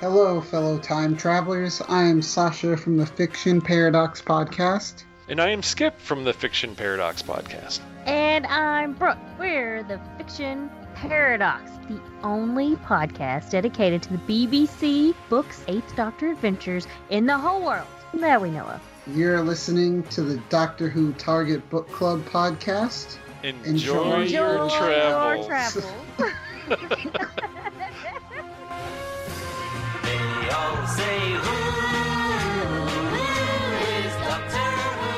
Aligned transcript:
Hello, 0.00 0.40
fellow 0.40 0.76
time 0.76 1.16
travelers. 1.16 1.80
I 1.88 2.02
am 2.02 2.20
Sasha 2.20 2.76
from 2.76 2.96
the 2.96 3.06
Fiction 3.06 3.60
Paradox 3.60 4.20
Podcast. 4.20 5.04
And 5.28 5.40
I 5.40 5.50
am 5.50 5.62
Skip 5.62 6.00
from 6.00 6.24
the 6.24 6.32
Fiction 6.32 6.74
Paradox 6.74 7.22
Podcast. 7.22 7.78
And 8.04 8.44
I'm 8.48 8.94
Brooke. 8.94 9.18
We're 9.38 9.84
the 9.84 10.00
Fiction 10.18 10.68
Paradox, 10.96 11.70
the 11.88 12.00
only 12.24 12.74
podcast 12.76 13.50
dedicated 13.50 14.02
to 14.02 14.16
the 14.16 14.18
BBC 14.18 15.14
Books 15.28 15.64
Eighth 15.68 15.94
Doctor 15.94 16.32
adventures 16.32 16.88
in 17.10 17.24
the 17.26 17.38
whole 17.38 17.64
world 17.64 17.86
that 18.14 18.42
we 18.42 18.50
know 18.50 18.64
of. 18.64 18.80
You're 19.06 19.42
listening 19.42 20.02
to 20.04 20.22
the 20.22 20.38
Doctor 20.48 20.88
Who 20.88 21.12
Target 21.12 21.70
Book 21.70 21.88
Club 21.88 22.24
podcast. 22.24 23.16
Enjoy, 23.44 23.62
Enjoy 23.64 24.22
your 24.22 24.64
Enjoy 24.64 24.76
travels. 24.76 25.46
Your 25.46 25.56
travels. 25.56 27.30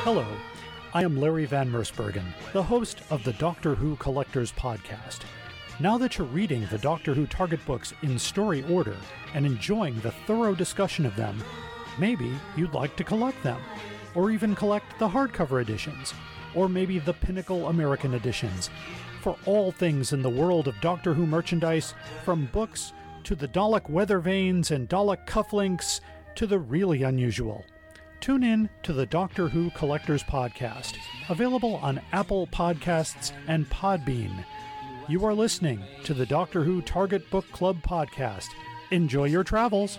Hello, 0.03 0.25
I 0.93 1.03
am 1.03 1.19
Larry 1.19 1.43
Van 1.43 1.69
Mersbergen, 1.69 2.23
the 2.53 2.63
host 2.63 3.01
of 3.09 3.21
the 3.25 3.33
Doctor 3.33 3.75
Who 3.75 3.97
Collectors 3.97 4.53
Podcast. 4.53 5.23
Now 5.81 5.97
that 5.97 6.17
you're 6.17 6.27
reading 6.27 6.65
the 6.71 6.77
Doctor 6.77 7.13
Who 7.13 7.27
Target 7.27 7.59
books 7.65 7.93
in 8.01 8.17
story 8.17 8.63
order 8.69 8.95
and 9.33 9.45
enjoying 9.45 9.99
the 9.99 10.13
thorough 10.25 10.55
discussion 10.55 11.05
of 11.05 11.17
them, 11.17 11.43
maybe 11.99 12.31
you'd 12.55 12.73
like 12.73 12.95
to 12.95 13.03
collect 13.03 13.43
them, 13.43 13.59
or 14.15 14.31
even 14.31 14.55
collect 14.55 14.97
the 14.99 15.09
hardcover 15.09 15.61
editions, 15.61 16.13
or 16.55 16.69
maybe 16.69 16.97
the 16.97 17.13
Pinnacle 17.13 17.67
American 17.67 18.13
editions. 18.13 18.69
For 19.19 19.35
all 19.45 19.73
things 19.73 20.13
in 20.13 20.21
the 20.21 20.29
world 20.29 20.69
of 20.69 20.79
Doctor 20.79 21.13
Who 21.13 21.27
merchandise, 21.27 21.93
from 22.23 22.45
books 22.53 22.93
to 23.27 23.35
the 23.35 23.47
Dalek 23.49 23.89
weather 23.89 24.19
vanes 24.19 24.71
and 24.71 24.87
Dalek 24.87 25.27
cufflinks 25.27 25.99
to 26.35 26.47
the 26.47 26.57
really 26.57 27.03
unusual. 27.03 27.65
Tune 28.21 28.41
in 28.41 28.69
to 28.83 28.93
the 28.93 29.05
Doctor 29.05 29.49
Who 29.49 29.69
Collectors 29.71 30.23
Podcast, 30.23 30.95
available 31.27 31.75
on 31.75 31.99
Apple 32.13 32.47
Podcasts 32.47 33.33
and 33.49 33.69
Podbean. 33.69 34.45
You 35.09 35.25
are 35.25 35.33
listening 35.33 35.83
to 36.05 36.13
the 36.13 36.25
Doctor 36.25 36.63
Who 36.63 36.81
Target 36.81 37.29
Book 37.29 37.43
Club 37.51 37.83
Podcast. 37.83 38.47
Enjoy 38.91 39.25
your 39.25 39.43
travels. 39.43 39.97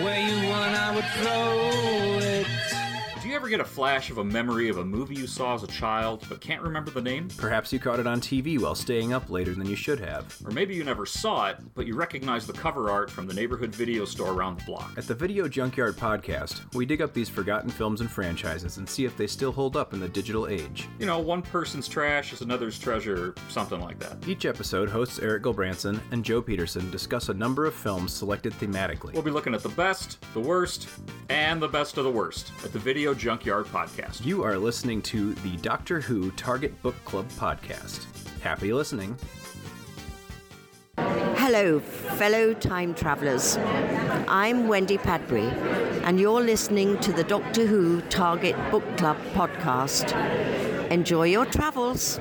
Where 0.00 0.18
you 0.18 0.48
want, 0.48 0.74
I 0.74 0.94
would 0.96 1.04
throw 1.04 2.28
it. 2.28 2.91
You 3.32 3.38
ever 3.38 3.48
get 3.48 3.60
a 3.60 3.64
flash 3.64 4.10
of 4.10 4.18
a 4.18 4.24
memory 4.24 4.68
of 4.68 4.76
a 4.76 4.84
movie 4.84 5.14
you 5.14 5.26
saw 5.26 5.54
as 5.54 5.62
a 5.62 5.66
child 5.66 6.22
but 6.28 6.42
can't 6.42 6.60
remember 6.60 6.90
the 6.90 7.00
name? 7.00 7.28
Perhaps 7.38 7.72
you 7.72 7.78
caught 7.78 7.98
it 7.98 8.06
on 8.06 8.20
TV 8.20 8.60
while 8.60 8.74
staying 8.74 9.14
up 9.14 9.30
later 9.30 9.54
than 9.54 9.66
you 9.66 9.74
should 9.74 9.98
have. 10.00 10.36
Or 10.44 10.50
maybe 10.50 10.74
you 10.74 10.84
never 10.84 11.06
saw 11.06 11.48
it, 11.48 11.56
but 11.74 11.86
you 11.86 11.94
recognize 11.94 12.46
the 12.46 12.52
cover 12.52 12.90
art 12.90 13.10
from 13.10 13.26
the 13.26 13.32
neighborhood 13.32 13.74
video 13.74 14.04
store 14.04 14.34
around 14.34 14.58
the 14.58 14.64
block. 14.64 14.92
At 14.98 15.06
the 15.06 15.14
Video 15.14 15.48
Junkyard 15.48 15.96
podcast, 15.96 16.74
we 16.74 16.84
dig 16.84 17.00
up 17.00 17.14
these 17.14 17.30
forgotten 17.30 17.70
films 17.70 18.02
and 18.02 18.10
franchises 18.10 18.76
and 18.76 18.86
see 18.86 19.06
if 19.06 19.16
they 19.16 19.26
still 19.26 19.50
hold 19.50 19.78
up 19.78 19.94
in 19.94 20.00
the 20.00 20.10
digital 20.10 20.46
age. 20.46 20.86
You 20.98 21.06
know, 21.06 21.18
one 21.18 21.40
person's 21.40 21.88
trash 21.88 22.34
is 22.34 22.42
another's 22.42 22.78
treasure, 22.78 23.34
something 23.48 23.80
like 23.80 23.98
that. 24.00 24.28
Each 24.28 24.44
episode, 24.44 24.90
hosts 24.90 25.18
Eric 25.20 25.44
Gilbranson 25.44 26.02
and 26.10 26.22
Joe 26.22 26.42
Peterson 26.42 26.90
discuss 26.90 27.30
a 27.30 27.34
number 27.34 27.64
of 27.64 27.72
films 27.72 28.12
selected 28.12 28.52
thematically. 28.52 29.14
We'll 29.14 29.22
be 29.22 29.30
looking 29.30 29.54
at 29.54 29.62
the 29.62 29.70
best, 29.70 30.18
the 30.34 30.40
worst, 30.40 30.86
and 31.30 31.62
the 31.62 31.68
best 31.68 31.96
of 31.96 32.04
the 32.04 32.10
worst 32.10 32.52
at 32.62 32.74
the 32.74 32.78
Video 32.78 33.14
Junkyard 33.22 33.66
podcast. 33.66 34.26
You 34.26 34.42
are 34.42 34.58
listening 34.58 35.00
to 35.02 35.32
the 35.34 35.56
Doctor 35.58 36.00
Who 36.00 36.32
Target 36.32 36.82
Book 36.82 36.96
Club 37.04 37.28
podcast. 37.38 38.04
Happy 38.40 38.72
listening. 38.72 39.16
Hello, 40.98 41.78
fellow 41.78 42.52
time 42.52 42.96
travelers. 42.96 43.58
I'm 44.26 44.66
Wendy 44.66 44.98
Padbury, 44.98 45.52
and 46.02 46.18
you're 46.18 46.40
listening 46.40 46.98
to 46.98 47.12
the 47.12 47.22
Doctor 47.22 47.64
Who 47.64 48.00
Target 48.10 48.56
Book 48.72 48.82
Club 48.96 49.16
podcast. 49.34 50.10
Enjoy 50.90 51.26
your 51.26 51.46
travels. 51.46 52.18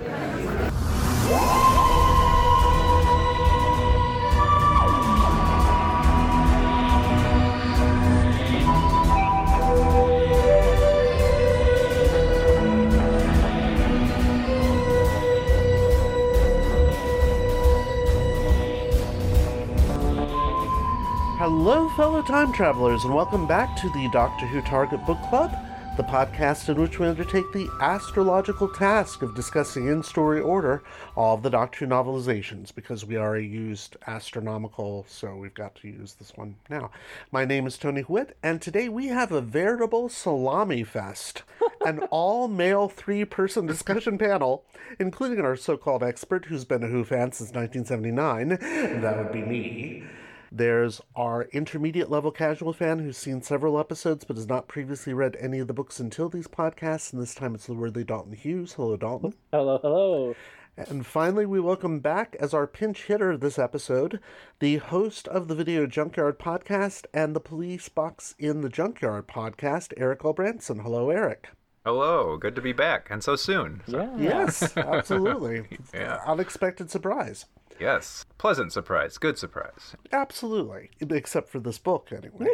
Fellow 21.98 22.22
time 22.22 22.54
travelers, 22.54 23.04
and 23.04 23.14
welcome 23.14 23.46
back 23.46 23.76
to 23.76 23.90
the 23.90 24.10
Doctor 24.14 24.46
Who 24.46 24.62
Target 24.62 25.06
Book 25.06 25.22
Club, 25.24 25.52
the 25.98 26.04
podcast 26.04 26.70
in 26.70 26.80
which 26.80 27.00
we 27.00 27.06
undertake 27.06 27.52
the 27.52 27.68
astrological 27.82 28.70
task 28.70 29.22
of 29.22 29.36
discussing 29.36 29.88
in 29.88 30.02
story 30.02 30.40
order 30.40 30.84
all 31.18 31.36
of 31.36 31.44
the 31.44 31.50
Doctor 31.50 31.86
Who 31.86 31.92
novelizations, 31.92 32.74
because 32.74 33.06
we 33.06 33.18
already 33.18 33.46
used 33.46 33.98
astronomical, 34.08 35.06
so 35.10 35.36
we've 35.36 35.54
got 35.54 35.76
to 35.76 35.90
use 35.90 36.14
this 36.14 36.32
one 36.36 36.56
now. 36.70 36.92
My 37.30 37.44
name 37.44 37.68
is 37.68 37.78
Tony 37.78 38.06
Witt, 38.08 38.38
and 38.42 38.62
today 38.62 38.88
we 38.88 39.08
have 39.08 39.34
a 39.34 39.42
veritable 39.42 40.08
salami 40.08 40.86
fest 40.86 41.44
an 41.86 42.00
all 42.10 42.48
male 42.48 42.88
three 42.88 43.26
person 43.26 43.66
discussion 43.66 44.18
panel, 44.18 44.64
including 44.98 45.44
our 45.44 45.58
so 45.58 45.76
called 45.76 46.04
expert 46.04 46.46
who's 46.46 46.64
been 46.64 46.84
a 46.84 46.88
Who 46.88 47.04
fan 47.04 47.34
since 47.34 47.52
1979. 47.52 49.02
That 49.02 49.18
would 49.18 49.34
be 49.34 49.42
me. 49.42 50.06
There's 50.54 51.00
our 51.16 51.44
intermediate 51.54 52.12
level 52.12 52.30
casual 52.30 52.74
fan 52.74 53.00
who's 53.00 53.18
seen 53.18 53.42
several 53.42 53.80
episodes 53.80 54.26
but 54.26 54.36
has 54.36 54.50
not 54.50 54.68
previously 54.68 55.14
read 55.14 55.38
any 55.40 55.60
of 55.60 55.68
the 55.68 55.74
books 55.74 55.98
until 55.98 56.28
these 56.28 56.50
podcasts, 56.50 57.14
and 57.14 57.22
this 57.22 57.34
time 57.34 57.56
it's 57.56 57.68
the 57.68 57.74
worthy 57.74 58.04
Dalton 58.04 58.34
Hughes. 58.34 58.74
Hello, 58.74 58.98
Dalton. 58.98 59.34
Hello, 59.54 59.80
hello. 59.82 60.36
And 60.76 61.06
finally, 61.06 61.46
we 61.46 61.62
welcome 61.62 62.00
back 62.02 62.36
as 62.38 62.54
our 62.54 62.68
pinch 62.68 63.04
hitter 63.04 63.38
this 63.38 63.58
episode, 63.58 64.20
the 64.60 64.78
host 64.78 65.26
of 65.30 65.48
the 65.48 65.56
Video 65.56 65.88
Junkyard 65.88 66.38
podcast 66.38 67.06
and 67.14 67.34
the 67.34 67.40
Police 67.40 67.88
Box 67.88 68.36
in 68.38 68.60
the 68.60 68.70
Junkyard 68.70 69.30
podcast, 69.30 69.94
Eric 69.96 70.26
Albranson. 70.26 70.80
Hello, 70.80 71.10
Eric. 71.12 71.48
Hello, 71.86 72.36
good 72.36 72.56
to 72.56 72.62
be 72.62 72.74
back, 72.74 73.08
and 73.10 73.24
so 73.24 73.38
soon. 73.38 73.84
Yeah. 73.88 74.10
Yes, 74.18 74.76
absolutely. 74.78 75.80
Yeah. 75.94 76.20
Unexpected 76.26 76.92
surprise. 76.92 77.46
Yes, 77.82 78.28
pleasant 78.38 78.72
surprise, 78.72 79.18
good 79.18 79.40
surprise. 79.40 79.96
Absolutely. 80.12 80.92
Except 81.00 81.50
for 81.50 81.60
this 81.60 81.80
book, 81.80 82.10
anyway. 82.12 82.54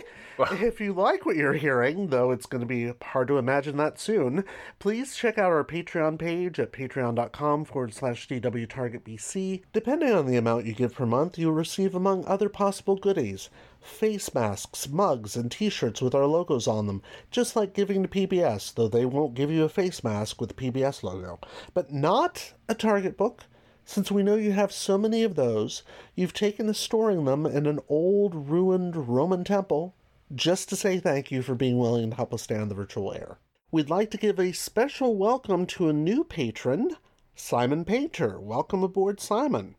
if 0.53 0.79
you 0.79 0.93
like 0.93 1.25
what 1.25 1.35
you're 1.35 1.51
hearing, 1.51 2.07
though 2.07 2.31
it's 2.31 2.45
going 2.45 2.61
to 2.61 2.65
be 2.65 2.93
hard 3.01 3.27
to 3.27 3.37
imagine 3.37 3.75
that 3.75 3.99
soon, 3.99 4.45
please 4.79 5.17
check 5.17 5.37
out 5.37 5.51
our 5.51 5.65
Patreon 5.65 6.17
page 6.17 6.61
at 6.61 6.71
patreon.com 6.71 7.65
forward 7.65 7.93
slash 7.93 8.25
DWTargetBC. 8.29 9.63
Depending 9.73 10.13
on 10.13 10.27
the 10.27 10.37
amount 10.37 10.65
you 10.65 10.73
give 10.73 10.95
per 10.95 11.05
month, 11.05 11.37
you'll 11.37 11.51
receive, 11.51 11.93
among 11.93 12.23
other 12.25 12.47
possible 12.47 12.95
goodies, 12.95 13.49
face 13.81 14.33
masks, 14.33 14.87
mugs, 14.87 15.35
and 15.35 15.51
t 15.51 15.69
shirts 15.69 16.01
with 16.01 16.15
our 16.15 16.25
logos 16.25 16.69
on 16.69 16.87
them, 16.87 17.01
just 17.31 17.53
like 17.53 17.73
giving 17.73 18.01
to 18.01 18.07
PBS, 18.07 18.73
though 18.73 18.87
they 18.87 19.03
won't 19.03 19.35
give 19.35 19.51
you 19.51 19.65
a 19.65 19.69
face 19.69 20.05
mask 20.05 20.39
with 20.39 20.55
the 20.55 20.71
PBS 20.71 21.03
logo. 21.03 21.37
But 21.73 21.91
not 21.91 22.53
a 22.69 22.73
Target 22.73 23.17
book. 23.17 23.43
Since 23.89 24.11
we 24.11 24.21
know 24.21 24.35
you 24.35 24.51
have 24.51 24.73
so 24.73 24.97
many 24.97 25.23
of 25.23 25.35
those, 25.35 25.81
you've 26.13 26.33
taken 26.33 26.67
to 26.67 26.73
storing 26.73 27.23
them 27.23 27.45
in 27.45 27.65
an 27.65 27.79
old, 27.87 28.49
ruined 28.49 29.07
Roman 29.07 29.45
temple 29.45 29.95
just 30.35 30.67
to 30.67 30.75
say 30.75 30.99
thank 30.99 31.31
you 31.31 31.41
for 31.41 31.55
being 31.55 31.77
willing 31.77 32.09
to 32.09 32.15
help 32.17 32.33
us 32.33 32.51
on 32.51 32.67
the 32.67 32.75
virtual 32.75 33.13
air. 33.13 33.37
We'd 33.71 33.89
like 33.89 34.11
to 34.11 34.17
give 34.17 34.41
a 34.41 34.51
special 34.51 35.15
welcome 35.15 35.65
to 35.67 35.87
a 35.87 35.93
new 35.93 36.25
patron, 36.25 36.97
Simon 37.33 37.85
Painter. 37.85 38.37
Welcome 38.41 38.83
aboard, 38.83 39.21
Simon. 39.21 39.75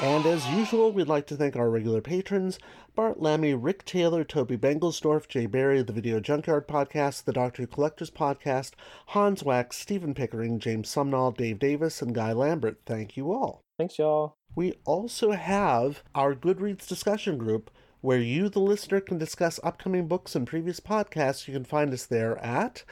And 0.00 0.24
as 0.24 0.46
usual, 0.50 0.92
we'd 0.92 1.08
like 1.08 1.26
to 1.26 1.36
thank 1.36 1.56
our 1.56 1.68
regular 1.68 2.00
patrons 2.00 2.60
Bart 2.94 3.22
Lammy, 3.22 3.54
Rick 3.54 3.86
Taylor, 3.86 4.22
Toby 4.22 4.58
Bengelsdorf, 4.58 5.26
Jay 5.26 5.46
Barry, 5.46 5.82
the 5.82 5.94
Video 5.94 6.20
Junkyard 6.20 6.68
Podcast, 6.68 7.24
the 7.24 7.32
Doctor 7.32 7.62
Who 7.62 7.66
Collectors 7.66 8.10
Podcast, 8.10 8.72
Hans 9.06 9.42
Wax, 9.42 9.78
Stephen 9.78 10.12
Pickering, 10.12 10.58
James 10.58 10.90
Sumnall, 10.90 11.34
Dave 11.34 11.58
Davis, 11.58 12.02
and 12.02 12.14
Guy 12.14 12.34
Lambert. 12.34 12.80
Thank 12.84 13.16
you 13.16 13.32
all. 13.32 13.62
Thanks, 13.78 13.98
y'all. 13.98 14.36
We 14.54 14.74
also 14.84 15.30
have 15.30 16.02
our 16.14 16.34
Goodreads 16.34 16.86
discussion 16.86 17.38
group 17.38 17.70
where 18.02 18.20
you, 18.20 18.50
the 18.50 18.60
listener, 18.60 19.00
can 19.00 19.16
discuss 19.16 19.58
upcoming 19.62 20.06
books 20.06 20.34
and 20.34 20.46
previous 20.46 20.78
podcasts. 20.78 21.48
You 21.48 21.54
can 21.54 21.64
find 21.64 21.94
us 21.94 22.04
there 22.04 22.36
at 22.38 22.84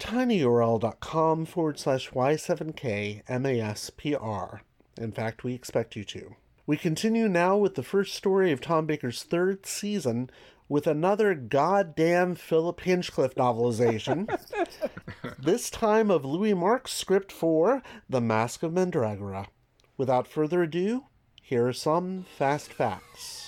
tinyurl.com 0.00 1.44
forward 1.44 1.78
slash 1.78 2.10
y7kmaspr. 2.10 4.60
In 5.00 5.12
fact, 5.12 5.44
we 5.44 5.54
expect 5.54 5.94
you 5.94 6.02
to. 6.04 6.34
We 6.68 6.76
continue 6.76 7.30
now 7.30 7.56
with 7.56 7.76
the 7.76 7.82
first 7.82 8.14
story 8.14 8.52
of 8.52 8.60
Tom 8.60 8.84
Baker's 8.84 9.22
third 9.22 9.64
season 9.64 10.28
with 10.68 10.86
another 10.86 11.34
goddamn 11.34 12.34
Philip 12.34 12.80
Hinchcliffe 12.80 13.34
novelization. 13.36 14.28
this 15.38 15.70
time 15.70 16.10
of 16.10 16.26
Louis 16.26 16.52
Marks' 16.52 16.92
script 16.92 17.32
for 17.32 17.82
The 18.06 18.20
Mask 18.20 18.62
of 18.62 18.74
Mandragora. 18.74 19.46
Without 19.96 20.28
further 20.28 20.62
ado, 20.62 21.04
here 21.40 21.66
are 21.66 21.72
some 21.72 22.26
fast 22.36 22.70
facts. 22.70 23.47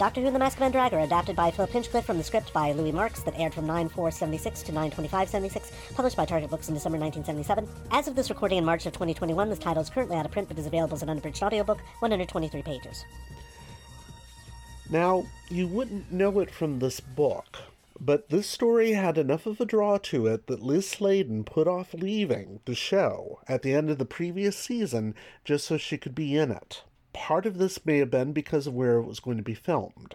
Doctor 0.00 0.22
Who 0.22 0.30
the 0.30 0.38
Mask 0.38 0.58
of 0.58 0.62
Mandragora, 0.62 1.04
adapted 1.04 1.36
by 1.36 1.50
Philip 1.50 1.72
Hinchcliffe 1.72 2.06
from 2.06 2.16
the 2.16 2.24
script 2.24 2.54
by 2.54 2.72
Louis 2.72 2.90
Marks, 2.90 3.22
that 3.22 3.38
aired 3.38 3.52
from 3.52 3.66
9-4-76 3.66 4.64
to 4.64 4.72
9-25-76, 4.72 5.70
published 5.94 6.16
by 6.16 6.24
Target 6.24 6.48
Books 6.48 6.68
in 6.68 6.74
December 6.74 6.96
1977. 6.96 7.68
As 7.90 8.08
of 8.08 8.16
this 8.16 8.30
recording 8.30 8.56
in 8.56 8.64
March 8.64 8.86
of 8.86 8.94
2021, 8.94 9.50
this 9.50 9.58
title 9.58 9.82
is 9.82 9.90
currently 9.90 10.16
out 10.16 10.24
of 10.24 10.32
print 10.32 10.48
but 10.48 10.58
is 10.58 10.64
available 10.64 10.94
as 10.94 11.02
an 11.02 11.10
unabridged 11.10 11.42
audiobook, 11.42 11.82
123 11.98 12.62
pages. 12.62 13.04
Now, 14.88 15.26
you 15.50 15.66
wouldn't 15.66 16.10
know 16.10 16.40
it 16.40 16.50
from 16.50 16.78
this 16.78 17.00
book, 17.00 17.58
but 18.00 18.30
this 18.30 18.46
story 18.46 18.92
had 18.92 19.18
enough 19.18 19.44
of 19.44 19.60
a 19.60 19.66
draw 19.66 19.98
to 19.98 20.28
it 20.28 20.46
that 20.46 20.62
Liz 20.62 20.88
Sladen 20.88 21.44
put 21.44 21.68
off 21.68 21.92
leaving 21.92 22.60
the 22.64 22.74
show 22.74 23.40
at 23.46 23.60
the 23.60 23.74
end 23.74 23.90
of 23.90 23.98
the 23.98 24.06
previous 24.06 24.56
season 24.56 25.14
just 25.44 25.66
so 25.66 25.76
she 25.76 25.98
could 25.98 26.14
be 26.14 26.38
in 26.38 26.50
it. 26.50 26.84
Part 27.12 27.46
of 27.46 27.58
this 27.58 27.84
may 27.84 27.98
have 27.98 28.10
been 28.10 28.32
because 28.32 28.66
of 28.66 28.74
where 28.74 28.98
it 28.98 29.06
was 29.06 29.20
going 29.20 29.36
to 29.36 29.42
be 29.42 29.54
filmed. 29.54 30.14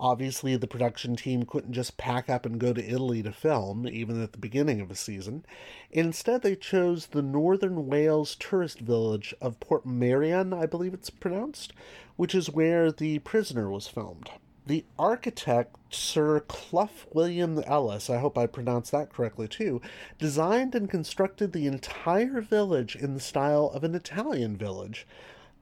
Obviously, 0.00 0.56
the 0.56 0.68
production 0.68 1.16
team 1.16 1.44
couldn't 1.44 1.72
just 1.72 1.96
pack 1.96 2.30
up 2.30 2.46
and 2.46 2.60
go 2.60 2.72
to 2.72 2.88
Italy 2.88 3.20
to 3.22 3.32
film, 3.32 3.88
even 3.88 4.22
at 4.22 4.30
the 4.30 4.38
beginning 4.38 4.80
of 4.80 4.92
a 4.92 4.94
season. 4.94 5.44
Instead, 5.90 6.42
they 6.42 6.54
chose 6.54 7.06
the 7.06 7.22
northern 7.22 7.88
Wales 7.88 8.36
tourist 8.36 8.78
village 8.78 9.34
of 9.40 9.58
Portmeirion, 9.58 10.56
I 10.56 10.66
believe 10.66 10.94
it's 10.94 11.10
pronounced, 11.10 11.72
which 12.14 12.32
is 12.32 12.48
where 12.48 12.92
The 12.92 13.18
Prisoner 13.20 13.68
was 13.68 13.88
filmed. 13.88 14.30
The 14.68 14.84
architect, 14.98 15.74
Sir 15.90 16.40
Clough 16.40 16.90
Williams-Ellis, 17.12 18.08
I 18.08 18.18
hope 18.18 18.38
I 18.38 18.46
pronounced 18.46 18.92
that 18.92 19.12
correctly 19.12 19.48
too, 19.48 19.80
designed 20.18 20.74
and 20.76 20.88
constructed 20.88 21.52
the 21.52 21.66
entire 21.66 22.40
village 22.40 22.94
in 22.94 23.14
the 23.14 23.20
style 23.20 23.70
of 23.74 23.82
an 23.82 23.94
Italian 23.94 24.56
village, 24.56 25.06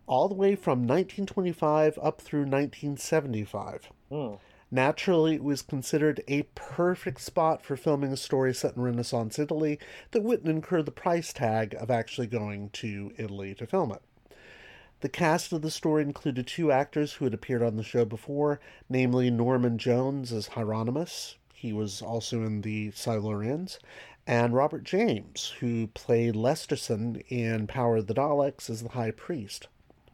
all 0.07 0.29
the 0.29 0.35
way 0.35 0.55
from 0.55 0.81
1925 0.81 1.99
up 2.03 2.21
through 2.21 2.41
1975. 2.41 3.91
Hmm. 4.11 4.35
Naturally, 4.71 5.37
it 5.37 5.45
was 5.45 5.63
considered 5.63 6.23
a 6.27 6.43
perfect 6.55 7.21
spot 7.21 7.65
for 7.65 7.77
filming 7.77 8.13
a 8.13 8.17
story 8.17 8.53
set 8.53 8.77
in 8.77 8.83
Renaissance 8.83 9.39
Italy 9.39 9.79
that 10.11 10.25
wouldn't 10.25 10.49
incur 10.49 10.83
the 10.83 10.91
price 10.91 11.33
tag 11.33 11.75
of 11.79 11.91
actually 11.91 12.27
going 12.27 12.71
to 12.71 13.13
Italy 13.17 13.55
to 13.55 13.67
film 13.67 13.93
it. 13.93 14.03
The 15.01 15.09
cast 15.09 15.53
of 15.53 15.63
the 15.63 15.71
story 15.71 16.03
included 16.03 16.47
two 16.47 16.73
actors 16.73 17.15
who 17.15 17.27
had 17.27 17.35
appeared 17.35 17.63
on 17.63 17.77
the 17.77 17.85
show 17.85 18.05
before, 18.05 18.59
namely 18.89 19.31
Norman 19.31 19.79
Jones 19.79 20.33
as 20.33 20.49
Hieronymus, 20.49 21.37
he 21.55 21.73
was 21.73 22.03
also 22.03 22.43
in 22.43 22.63
the 22.63 22.91
Silurians, 22.91 23.79
and 24.27 24.55
Robert 24.55 24.83
James, 24.83 25.55
who 25.61 25.87
played 25.89 26.35
Lesterson 26.35 27.23
in 27.29 27.67
Power 27.67 27.99
of 27.99 28.09
the 28.09 28.15
Daleks 28.15 28.69
as 28.69 28.83
the 28.83 28.91
High 28.91 29.13
Priest. 29.13 29.69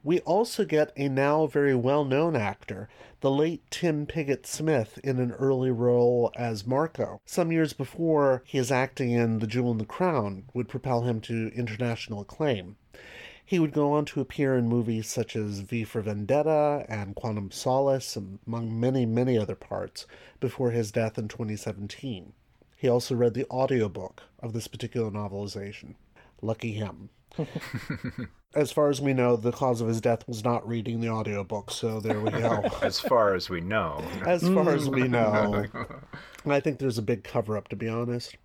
We 0.05 0.19
also 0.21 0.65
get 0.65 0.93
a 0.97 1.09
now 1.09 1.47
very 1.47 1.77
well 1.77 2.05
known 2.05 2.35
actor, 2.35 2.89
the 3.21 3.31
late 3.31 3.63
Tim 3.71 4.05
Pigott 4.05 4.47
Smith, 4.47 4.99
in 5.05 5.21
an 5.21 5.31
early 5.31 5.71
role 5.71 6.33
as 6.35 6.67
Marco. 6.67 7.21
Some 7.25 7.53
years 7.53 7.73
before, 7.73 8.43
his 8.45 8.73
acting 8.73 9.13
in 9.13 9.39
The 9.39 9.47
Jewel 9.47 9.71
in 9.71 9.79
the 9.79 9.85
Crown 9.85 10.45
would 10.55 10.69
propel 10.69 11.03
him 11.03 11.21
to 11.23 11.53
international 11.55 12.21
acclaim. 12.21 12.77
He 13.45 13.61
would 13.61 13.73
go 13.73 13.93
on 13.93 14.05
to 14.07 14.21
appear 14.21 14.57
in 14.57 14.69
movies 14.69 15.07
such 15.07 15.37
as 15.37 15.61
V 15.61 15.85
for 15.85 16.01
Vendetta 16.01 16.85
and 16.89 17.15
Quantum 17.15 17.53
Solace, 17.53 18.17
among 18.17 18.81
many, 18.81 19.07
many 19.07 19.39
other 19.39 19.55
parts, 19.55 20.07
before 20.41 20.73
his 20.73 20.91
death 20.91 21.17
in 21.17 21.29
2017. 21.29 22.33
He 22.77 22.89
also 22.89 23.15
read 23.15 23.35
the 23.35 23.49
audiobook 23.49 24.25
of 24.41 24.53
this 24.53 24.67
particular 24.67 25.13
novelization. 25.13 25.95
Lucky 26.41 26.73
him. 26.73 27.11
as 28.55 28.73
far 28.73 28.91
as 28.91 29.01
we 29.01 29.13
know, 29.13 29.37
the 29.37 29.53
cause 29.53 29.81
of 29.81 29.89
his 29.89 30.01
death 30.01 30.27
was 30.29 30.45
not 30.45 30.67
reading 30.67 31.01
the 31.01 31.09
audiobook, 31.09 31.71
so 31.71 32.01
there 32.01 32.21
we 32.21 32.31
go. 32.31 32.63
as 32.83 33.01
far 33.01 33.35
as 33.35 33.49
we 33.49 33.61
know. 33.61 34.05
As 34.27 34.43
far 34.43 34.71
as 34.71 34.89
we 34.89 35.09
know. 35.09 35.67
I 36.47 36.61
think 36.61 36.79
there's 36.79 36.99
a 36.99 37.03
big 37.03 37.25
cover 37.25 37.57
up, 37.57 37.69
to 37.69 37.77
be 37.77 37.89
honest. 37.89 38.37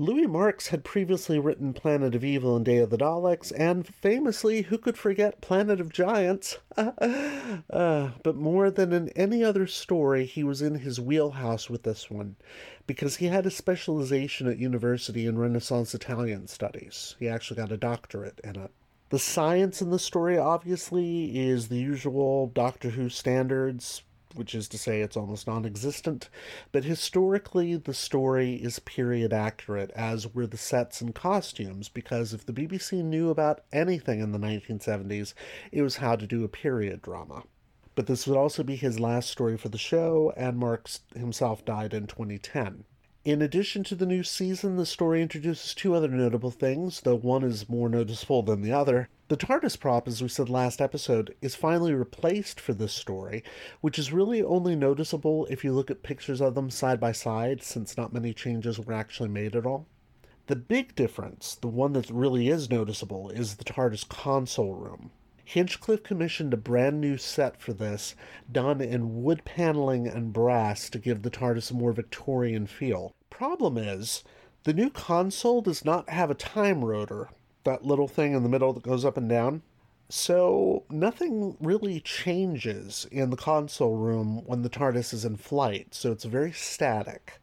Louis 0.00 0.28
Marks 0.28 0.68
had 0.68 0.84
previously 0.84 1.40
written 1.40 1.72
Planet 1.72 2.14
of 2.14 2.22
Evil 2.22 2.54
and 2.54 2.64
Day 2.64 2.76
of 2.76 2.90
the 2.90 2.96
Daleks, 2.96 3.52
and 3.58 3.84
famously, 3.84 4.62
who 4.62 4.78
could 4.78 4.96
forget 4.96 5.40
Planet 5.40 5.80
of 5.80 5.92
Giants? 5.92 6.58
uh, 6.76 8.10
but 8.22 8.36
more 8.36 8.70
than 8.70 8.92
in 8.92 9.08
any 9.10 9.42
other 9.42 9.66
story, 9.66 10.24
he 10.24 10.44
was 10.44 10.62
in 10.62 10.76
his 10.76 11.00
wheelhouse 11.00 11.68
with 11.68 11.82
this 11.82 12.08
one, 12.08 12.36
because 12.86 13.16
he 13.16 13.26
had 13.26 13.44
a 13.44 13.50
specialization 13.50 14.46
at 14.46 14.58
university 14.58 15.26
in 15.26 15.36
Renaissance 15.36 15.92
Italian 15.96 16.46
studies. 16.46 17.16
He 17.18 17.28
actually 17.28 17.56
got 17.56 17.72
a 17.72 17.76
doctorate 17.76 18.40
in 18.44 18.54
it. 18.54 18.70
The 19.10 19.18
science 19.18 19.82
in 19.82 19.90
the 19.90 19.98
story, 19.98 20.38
obviously, 20.38 21.36
is 21.36 21.68
the 21.68 21.78
usual 21.78 22.46
Doctor 22.54 22.90
Who 22.90 23.08
standards 23.08 24.02
which 24.38 24.54
is 24.54 24.68
to 24.68 24.78
say 24.78 25.00
it's 25.00 25.16
almost 25.16 25.46
non 25.46 25.66
existent, 25.66 26.30
but 26.72 26.84
historically 26.84 27.76
the 27.76 27.92
story 27.92 28.54
is 28.54 28.78
period 28.78 29.32
accurate, 29.32 29.90
as 29.90 30.32
were 30.32 30.46
the 30.46 30.56
sets 30.56 31.00
and 31.00 31.14
costumes, 31.14 31.88
because 31.88 32.32
if 32.32 32.46
the 32.46 32.52
BBC 32.52 33.04
knew 33.04 33.28
about 33.28 33.62
anything 33.72 34.20
in 34.20 34.32
the 34.32 34.38
1970s, 34.38 35.34
it 35.72 35.82
was 35.82 35.96
how 35.96 36.16
to 36.16 36.26
do 36.26 36.44
a 36.44 36.48
period 36.48 37.02
drama. 37.02 37.42
But 37.94 38.06
this 38.06 38.28
would 38.28 38.38
also 38.38 38.62
be 38.62 38.76
his 38.76 39.00
last 39.00 39.28
story 39.28 39.56
for 39.56 39.68
the 39.68 39.76
show, 39.76 40.32
and 40.36 40.56
Marks 40.56 41.00
himself 41.16 41.64
died 41.64 41.92
in 41.92 42.06
2010. 42.06 42.84
In 43.24 43.42
addition 43.42 43.82
to 43.84 43.96
the 43.96 44.06
new 44.06 44.22
season, 44.22 44.76
the 44.76 44.86
story 44.86 45.20
introduces 45.20 45.74
two 45.74 45.94
other 45.94 46.08
notable 46.08 46.52
things, 46.52 47.00
though 47.00 47.16
one 47.16 47.42
is 47.42 47.68
more 47.68 47.88
noticeable 47.88 48.42
than 48.42 48.62
the 48.62 48.72
other. 48.72 49.08
The 49.28 49.36
TARDIS 49.36 49.78
prop, 49.78 50.08
as 50.08 50.22
we 50.22 50.28
said 50.28 50.48
last 50.48 50.80
episode, 50.80 51.34
is 51.42 51.54
finally 51.54 51.92
replaced 51.92 52.58
for 52.58 52.72
this 52.72 52.94
story, 52.94 53.44
which 53.82 53.98
is 53.98 54.10
really 54.10 54.42
only 54.42 54.74
noticeable 54.74 55.44
if 55.50 55.62
you 55.62 55.74
look 55.74 55.90
at 55.90 56.02
pictures 56.02 56.40
of 56.40 56.54
them 56.54 56.70
side 56.70 56.98
by 56.98 57.12
side, 57.12 57.62
since 57.62 57.94
not 57.94 58.10
many 58.10 58.32
changes 58.32 58.80
were 58.80 58.94
actually 58.94 59.28
made 59.28 59.54
at 59.54 59.66
all. 59.66 59.86
The 60.46 60.56
big 60.56 60.94
difference, 60.94 61.56
the 61.56 61.68
one 61.68 61.92
that 61.92 62.08
really 62.08 62.48
is 62.48 62.70
noticeable, 62.70 63.28
is 63.28 63.56
the 63.56 63.64
TARDIS 63.64 64.08
console 64.08 64.74
room. 64.74 65.10
Hinchcliffe 65.44 66.02
commissioned 66.02 66.54
a 66.54 66.56
brand 66.56 66.98
new 66.98 67.18
set 67.18 67.60
for 67.60 67.74
this, 67.74 68.14
done 68.50 68.80
in 68.80 69.22
wood 69.22 69.44
paneling 69.44 70.08
and 70.08 70.32
brass 70.32 70.88
to 70.88 70.98
give 70.98 71.20
the 71.20 71.30
TARDIS 71.30 71.70
a 71.70 71.74
more 71.74 71.92
Victorian 71.92 72.66
feel. 72.66 73.14
Problem 73.28 73.76
is, 73.76 74.24
the 74.64 74.72
new 74.72 74.88
console 74.88 75.60
does 75.60 75.84
not 75.84 76.08
have 76.08 76.30
a 76.30 76.34
time 76.34 76.82
rotor, 76.82 77.28
that 77.68 77.84
little 77.84 78.08
thing 78.08 78.32
in 78.32 78.42
the 78.42 78.48
middle 78.48 78.72
that 78.72 78.82
goes 78.82 79.04
up 79.04 79.18
and 79.18 79.28
down. 79.28 79.62
So, 80.08 80.84
nothing 80.88 81.58
really 81.60 82.00
changes 82.00 83.06
in 83.12 83.28
the 83.28 83.36
console 83.36 83.96
room 83.96 84.42
when 84.46 84.62
the 84.62 84.70
TARDIS 84.70 85.12
is 85.12 85.26
in 85.26 85.36
flight, 85.36 85.88
so 85.94 86.10
it's 86.10 86.24
very 86.24 86.50
static. 86.50 87.40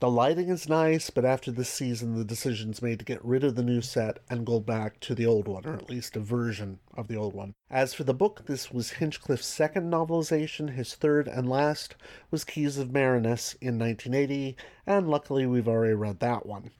The 0.00 0.10
lighting 0.10 0.48
is 0.48 0.70
nice, 0.70 1.10
but 1.10 1.26
after 1.26 1.52
this 1.52 1.68
season, 1.68 2.16
the 2.16 2.24
decision's 2.24 2.80
made 2.80 3.00
to 3.00 3.04
get 3.04 3.22
rid 3.22 3.44
of 3.44 3.56
the 3.56 3.62
new 3.62 3.82
set 3.82 4.20
and 4.30 4.46
go 4.46 4.58
back 4.58 5.00
to 5.00 5.14
the 5.14 5.26
old 5.26 5.48
one, 5.48 5.66
or 5.66 5.74
at 5.74 5.90
least 5.90 6.16
a 6.16 6.20
version 6.20 6.78
of 6.96 7.08
the 7.08 7.16
old 7.16 7.34
one. 7.34 7.52
As 7.68 7.92
for 7.92 8.04
the 8.04 8.14
book, 8.14 8.46
this 8.46 8.70
was 8.70 8.92
Hinchcliffe's 8.92 9.44
second 9.44 9.90
novelization. 9.90 10.70
His 10.70 10.94
third 10.94 11.28
and 11.28 11.46
last 11.46 11.94
was 12.30 12.44
Keys 12.44 12.78
of 12.78 12.90
Marinus 12.90 13.54
in 13.60 13.78
1980, 13.78 14.56
and 14.86 15.10
luckily 15.10 15.46
we've 15.46 15.68
already 15.68 15.94
read 15.94 16.20
that 16.20 16.46
one. 16.46 16.70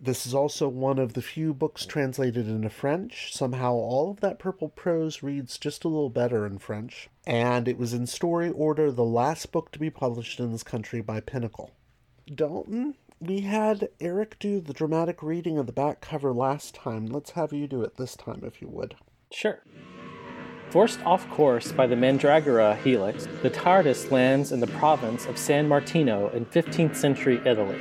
This 0.00 0.26
is 0.26 0.34
also 0.34 0.68
one 0.68 0.98
of 0.98 1.14
the 1.14 1.22
few 1.22 1.52
books 1.52 1.84
translated 1.84 2.46
into 2.46 2.70
French. 2.70 3.34
Somehow, 3.34 3.72
all 3.72 4.12
of 4.12 4.20
that 4.20 4.38
purple 4.38 4.68
prose 4.68 5.22
reads 5.22 5.58
just 5.58 5.84
a 5.84 5.88
little 5.88 6.10
better 6.10 6.46
in 6.46 6.58
French. 6.58 7.08
And 7.26 7.66
it 7.66 7.78
was 7.78 7.92
in 7.92 8.06
story 8.06 8.50
order 8.50 8.92
the 8.92 9.04
last 9.04 9.50
book 9.50 9.72
to 9.72 9.78
be 9.78 9.90
published 9.90 10.38
in 10.38 10.52
this 10.52 10.62
country 10.62 11.00
by 11.00 11.20
Pinnacle. 11.20 11.72
Dalton, 12.32 12.94
we 13.20 13.40
had 13.40 13.88
Eric 14.00 14.38
do 14.38 14.60
the 14.60 14.72
dramatic 14.72 15.22
reading 15.22 15.58
of 15.58 15.66
the 15.66 15.72
back 15.72 16.00
cover 16.00 16.32
last 16.32 16.74
time. 16.74 17.06
Let's 17.06 17.32
have 17.32 17.52
you 17.52 17.66
do 17.66 17.82
it 17.82 17.96
this 17.96 18.14
time, 18.14 18.42
if 18.44 18.62
you 18.62 18.68
would. 18.68 18.94
Sure. 19.32 19.60
Forced 20.70 21.00
off 21.04 21.28
course 21.30 21.72
by 21.72 21.86
the 21.86 21.96
Mandragora 21.96 22.76
helix, 22.76 23.26
the 23.42 23.50
TARDIS 23.50 24.10
lands 24.12 24.52
in 24.52 24.60
the 24.60 24.66
province 24.66 25.26
of 25.26 25.38
San 25.38 25.66
Martino 25.66 26.28
in 26.28 26.44
15th 26.46 26.94
century 26.94 27.40
Italy. 27.44 27.80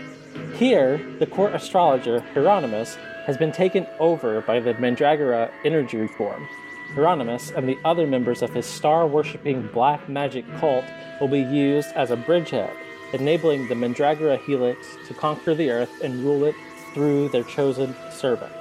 Here, 0.55 0.97
the 1.19 1.27
court 1.27 1.53
astrologer 1.53 2.19
Hieronymus 2.33 2.95
has 3.25 3.37
been 3.37 3.51
taken 3.51 3.85
over 3.99 4.41
by 4.41 4.59
the 4.59 4.73
Mandragora 4.75 5.51
energy 5.63 5.97
reform. 5.97 6.47
Hieronymus 6.95 7.51
and 7.51 7.67
the 7.67 7.77
other 7.83 8.07
members 8.07 8.41
of 8.41 8.53
his 8.53 8.65
star 8.65 9.05
worshipping 9.05 9.67
black 9.67 10.07
magic 10.07 10.45
cult 10.59 10.85
will 11.19 11.27
be 11.27 11.41
used 11.41 11.89
as 11.95 12.11
a 12.11 12.15
bridgehead, 12.15 12.71
enabling 13.13 13.67
the 13.67 13.75
Mandragora 13.75 14.37
helix 14.37 14.97
to 15.07 15.13
conquer 15.13 15.53
the 15.53 15.69
earth 15.69 16.01
and 16.01 16.23
rule 16.23 16.45
it 16.45 16.55
through 16.93 17.29
their 17.29 17.43
chosen 17.43 17.95
servant. 18.11 18.51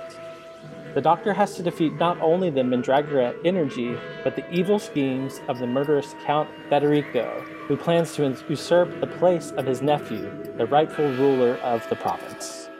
The 0.97 1.03
Doctor 1.03 1.35
has 1.35 1.55
to 1.57 1.63
defeat 1.63 1.93
not 1.97 2.19
only 2.23 2.49
the 2.49 2.63
Mandragora 2.65 3.35
energy, 3.45 3.99
but 4.25 4.35
the 4.35 4.51
evil 4.51 4.79
schemes 4.79 5.43
of 5.47 5.59
the 5.59 5.67
murderous 5.67 6.15
Count 6.25 6.49
Federico, 6.71 7.43
who 7.69 7.77
plans 7.77 8.15
to 8.15 8.35
usurp 8.49 8.99
the 8.99 9.07
place 9.07 9.51
of 9.59 9.67
his 9.67 9.83
nephew, 9.83 10.23
the 10.57 10.65
rightful 10.65 11.05
ruler 11.05 11.57
of 11.57 11.87
the 11.91 11.97
province. 11.97 12.71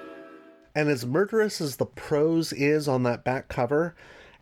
And 0.75 0.89
as 0.89 1.05
murderous 1.05 1.61
as 1.61 1.77
the 1.77 1.85
prose 1.85 2.55
is 2.55 2.89
on 2.89 3.03
that 3.03 3.23
back 3.23 3.49
cover, 3.49 3.95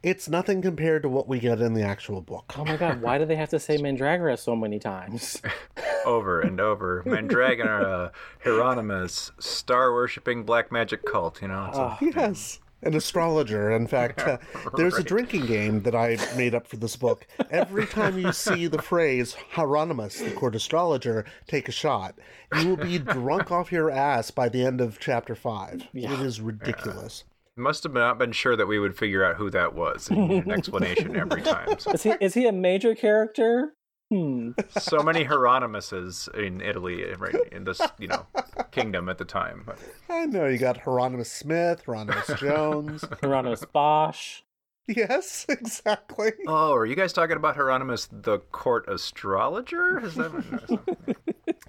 It's 0.04 0.28
nothing 0.28 0.62
compared 0.62 1.02
to 1.02 1.08
what 1.08 1.26
we 1.26 1.40
get 1.40 1.60
in 1.60 1.72
the 1.74 1.82
actual 1.82 2.20
book. 2.20 2.54
Oh 2.56 2.64
my 2.64 2.76
god, 2.76 3.00
why 3.02 3.18
do 3.18 3.24
they 3.24 3.36
have 3.36 3.48
to 3.48 3.58
say 3.58 3.78
Mandragora 3.78 4.36
so 4.38 4.54
many 4.54 4.78
times? 4.78 5.40
over 6.04 6.40
and 6.42 6.60
over. 6.60 7.02
Mandragora, 7.06 8.12
Hieronymus, 8.44 9.32
star 9.40 9.92
worshipping 9.94 10.44
black 10.44 10.70
magic 10.70 11.04
cult, 11.06 11.40
you 11.42 11.48
know? 11.48 11.66
It's 11.70 11.78
a- 11.78 12.20
Yes. 12.20 12.60
An 12.84 12.94
astrologer. 12.94 13.70
In 13.70 13.86
fact, 13.86 14.20
uh, 14.26 14.38
there's 14.76 14.96
a 14.96 15.02
drinking 15.02 15.46
game 15.46 15.82
that 15.82 15.94
I 15.94 16.18
made 16.36 16.54
up 16.54 16.66
for 16.66 16.76
this 16.76 16.96
book. 16.96 17.26
Every 17.50 17.86
time 17.86 18.18
you 18.18 18.32
see 18.32 18.66
the 18.66 18.82
phrase 18.82 19.34
Hieronymus, 19.50 20.20
the 20.20 20.30
court 20.32 20.54
astrologer, 20.54 21.24
take 21.46 21.68
a 21.68 21.72
shot, 21.72 22.16
you 22.60 22.68
will 22.68 22.76
be 22.76 22.98
drunk 22.98 23.50
off 23.50 23.72
your 23.72 23.90
ass 23.90 24.30
by 24.30 24.48
the 24.48 24.64
end 24.64 24.80
of 24.80 24.98
chapter 25.00 25.34
five. 25.34 25.88
It 25.94 26.20
is 26.20 26.40
ridiculous. 26.40 27.24
Must 27.56 27.84
have 27.84 27.92
not 27.92 28.18
been 28.18 28.32
sure 28.32 28.56
that 28.56 28.66
we 28.66 28.80
would 28.80 28.96
figure 28.96 29.24
out 29.24 29.36
who 29.36 29.48
that 29.50 29.74
was 29.74 30.10
and 30.10 30.28
need 30.28 30.44
an 30.46 30.50
explanation 30.50 31.14
every 31.14 31.40
time. 31.40 31.78
So, 31.78 31.92
Is 31.92 32.02
he 32.02 32.14
is 32.20 32.34
he 32.34 32.46
a 32.46 32.52
major 32.52 32.96
character? 32.96 33.74
Hmm. 34.10 34.50
so 34.78 35.02
many 35.02 35.24
Hieronymuses 35.24 36.32
in 36.34 36.60
Italy, 36.60 37.04
right 37.16 37.34
in 37.50 37.64
this, 37.64 37.80
you 37.98 38.06
know, 38.06 38.26
kingdom 38.70 39.08
at 39.08 39.18
the 39.18 39.24
time. 39.24 39.66
I 40.08 40.26
know 40.26 40.46
you 40.46 40.58
got 40.58 40.78
Hieronymus 40.78 41.32
Smith, 41.32 41.82
Hieronymus 41.86 42.30
Jones. 42.38 43.04
Hieronymus 43.22 43.64
Bosch. 43.72 44.42
Yes, 44.86 45.46
exactly. 45.48 46.32
Oh, 46.46 46.74
are 46.74 46.86
you 46.86 46.94
guys 46.94 47.12
talking 47.12 47.36
about 47.36 47.56
Hieronymus, 47.56 48.08
the 48.12 48.38
court 48.38 48.88
astrologer? 48.88 50.04
Is 50.04 50.14
that? 50.16 50.78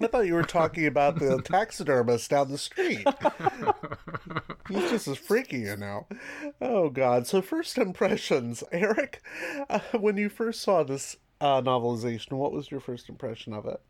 I 0.00 0.06
thought 0.06 0.26
you 0.26 0.34
were 0.34 0.42
talking 0.42 0.86
about 0.86 1.18
the 1.18 1.40
taxidermist 1.42 2.28
down 2.30 2.50
the 2.50 2.58
street. 2.58 3.06
He's 4.68 4.90
just 4.90 5.08
as 5.08 5.16
freaky, 5.16 5.60
you 5.60 5.76
know. 5.76 6.06
Oh 6.60 6.90
God! 6.90 7.26
So 7.26 7.40
first 7.40 7.78
impressions, 7.78 8.62
Eric. 8.72 9.22
Uh, 9.70 9.78
when 9.98 10.18
you 10.18 10.28
first 10.28 10.60
saw 10.60 10.82
this 10.82 11.16
uh, 11.40 11.62
novelization, 11.62 12.32
what 12.32 12.52
was 12.52 12.70
your 12.70 12.80
first 12.80 13.08
impression 13.08 13.52
of 13.52 13.66
it? 13.66 13.80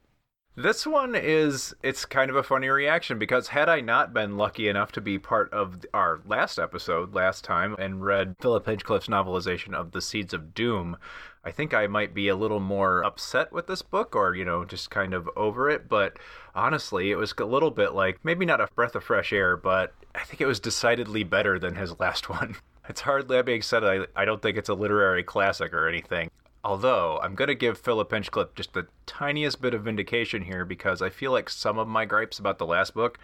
This 0.58 0.86
one 0.86 1.14
is 1.14 1.74
it's 1.82 2.06
kind 2.06 2.30
of 2.30 2.36
a 2.36 2.42
funny 2.42 2.70
reaction 2.70 3.18
because 3.18 3.48
had 3.48 3.68
I 3.68 3.82
not 3.82 4.14
been 4.14 4.38
lucky 4.38 4.68
enough 4.68 4.90
to 4.92 5.02
be 5.02 5.18
part 5.18 5.52
of 5.52 5.84
our 5.92 6.22
last 6.24 6.58
episode 6.58 7.14
last 7.14 7.44
time 7.44 7.76
and 7.78 8.02
read 8.02 8.36
Philip 8.40 8.64
Hinchcliffe's 8.64 9.08
novelization 9.08 9.74
of 9.74 9.92
The 9.92 10.00
Seeds 10.00 10.32
of 10.32 10.54
Doom, 10.54 10.96
I 11.44 11.50
think 11.50 11.74
I 11.74 11.86
might 11.88 12.14
be 12.14 12.28
a 12.28 12.36
little 12.36 12.58
more 12.58 13.04
upset 13.04 13.52
with 13.52 13.66
this 13.66 13.82
book 13.82 14.16
or, 14.16 14.34
you 14.34 14.46
know, 14.46 14.64
just 14.64 14.90
kind 14.90 15.12
of 15.12 15.28
over 15.36 15.68
it, 15.68 15.90
but 15.90 16.18
honestly, 16.54 17.10
it 17.10 17.16
was 17.16 17.34
a 17.38 17.44
little 17.44 17.70
bit 17.70 17.92
like 17.92 18.24
maybe 18.24 18.46
not 18.46 18.62
a 18.62 18.68
breath 18.74 18.94
of 18.94 19.04
fresh 19.04 19.34
air, 19.34 19.58
but 19.58 19.92
I 20.14 20.24
think 20.24 20.40
it 20.40 20.46
was 20.46 20.58
decidedly 20.58 21.22
better 21.22 21.58
than 21.58 21.74
his 21.74 22.00
last 22.00 22.28
one. 22.30 22.56
It's 22.88 23.02
that 23.02 23.42
being 23.44 23.60
said, 23.62 23.84
I, 23.84 24.06
I 24.16 24.24
don't 24.24 24.40
think 24.40 24.56
it's 24.56 24.70
a 24.70 24.74
literary 24.74 25.22
classic 25.22 25.74
or 25.74 25.86
anything. 25.86 26.30
Although 26.66 27.20
I'm 27.22 27.36
going 27.36 27.46
to 27.46 27.54
give 27.54 27.78
Philip 27.78 28.10
Hinchcliffe 28.10 28.52
just 28.56 28.72
the 28.72 28.88
tiniest 29.06 29.60
bit 29.60 29.72
of 29.72 29.84
vindication 29.84 30.42
here 30.42 30.64
because 30.64 31.00
I 31.00 31.10
feel 31.10 31.30
like 31.30 31.48
some 31.48 31.78
of 31.78 31.86
my 31.86 32.04
gripes 32.04 32.40
about 32.40 32.58
the 32.58 32.66
last 32.66 32.92
book 32.92 33.20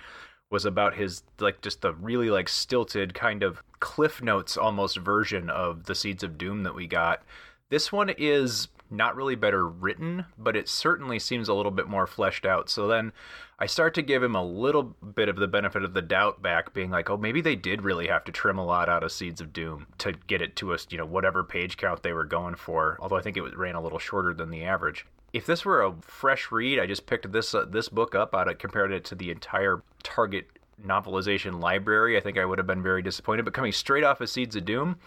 was 0.48 0.64
about 0.64 0.94
his 0.94 1.24
like 1.40 1.60
just 1.60 1.80
the 1.80 1.92
really 1.92 2.30
like 2.30 2.48
stilted 2.48 3.14
kind 3.14 3.42
of 3.42 3.60
cliff 3.80 4.22
notes 4.22 4.56
almost 4.56 4.96
version 4.96 5.50
of 5.50 5.86
the 5.86 5.94
Seeds 5.96 6.22
of 6.22 6.38
Doom 6.38 6.62
that 6.62 6.76
we 6.76 6.86
got. 6.86 7.24
This 7.68 7.90
one 7.90 8.10
is 8.10 8.68
not 8.92 9.16
really 9.16 9.34
better 9.34 9.66
written, 9.66 10.26
but 10.38 10.54
it 10.54 10.68
certainly 10.68 11.18
seems 11.18 11.48
a 11.48 11.54
little 11.54 11.72
bit 11.72 11.88
more 11.88 12.06
fleshed 12.06 12.44
out. 12.44 12.68
So 12.68 12.86
then 12.86 13.12
I 13.58 13.66
start 13.66 13.94
to 13.94 14.02
give 14.02 14.22
him 14.22 14.36
a 14.36 14.44
little 14.44 14.94
bit 15.14 15.28
of 15.28 15.36
the 15.36 15.48
benefit 15.48 15.82
of 15.82 15.94
the 15.94 16.02
doubt 16.02 16.42
back, 16.42 16.74
being 16.74 16.90
like, 16.90 17.08
oh, 17.08 17.16
maybe 17.16 17.40
they 17.40 17.56
did 17.56 17.82
really 17.82 18.08
have 18.08 18.24
to 18.24 18.32
trim 18.32 18.58
a 18.58 18.64
lot 18.64 18.88
out 18.88 19.02
of 19.02 19.12
Seeds 19.12 19.40
of 19.40 19.52
Doom 19.52 19.86
to 19.98 20.12
get 20.26 20.42
it 20.42 20.56
to 20.56 20.72
us, 20.72 20.86
you 20.90 20.98
know, 20.98 21.06
whatever 21.06 21.42
page 21.42 21.76
count 21.76 22.02
they 22.02 22.12
were 22.12 22.24
going 22.24 22.54
for. 22.54 22.98
Although 23.00 23.16
I 23.16 23.22
think 23.22 23.36
it 23.36 23.56
ran 23.56 23.74
a 23.74 23.82
little 23.82 23.98
shorter 23.98 24.34
than 24.34 24.50
the 24.50 24.64
average. 24.64 25.06
If 25.32 25.46
this 25.46 25.64
were 25.64 25.82
a 25.82 25.94
fresh 26.02 26.52
read, 26.52 26.78
I 26.78 26.86
just 26.86 27.06
picked 27.06 27.32
this 27.32 27.54
uh, 27.54 27.64
this 27.64 27.88
book 27.88 28.14
up 28.14 28.34
out 28.34 28.48
of 28.48 28.58
compared 28.58 28.92
it 28.92 29.04
to 29.06 29.14
the 29.14 29.30
entire 29.30 29.82
Target 30.02 30.46
novelization 30.84 31.60
library. 31.60 32.16
I 32.16 32.20
think 32.20 32.38
I 32.38 32.44
would 32.44 32.58
have 32.58 32.66
been 32.66 32.82
very 32.82 33.00
disappointed. 33.00 33.44
But 33.44 33.54
coming 33.54 33.72
straight 33.72 34.04
off 34.04 34.20
of 34.20 34.28
Seeds 34.28 34.56
of 34.56 34.64
Doom, 34.64 34.98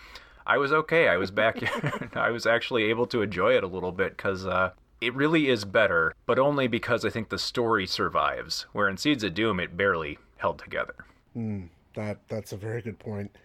I 0.45 0.57
was 0.57 0.71
okay. 0.71 1.07
I 1.07 1.17
was 1.17 1.31
back. 1.31 1.57
I 2.15 2.29
was 2.29 2.45
actually 2.45 2.83
able 2.85 3.07
to 3.07 3.21
enjoy 3.21 3.55
it 3.55 3.63
a 3.63 3.67
little 3.67 3.91
bit 3.91 4.15
because 4.15 4.45
uh, 4.45 4.71
it 5.01 5.13
really 5.15 5.49
is 5.49 5.65
better, 5.65 6.13
but 6.25 6.39
only 6.39 6.67
because 6.67 7.03
I 7.03 7.09
think 7.09 7.29
the 7.29 7.39
story 7.39 7.87
survives. 7.87 8.67
Where 8.71 8.87
in 8.87 8.97
Seeds 8.97 9.23
of 9.23 9.33
Doom, 9.33 9.59
it 9.59 9.75
barely 9.75 10.19
held 10.37 10.59
together. 10.59 10.95
Hmm, 11.33 11.65
that 11.95 12.19
that's 12.27 12.51
a 12.51 12.57
very 12.57 12.81
good 12.81 12.99
point. 12.99 13.35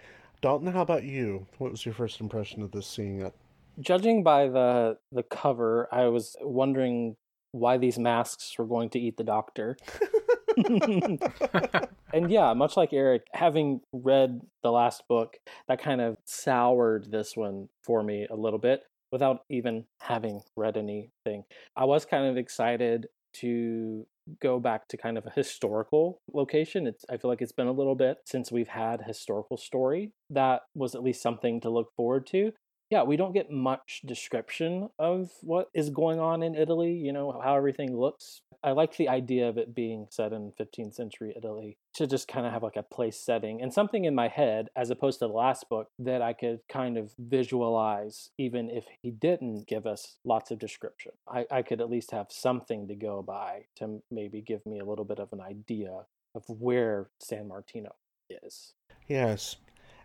Dalton, 0.42 0.73
how 0.73 0.83
about 0.83 1.04
you? 1.04 1.47
What 1.59 1.71
was 1.71 1.85
your 1.85 1.95
first 1.95 2.21
impression 2.21 2.62
of 2.62 2.73
this 2.73 2.87
seeing 2.87 3.21
it? 3.21 3.35
Judging 3.80 4.23
by 4.23 4.49
the 4.49 4.99
the 5.12 5.23
cover, 5.23 5.88
I 5.92 6.07
was 6.07 6.37
wondering 6.40 7.16
why 7.52 7.78
these 7.78 7.99
masks 7.99 8.54
were 8.59 8.66
going 8.66 8.90
to 8.90 9.00
eat 9.00 9.16
the 9.16 9.25
doctor. 9.25 9.76
and 12.12 12.31
yeah, 12.31 12.52
much 12.55 12.76
like 12.76 12.93
Eric, 12.93 13.23
having 13.33 13.81
read 13.93 14.40
the 14.62 14.71
last 14.71 15.02
book, 15.09 15.37
that 15.69 15.83
kind 15.83 16.00
of 16.00 16.17
soured 16.25 17.11
this 17.11 17.37
one 17.37 17.69
for 17.83 18.02
me 18.02 18.26
a 18.31 18.37
little 18.37 18.59
bit 18.59 18.83
without 19.12 19.45
even 19.49 19.85
having 20.00 20.43
read 20.57 20.76
anything. 20.76 21.45
I 21.76 21.85
was 21.85 22.05
kind 22.05 22.26
of 22.26 22.37
excited 22.37 23.09
to 23.33 24.07
go 24.40 24.61
back 24.61 24.87
to 24.88 24.97
kind 24.97 25.19
of 25.19 25.26
a 25.26 25.31
historical 25.31 26.21
location. 26.33 26.87
It's 26.87 27.05
I 27.11 27.17
feel 27.17 27.31
like 27.31 27.43
it's 27.43 27.52
been 27.52 27.67
a 27.67 27.73
little 27.73 27.95
bit 27.95 28.19
since 28.25 28.52
we've 28.52 28.69
had 28.69 29.02
historical 29.02 29.57
story. 29.57 30.12
That 30.31 30.62
was 30.75 30.95
at 30.95 31.02
least 31.02 31.23
something 31.23 31.61
to 31.62 31.71
look 31.71 31.93
forward 31.97 32.26
to. 32.29 32.52
Yeah, 32.90 33.05
we 33.05 33.17
don't 33.17 33.33
get 33.33 33.52
much 33.52 34.02
description 34.05 34.88
of 34.99 35.31
what 35.43 35.69
is 35.75 35.90
going 35.90 36.19
on 36.19 36.43
in 36.43 36.57
Italy, 36.57 36.93
you 36.93 37.12
know, 37.12 37.40
how 37.43 37.57
everything 37.57 37.97
looks. 37.97 38.43
I 38.62 38.73
like 38.73 38.97
the 38.97 39.09
idea 39.09 39.49
of 39.49 39.57
it 39.57 39.75
being 39.75 40.07
set 40.11 40.33
in 40.33 40.52
15th 40.52 40.95
century 40.95 41.33
Italy 41.37 41.79
to 41.95 42.07
just 42.07 42.29
kind 42.29 42.47
of 42.47 42.52
have 42.52 42.62
like 42.62 42.76
a 42.76 42.83
place 42.83 43.17
setting 43.17 43.62
and 43.62 43.73
something 43.73 44.05
in 44.05 44.14
my 44.14 44.29
head 44.29 44.69
as 44.76 44.90
opposed 44.90 45.19
to 45.21 45.26
the 45.26 45.33
last 45.33 45.69
book 45.69 45.88
that 45.99 46.21
I 46.21 46.33
could 46.33 46.61
kind 46.69 46.99
of 46.99 47.12
visualize 47.19 48.31
even 48.38 48.69
if 48.71 48.85
he 49.02 49.11
didn't 49.11 49.67
give 49.67 49.87
us 49.87 50.17
lots 50.25 50.50
of 50.50 50.59
description. 50.59 51.12
I, 51.29 51.47
I 51.50 51.62
could 51.62 51.81
at 51.81 51.90
least 51.90 52.11
have 52.11 52.26
something 52.31 52.88
to 52.88 52.95
go 52.95 53.23
by 53.23 53.64
to 53.76 54.02
maybe 54.11 54.43
give 54.43 54.64
me 54.67 54.79
a 54.79 54.85
little 54.85 55.05
bit 55.05 55.19
of 55.19 55.33
an 55.33 55.40
idea 55.40 56.05
of 56.35 56.45
where 56.47 57.09
San 57.19 57.49
Martino 57.49 57.95
is. 58.29 58.75
Yes. 59.09 59.57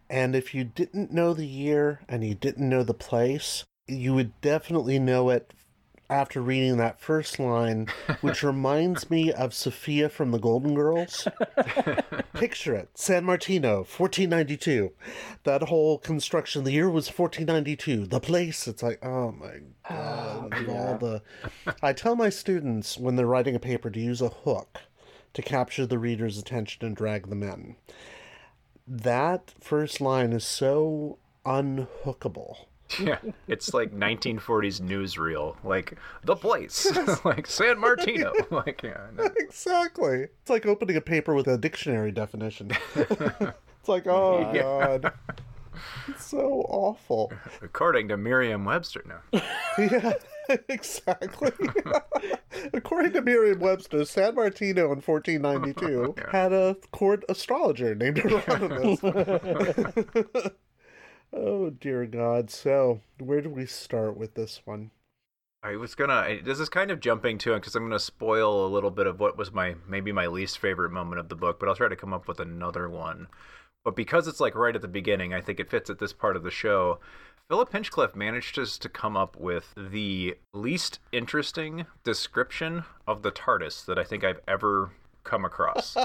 And 0.09 0.35
if 0.35 0.53
you 0.53 0.63
didn't 0.63 1.11
know 1.11 1.33
the 1.33 1.47
year 1.47 2.01
and 2.07 2.23
you 2.23 2.35
didn't 2.35 2.69
know 2.69 2.83
the 2.83 2.93
place, 2.93 3.65
you 3.87 4.13
would 4.13 4.39
definitely 4.41 4.99
know 4.99 5.29
it 5.29 5.53
after 6.09 6.41
reading 6.41 6.77
that 6.77 6.99
first 6.99 7.39
line, 7.39 7.87
which 8.21 8.43
reminds 8.43 9.09
me 9.09 9.31
of 9.31 9.53
Sophia 9.53 10.09
from 10.09 10.31
the 10.31 10.37
Golden 10.37 10.73
Girls. 10.75 11.27
Picture 12.33 12.75
it 12.75 12.89
San 12.95 13.23
Martino, 13.23 13.77
1492. 13.77 14.91
That 15.43 15.63
whole 15.63 15.97
construction, 15.97 16.63
the 16.63 16.71
year 16.71 16.89
was 16.89 17.07
1492. 17.07 18.07
The 18.07 18.19
place, 18.19 18.67
it's 18.67 18.83
like, 18.83 19.03
oh 19.03 19.31
my 19.31 19.59
oh, 19.89 20.49
God. 20.49 20.53
of 20.53 20.69
all 20.69 20.97
the... 20.97 21.21
I 21.81 21.93
tell 21.93 22.15
my 22.15 22.29
students 22.29 22.97
when 22.97 23.15
they're 23.15 23.25
writing 23.25 23.55
a 23.55 23.59
paper 23.59 23.89
to 23.89 23.99
use 23.99 24.21
a 24.21 24.29
hook 24.29 24.81
to 25.33 25.41
capture 25.41 25.85
the 25.85 25.99
reader's 25.99 26.37
attention 26.37 26.85
and 26.85 26.95
drag 26.95 27.29
them 27.29 27.43
in 27.43 27.75
that 28.87 29.53
first 29.59 29.99
line 29.99 30.33
is 30.33 30.45
so 30.45 31.17
unhookable. 31.45 32.65
Yeah, 33.05 33.19
it's 33.47 33.73
like 33.73 33.91
1940s 33.93 34.79
newsreel, 34.81 35.55
like 35.63 35.97
the 36.23 36.35
place, 36.35 36.87
like 37.25 37.47
San 37.47 37.79
Martino, 37.79 38.31
like 38.51 38.81
yeah. 38.83 39.07
Know. 39.15 39.29
Exactly. 39.37 40.27
It's 40.41 40.49
like 40.49 40.65
opening 40.65 40.95
a 40.97 41.01
paper 41.01 41.33
with 41.33 41.47
a 41.47 41.57
dictionary 41.57 42.11
definition. 42.11 42.71
it's 42.95 43.87
like, 43.87 44.07
oh 44.07 44.51
Yeah. 44.53 44.61
god. 44.99 45.13
It's 46.07 46.25
so 46.25 46.65
awful. 46.69 47.33
According 47.61 48.07
to 48.07 48.15
Merriam-Webster, 48.17 49.03
no. 49.05 49.41
Yeah, 49.77 50.13
exactly. 50.69 51.51
According 52.73 53.11
to 53.13 53.21
Merriam-Webster, 53.21 54.05
San 54.05 54.35
Martino 54.35 54.85
in 54.93 55.01
1492 55.01 56.15
had 56.31 56.53
a 56.53 56.77
court 56.91 57.25
astrologer 57.27 57.93
named 57.93 58.19
Hieronymus. 58.19 59.01
Oh 61.35 61.69
dear 61.69 62.05
God! 62.05 62.49
So, 62.49 63.01
where 63.19 63.41
do 63.41 63.49
we 63.49 63.65
start 63.65 64.17
with 64.17 64.33
this 64.35 64.61
one? 64.65 64.91
I 65.61 65.77
was 65.77 65.95
gonna. 65.95 66.39
This 66.43 66.59
is 66.59 66.69
kind 66.69 66.91
of 66.91 66.99
jumping 66.99 67.37
to 67.39 67.53
it 67.53 67.61
because 67.61 67.75
I'm 67.75 67.83
gonna 67.83 67.99
spoil 67.99 68.65
a 68.65 68.69
little 68.69 68.91
bit 68.91 69.07
of 69.07 69.19
what 69.19 69.37
was 69.37 69.51
my 69.51 69.75
maybe 69.87 70.11
my 70.11 70.27
least 70.27 70.59
favorite 70.59 70.91
moment 70.91 71.19
of 71.19 71.29
the 71.29 71.35
book, 71.35 71.59
but 71.59 71.67
I'll 71.67 71.75
try 71.75 71.87
to 71.87 71.95
come 71.95 72.13
up 72.13 72.27
with 72.27 72.39
another 72.39 72.87
one. 72.87 73.27
But 73.83 73.95
because 73.95 74.27
it's 74.27 74.39
like 74.39 74.55
right 74.55 74.75
at 74.75 74.81
the 74.81 74.87
beginning, 74.87 75.33
I 75.33 75.41
think 75.41 75.59
it 75.59 75.69
fits 75.69 75.89
at 75.89 75.99
this 75.99 76.13
part 76.13 76.35
of 76.35 76.43
the 76.43 76.51
show. 76.51 76.99
Philip 77.47 77.71
Hinchcliffe 77.71 78.15
managed 78.15 78.55
to 78.81 78.89
come 78.89 79.15
up 79.15 79.37
with 79.37 79.73
the 79.77 80.35
least 80.53 80.99
interesting 81.11 81.85
description 82.03 82.85
of 83.07 83.21
the 83.21 83.31
TARDIS 83.31 83.85
that 83.85 83.99
I 83.99 84.03
think 84.03 84.23
I've 84.23 84.41
ever 84.47 84.91
come 85.25 85.43
across. 85.43 85.97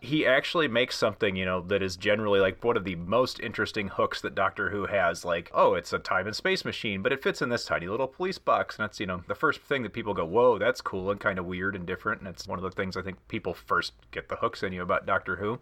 he 0.00 0.24
actually 0.24 0.68
makes 0.68 0.96
something, 0.96 1.34
you 1.34 1.44
know, 1.44 1.60
that 1.62 1.82
is 1.82 1.96
generally 1.96 2.40
like 2.40 2.62
one 2.62 2.76
of 2.76 2.84
the 2.84 2.94
most 2.94 3.40
interesting 3.40 3.88
hooks 3.88 4.20
that 4.20 4.34
Doctor 4.34 4.70
Who 4.70 4.86
has. 4.86 5.24
Like, 5.24 5.50
oh, 5.52 5.74
it's 5.74 5.92
a 5.92 5.98
time 5.98 6.26
and 6.26 6.36
space 6.36 6.64
machine, 6.64 7.02
but 7.02 7.12
it 7.12 7.22
fits 7.22 7.42
in 7.42 7.48
this 7.48 7.64
tiny 7.64 7.88
little 7.88 8.06
police 8.06 8.38
box. 8.38 8.78
And 8.78 8.84
that's, 8.84 9.00
you 9.00 9.06
know, 9.06 9.24
the 9.26 9.34
first 9.34 9.60
thing 9.62 9.82
that 9.82 9.92
people 9.92 10.14
go, 10.14 10.24
whoa, 10.24 10.58
that's 10.58 10.80
cool 10.80 11.10
and 11.10 11.18
kind 11.18 11.38
of 11.38 11.46
weird 11.46 11.74
and 11.74 11.86
different. 11.86 12.20
And 12.20 12.28
it's 12.28 12.46
one 12.46 12.58
of 12.58 12.62
the 12.62 12.70
things 12.70 12.96
I 12.96 13.02
think 13.02 13.16
people 13.28 13.54
first 13.54 13.94
get 14.10 14.28
the 14.28 14.36
hooks 14.36 14.62
in 14.62 14.72
you 14.72 14.82
about 14.82 15.06
Doctor 15.06 15.36
Who. 15.36 15.58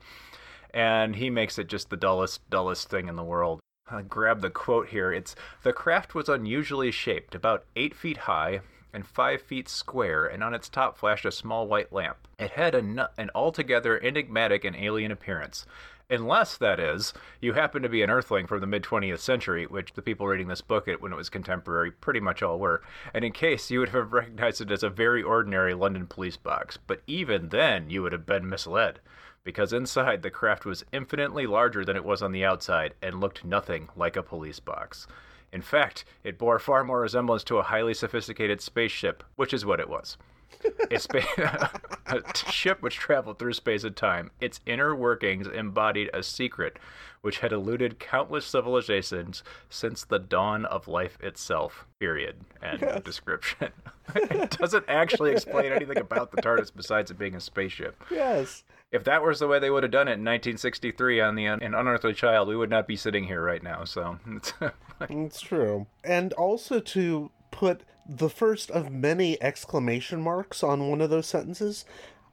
And 0.74 1.16
he 1.16 1.30
makes 1.30 1.58
it 1.58 1.68
just 1.68 1.88
the 1.88 1.96
dullest, 1.96 2.48
dullest 2.50 2.90
thing 2.90 3.08
in 3.08 3.16
the 3.16 3.24
world. 3.24 3.60
I 3.88 4.02
grab 4.02 4.40
the 4.40 4.50
quote 4.50 4.88
here. 4.88 5.12
It's 5.12 5.36
the 5.62 5.72
craft 5.72 6.14
was 6.14 6.28
unusually 6.28 6.90
shaped, 6.90 7.36
about 7.36 7.64
eight 7.76 7.94
feet 7.94 8.16
high 8.18 8.60
and 8.96 9.06
five 9.06 9.42
feet 9.42 9.68
square, 9.68 10.24
and 10.24 10.42
on 10.42 10.54
its 10.54 10.70
top 10.70 10.96
flashed 10.96 11.26
a 11.26 11.30
small 11.30 11.68
white 11.68 11.92
lamp. 11.92 12.16
It 12.38 12.52
had 12.52 12.74
a, 12.74 13.10
an 13.18 13.30
altogether 13.34 14.02
enigmatic 14.02 14.64
and 14.64 14.74
alien 14.74 15.12
appearance. 15.12 15.66
Unless, 16.08 16.56
that 16.56 16.80
is, 16.80 17.12
you 17.38 17.52
happen 17.52 17.82
to 17.82 17.90
be 17.90 18.00
an 18.00 18.08
Earthling 18.08 18.46
from 18.46 18.60
the 18.60 18.66
mid 18.66 18.82
20th 18.82 19.18
century, 19.18 19.66
which 19.66 19.92
the 19.92 20.00
people 20.00 20.26
reading 20.26 20.48
this 20.48 20.62
book 20.62 20.88
when 21.00 21.12
it 21.12 21.16
was 21.16 21.28
contemporary 21.28 21.90
pretty 21.90 22.20
much 22.20 22.42
all 22.42 22.58
were. 22.58 22.80
And 23.12 23.22
in 23.22 23.32
case, 23.32 23.70
you 23.70 23.80
would 23.80 23.90
have 23.90 24.14
recognized 24.14 24.62
it 24.62 24.70
as 24.70 24.82
a 24.82 24.88
very 24.88 25.22
ordinary 25.22 25.74
London 25.74 26.06
police 26.06 26.38
box. 26.38 26.78
But 26.86 27.02
even 27.06 27.50
then, 27.50 27.90
you 27.90 28.02
would 28.02 28.12
have 28.12 28.24
been 28.24 28.48
misled 28.48 29.00
because 29.44 29.74
inside 29.74 30.22
the 30.22 30.30
craft 30.30 30.64
was 30.64 30.86
infinitely 30.90 31.46
larger 31.46 31.84
than 31.84 31.96
it 31.96 32.04
was 32.04 32.22
on 32.22 32.32
the 32.32 32.46
outside 32.46 32.94
and 33.02 33.20
looked 33.20 33.44
nothing 33.44 33.90
like 33.94 34.16
a 34.16 34.22
police 34.22 34.58
box. 34.58 35.06
In 35.52 35.62
fact, 35.62 36.04
it 36.24 36.38
bore 36.38 36.58
far 36.58 36.84
more 36.84 37.00
resemblance 37.00 37.44
to 37.44 37.58
a 37.58 37.62
highly 37.62 37.94
sophisticated 37.94 38.60
spaceship, 38.60 39.22
which 39.36 39.54
is 39.54 39.64
what 39.64 39.80
it 39.80 39.88
was. 39.88 40.16
a, 40.90 40.98
spa- 40.98 41.70
a 42.06 42.20
ship 42.50 42.80
which 42.82 42.96
traveled 42.96 43.38
through 43.38 43.52
space 43.52 43.84
and 43.84 43.96
time. 43.96 44.30
Its 44.40 44.60
inner 44.66 44.94
workings 44.94 45.46
embodied 45.46 46.10
a 46.14 46.22
secret 46.22 46.78
which 47.26 47.40
had 47.40 47.52
eluded 47.52 47.98
countless 47.98 48.46
civilizations 48.46 49.42
since 49.68 50.04
the 50.04 50.18
dawn 50.18 50.64
of 50.64 50.86
life 50.86 51.18
itself. 51.20 51.84
Period. 51.98 52.36
And 52.62 52.80
yes. 52.80 53.02
description. 53.02 53.72
it 54.14 54.50
doesn't 54.50 54.84
actually 54.86 55.32
explain 55.32 55.72
anything 55.72 55.98
about 55.98 56.30
the 56.30 56.40
TARDIS 56.40 56.70
besides 56.74 57.10
it 57.10 57.18
being 57.18 57.34
a 57.34 57.40
spaceship. 57.40 58.00
Yes. 58.12 58.62
If 58.92 59.04
that 59.04 59.22
was 59.22 59.40
the 59.40 59.48
way 59.48 59.58
they 59.58 59.70
would 59.70 59.82
have 59.82 59.92
done 59.92 60.08
it 60.08 60.12
in 60.12 60.24
1963 60.24 61.20
on 61.20 61.34
the 61.34 61.46
An 61.46 61.60
Unearthly 61.62 62.14
Child, 62.14 62.48
we 62.48 62.56
would 62.56 62.70
not 62.70 62.86
be 62.86 62.96
sitting 62.96 63.24
here 63.24 63.42
right 63.42 63.62
now. 63.62 63.84
So 63.84 64.18
it's 65.10 65.40
true. 65.40 65.86
And 66.04 66.32
also 66.34 66.80
to 66.80 67.30
put 67.50 67.82
the 68.08 68.30
first 68.30 68.70
of 68.70 68.90
many 68.90 69.42
exclamation 69.42 70.22
marks 70.22 70.62
on 70.62 70.88
one 70.88 71.00
of 71.00 71.10
those 71.10 71.26
sentences 71.26 71.84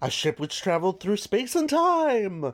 a 0.03 0.09
ship 0.09 0.37
which 0.37 0.61
traveled 0.61 0.99
through 0.99 1.15
space 1.15 1.55
and 1.55 1.69
time. 1.69 2.43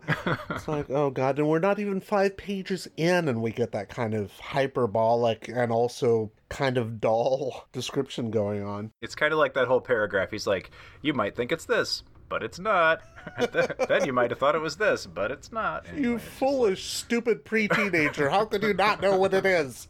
it's 0.51 0.67
like, 0.67 0.87
oh 0.91 1.09
god, 1.09 1.39
and 1.39 1.49
we're 1.49 1.57
not 1.57 1.79
even 1.79 1.99
five 1.99 2.37
pages 2.37 2.87
in, 2.95 3.27
and 3.27 3.41
we 3.41 3.51
get 3.51 3.71
that 3.71 3.89
kind 3.89 4.13
of 4.13 4.31
hyperbolic 4.39 5.49
and 5.49 5.71
also 5.71 6.31
kind 6.49 6.77
of 6.77 7.01
dull 7.01 7.67
description 7.73 8.29
going 8.29 8.63
on. 8.63 8.91
It's 9.01 9.15
kind 9.15 9.33
of 9.33 9.39
like 9.39 9.55
that 9.55 9.67
whole 9.67 9.81
paragraph. 9.81 10.29
He's 10.29 10.45
like, 10.45 10.69
you 11.01 11.15
might 11.15 11.35
think 11.35 11.51
it's 11.51 11.65
this, 11.65 12.03
but 12.29 12.43
it's 12.43 12.59
not. 12.59 13.01
then 13.87 14.05
you 14.05 14.13
might 14.13 14.29
have 14.29 14.39
thought 14.39 14.55
it 14.55 14.61
was 14.61 14.77
this, 14.77 15.05
but 15.05 15.31
it's 15.31 15.51
not. 15.51 15.87
Anyway, 15.87 16.01
you 16.01 16.19
foolish, 16.19 16.79
like... 16.79 17.05
stupid 17.05 17.45
pre 17.45 17.67
teenager. 17.67 18.29
How 18.29 18.45
could 18.45 18.63
you 18.63 18.73
not 18.73 19.01
know 19.01 19.17
what 19.17 19.33
it 19.33 19.45
is? 19.45 19.87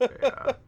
yeah. 0.00 0.52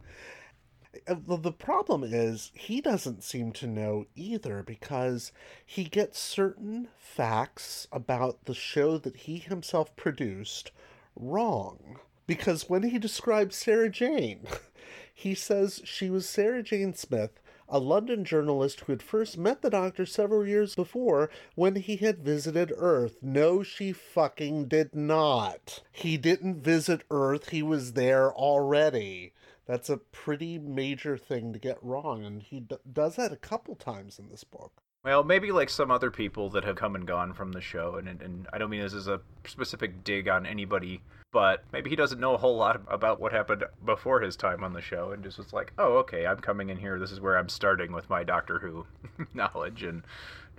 The 1.06 1.52
problem 1.52 2.04
is 2.04 2.50
he 2.54 2.82
doesn't 2.82 3.22
seem 3.22 3.52
to 3.52 3.66
know 3.66 4.04
either 4.14 4.62
because 4.62 5.32
he 5.64 5.84
gets 5.84 6.18
certain 6.18 6.88
facts 6.98 7.88
about 7.90 8.44
the 8.44 8.54
show 8.54 8.98
that 8.98 9.16
he 9.16 9.38
himself 9.38 9.96
produced 9.96 10.70
wrong. 11.16 11.98
Because 12.26 12.68
when 12.68 12.82
he 12.82 12.98
describes 12.98 13.56
Sarah 13.56 13.88
Jane, 13.88 14.46
he 15.14 15.34
says 15.34 15.80
she 15.84 16.10
was 16.10 16.28
Sarah 16.28 16.62
Jane 16.62 16.92
Smith, 16.92 17.40
a 17.68 17.78
London 17.78 18.25
journalist 18.25 18.80
who 18.80 18.92
had 18.92 19.02
first 19.02 19.37
met 19.37 19.62
the 19.62 19.70
doctor 19.70 20.07
several 20.07 20.46
years 20.46 20.74
before 20.74 21.31
when 21.54 21.76
he 21.76 21.96
had 21.96 22.24
visited 22.24 22.72
Earth. 22.76 23.18
No, 23.22 23.62
she 23.62 23.92
fucking 23.92 24.68
did 24.68 24.94
not. 24.94 25.83
He 25.92 26.16
didn't 26.16 26.62
visit 26.62 27.02
Earth, 27.11 27.50
he 27.50 27.62
was 27.62 27.92
there 27.92 28.33
already. 28.33 29.33
That's 29.66 29.90
a 29.90 29.98
pretty 29.98 30.59
major 30.59 31.18
thing 31.18 31.52
to 31.52 31.59
get 31.59 31.76
wrong, 31.83 32.24
and 32.24 32.42
he 32.42 32.61
d- 32.61 32.76
does 32.90 33.16
that 33.16 33.33
a 33.33 33.37
couple 33.37 33.74
times 33.74 34.18
in 34.18 34.31
this 34.31 34.42
book. 34.42 34.72
Well, 35.04 35.22
maybe 35.22 35.52
like 35.52 35.70
some 35.70 35.90
other 35.90 36.11
people 36.11 36.48
that 36.50 36.64
have 36.64 36.76
come 36.76 36.94
and 36.94 37.07
gone 37.07 37.35
from 37.35 37.52
the 37.52 37.61
show, 37.61 37.96
and, 37.96 38.09
and 38.20 38.48
I 38.52 38.59
don't 38.59 38.70
mean 38.70 38.81
this 38.81 38.94
as 38.94 39.09
a 39.09 39.20
specific 39.46 40.04
dig 40.04 40.26
on 40.26 40.46
anybody, 40.46 41.02
but 41.30 41.64
maybe 41.72 41.90
he 41.90 41.96
doesn't 41.96 42.20
know 42.20 42.34
a 42.34 42.38
whole 42.38 42.56
lot 42.56 42.80
about 42.88 43.20
what 43.20 43.32
happened 43.32 43.64
before 43.84 44.20
his 44.20 44.36
time 44.36 44.64
on 44.64 44.72
the 44.72 44.80
show, 44.80 45.10
and 45.10 45.22
just 45.22 45.38
was 45.38 45.52
like, 45.52 45.72
oh, 45.78 45.98
okay, 45.98 46.26
I'm 46.26 46.38
coming 46.38 46.70
in 46.70 46.78
here. 46.78 46.98
This 46.98 47.12
is 47.12 47.20
where 47.20 47.36
I'm 47.36 47.48
starting 47.48 47.92
with 47.92 48.08
my 48.08 48.24
Doctor 48.24 48.58
Who 48.58 48.86
knowledge, 49.34 49.82
and 49.82 50.02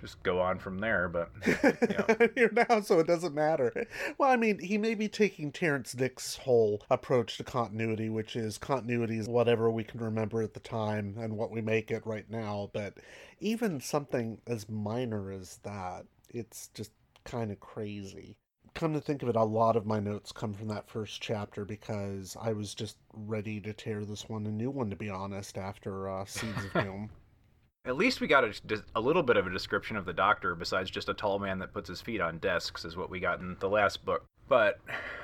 just 0.00 0.22
go 0.22 0.40
on 0.40 0.58
from 0.58 0.78
there. 0.78 1.08
But 1.08 1.30
here 2.34 2.50
now, 2.52 2.80
so 2.80 3.00
it 3.00 3.06
doesn't 3.06 3.34
matter. 3.34 3.86
Well, 4.16 4.30
I 4.30 4.36
mean, 4.36 4.58
he 4.58 4.78
may 4.78 4.94
be 4.94 5.08
taking 5.08 5.52
Terrence 5.52 5.92
Dicks's 5.92 6.36
whole 6.36 6.82
approach 6.88 7.36
to 7.38 7.44
continuity, 7.44 8.08
which 8.08 8.36
is 8.36 8.56
continuity 8.56 9.18
is 9.18 9.28
whatever 9.28 9.70
we 9.70 9.84
can 9.84 10.00
remember 10.00 10.40
at 10.42 10.54
the 10.54 10.60
time 10.60 11.16
and 11.18 11.36
what 11.36 11.50
we 11.50 11.60
make 11.60 11.90
it 11.90 12.06
right 12.06 12.28
now. 12.30 12.70
But 12.72 12.94
even 13.40 13.80
something 13.80 14.38
as 14.46 14.68
minor 14.68 15.32
as 15.32 15.58
that, 15.64 16.06
it's 16.28 16.68
just 16.74 16.92
kind 17.24 17.50
of 17.50 17.60
crazy. 17.60 18.36
Come 18.74 18.94
to 18.94 19.00
think 19.00 19.22
of 19.22 19.28
it, 19.28 19.36
a 19.36 19.44
lot 19.44 19.76
of 19.76 19.86
my 19.86 20.00
notes 20.00 20.32
come 20.32 20.54
from 20.54 20.68
that 20.68 20.88
first 20.88 21.20
chapter 21.20 21.64
because 21.64 22.36
I 22.40 22.52
was 22.52 22.74
just 22.74 22.96
ready 23.12 23.60
to 23.60 23.72
tear 23.72 24.04
this 24.04 24.28
one 24.28 24.46
a 24.46 24.50
new 24.50 24.70
one, 24.70 24.90
to 24.90 24.96
be 24.96 25.10
honest, 25.10 25.58
after 25.58 26.08
uh, 26.08 26.24
Seeds 26.24 26.64
of 26.64 26.72
Doom. 26.84 27.10
At 27.86 27.96
least 27.96 28.20
we 28.20 28.26
got 28.26 28.44
a, 28.44 28.52
a 28.94 29.00
little 29.00 29.22
bit 29.22 29.38
of 29.38 29.46
a 29.46 29.50
description 29.50 29.96
of 29.96 30.04
the 30.04 30.12
doctor, 30.12 30.54
besides 30.54 30.90
just 30.90 31.08
a 31.08 31.14
tall 31.14 31.38
man 31.38 31.58
that 31.60 31.72
puts 31.72 31.88
his 31.88 32.02
feet 32.02 32.20
on 32.20 32.38
desks, 32.38 32.84
is 32.84 32.94
what 32.94 33.08
we 33.08 33.20
got 33.20 33.40
in 33.40 33.56
the 33.58 33.70
last 33.70 34.04
book. 34.04 34.26
But 34.48 34.80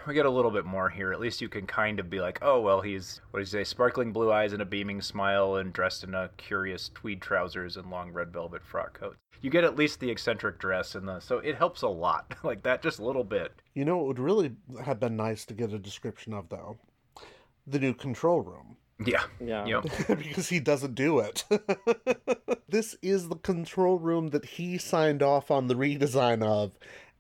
we 0.07 0.14
get 0.14 0.25
a 0.25 0.31
little 0.31 0.51
bit 0.51 0.64
more 0.64 0.88
here. 0.88 1.12
At 1.12 1.21
least 1.21 1.42
you 1.42 1.51
can 1.51 1.66
kind 1.66 2.01
of 2.01 2.09
be 2.09 2.21
like, 2.21 2.38
oh, 2.40 2.62
well, 2.62 2.81
he's, 2.81 3.21
what 3.31 3.40
do 3.40 3.42
you 3.42 3.47
say, 3.47 3.62
sparkling 3.62 4.11
blue 4.11 4.33
eyes 4.33 4.55
and 4.55 4.62
a 4.62 4.64
beaming 4.64 5.03
smile 5.03 5.57
and 5.57 5.71
dressed 5.71 6.03
in 6.03 6.14
a 6.14 6.31
curious 6.38 6.88
tweed 6.95 7.21
trousers 7.21 7.77
and 7.77 7.90
long 7.90 8.11
red 8.11 8.33
velvet 8.33 8.64
frock 8.64 8.99
coat. 8.99 9.16
You 9.42 9.51
get 9.51 9.64
at 9.64 9.77
least 9.77 10.01
the 10.01 10.11
eccentric 10.11 10.59
dress 10.59 10.95
and 10.95 11.07
the, 11.07 11.21
so 11.21 11.38
it 11.38 11.57
helps 11.57 11.83
a 11.83 11.88
lot. 11.88 12.37
like 12.42 12.62
that, 12.62 12.83
just 12.83 13.01
a 13.01 13.05
little 13.05 13.25
bit. 13.25 13.53
You 13.75 13.85
know, 13.85 14.01
it 14.01 14.07
would 14.07 14.19
really 14.19 14.53
have 14.83 14.99
been 14.99 15.16
nice 15.16 15.45
to 15.47 15.55
get 15.55 15.75
a 15.75 15.79
description 15.79 16.33
of, 16.33 16.49
though? 16.49 16.79
The 17.66 17.81
new 17.81 17.92
control 17.92 18.40
room. 18.40 18.79
Yeah. 19.04 19.24
Yeah. 19.40 19.66
Yep. 19.66 20.09
because 20.18 20.48
he 20.48 20.61
doesn't 20.61 20.94
do 20.94 21.18
it. 21.18 21.44
this 22.68 22.96
is 23.02 23.28
the 23.28 23.37
control 23.37 23.98
room 23.98 24.28
that 24.28 24.44
he 24.44 24.78
signed 24.78 25.22
off 25.22 25.50
on 25.50 25.66
the 25.66 25.74
redesign 25.74 26.42
of, 26.42 26.72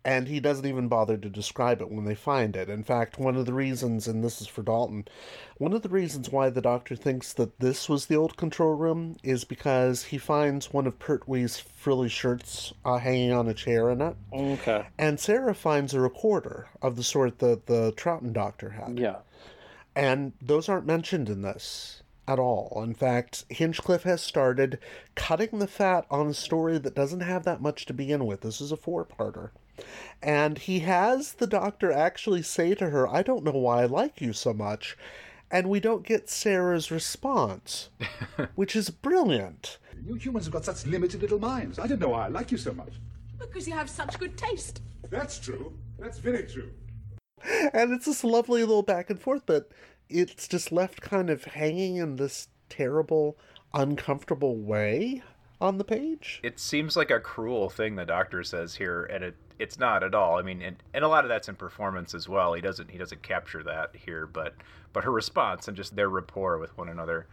and 0.04 0.28
he 0.28 0.38
doesn't 0.38 0.66
even 0.66 0.86
bother 0.86 1.16
to 1.16 1.28
describe 1.28 1.80
it 1.80 1.90
when 1.90 2.04
they 2.04 2.14
find 2.14 2.54
it. 2.54 2.70
In 2.70 2.84
fact, 2.84 3.18
one 3.18 3.36
of 3.36 3.44
the 3.44 3.52
reasons, 3.52 4.06
and 4.06 4.22
this 4.22 4.40
is 4.40 4.46
for 4.46 4.62
Dalton, 4.62 5.06
one 5.58 5.72
of 5.72 5.82
the 5.82 5.88
reasons 5.88 6.30
why 6.30 6.48
the 6.48 6.60
doctor 6.60 6.94
thinks 6.94 7.32
that 7.32 7.58
this 7.58 7.88
was 7.88 8.06
the 8.06 8.16
old 8.16 8.36
control 8.36 8.74
room 8.74 9.16
is 9.24 9.44
because 9.44 10.04
he 10.04 10.18
finds 10.18 10.72
one 10.72 10.86
of 10.86 10.98
Pertwee's 11.00 11.58
frilly 11.58 12.08
shirts 12.08 12.72
uh, 12.84 12.98
hanging 12.98 13.32
on 13.32 13.48
a 13.48 13.54
chair 13.54 13.90
in 13.90 14.00
it. 14.00 14.16
Okay. 14.32 14.86
And 14.96 15.18
Sarah 15.18 15.54
finds 15.54 15.92
a 15.92 16.00
recorder 16.00 16.68
of 16.80 16.94
the 16.94 17.02
sort 17.02 17.40
that 17.40 17.66
the 17.66 17.92
Troughton 17.96 18.32
doctor 18.32 18.70
had. 18.70 18.98
Yeah. 18.98 19.16
And 19.96 20.34
those 20.42 20.68
aren't 20.68 20.86
mentioned 20.86 21.30
in 21.30 21.40
this 21.40 22.02
at 22.28 22.38
all. 22.38 22.82
In 22.84 22.92
fact, 22.92 23.44
Hinchcliffe 23.48 24.02
has 24.02 24.20
started 24.20 24.78
cutting 25.14 25.58
the 25.58 25.66
fat 25.66 26.06
on 26.10 26.26
a 26.26 26.34
story 26.34 26.76
that 26.76 26.94
doesn't 26.94 27.20
have 27.20 27.44
that 27.44 27.62
much 27.62 27.86
to 27.86 27.94
begin 27.94 28.26
with. 28.26 28.42
This 28.42 28.60
is 28.60 28.70
a 28.70 28.76
four 28.76 29.06
parter. 29.06 29.50
And 30.22 30.58
he 30.58 30.80
has 30.80 31.34
the 31.34 31.46
doctor 31.46 31.90
actually 31.90 32.42
say 32.42 32.74
to 32.74 32.90
her, 32.90 33.08
I 33.08 33.22
don't 33.22 33.44
know 33.44 33.52
why 33.52 33.82
I 33.82 33.86
like 33.86 34.20
you 34.20 34.34
so 34.34 34.52
much. 34.52 34.98
And 35.50 35.70
we 35.70 35.80
don't 35.80 36.06
get 36.06 36.28
Sarah's 36.28 36.90
response, 36.90 37.88
which 38.54 38.76
is 38.76 38.90
brilliant. 38.90 39.78
You 40.04 40.14
humans 40.16 40.44
have 40.44 40.52
got 40.52 40.64
such 40.64 40.84
limited 40.84 41.22
little 41.22 41.38
minds. 41.38 41.78
I 41.78 41.86
don't 41.86 42.00
know 42.00 42.10
why 42.10 42.26
I 42.26 42.28
like 42.28 42.52
you 42.52 42.58
so 42.58 42.74
much. 42.74 42.94
Because 43.38 43.66
you 43.66 43.72
have 43.72 43.88
such 43.88 44.18
good 44.18 44.36
taste. 44.36 44.82
That's 45.08 45.38
true. 45.38 45.72
That's 45.98 46.18
very 46.18 46.42
true 46.42 46.70
and 47.72 47.92
it's 47.92 48.06
this 48.06 48.24
lovely 48.24 48.60
little 48.60 48.82
back 48.82 49.10
and 49.10 49.20
forth, 49.20 49.42
but 49.46 49.70
it's 50.08 50.48
just 50.48 50.72
left 50.72 51.00
kind 51.00 51.30
of 51.30 51.44
hanging 51.44 51.96
in 51.96 52.16
this 52.16 52.48
terrible, 52.68 53.36
uncomfortable 53.74 54.56
way 54.56 55.22
on 55.60 55.78
the 55.78 55.84
page. 55.84 56.40
It 56.42 56.58
seems 56.60 56.96
like 56.96 57.10
a 57.10 57.20
cruel 57.20 57.70
thing 57.70 57.96
the 57.96 58.04
doctor 58.04 58.42
says 58.42 58.74
here, 58.74 59.04
and 59.04 59.24
it 59.24 59.36
it's 59.58 59.78
not 59.78 60.02
at 60.02 60.14
all. 60.14 60.38
I 60.38 60.42
mean, 60.42 60.60
and, 60.60 60.76
and 60.92 61.02
a 61.02 61.08
lot 61.08 61.24
of 61.24 61.30
that's 61.30 61.48
in 61.48 61.56
performance 61.56 62.14
as 62.14 62.28
well. 62.28 62.52
He 62.52 62.60
doesn't 62.60 62.90
he 62.90 62.98
doesn't 62.98 63.22
capture 63.22 63.62
that 63.62 63.96
here, 63.96 64.26
but 64.26 64.54
but 64.92 65.04
her 65.04 65.12
response 65.12 65.66
and 65.68 65.76
just 65.76 65.96
their 65.96 66.10
rapport 66.10 66.58
with 66.58 66.76
one 66.76 66.88
another 66.88 67.26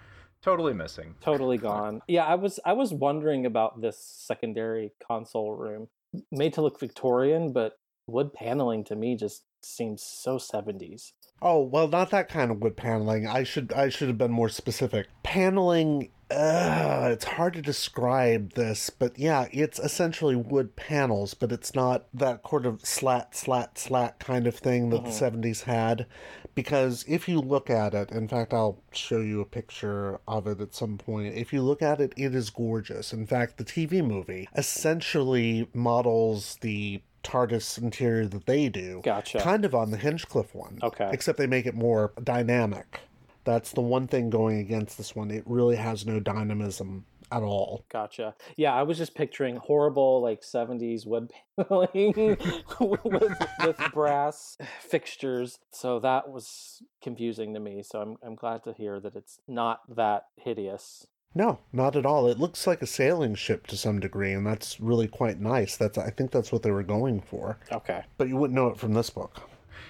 Totally 0.44 0.74
missing. 0.74 1.16
Totally 1.22 1.58
gone. 1.58 2.02
Yeah, 2.06 2.26
I 2.26 2.36
was 2.36 2.60
I 2.66 2.74
was 2.74 2.94
wondering 2.94 3.46
about 3.46 3.80
this 3.80 3.98
secondary 3.98 4.92
console 5.08 5.56
room. 5.56 5.88
Made 6.32 6.52
to 6.54 6.62
look 6.62 6.82
Victorian, 6.82 7.54
but 7.54 7.78
wood 8.08 8.34
paneling 8.34 8.84
to 8.86 8.96
me 8.98 9.16
just 9.16 9.46
seems 9.65 10.02
so 10.04 10.38
70s. 10.38 11.13
Oh, 11.41 11.62
well, 11.62 11.88
not 11.88 12.10
that 12.12 12.30
kind 12.30 12.52
of 12.52 12.62
wood 12.62 12.78
paneling. 12.78 13.28
I 13.28 13.43
should 13.43 13.73
I 13.73 13.89
should 13.89 14.08
have 14.08 14.17
been 14.17 14.32
more 14.32 14.49
specific. 14.49 15.08
Paneling 15.23 16.10
uh, 16.32 17.10
it's 17.12 17.26
hard 17.26 17.54
to 17.54 17.62
describe 17.62 18.54
this, 18.54 18.89
but 18.89 19.19
yeah, 19.19 19.47
it's 19.52 19.78
essentially 19.78 20.36
wood 20.36 20.76
panels, 20.76 21.34
but 21.36 21.52
it's 21.52 21.76
not 21.76 22.06
that 22.13 22.41
sort 22.49 22.65
of 22.65 22.84
slat, 22.84 23.36
slat, 23.36 23.78
slat 23.78 24.19
kind 24.19 24.47
of 24.47 24.56
thing 24.56 24.89
that 24.89 25.02
Mhm. 25.02 25.06
the 25.06 25.12
70s 25.12 25.63
had. 25.63 26.08
Because 26.56 27.04
if 27.08 27.28
you 27.28 27.39
look 27.39 27.69
at 27.69 27.93
it, 27.93 28.12
in 28.12 28.28
fact, 28.28 28.54
I'll 28.54 28.80
show 28.93 29.19
you 29.19 29.41
a 29.41 29.45
picture 29.45 30.19
of 30.28 30.47
it 30.47 30.60
at 30.62 30.73
some 30.73 30.97
point. 30.97 31.36
If 31.36 31.52
you 31.54 31.62
look 31.62 31.82
at 31.84 31.99
it, 31.99 32.13
it 32.17 32.34
is 32.34 32.49
gorgeous. 32.49 33.12
In 33.13 33.26
fact, 33.28 33.58
the 33.58 33.63
TV 33.65 34.02
movie 34.02 34.47
essentially 34.56 35.67
models 35.73 36.58
the 36.62 37.02
TARDIS 37.24 37.82
interior 37.82 38.28
that 38.28 38.46
they 38.46 38.70
do. 38.70 39.02
Gotcha. 39.04 39.40
Kind 39.40 39.66
of 39.66 39.74
on 39.74 39.92
the 39.92 39.98
Hinchcliffe 39.98 40.54
one. 40.54 40.80
Okay. 40.84 41.10
Except 41.12 41.38
they 41.38 41.48
make 41.48 41.66
it 41.66 41.76
more 41.76 42.14
dynamic. 42.24 43.02
That's 43.46 43.72
the 43.72 43.82
one 43.82 44.08
thing 44.08 44.30
going 44.30 44.60
against 44.60 44.98
this 44.98 45.16
one. 45.16 45.30
It 45.32 45.44
really 45.46 45.76
has 45.76 46.06
no 46.06 46.20
dynamism 46.20 47.06
at 47.34 47.42
all. 47.42 47.84
Gotcha. 47.92 48.36
Yeah, 48.56 48.74
I 48.74 48.84
was 48.84 48.98
just 48.98 49.16
picturing 49.16 49.58
horrible 49.58 50.22
like 50.22 50.42
70s 50.42 51.06
wood 51.06 51.32
paneling 51.58 52.14
with, 52.80 53.48
with 53.66 53.78
brass 53.94 54.58
fixtures. 54.80 55.60
So 55.72 56.00
that 56.00 56.30
was 56.30 56.82
confusing 57.02 57.54
to 57.56 57.60
me. 57.60 57.84
So 57.84 58.02
I'm 58.02 58.18
I'm 58.24 58.36
glad 58.36 58.64
to 58.66 58.74
hear 58.74 59.00
that 59.00 59.16
it's 59.16 59.40
not 59.48 59.82
that 59.96 60.28
hideous. 60.36 61.08
No, 61.36 61.60
not 61.72 61.96
at 61.96 62.06
all. 62.06 62.28
It 62.28 62.39
looks 62.39 62.67
like 62.67 62.82
a 62.82 62.88
sailing 62.88 63.36
ship 63.36 63.65
to 63.67 63.78
some 63.78 64.00
degree, 64.00 64.34
and 64.34 64.46
that's 64.46 64.80
really 64.80 65.08
quite 65.08 65.39
nice. 65.39 65.76
That's 65.78 65.98
I 65.98 66.10
think 66.12 66.32
that's 66.32 66.52
what 66.52 66.63
they 66.63 66.72
were 66.72 66.84
going 66.84 67.22
for. 67.22 67.58
Okay. 67.72 68.04
But 68.17 68.28
you 68.28 68.38
wouldn't 68.38 68.56
know 68.56 68.67
it 68.67 68.78
from 68.78 68.93
this 68.93 69.10
book. 69.10 69.41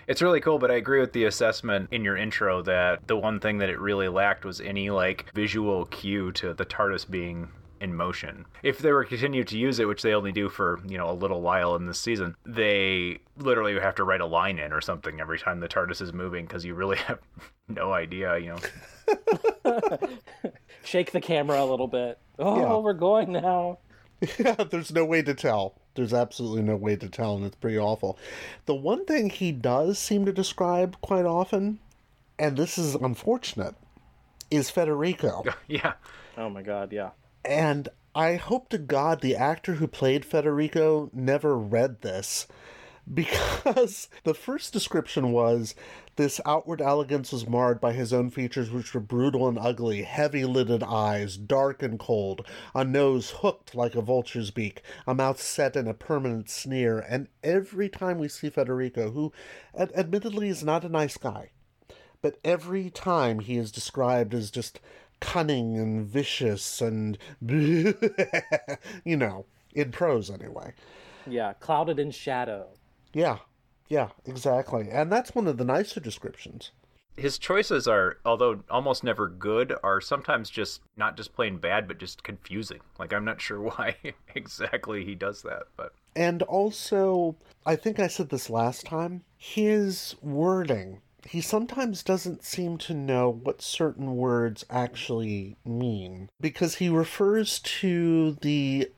It's 0.07 0.21
really 0.21 0.41
cool, 0.41 0.59
but 0.59 0.71
I 0.71 0.75
agree 0.75 0.99
with 0.99 1.13
the 1.13 1.25
assessment 1.25 1.89
in 1.91 2.03
your 2.03 2.17
intro 2.17 2.61
that 2.63 3.07
the 3.07 3.15
one 3.15 3.39
thing 3.39 3.57
that 3.59 3.69
it 3.69 3.79
really 3.79 4.07
lacked 4.09 4.43
was 4.43 4.59
any 4.59 4.89
like 4.89 5.31
visual 5.33 5.85
cue 5.85 6.31
to 6.33 6.53
the 6.53 6.65
TARDIS 6.65 7.09
being 7.09 7.49
in 7.79 7.93
motion. 7.95 8.45
If 8.63 8.79
they 8.79 8.91
were 8.91 9.03
to 9.03 9.09
continue 9.09 9.43
to 9.43 9.57
use 9.57 9.79
it, 9.79 9.87
which 9.87 10.01
they 10.01 10.13
only 10.13 10.31
do 10.31 10.49
for, 10.49 10.79
you 10.87 10.97
know, 10.97 11.09
a 11.09 11.13
little 11.13 11.41
while 11.41 11.75
in 11.75 11.85
this 11.85 11.99
season, 11.99 12.35
they 12.45 13.19
literally 13.37 13.73
would 13.73 13.83
have 13.83 13.95
to 13.95 14.05
write 14.05 14.21
a 14.21 14.25
line 14.25 14.57
in 14.57 14.71
or 14.71 14.81
something 14.81 15.19
every 15.19 15.37
time 15.37 15.59
the 15.59 15.67
TARDIS 15.67 16.01
is 16.01 16.13
moving 16.13 16.45
because 16.45 16.63
you 16.63 16.73
really 16.73 16.97
have 17.07 17.19
no 17.67 17.91
idea, 17.91 18.37
you 18.37 18.55
know. 18.55 19.97
Shake 20.83 21.11
the 21.11 21.21
camera 21.21 21.61
a 21.61 21.65
little 21.65 21.87
bit. 21.87 22.19
Oh, 22.39 22.59
Yeah. 22.59 22.77
we're 22.77 22.93
going 22.93 23.31
now. 23.31 23.79
Yeah, 24.39 24.55
there's 24.71 24.91
no 24.91 25.05
way 25.05 25.21
to 25.21 25.33
tell. 25.33 25.75
There's 25.95 26.13
absolutely 26.13 26.63
no 26.63 26.75
way 26.75 26.95
to 26.95 27.09
tell, 27.09 27.35
and 27.35 27.45
it's 27.45 27.55
pretty 27.57 27.77
awful. 27.77 28.17
The 28.65 28.73
one 28.75 29.05
thing 29.05 29.29
he 29.29 29.51
does 29.51 29.99
seem 29.99 30.25
to 30.25 30.33
describe 30.33 30.99
quite 31.01 31.25
often, 31.25 31.79
and 32.39 32.57
this 32.57 32.77
is 32.77 32.95
unfortunate, 32.95 33.75
is 34.49 34.69
Federico. 34.69 35.43
yeah. 35.67 35.93
Oh 36.37 36.49
my 36.49 36.61
god, 36.63 36.91
yeah. 36.91 37.11
And 37.45 37.89
I 38.15 38.35
hope 38.35 38.69
to 38.69 38.77
God 38.77 39.21
the 39.21 39.35
actor 39.35 39.73
who 39.73 39.87
played 39.87 40.25
Federico 40.25 41.09
never 41.13 41.57
read 41.57 42.01
this 42.01 42.47
because 43.13 44.07
the 44.23 44.33
first 44.33 44.71
description 44.73 45.31
was 45.31 45.75
this 46.15 46.39
outward 46.45 46.81
elegance 46.81 47.31
was 47.31 47.47
marred 47.47 47.81
by 47.81 47.93
his 47.93 48.13
own 48.13 48.29
features, 48.29 48.69
which 48.71 48.93
were 48.93 48.99
brutal 48.99 49.47
and 49.47 49.57
ugly, 49.57 50.03
heavy 50.03 50.45
lidded 50.45 50.83
eyes, 50.83 51.37
dark 51.37 51.81
and 51.81 51.99
cold, 51.99 52.45
a 52.75 52.83
nose 52.83 53.31
hooked 53.37 53.73
like 53.75 53.95
a 53.95 54.01
vulture's 54.01 54.51
beak, 54.51 54.81
a 55.07 55.13
mouth 55.15 55.41
set 55.41 55.75
in 55.75 55.87
a 55.87 55.93
permanent 55.93 56.49
sneer. 56.49 56.99
And 56.99 57.27
every 57.43 57.89
time 57.89 58.19
we 58.19 58.27
see 58.27 58.49
Federico, 58.49 59.11
who 59.11 59.31
ad- 59.77 59.91
admittedly 59.95 60.49
is 60.49 60.63
not 60.63 60.85
a 60.85 60.89
nice 60.89 61.17
guy, 61.17 61.51
but 62.21 62.37
every 62.43 62.89
time 62.89 63.39
he 63.39 63.57
is 63.57 63.71
described 63.71 64.33
as 64.33 64.51
just 64.51 64.79
cunning 65.19 65.77
and 65.77 66.05
vicious 66.05 66.81
and 66.81 67.17
you 67.47 67.95
know 69.05 69.45
in 69.73 69.89
prose 69.91 70.29
anyway 70.29 70.73
Yeah, 71.25 71.53
clouded 71.53 71.97
in 71.99 72.11
shadow. 72.11 72.67
yeah 73.13 73.37
yeah 73.93 74.09
exactly. 74.25 74.89
And 74.89 75.11
that's 75.11 75.35
one 75.35 75.47
of 75.47 75.57
the 75.57 75.65
nicer 75.65 75.99
descriptions. 75.99 76.71
His 77.15 77.37
choices 77.37 77.87
are, 77.87 78.17
although 78.25 78.63
almost 78.71 79.03
never 79.03 79.27
good, 79.27 79.75
are 79.83 80.01
sometimes 80.01 80.49
just 80.49 80.81
not 80.97 81.15
just 81.15 81.35
plain 81.35 81.57
bad, 81.57 81.87
but 81.87 81.99
just 81.99 82.23
confusing. 82.23 82.79
Like 82.97 83.13
I'm 83.13 83.23
not 83.23 83.39
sure 83.39 83.61
why 83.69 83.95
exactly 84.33 85.05
he 85.05 85.13
does 85.13 85.43
that, 85.43 85.63
but. 85.77 85.93
And 86.15 86.41
also 86.43 87.35
i 87.65 87.75
think 87.75 87.99
i 87.99 88.07
said 88.07 88.29
this 88.29 88.49
last 88.49 88.85
time 88.85 89.23
his 89.37 90.15
wording 90.21 91.01
he 91.25 91.39
sometimes 91.39 92.03
doesn't 92.03 92.43
seem 92.43 92.77
to 92.77 92.93
know 92.93 93.29
what 93.29 93.61
certain 93.61 94.17
words 94.17 94.65
actually 94.69 95.55
mean 95.65 96.29
because 96.41 96.75
he 96.75 96.89
refers 96.89 97.59
to 97.59 98.33
the 98.41 98.91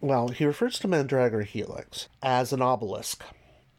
well 0.00 0.28
he 0.28 0.44
refers 0.44 0.78
to 0.78 0.88
mandragora 0.88 1.44
helix 1.44 2.08
as 2.22 2.52
an 2.52 2.62
obelisk 2.62 3.22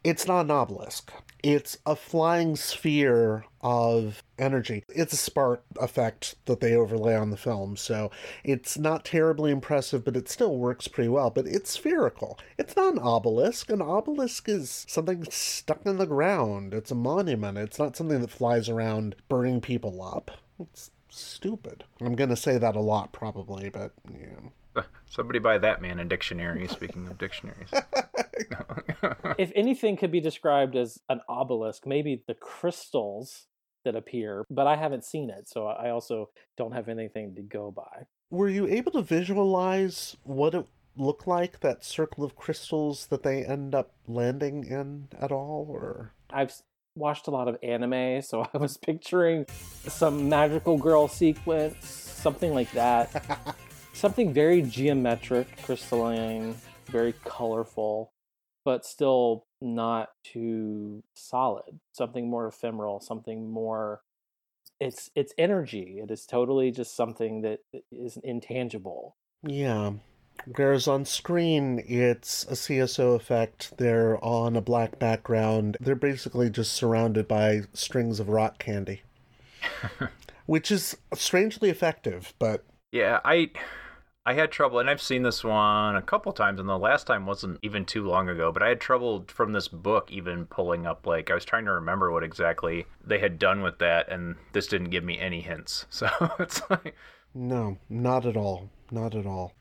it's 0.07 0.25
not 0.25 0.45
an 0.45 0.51
obelisk. 0.51 1.11
It's 1.43 1.77
a 1.85 1.93
flying 1.93 2.55
sphere 2.55 3.43
of 3.59 4.23
energy. 4.39 4.85
It's 4.87 5.11
a 5.11 5.17
spark 5.17 5.63
effect 5.81 6.35
that 6.45 6.61
they 6.61 6.73
overlay 6.73 7.13
on 7.13 7.29
the 7.29 7.35
film 7.35 7.75
so 7.75 8.09
it's 8.41 8.77
not 8.77 9.03
terribly 9.03 9.51
impressive 9.51 10.05
but 10.05 10.15
it 10.15 10.29
still 10.29 10.55
works 10.55 10.87
pretty 10.87 11.09
well 11.09 11.29
but 11.29 11.45
it's 11.45 11.71
spherical. 11.71 12.39
It's 12.57 12.77
not 12.77 12.93
an 12.93 12.99
obelisk. 12.99 13.69
An 13.69 13.81
obelisk 13.81 14.47
is 14.47 14.85
something 14.87 15.25
stuck 15.29 15.85
in 15.85 15.97
the 15.97 16.07
ground. 16.07 16.73
It's 16.73 16.91
a 16.91 16.95
monument. 16.95 17.57
It's 17.57 17.77
not 17.77 17.97
something 17.97 18.21
that 18.21 18.31
flies 18.31 18.69
around 18.69 19.15
burning 19.27 19.59
people 19.59 20.01
up. 20.01 20.31
It's 20.57 20.89
stupid. 21.09 21.83
I'm 21.99 22.15
going 22.15 22.29
to 22.29 22.37
say 22.37 22.57
that 22.57 22.77
a 22.77 22.81
lot 22.81 23.11
probably 23.11 23.67
but 23.69 23.91
yeah 24.09 24.51
somebody 25.09 25.39
buy 25.39 25.57
that 25.57 25.81
man 25.81 25.99
a 25.99 26.05
dictionary. 26.05 26.67
Speaking 26.67 27.07
of 27.07 27.17
dictionaries, 27.17 27.69
if 29.37 29.51
anything 29.55 29.97
could 29.97 30.11
be 30.11 30.19
described 30.19 30.75
as 30.75 30.99
an 31.09 31.21
obelisk, 31.27 31.85
maybe 31.85 32.23
the 32.27 32.33
crystals 32.33 33.47
that 33.85 33.95
appear, 33.95 34.45
but 34.49 34.67
I 34.67 34.75
haven't 34.75 35.05
seen 35.05 35.29
it, 35.29 35.47
so 35.47 35.67
I 35.67 35.89
also 35.89 36.29
don't 36.57 36.73
have 36.73 36.89
anything 36.89 37.35
to 37.35 37.41
go 37.41 37.71
by. 37.71 38.05
Were 38.29 38.49
you 38.49 38.67
able 38.67 38.91
to 38.93 39.01
visualize 39.01 40.17
what 40.23 40.53
it 40.53 40.65
looked 40.97 41.27
like, 41.27 41.61
that 41.61 41.85
circle 41.85 42.23
of 42.23 42.35
crystals 42.35 43.07
that 43.07 43.23
they 43.23 43.45
end 43.45 43.73
up 43.73 43.93
landing 44.07 44.65
in 44.65 45.07
at 45.19 45.31
all, 45.31 45.67
or? 45.69 46.13
I've 46.29 46.53
watched 46.95 47.27
a 47.27 47.31
lot 47.31 47.47
of 47.47 47.57
anime, 47.63 48.21
so 48.21 48.45
I 48.53 48.57
was 48.57 48.77
picturing 48.77 49.45
some 49.87 50.27
magical 50.27 50.77
girl 50.77 51.07
sequence, 51.07 51.87
something 51.87 52.53
like 52.53 52.71
that. 52.73 53.55
Something 53.97 54.33
very 54.33 54.61
geometric, 54.61 55.61
crystalline, 55.63 56.55
very 56.87 57.13
colorful, 57.25 58.11
but 58.63 58.85
still 58.85 59.45
not 59.61 60.09
too 60.23 61.03
solid. 61.15 61.79
Something 61.93 62.29
more 62.29 62.47
ephemeral, 62.47 62.99
something 62.99 63.49
more 63.49 64.01
it's 64.79 65.09
it's 65.15 65.33
energy. 65.37 65.99
It 66.03 66.11
is 66.11 66.25
totally 66.25 66.71
just 66.71 66.95
something 66.95 67.41
that 67.41 67.59
is 67.91 68.17
intangible. 68.23 69.15
Yeah. 69.43 69.93
Whereas 70.55 70.87
on 70.87 71.03
screen, 71.05 71.83
it's 71.87 72.43
a 72.43 72.53
CSO 72.53 73.15
effect. 73.15 73.73
They're 73.79 74.23
on 74.23 74.55
a 74.55 74.61
black 74.61 74.99
background. 74.99 75.77
They're 75.79 75.95
basically 75.95 76.51
just 76.51 76.73
surrounded 76.73 77.27
by 77.27 77.63
strings 77.73 78.19
of 78.19 78.29
rock 78.29 78.59
candy, 78.59 79.01
which 80.45 80.69
is 80.69 80.95
strangely 81.15 81.71
effective, 81.71 82.35
but 82.37 82.63
yeah, 82.91 83.19
I 83.25 83.51
I 84.27 84.33
had 84.33 84.51
trouble, 84.51 84.79
and 84.79 84.89
I've 84.89 85.01
seen 85.01 85.23
this 85.23 85.41
one 85.41 85.95
a 85.95 86.01
couple 86.01 86.33
times, 86.33 86.59
and 86.59 86.67
the 86.67 86.77
last 86.77 87.07
time 87.07 87.25
wasn't 87.25 87.59
even 87.61 87.85
too 87.85 88.05
long 88.05 88.27
ago. 88.27 88.51
But 88.51 88.61
I 88.61 88.67
had 88.67 88.81
trouble 88.81 89.23
from 89.29 89.53
this 89.53 89.69
book 89.69 90.11
even 90.11 90.47
pulling 90.47 90.85
up. 90.85 91.07
Like 91.07 91.31
I 91.31 91.33
was 91.33 91.45
trying 91.45 91.63
to 91.63 91.71
remember 91.71 92.11
what 92.11 92.25
exactly 92.25 92.87
they 93.05 93.19
had 93.19 93.39
done 93.39 93.61
with 93.61 93.79
that, 93.79 94.09
and 94.09 94.35
this 94.51 94.67
didn't 94.67 94.89
give 94.89 95.05
me 95.05 95.17
any 95.17 95.39
hints. 95.39 95.85
So 95.97 96.09
it's 96.39 96.61
like 96.69 96.93
no, 97.33 97.77
not 97.89 98.25
at 98.25 98.35
all. 98.35 98.69
Not 98.91 99.15
at 99.15 99.25
all. 99.25 99.53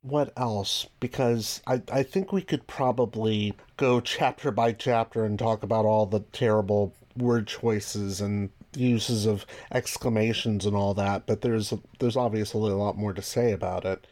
What 0.00 0.32
else? 0.34 0.86
Because 0.98 1.60
I, 1.66 1.82
I 1.92 2.02
think 2.02 2.32
we 2.32 2.40
could 2.40 2.66
probably 2.66 3.52
go 3.76 4.00
chapter 4.00 4.50
by 4.50 4.72
chapter 4.72 5.26
and 5.26 5.38
talk 5.38 5.62
about 5.62 5.84
all 5.84 6.06
the 6.06 6.20
terrible 6.32 6.94
word 7.16 7.46
choices 7.46 8.22
and 8.22 8.48
uses 8.76 9.26
of 9.26 9.46
exclamations 9.72 10.66
and 10.66 10.76
all 10.76 10.94
that, 10.94 11.26
but 11.26 11.40
there's 11.40 11.72
there's 11.98 12.16
obviously 12.16 12.70
a 12.70 12.76
lot 12.76 12.96
more 12.96 13.12
to 13.12 13.22
say 13.22 13.52
about 13.52 13.84
it. 13.84 14.06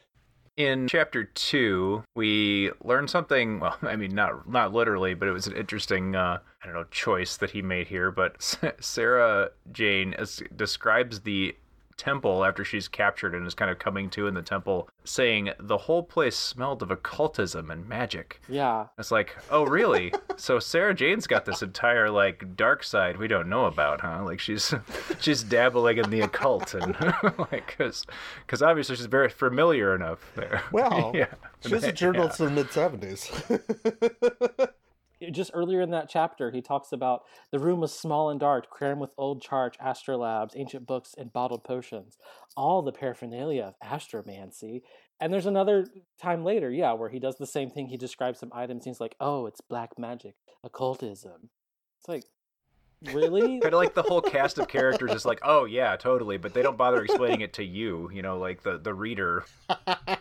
In 0.57 0.89
chapter 0.89 1.23
two, 1.23 2.03
we 2.17 2.73
learned 2.83 3.11
something. 3.11 3.61
Well, 3.61 3.77
I 3.83 3.97
mean, 3.97 4.15
not 4.15 4.49
not 4.49 4.73
literally, 4.73 5.15
but 5.15 5.29
it 5.29 5.33
was 5.33 5.47
an 5.47 5.57
interesting, 5.57 6.17
uh, 6.17 6.39
I 6.63 6.67
don't 6.67 6.75
know, 6.75 6.85
choice 6.91 7.37
that 7.37 7.51
he 7.51 7.63
made 7.63 7.87
here. 7.87 8.11
But 8.11 8.59
Sarah 8.81 9.51
Jane 9.71 10.15
describes 10.57 11.21
the 11.21 11.55
temple 11.99 12.45
after 12.45 12.65
she's 12.65 12.89
captured 12.89 13.35
and 13.35 13.47
is 13.47 13.55
kind 13.55 13.71
of 13.71 13.79
coming 13.79 14.09
to 14.11 14.27
in 14.27 14.35
the 14.35 14.43
temple, 14.43 14.89
saying 15.05 15.51
the 15.59 15.77
whole 15.77 16.03
place 16.03 16.37
smelled 16.37 16.83
of 16.83 16.91
occultism 16.91 17.71
and 17.71 17.87
magic. 17.87 18.41
Yeah. 18.49 18.87
It's 18.97 19.11
like, 19.11 19.37
oh, 19.51 19.65
really? 19.65 20.13
so 20.37 20.59
Sarah 20.59 20.95
Jane's 20.95 21.27
got 21.27 21.45
this 21.45 21.63
entire 21.63 22.11
like 22.11 22.57
dark 22.57 22.85
side 22.85 23.19
we 23.19 23.29
don't 23.29 23.49
know 23.49 23.67
about, 23.67 24.01
huh? 24.01 24.25
Like 24.25 24.41
she's 24.41 24.75
she's 25.21 25.43
dabbling 25.43 25.99
in 25.99 26.11
the 26.11 26.23
occult 26.23 26.75
and 26.75 26.97
like 27.51 27.67
because 27.67 28.07
because 28.47 28.63
obviously 28.63 28.97
she's 28.97 29.07
very 29.07 29.29
familiar 29.29 29.95
enough 29.95 30.33
there. 30.37 30.63
Well, 30.73 31.13
yeah. 31.15 31.27
she 31.61 31.75
was 31.75 31.85
a 31.85 31.93
journalist 31.93 32.41
in 32.41 32.47
the 32.47 32.53
mid 32.53 32.69
70s. 32.69 34.71
Just 35.33 35.51
earlier 35.55 35.81
in 35.81 35.91
that 35.91 36.09
chapter, 36.09 36.51
he 36.51 36.63
talks 36.63 36.93
about 36.93 37.23
the 37.51 37.59
room 37.59 37.81
was 37.81 37.93
small 37.93 38.31
and 38.31 38.41
dark, 38.41 38.71
crammed 38.71 39.01
with 39.01 39.11
old 39.17 39.43
charts, 39.43 39.77
astrolabes, 39.79 40.53
ancient 40.57 40.87
books, 40.87 41.15
and 41.17 41.33
bottled 41.33 41.65
potions. 41.65 42.17
All 42.57 42.83
the 42.83 42.93
paraphernalia 42.93 43.75
of 43.75 43.75
astromancy. 44.01 44.83
And 45.21 45.33
there's 45.33 45.47
another 45.47 45.87
time 46.21 46.45
later, 46.45 46.71
yeah, 46.71 46.93
where 46.93 47.09
he 47.09 47.19
does 47.19 47.37
the 47.39 47.47
same 47.47 47.71
thing. 47.71 47.89
He 47.89 47.97
describes 47.97 48.39
some 48.39 48.53
items. 48.55 48.85
He's 48.85 49.01
like, 49.01 49.17
oh, 49.21 49.47
it's 49.47 49.61
black 49.61 49.99
magic, 49.99 50.35
occultism. 50.63 51.51
It's 52.01 52.09
like, 52.09 52.25
really? 53.13 53.61
kind 53.63 53.75
of 53.75 53.79
like 53.79 53.95
the 53.95 54.03
whole 54.03 54.21
cast 54.21 54.59
of 54.59 54.69
characters 54.69 55.13
is 55.13 55.25
like, 55.25 55.41
oh 55.43 55.65
yeah, 55.65 55.97
totally, 55.97 56.37
but 56.37 56.55
they 56.55 56.63
don't 56.63 56.77
bother 56.77 57.03
explaining 57.03 57.41
it 57.41 57.53
to 57.55 57.65
you, 57.65 58.11
you 58.13 58.23
know, 58.23 58.39
like 58.39 58.63
the 58.63 58.79
the 58.79 58.95
reader. 58.95 59.45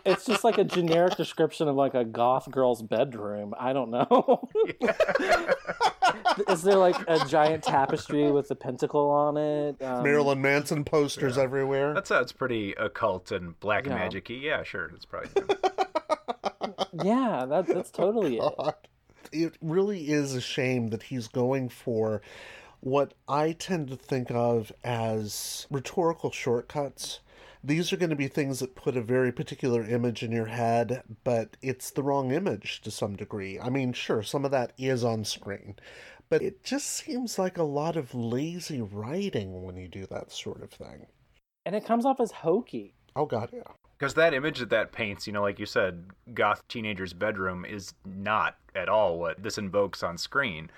It's 0.04 0.24
just 0.24 0.44
like 0.44 0.58
a 0.58 0.64
generic 0.64 1.16
description 1.16 1.68
of 1.68 1.76
like 1.76 1.94
a 1.94 2.04
goth 2.04 2.50
girl's 2.50 2.82
bedroom. 2.82 3.54
I 3.58 3.72
don't 3.72 3.90
know. 3.90 4.48
is 6.48 6.62
there 6.62 6.76
like 6.76 6.96
a 7.08 7.24
giant 7.26 7.62
tapestry 7.64 8.30
with 8.30 8.50
a 8.50 8.54
pentacle 8.54 9.10
on 9.10 9.36
it? 9.36 9.82
Um, 9.82 10.02
Marilyn 10.02 10.40
Manson 10.40 10.84
posters 10.84 11.36
yeah. 11.36 11.42
everywhere. 11.42 11.94
That 11.94 12.06
sounds 12.06 12.32
pretty 12.32 12.72
occult 12.72 13.32
and 13.32 13.58
black 13.60 13.86
Yeah. 13.86 13.94
magic-y. 13.94 14.36
Yeah, 14.36 14.62
sure, 14.62 14.88
that's 14.90 15.04
probably. 15.04 15.30
yeah, 17.04 17.44
that, 17.48 17.66
that's 17.66 17.90
totally 17.90 18.38
it. 18.38 18.74
It 19.30 19.56
really 19.60 20.10
is 20.10 20.34
a 20.34 20.40
shame 20.40 20.88
that 20.88 21.02
he's 21.02 21.28
going 21.28 21.68
for 21.68 22.22
what 22.80 23.14
I 23.28 23.52
tend 23.52 23.88
to 23.88 23.96
think 23.96 24.30
of 24.30 24.72
as 24.84 25.66
rhetorical 25.70 26.30
shortcuts. 26.30 27.20
These 27.62 27.92
are 27.92 27.96
going 27.96 28.10
to 28.10 28.16
be 28.16 28.28
things 28.28 28.60
that 28.60 28.76
put 28.76 28.96
a 28.96 29.02
very 29.02 29.32
particular 29.32 29.82
image 29.82 30.22
in 30.22 30.30
your 30.30 30.46
head, 30.46 31.02
but 31.24 31.56
it's 31.60 31.90
the 31.90 32.04
wrong 32.04 32.30
image 32.30 32.80
to 32.82 32.90
some 32.90 33.16
degree. 33.16 33.58
I 33.58 33.68
mean, 33.68 33.92
sure, 33.92 34.22
some 34.22 34.44
of 34.44 34.52
that 34.52 34.72
is 34.78 35.02
on 35.02 35.24
screen, 35.24 35.74
but 36.28 36.40
it 36.40 36.62
just 36.62 36.86
seems 36.86 37.38
like 37.38 37.58
a 37.58 37.64
lot 37.64 37.96
of 37.96 38.14
lazy 38.14 38.80
writing 38.80 39.64
when 39.64 39.76
you 39.76 39.88
do 39.88 40.06
that 40.06 40.30
sort 40.30 40.62
of 40.62 40.70
thing. 40.70 41.06
And 41.66 41.74
it 41.74 41.84
comes 41.84 42.06
off 42.06 42.20
as 42.20 42.30
hokey. 42.30 42.94
Oh, 43.16 43.26
God, 43.26 43.50
yeah. 43.52 43.62
Because 43.98 44.14
that 44.14 44.34
image 44.34 44.60
that 44.60 44.70
that 44.70 44.92
paints, 44.92 45.26
you 45.26 45.32
know, 45.32 45.42
like 45.42 45.58
you 45.58 45.66
said, 45.66 46.06
goth 46.32 46.66
teenager's 46.68 47.12
bedroom 47.12 47.64
is 47.64 47.94
not 48.04 48.56
at 48.76 48.88
all 48.88 49.18
what 49.18 49.42
this 49.42 49.58
invokes 49.58 50.04
on 50.04 50.16
screen. 50.16 50.70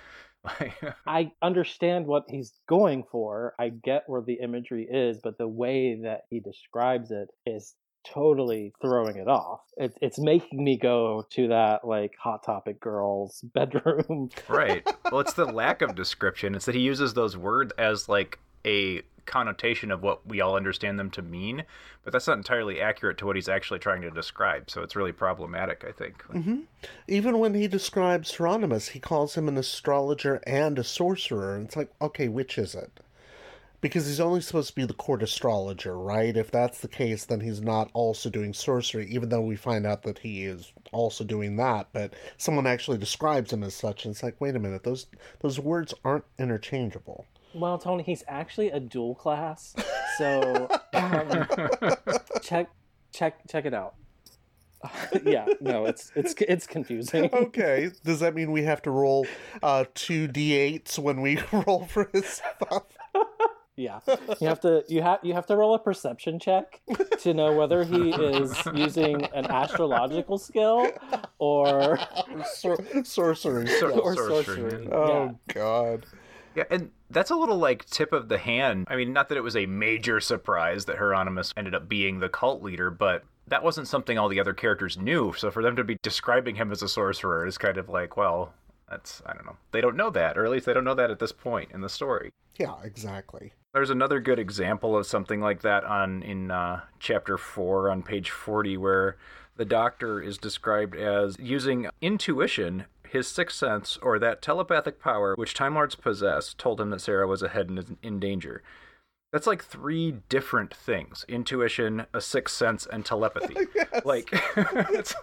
I 1.06 1.32
understand 1.42 2.06
what 2.06 2.24
he's 2.28 2.52
going 2.68 3.04
for. 3.10 3.54
I 3.58 3.68
get 3.68 4.04
where 4.06 4.22
the 4.22 4.38
imagery 4.42 4.86
is, 4.90 5.18
but 5.22 5.38
the 5.38 5.48
way 5.48 6.00
that 6.02 6.22
he 6.30 6.40
describes 6.40 7.10
it 7.10 7.28
is 7.46 7.74
totally 8.04 8.72
throwing 8.80 9.16
it 9.16 9.28
off. 9.28 9.60
It, 9.76 9.96
it's 10.00 10.18
making 10.18 10.62
me 10.62 10.78
go 10.78 11.26
to 11.30 11.48
that 11.48 11.86
like 11.86 12.14
hot 12.18 12.42
topic 12.44 12.80
girl's 12.80 13.40
bedroom. 13.54 14.30
right. 14.48 14.86
Well, 15.10 15.20
it's 15.20 15.34
the 15.34 15.44
lack 15.46 15.82
of 15.82 15.94
description. 15.94 16.54
It's 16.54 16.66
that 16.66 16.74
he 16.74 16.80
uses 16.80 17.14
those 17.14 17.36
words 17.36 17.72
as 17.78 18.08
like 18.08 18.38
a 18.64 19.02
connotation 19.26 19.90
of 19.90 20.02
what 20.02 20.26
we 20.26 20.40
all 20.40 20.56
understand 20.56 20.98
them 20.98 21.10
to 21.10 21.22
mean, 21.22 21.64
but 22.04 22.12
that's 22.12 22.26
not 22.26 22.36
entirely 22.36 22.80
accurate 22.80 23.18
to 23.18 23.26
what 23.26 23.36
he's 23.36 23.48
actually 23.48 23.78
trying 23.78 24.02
to 24.02 24.10
describe. 24.10 24.70
So 24.70 24.82
it's 24.82 24.96
really 24.96 25.12
problematic, 25.12 25.84
I 25.86 25.92
think. 25.92 26.22
hmm 26.22 26.60
Even 27.08 27.38
when 27.38 27.54
he 27.54 27.68
describes 27.68 28.36
Hieronymus, 28.36 28.88
he 28.88 29.00
calls 29.00 29.34
him 29.34 29.48
an 29.48 29.56
astrologer 29.56 30.42
and 30.46 30.78
a 30.78 30.84
sorcerer. 30.84 31.54
And 31.56 31.66
it's 31.66 31.76
like, 31.76 31.90
okay, 32.00 32.28
which 32.28 32.58
is 32.58 32.74
it? 32.74 33.00
Because 33.80 34.06
he's 34.06 34.20
only 34.20 34.42
supposed 34.42 34.68
to 34.68 34.74
be 34.74 34.84
the 34.84 34.92
court 34.92 35.22
astrologer, 35.22 35.98
right? 35.98 36.36
If 36.36 36.50
that's 36.50 36.80
the 36.80 36.88
case, 36.88 37.24
then 37.24 37.40
he's 37.40 37.62
not 37.62 37.90
also 37.94 38.28
doing 38.28 38.52
sorcery, 38.52 39.06
even 39.06 39.30
though 39.30 39.40
we 39.40 39.56
find 39.56 39.86
out 39.86 40.02
that 40.02 40.18
he 40.18 40.44
is 40.44 40.70
also 40.92 41.24
doing 41.24 41.56
that. 41.56 41.88
But 41.92 42.12
someone 42.36 42.66
actually 42.66 42.98
describes 42.98 43.52
him 43.52 43.62
as 43.62 43.74
such, 43.74 44.04
and 44.04 44.12
it's 44.12 44.22
like, 44.22 44.38
wait 44.38 44.54
a 44.54 44.58
minute, 44.58 44.82
those 44.84 45.06
those 45.40 45.58
words 45.58 45.94
aren't 46.04 46.24
interchangeable. 46.38 47.24
Well, 47.54 47.78
Tony, 47.78 48.02
he's 48.02 48.22
actually 48.28 48.70
a 48.70 48.78
dual 48.80 49.14
class, 49.14 49.74
so 50.18 50.68
um, 50.94 51.46
check 52.42 52.70
check 53.12 53.40
check 53.48 53.64
it 53.66 53.74
out. 53.74 53.94
yeah, 55.24 55.46
no, 55.60 55.84
it's 55.86 56.12
it's 56.14 56.34
it's 56.48 56.66
confusing. 56.66 57.28
okay, 57.32 57.90
does 58.04 58.20
that 58.20 58.34
mean 58.34 58.52
we 58.52 58.62
have 58.62 58.80
to 58.82 58.90
roll 58.90 59.26
uh, 59.62 59.84
two 59.94 60.28
d8s 60.28 60.98
when 60.98 61.20
we 61.20 61.38
roll 61.52 61.86
for 61.86 62.08
his 62.12 62.26
stuff? 62.26 62.84
Yeah, 63.76 64.00
you 64.40 64.46
have 64.48 64.60
to 64.60 64.84
you 64.88 65.02
have 65.02 65.20
you 65.22 65.34
have 65.34 65.46
to 65.46 65.56
roll 65.56 65.74
a 65.74 65.78
perception 65.78 66.38
check 66.38 66.80
to 67.20 67.34
know 67.34 67.52
whether 67.54 67.82
he 67.84 68.10
is 68.10 68.54
using 68.74 69.24
an 69.34 69.46
astrological 69.46 70.38
skill 70.38 70.90
or 71.38 71.98
Sor- 72.54 72.78
sorcery. 73.04 73.66
Sor- 73.66 73.90
or 73.92 74.14
sorcery, 74.14 74.44
sorcery. 74.44 74.88
Oh 74.92 75.08
Yeah. 75.08 75.54
God. 75.54 76.06
Yeah, 76.54 76.64
and 76.70 76.90
that's 77.10 77.30
a 77.30 77.36
little 77.36 77.58
like 77.58 77.84
tip 77.86 78.12
of 78.12 78.28
the 78.28 78.38
hand. 78.38 78.86
I 78.88 78.96
mean, 78.96 79.12
not 79.12 79.28
that 79.28 79.38
it 79.38 79.42
was 79.42 79.56
a 79.56 79.66
major 79.66 80.20
surprise 80.20 80.84
that 80.86 80.98
Hieronymus 80.98 81.52
ended 81.56 81.74
up 81.74 81.88
being 81.88 82.20
the 82.20 82.28
cult 82.28 82.62
leader, 82.62 82.90
but 82.90 83.24
that 83.48 83.62
wasn't 83.64 83.88
something 83.88 84.16
all 84.16 84.28
the 84.28 84.40
other 84.40 84.54
characters 84.54 84.96
knew. 84.96 85.32
So 85.32 85.50
for 85.50 85.62
them 85.62 85.76
to 85.76 85.84
be 85.84 85.98
describing 86.02 86.54
him 86.54 86.70
as 86.70 86.82
a 86.82 86.88
sorcerer 86.88 87.46
is 87.46 87.58
kind 87.58 87.78
of 87.78 87.88
like, 87.88 88.16
well, 88.16 88.54
that's 88.88 89.22
I 89.26 89.34
don't 89.34 89.46
know. 89.46 89.56
They 89.72 89.80
don't 89.80 89.96
know 89.96 90.10
that, 90.10 90.38
or 90.38 90.44
at 90.44 90.50
least 90.50 90.66
they 90.66 90.74
don't 90.74 90.84
know 90.84 90.94
that 90.94 91.10
at 91.10 91.18
this 91.18 91.32
point 91.32 91.70
in 91.72 91.80
the 91.80 91.88
story. 91.88 92.32
Yeah, 92.58 92.74
exactly. 92.84 93.52
There's 93.72 93.90
another 93.90 94.20
good 94.20 94.38
example 94.38 94.96
of 94.96 95.06
something 95.06 95.40
like 95.40 95.62
that 95.62 95.84
on 95.84 96.22
in 96.22 96.50
uh, 96.50 96.80
chapter 96.98 97.38
four 97.38 97.90
on 97.90 98.02
page 98.02 98.30
forty, 98.30 98.76
where 98.76 99.16
the 99.56 99.64
doctor 99.64 100.20
is 100.20 100.38
described 100.38 100.96
as 100.96 101.36
using 101.38 101.88
intuition, 102.00 102.86
his 103.10 103.28
sixth 103.28 103.56
sense, 103.56 103.98
or 104.02 104.18
that 104.18 104.42
telepathic 104.42 105.00
power 105.00 105.34
which 105.36 105.54
Time 105.54 105.74
Lords 105.74 105.94
possess, 105.94 106.54
told 106.54 106.80
him 106.80 106.90
that 106.90 107.00
Sarah 107.00 107.26
was 107.26 107.42
ahead 107.42 107.68
and 107.68 107.96
in 108.02 108.20
danger. 108.20 108.62
That's 109.32 109.46
like 109.46 109.64
three 109.64 110.12
different 110.28 110.74
things: 110.74 111.24
intuition, 111.28 112.06
a 112.12 112.20
sixth 112.20 112.56
sense, 112.56 112.86
and 112.86 113.04
telepathy. 113.04 113.56
Like, 114.04 114.30
it's, 114.56 115.14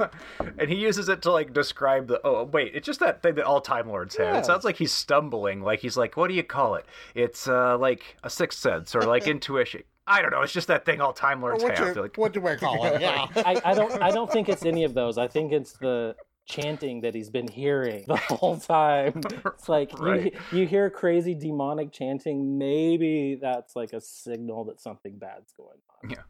and 0.59 0.69
he 0.69 0.75
uses 0.75 1.09
it 1.09 1.23
to 1.23 1.31
like 1.31 1.51
describe 1.51 2.07
the. 2.07 2.21
Oh, 2.23 2.43
wait, 2.43 2.73
it's 2.75 2.85
just 2.85 2.99
that 2.99 3.23
thing 3.23 3.35
that 3.35 3.45
all 3.45 3.59
Time 3.59 3.87
Lords 3.87 4.15
have. 4.17 4.33
Yeah. 4.33 4.39
It 4.39 4.45
sounds 4.45 4.63
like 4.63 4.75
he's 4.75 4.91
stumbling. 4.91 5.61
Like 5.61 5.79
he's 5.79 5.97
like, 5.97 6.15
what 6.15 6.27
do 6.27 6.35
you 6.35 6.43
call 6.43 6.75
it? 6.75 6.85
It's 7.15 7.47
uh, 7.47 7.77
like 7.79 8.17
a 8.23 8.29
sixth 8.29 8.59
sense 8.59 8.93
or 8.93 9.01
like 9.01 9.25
intuition. 9.27 9.83
I 10.05 10.21
don't 10.21 10.31
know. 10.31 10.41
It's 10.41 10.53
just 10.53 10.67
that 10.67 10.85
thing 10.85 11.01
all 11.01 11.11
Time 11.11 11.41
Lords 11.41 11.63
What, 11.63 11.77
have. 11.77 11.95
do, 11.95 12.01
Like, 12.01 12.17
what 12.17 12.33
do 12.33 12.45
I 12.45 12.55
call 12.55 12.85
it? 12.85 13.01
Yeah. 13.01 13.25
I, 13.37 13.61
I 13.65 13.73
don't 13.73 14.01
I 14.01 14.11
don't 14.11 14.31
think 14.31 14.47
it's 14.47 14.63
any 14.65 14.83
of 14.83 14.93
those. 14.93 15.17
I 15.17 15.27
think 15.27 15.51
it's 15.51 15.73
the 15.73 16.15
chanting 16.47 17.01
that 17.01 17.13
he's 17.13 17.29
been 17.29 17.47
hearing 17.47 18.05
the 18.07 18.15
whole 18.15 18.57
time. 18.57 19.21
It's 19.45 19.69
like 19.69 19.91
Right. 19.99 20.33
you 20.51 20.61
you 20.61 20.67
hear 20.67 20.89
crazy 20.89 21.35
demonic 21.35 21.91
chanting, 21.91 22.57
maybe 22.57 23.35
that's 23.39 23.75
like 23.75 23.93
a 23.93 24.01
signal 24.01 24.63
that 24.65 24.79
something 24.81 25.17
bad's 25.17 25.51
going 25.53 25.77
on. 26.03 26.09
yeah. 26.09 26.21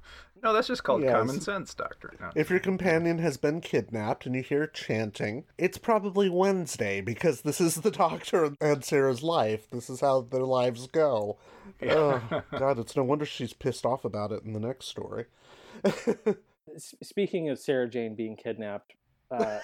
No, 0.44 0.54
that's 0.54 0.68
just 0.68 0.84
called 0.84 1.02
Yes. 1.04 1.14
common 1.14 1.40
sense, 1.42 1.74
Doctor. 1.74 2.14
No. 2.20 2.30
If 2.36 2.50
your 2.50 2.60
companion 2.60 3.18
has 3.20 3.38
been 3.38 3.60
kidnapped 3.62 4.26
and 4.26 4.36
you 4.36 4.44
hear 4.44 4.68
chanting, 4.68 5.46
it's 5.58 5.78
probably 5.78 6.30
Wednesday 6.30 7.02
because 7.02 7.42
this 7.42 7.60
is 7.62 7.76
the 7.76 7.92
doctor 8.06 8.52
and 8.62 8.84
Sarah's 8.84 9.24
life. 9.24 9.70
This 9.72 9.90
is 9.90 10.02
how 10.02 10.22
their 10.22 10.44
lives 10.44 10.88
go. 10.88 11.38
Oh, 11.90 12.22
God, 12.58 12.80
it's 12.80 12.96
no 12.96 13.04
wonder 13.04 13.26
she's 13.26 13.54
pissed 13.54 13.86
off 13.86 14.06
about 14.06 14.32
it 14.32 14.44
in 14.44 14.54
the 14.54 14.60
next 14.60 14.86
story. 14.88 15.26
Speaking 16.78 17.50
of 17.50 17.60
Sarah 17.60 17.90
Jane 17.90 18.16
being 18.16 18.36
kidnapped, 18.36 18.94
uh, 19.32 19.60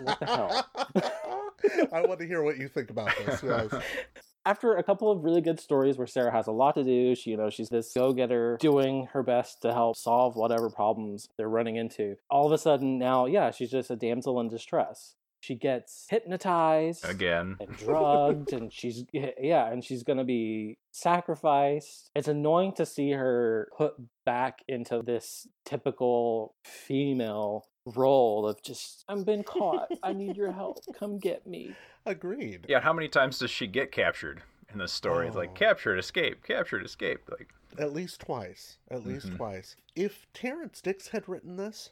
what 0.00 0.20
the 0.20 0.26
hell? 0.26 0.66
I 1.92 2.02
want 2.02 2.20
to 2.20 2.26
hear 2.26 2.42
what 2.42 2.58
you 2.58 2.68
think 2.68 2.90
about 2.90 3.10
this. 3.24 3.42
Yes. 3.42 3.72
After 4.44 4.74
a 4.74 4.82
couple 4.82 5.10
of 5.10 5.22
really 5.22 5.40
good 5.40 5.60
stories 5.60 5.96
where 5.96 6.06
Sarah 6.06 6.32
has 6.32 6.48
a 6.48 6.52
lot 6.52 6.74
to 6.74 6.82
do, 6.82 7.14
she, 7.14 7.30
you 7.30 7.36
know, 7.36 7.48
she's 7.48 7.68
this 7.68 7.92
go-getter 7.94 8.58
doing 8.60 9.06
her 9.12 9.22
best 9.22 9.62
to 9.62 9.72
help 9.72 9.96
solve 9.96 10.34
whatever 10.34 10.68
problems 10.68 11.28
they're 11.36 11.48
running 11.48 11.76
into. 11.76 12.16
All 12.28 12.46
of 12.46 12.52
a 12.52 12.58
sudden 12.58 12.98
now, 12.98 13.26
yeah, 13.26 13.52
she's 13.52 13.70
just 13.70 13.90
a 13.90 13.96
damsel 13.96 14.40
in 14.40 14.48
distress. 14.48 15.14
She 15.42 15.56
gets 15.56 16.06
hypnotized 16.08 17.04
Again. 17.04 17.56
and 17.58 17.76
drugged 17.76 18.52
and 18.52 18.72
she's 18.72 19.04
yeah, 19.12 19.70
and 19.70 19.84
she's 19.84 20.04
going 20.04 20.18
to 20.18 20.24
be 20.24 20.78
sacrificed. 20.92 22.10
It's 22.14 22.28
annoying 22.28 22.74
to 22.74 22.86
see 22.86 23.10
her 23.10 23.68
put 23.76 23.94
back 24.24 24.60
into 24.68 25.02
this 25.04 25.48
typical 25.64 26.54
female 26.64 27.64
role 27.84 28.46
of 28.46 28.62
just 28.62 29.04
I'm 29.08 29.24
been 29.24 29.42
caught. 29.44 29.88
I 30.02 30.12
need 30.12 30.36
your 30.36 30.52
help. 30.52 30.78
Come 30.98 31.18
get 31.18 31.46
me. 31.46 31.74
Agreed. 32.06 32.66
Yeah, 32.68 32.80
how 32.80 32.92
many 32.92 33.08
times 33.08 33.38
does 33.38 33.50
she 33.50 33.66
get 33.66 33.92
captured 33.92 34.42
in 34.72 34.78
this 34.78 34.92
story? 34.92 35.26
It's 35.26 35.36
Oh. 35.36 35.40
like 35.40 35.54
captured, 35.54 35.98
escape, 35.98 36.42
captured, 36.44 36.84
escape. 36.84 37.20
Like, 37.30 37.48
At 37.78 37.92
least 37.92 38.20
twice. 38.20 38.76
At 38.90 39.06
least 39.06 39.28
Mhm. 39.30 39.36
twice. 39.36 39.76
If 39.96 40.26
Terrence 40.34 40.80
Dicks 40.80 41.08
had 41.08 41.28
written 41.28 41.56
this, 41.56 41.90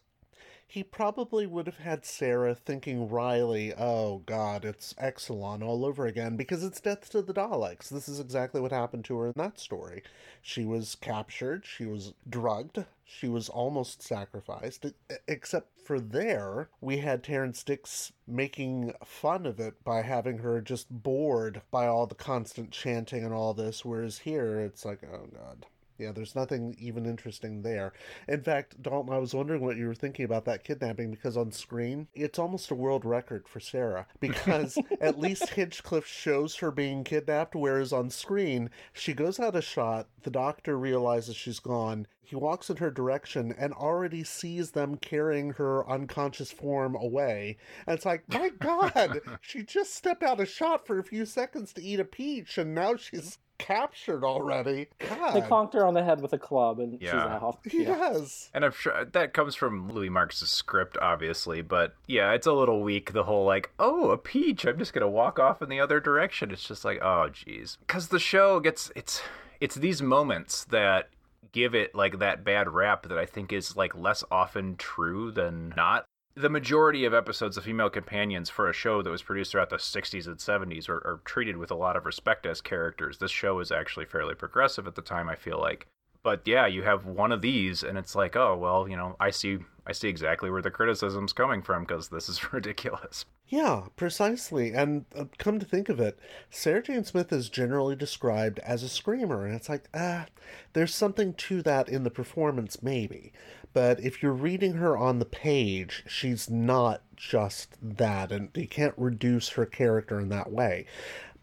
he 0.71 0.85
probably 0.85 1.47
would 1.49 1.67
have 1.67 1.79
had 1.79 2.05
Sarah 2.05 2.55
thinking 2.55 3.09
Riley, 3.09 3.75
oh 3.75 4.19
god, 4.19 4.65
it's 4.65 4.95
Exxilon 4.95 5.65
all 5.65 5.85
over 5.85 6.07
again 6.07 6.37
because 6.37 6.63
it's 6.63 6.81
Death 6.81 7.11
to 7.11 7.23
the 7.23 7.35
Daleks. 7.35 7.89
This 7.89 8.09
is 8.09 8.21
exactly 8.21 8.61
what 8.61 8.71
happened 8.71 9.05
to 9.07 9.19
her 9.19 9.27
in 9.27 9.33
that 9.35 9.59
story. 9.59 10.05
She 10.41 10.65
was 10.65 10.95
captured, 10.95 11.67
she 11.67 11.87
was 11.87 12.15
drugged, 12.29 12.85
she 13.05 13.27
was 13.29 13.49
almost 13.49 14.01
sacrificed. 14.01 14.87
Except 15.27 15.81
for 15.85 15.99
there, 15.99 16.69
we 16.81 16.99
had 16.99 17.25
Terrence 17.25 17.65
Dicks 17.65 18.13
making 18.29 18.95
fun 19.05 19.47
of 19.47 19.59
it 19.59 19.83
by 19.83 20.03
having 20.03 20.39
her 20.39 20.61
just 20.61 20.89
bored 20.89 21.63
by 21.73 21.89
all 21.89 22.07
the 22.07 22.15
constant 22.15 22.71
chanting 22.71 23.25
and 23.25 23.35
all 23.35 23.55
this, 23.55 23.85
whereas 23.85 24.19
here 24.19 24.61
it's 24.61 24.85
like, 24.85 25.01
oh 25.03 25.27
god. 25.35 25.67
Yeah, 26.01 26.13
there's 26.13 26.35
nothing 26.35 26.75
even 26.79 27.05
interesting 27.05 27.63
there. 27.63 27.93
In 28.27 28.43
fact, 28.43 28.83
Dalton, 28.83 29.13
I 29.13 29.19
was 29.19 29.35
wondering 29.35 29.61
what 29.61 29.77
you 29.77 29.87
were 29.87 29.95
thinking 29.95 30.25
about 30.25 30.47
that 30.47 30.65
kidnapping 30.65 31.11
because 31.11 31.37
on 31.37 31.53
screen, 31.53 32.09
it's 32.15 32.39
almost 32.39 32.71
a 32.71 32.75
world 32.75 33.05
record 33.05 33.47
for 33.47 33.61
Sarah. 33.61 34.07
Because 34.21 34.79
at 35.01 35.19
least 35.19 35.51
Hinchcliffe 35.51 36.07
shows 36.07 36.57
her 36.57 36.71
being 36.71 37.05
kidnapped, 37.05 37.55
whereas 37.55 37.93
on 37.93 38.11
screen, 38.11 38.71
she 38.93 39.13
goes 39.13 39.41
out 39.41 39.57
of 39.57 39.65
shot, 39.65 40.09
the 40.23 40.31
doctor 40.31 40.79
realizes 40.79 41.37
she's 41.37 41.59
gone, 41.59 42.07
he 42.31 42.37
walks 42.37 42.71
in 42.71 42.77
her 42.77 42.91
direction 42.93 43.53
and 43.59 43.73
already 43.75 44.23
sees 44.23 44.71
them 44.71 44.97
carrying 44.97 45.51
her 45.55 45.89
unconscious 45.91 46.53
form 46.53 46.95
away. 46.95 47.57
And 47.89 47.97
it's 47.97 48.07
like, 48.07 48.23
my 48.29 48.49
God, 48.61 49.21
she 49.41 49.65
just 49.65 49.95
stepped 49.95 50.23
out 50.23 50.39
of 50.41 50.49
shot 50.49 50.87
for 50.87 50.99
a 51.01 51.05
few 51.05 51.27
seconds 51.27 51.73
to 51.73 51.83
eat 51.83 51.99
a 51.99 52.05
peach, 52.05 52.57
and 52.57 52.73
now 52.75 52.95
she's 52.95 53.39
captured 53.59 54.25
already. 54.25 54.87
God. 55.01 55.35
They 55.35 55.41
conked 55.43 55.75
her 55.75 55.85
on 55.85 55.93
the 55.95 56.03
head 56.03 56.23
with 56.23 56.33
a 56.33 56.39
club 56.39 56.79
and 56.79 56.99
she's 56.99 57.11
Yeah. 57.13 57.39
off. 57.39 57.59
Yes. 57.71 58.49
And 58.55 58.65
I'm 58.65 58.73
sure 58.73 59.05
that 59.05 59.35
comes 59.35 59.55
from 59.55 59.91
Louis 59.91 60.09
Marks' 60.09 60.39
script, 60.51 60.97
obviously, 61.03 61.61
but 61.61 61.95
yeah, 62.07 62.33
it's 62.33 62.47
a 62.47 62.53
little 62.55 62.83
weak. 62.83 63.13
The 63.13 63.25
whole 63.25 63.45
like, 63.45 63.71
oh, 63.79 64.11
a 64.13 64.17
peach, 64.17 64.65
I'm 64.65 64.79
just 64.79 64.95
gonna 64.95 65.11
walk 65.11 65.39
off 65.39 65.61
in 65.61 65.69
the 65.69 65.79
other 65.81 66.01
direction. 66.01 66.51
It's 66.51 66.67
just 66.67 66.87
like, 66.87 67.01
oh, 67.03 67.29
geez, 67.31 67.77
because 67.87 68.09
the 68.09 68.19
show 68.19 68.61
gets 68.61 68.91
it's 68.97 69.21
it's 69.61 69.75
these 69.75 70.01
moments 70.01 70.65
that 70.67 71.11
give 71.53 71.75
it 71.75 71.95
like 71.95 72.19
that 72.19 72.45
bad 72.45 72.69
rap 72.69 73.09
that 73.09 73.19
I 73.19 73.27
think 73.27 73.53
is 73.53 73.77
like 73.77 73.95
less 73.97 74.25
often 74.31 74.77
true 74.77 75.31
than 75.31 75.73
not. 75.77 76.05
The 76.35 76.49
majority 76.49 77.05
of 77.05 77.13
episodes 77.13 77.57
of 77.57 77.65
Female 77.65 77.91
Companions 77.91 78.49
for 78.49 78.69
a 78.69 78.73
show 78.73 79.03
that 79.03 79.11
was 79.11 79.23
produced 79.23 79.53
throughout 79.53 79.71
the 79.71 79.77
60s 79.77 80.27
and 80.27 80.37
70s 80.37 80.89
are, 80.89 80.99
are 80.99 81.21
treated 81.25 81.57
with 81.57 81.71
a 81.71 81.75
lot 81.75 81.97
of 81.97 82.07
respect 82.07 82.47
as 82.47 82.61
characters. 82.61 83.19
This 83.19 83.33
show 83.33 83.59
is 83.59 83.73
actually 83.73 84.07
fairly 84.07 84.35
progressive 84.35 84.87
at 84.87 84.95
the 84.95 85.03
time, 85.03 85.29
I 85.29 85.35
feel 85.35 85.61
like 85.61 85.87
but 86.23 86.47
yeah, 86.47 86.67
you 86.67 86.83
have 86.83 87.07
one 87.07 87.33
of 87.33 87.41
these, 87.41 87.83
and 87.83 87.97
it's 87.97 88.15
like, 88.15 88.37
oh 88.37 88.57
well, 88.57 88.89
you 88.89 88.97
know, 88.97 89.17
I 89.19 89.31
see, 89.31 89.59
I 89.87 89.93
see 89.93 90.09
exactly 90.09 90.51
where 90.51 90.63
the 90.63 90.71
criticism's 90.71 91.33
coming 91.33 91.63
from 91.63 91.85
because 91.85 92.09
this 92.09 92.29
is 92.29 92.53
ridiculous. 92.53 93.25
Yeah, 93.51 93.87
precisely. 93.97 94.73
And 94.73 95.07
uh, 95.15 95.25
come 95.37 95.59
to 95.59 95.67
think 95.67 95.89
of 95.89 95.99
it, 95.99 96.19
Sarah 96.51 96.85
Jane 96.85 97.05
Smith 97.05 97.33
is 97.33 97.49
generally 97.49 97.97
described 97.97 98.61
as 98.61 98.85
a 98.85 98.89
screamer, 98.89 99.45
and 99.45 99.55
it's 99.57 99.69
like, 99.69 99.89
ah, 99.93 100.27
there's 100.73 100.95
something 100.95 101.35
to 101.35 101.61
that 101.63 101.89
in 101.89 102.05
the 102.05 102.11
performance, 102.11 102.81
maybe. 102.81 103.33
But 103.73 103.99
if 104.01 104.23
you're 104.23 104.33
reading 104.33 104.75
her 104.75 104.97
on 104.97 105.19
the 105.19 105.25
page, 105.25 106.05
she's 106.07 106.49
not 106.49 107.03
just 107.17 107.77
that, 107.83 108.31
and 108.31 108.51
you 108.55 108.69
can't 108.69 108.95
reduce 108.97 109.51
her 109.51 109.67
character 109.67 110.21
in 110.21 110.29
that 110.29 110.53
way. 110.53 110.87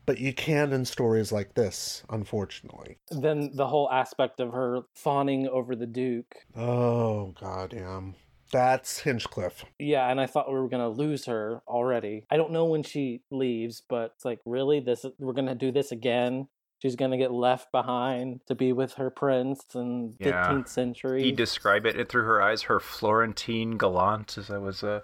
But 0.06 0.20
you 0.20 0.34
can 0.34 0.72
in 0.72 0.86
stories 0.86 1.34
like 1.34 1.56
this, 1.56 2.04
unfortunately. 2.10 3.00
Then 3.12 3.52
the 3.54 3.68
whole 3.68 3.92
aspect 3.92 4.40
of 4.40 4.54
her 4.54 4.84
fawning 4.94 5.50
over 5.50 5.76
the 5.76 5.86
Duke. 5.86 6.34
Oh, 6.56 7.34
god 7.38 7.72
damn. 7.72 8.16
That's 8.52 9.00
Hinchcliffe. 9.00 9.66
Yeah, 9.80 10.10
and 10.10 10.20
I 10.20 10.26
thought 10.26 10.52
we 10.52 10.60
were 10.60 10.70
gonna 10.70 10.90
lose 10.90 11.26
her 11.26 11.62
already. 11.68 12.26
I 12.30 12.38
don't 12.38 12.52
know 12.52 12.66
when 12.66 12.84
she 12.84 13.22
leaves, 13.32 13.82
but 13.88 14.14
it's 14.16 14.26
like 14.26 14.40
really 14.46 14.80
this 14.80 15.06
we're 15.20 15.34
gonna 15.34 15.56
do 15.56 15.72
this 15.72 15.92
again. 15.92 16.48
She's 16.82 16.96
gonna 16.96 17.18
get 17.18 17.32
left 17.32 17.72
behind 17.72 18.42
to 18.48 18.56
be 18.56 18.72
with 18.72 18.94
her 18.94 19.10
prince 19.10 19.64
in 19.74 20.16
Yeah. 20.20 20.48
15th 20.48 20.70
century. 20.70 21.24
He 21.24 21.32
described 21.32 21.86
it 21.88 22.10
through 22.10 22.24
her 22.24 22.42
eyes, 22.42 22.64
her 22.64 22.80
Florentine 22.80 23.78
gallant, 23.78 24.38
as 24.38 24.50
I 24.52 24.60
was, 24.60 24.84
uh, 24.84 25.02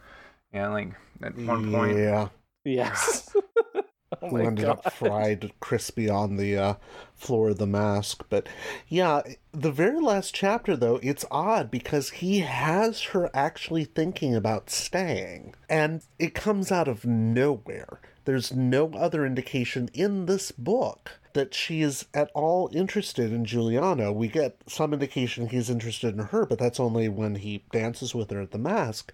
yeah, 0.54 0.70
like 0.70 0.90
at 1.22 1.36
one 1.36 1.72
point. 1.72 1.98
Yeah. 1.98 2.30
Yes. 2.64 3.36
oh 4.22 4.30
who 4.30 4.38
ended 4.38 4.66
God. 4.66 4.82
up 4.86 4.94
fried 4.94 5.52
crispy 5.60 6.10
on 6.10 6.38
the 6.38 6.58
uh, 6.58 6.74
floor 7.16 7.50
of 7.50 7.58
the 7.58 7.68
masque. 7.68 8.24
But 8.30 8.48
yeah, 8.88 9.22
the 9.52 9.72
very 9.72 10.00
last 10.00 10.34
chapter, 10.34 10.76
though, 10.76 11.00
it's 11.02 11.26
odd 11.32 11.72
because 11.72 12.10
he 12.10 12.40
has 12.40 13.02
her 13.04 13.30
actually 13.34 13.86
thinking 13.86 14.36
about 14.36 14.70
staying. 14.70 15.56
And 15.70 16.04
it 16.20 16.34
comes 16.34 16.72
out 16.72 16.88
of 16.88 17.06
nowhere. 17.06 18.00
There's 18.26 18.54
no 18.54 18.92
other 18.92 19.26
indication 19.26 19.90
in 19.94 20.26
this 20.26 20.52
book 20.52 21.20
that 21.34 21.54
she 21.54 21.82
is 21.82 22.06
at 22.14 22.30
all 22.34 22.70
interested 22.74 23.34
in 23.34 23.44
Giuliano. 23.44 24.12
We 24.12 24.28
get 24.28 24.58
some 24.68 24.94
indication 24.94 25.50
he's 25.50 25.70
interested 25.70 26.14
in 26.14 26.26
her, 26.26 26.46
but 26.46 26.60
that's 26.60 26.80
only 26.80 27.10
when 27.10 27.36
he 27.36 27.64
dances 27.72 28.16
with 28.16 28.30
her 28.32 28.42
at 28.42 28.52
the 28.52 28.58
masque. 28.58 29.14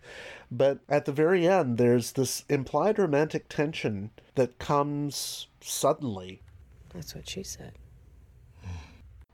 But 0.51 0.79
at 0.89 1.05
the 1.05 1.11
very 1.11 1.47
end, 1.47 1.77
there's 1.77 2.11
this 2.11 2.43
implied 2.49 2.99
romantic 2.99 3.47
tension 3.49 4.11
that 4.35 4.59
comes 4.59 5.47
suddenly, 5.61 6.41
That's 6.93 7.15
what 7.15 7.27
she 7.27 7.43
said. 7.43 7.73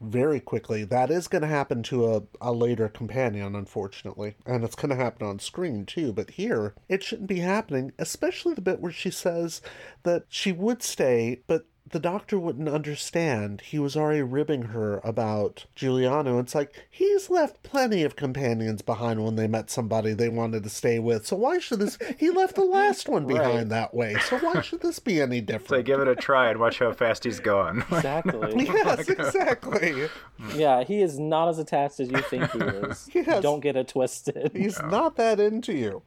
Very 0.02 0.40
quickly. 0.40 0.84
That 0.84 1.10
is 1.10 1.28
going 1.28 1.42
to 1.42 1.48
happen 1.48 1.84
to 1.84 2.14
a, 2.14 2.24
a 2.42 2.52
later 2.52 2.90
companion, 2.90 3.56
unfortunately. 3.56 4.36
And 4.46 4.64
it's 4.64 4.76
going 4.76 4.90
to 4.90 4.96
happen 4.96 5.28
on 5.28 5.40
screen, 5.40 5.86
too. 5.86 6.12
But 6.14 6.32
here, 6.32 6.76
it 6.90 7.04
shouldn't 7.04 7.30
be 7.30 7.40
happening, 7.40 7.94
especially 7.98 8.54
the 8.54 8.62
bit 8.62 8.80
where 8.80 8.92
she 8.92 9.12
says 9.12 9.62
that 10.04 10.26
she 10.30 10.52
would 10.52 10.84
stay, 10.84 11.42
but 11.48 11.66
the 11.92 12.00
doctor 12.00 12.40
wouldn't 12.40 12.68
understand. 12.68 13.62
He 13.62 13.78
was 13.78 13.96
already 13.96 14.24
ribbing 14.24 14.64
her 14.64 15.00
about 15.04 15.66
Giuliano. 15.76 16.40
It's 16.40 16.56
like, 16.56 16.88
he's 16.90 17.30
left 17.30 17.62
plenty 17.62 18.02
of 18.04 18.16
companions 18.16 18.82
behind 18.82 19.24
when 19.24 19.36
they 19.36 19.48
met 19.48 19.70
somebody 19.70 20.14
they 20.14 20.28
wanted 20.30 20.64
to 20.64 20.70
stay 20.70 20.98
with. 20.98 21.28
So 21.28 21.36
why 21.36 21.60
should 21.60 21.80
this? 21.80 21.98
He 22.18 22.32
left 22.32 22.56
the 22.56 22.66
last 22.66 23.08
one 23.08 23.28
behind 23.28 23.56
Right. 23.56 23.70
that 23.70 23.94
way. 23.94 24.16
So 24.28 24.38
why 24.40 24.62
should 24.62 24.82
this 24.82 24.98
be 24.98 25.22
any 25.22 25.42
different? 25.42 25.70
So 25.70 25.84
give 25.84 26.00
it 26.00 26.08
a 26.08 26.16
try 26.16 26.50
and 26.50 26.60
watch 26.60 26.80
how 26.80 26.92
fast 26.92 27.24
he's 27.24 27.40
going. 27.40 27.84
Exactly. 27.92 28.66
Yes, 28.66 29.08
exactly. 29.10 30.10
yeah, 30.56 30.84
he 30.84 31.02
is 31.02 31.20
not 31.20 31.50
as 31.50 31.60
attached 31.60 32.00
as 32.00 32.10
you 32.10 32.18
think 32.22 32.50
he 32.52 32.60
is. 32.60 33.10
Yes. 33.14 33.42
Don't 33.44 33.60
get 33.62 33.76
it 33.76 33.88
twisted. 33.90 34.52
He's 34.56 34.82
not 34.82 35.16
that 35.18 35.40
into 35.40 35.74
you. 35.74 36.02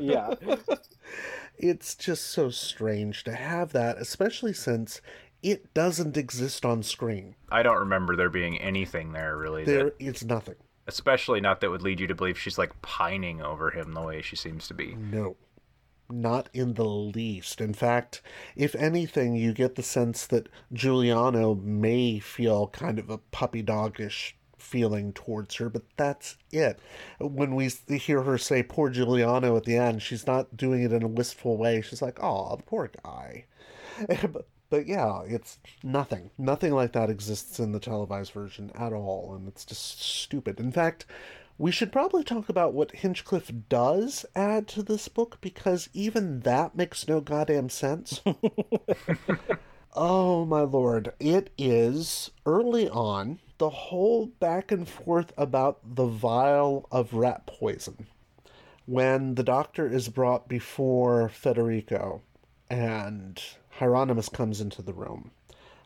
yeah. 0.00 0.34
It's 1.58 1.94
just 1.94 2.24
so 2.24 2.50
strange 2.50 3.24
to 3.24 3.34
have 3.34 3.72
that, 3.72 3.98
especially 3.98 4.52
since 4.52 5.00
it 5.42 5.72
doesn't 5.74 6.16
exist 6.16 6.64
on 6.64 6.82
screen. 6.82 7.34
I 7.50 7.62
don't 7.62 7.78
remember 7.78 8.16
there 8.16 8.30
being 8.30 8.58
anything 8.60 9.12
there 9.12 9.36
really. 9.36 9.64
There 9.64 9.84
that, 9.84 9.94
is 9.98 10.24
nothing. 10.24 10.56
especially 10.86 11.40
not 11.40 11.60
that 11.60 11.70
would 11.70 11.82
lead 11.82 12.00
you 12.00 12.06
to 12.08 12.14
believe 12.14 12.38
she's 12.38 12.58
like 12.58 12.80
pining 12.82 13.40
over 13.42 13.70
him 13.70 13.92
the 13.92 14.02
way 14.02 14.22
she 14.22 14.36
seems 14.36 14.66
to 14.68 14.74
be. 14.74 14.94
No. 14.94 15.36
Not 16.10 16.48
in 16.52 16.74
the 16.74 16.84
least. 16.84 17.60
In 17.60 17.72
fact, 17.72 18.20
if 18.54 18.74
anything, 18.74 19.34
you 19.34 19.52
get 19.54 19.76
the 19.76 19.82
sense 19.82 20.26
that 20.26 20.48
Giuliano 20.72 21.54
may 21.54 22.18
feel 22.18 22.66
kind 22.68 22.98
of 22.98 23.08
a 23.08 23.18
puppy 23.18 23.62
dogish 23.62 24.34
feeling 24.62 25.12
towards 25.12 25.56
her, 25.56 25.68
but 25.68 25.82
that's 25.96 26.36
it. 26.50 26.78
When 27.18 27.54
we 27.54 27.68
hear 27.88 28.22
her 28.22 28.38
say 28.38 28.62
poor 28.62 28.88
Giuliano 28.88 29.56
at 29.56 29.64
the 29.64 29.76
end, 29.76 30.02
she's 30.02 30.26
not 30.26 30.56
doing 30.56 30.82
it 30.82 30.92
in 30.92 31.02
a 31.02 31.08
wistful 31.08 31.56
way. 31.56 31.82
She's 31.82 32.00
like, 32.00 32.18
oh, 32.22 32.56
the 32.56 32.62
poor 32.62 32.90
guy. 33.04 33.44
but, 34.06 34.46
but 34.70 34.86
yeah, 34.86 35.22
it's 35.26 35.58
nothing. 35.82 36.30
Nothing 36.38 36.72
like 36.72 36.92
that 36.92 37.10
exists 37.10 37.58
in 37.58 37.72
the 37.72 37.80
televised 37.80 38.32
version 38.32 38.70
at 38.74 38.92
all, 38.92 39.34
and 39.34 39.46
it's 39.48 39.64
just 39.64 40.00
stupid. 40.00 40.58
In 40.58 40.72
fact, 40.72 41.04
we 41.58 41.70
should 41.70 41.92
probably 41.92 42.24
talk 42.24 42.48
about 42.48 42.72
what 42.72 42.92
Hinchcliffe 42.92 43.52
does 43.68 44.24
add 44.34 44.66
to 44.68 44.82
this 44.82 45.08
book 45.08 45.38
because 45.40 45.88
even 45.92 46.40
that 46.40 46.74
makes 46.74 47.06
no 47.06 47.20
goddamn 47.20 47.68
sense. 47.68 48.20
oh 49.94 50.44
my 50.44 50.62
lord. 50.62 51.12
It 51.20 51.50
is 51.58 52.30
early 52.46 52.88
on 52.88 53.38
the 53.58 53.70
whole 53.70 54.26
back 54.26 54.72
and 54.72 54.88
forth 54.88 55.32
about 55.36 55.80
the 55.94 56.06
vial 56.06 56.88
of 56.90 57.14
rat 57.14 57.46
poison. 57.46 58.06
When 58.86 59.36
the 59.36 59.44
doctor 59.44 59.86
is 59.86 60.08
brought 60.08 60.48
before 60.48 61.28
Federico 61.28 62.22
and 62.68 63.40
Hieronymus 63.78 64.28
comes 64.28 64.60
into 64.60 64.82
the 64.82 64.92
room. 64.92 65.30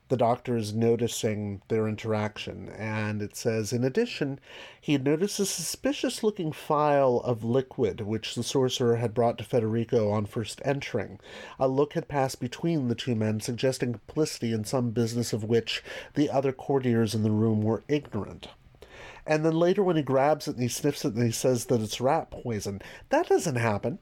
The 0.09 0.17
doctor 0.17 0.57
is 0.57 0.73
noticing 0.73 1.63
their 1.69 1.89
interaction, 1.89 2.69
and 2.69 3.21
it 3.21 3.35
says, 3.35 3.73
in 3.73 3.83
addition, 3.83 4.39
he 4.81 4.93
had 4.93 5.05
noticed 5.05 5.41
a 5.41 5.47
suspicious 5.47 6.23
looking 6.23 6.53
phial 6.53 7.21
of 7.23 7.43
liquid 7.43 8.01
which 8.01 8.35
the 8.35 8.43
sorcerer 8.43 8.97
had 8.97 9.15
brought 9.15 9.37
to 9.39 9.45
Federico 9.45 10.11
on 10.11 10.25
first 10.25 10.63
entering. 10.65 11.19
A 11.59 11.67
look 11.67 11.95
had 11.95 12.07
passed 12.07 12.39
between 12.39 12.89
the 12.89 12.95
two 12.95 13.17
men, 13.17 13.41
suggesting 13.41 13.93
complicity 13.93 14.53
in 14.53 14.65
some 14.65 14.91
business 14.91 15.33
of 15.33 15.43
which 15.43 15.83
the 16.15 16.31
other 16.31 16.53
courtiers 16.53 17.15
in 17.15 17.23
the 17.25 17.31
room 17.33 17.63
were 17.63 17.83
ignorant. 17.89 18.49
And 19.27 19.45
then 19.45 19.59
later, 19.59 19.83
when 19.83 19.97
he 19.97 20.03
grabs 20.03 20.47
it 20.47 20.55
and 20.55 20.63
he 20.63 20.69
sniffs 20.69 21.05
it 21.05 21.15
and 21.15 21.25
he 21.25 21.33
says 21.33 21.67
that 21.67 21.81
it's 21.81 22.01
rat 22.01 22.31
poison, 22.31 22.81
that 23.09 23.29
doesn't 23.29 23.57
happen 23.57 23.99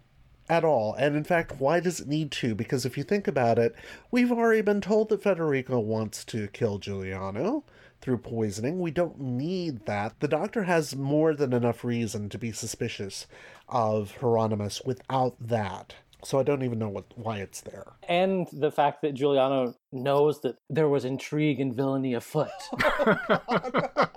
at 0.48 0.64
all. 0.64 0.94
And 0.94 1.16
in 1.16 1.24
fact, 1.24 1.60
why 1.60 1.80
does 1.80 2.00
it 2.00 2.08
need 2.08 2.30
to? 2.32 2.54
Because 2.54 2.84
if 2.84 2.96
you 2.96 3.04
think 3.04 3.26
about 3.26 3.58
it, 3.58 3.74
we've 4.10 4.32
already 4.32 4.62
been 4.62 4.80
told 4.80 5.08
that 5.08 5.22
Federico 5.22 5.78
wants 5.78 6.24
to 6.26 6.48
kill 6.48 6.78
Giuliano 6.78 7.64
through 8.00 8.18
poisoning. 8.18 8.80
We 8.80 8.90
don't 8.90 9.18
need 9.18 9.86
that. 9.86 10.20
The 10.20 10.28
doctor 10.28 10.64
has 10.64 10.94
more 10.94 11.34
than 11.34 11.52
enough 11.52 11.84
reason 11.84 12.28
to 12.28 12.38
be 12.38 12.52
suspicious 12.52 13.26
of 13.68 14.16
Hieronymus 14.20 14.82
without 14.84 15.36
that. 15.40 15.94
So 16.22 16.38
I 16.38 16.42
don't 16.42 16.62
even 16.62 16.78
know 16.78 16.88
what 16.88 17.04
why 17.16 17.38
it's 17.38 17.60
there. 17.60 17.84
And 18.08 18.46
the 18.50 18.70
fact 18.70 19.02
that 19.02 19.12
Giuliano 19.12 19.74
knows 19.92 20.40
that 20.40 20.56
there 20.70 20.88
was 20.88 21.04
intrigue 21.04 21.60
and 21.60 21.74
villainy 21.74 22.14
afoot. 22.14 22.48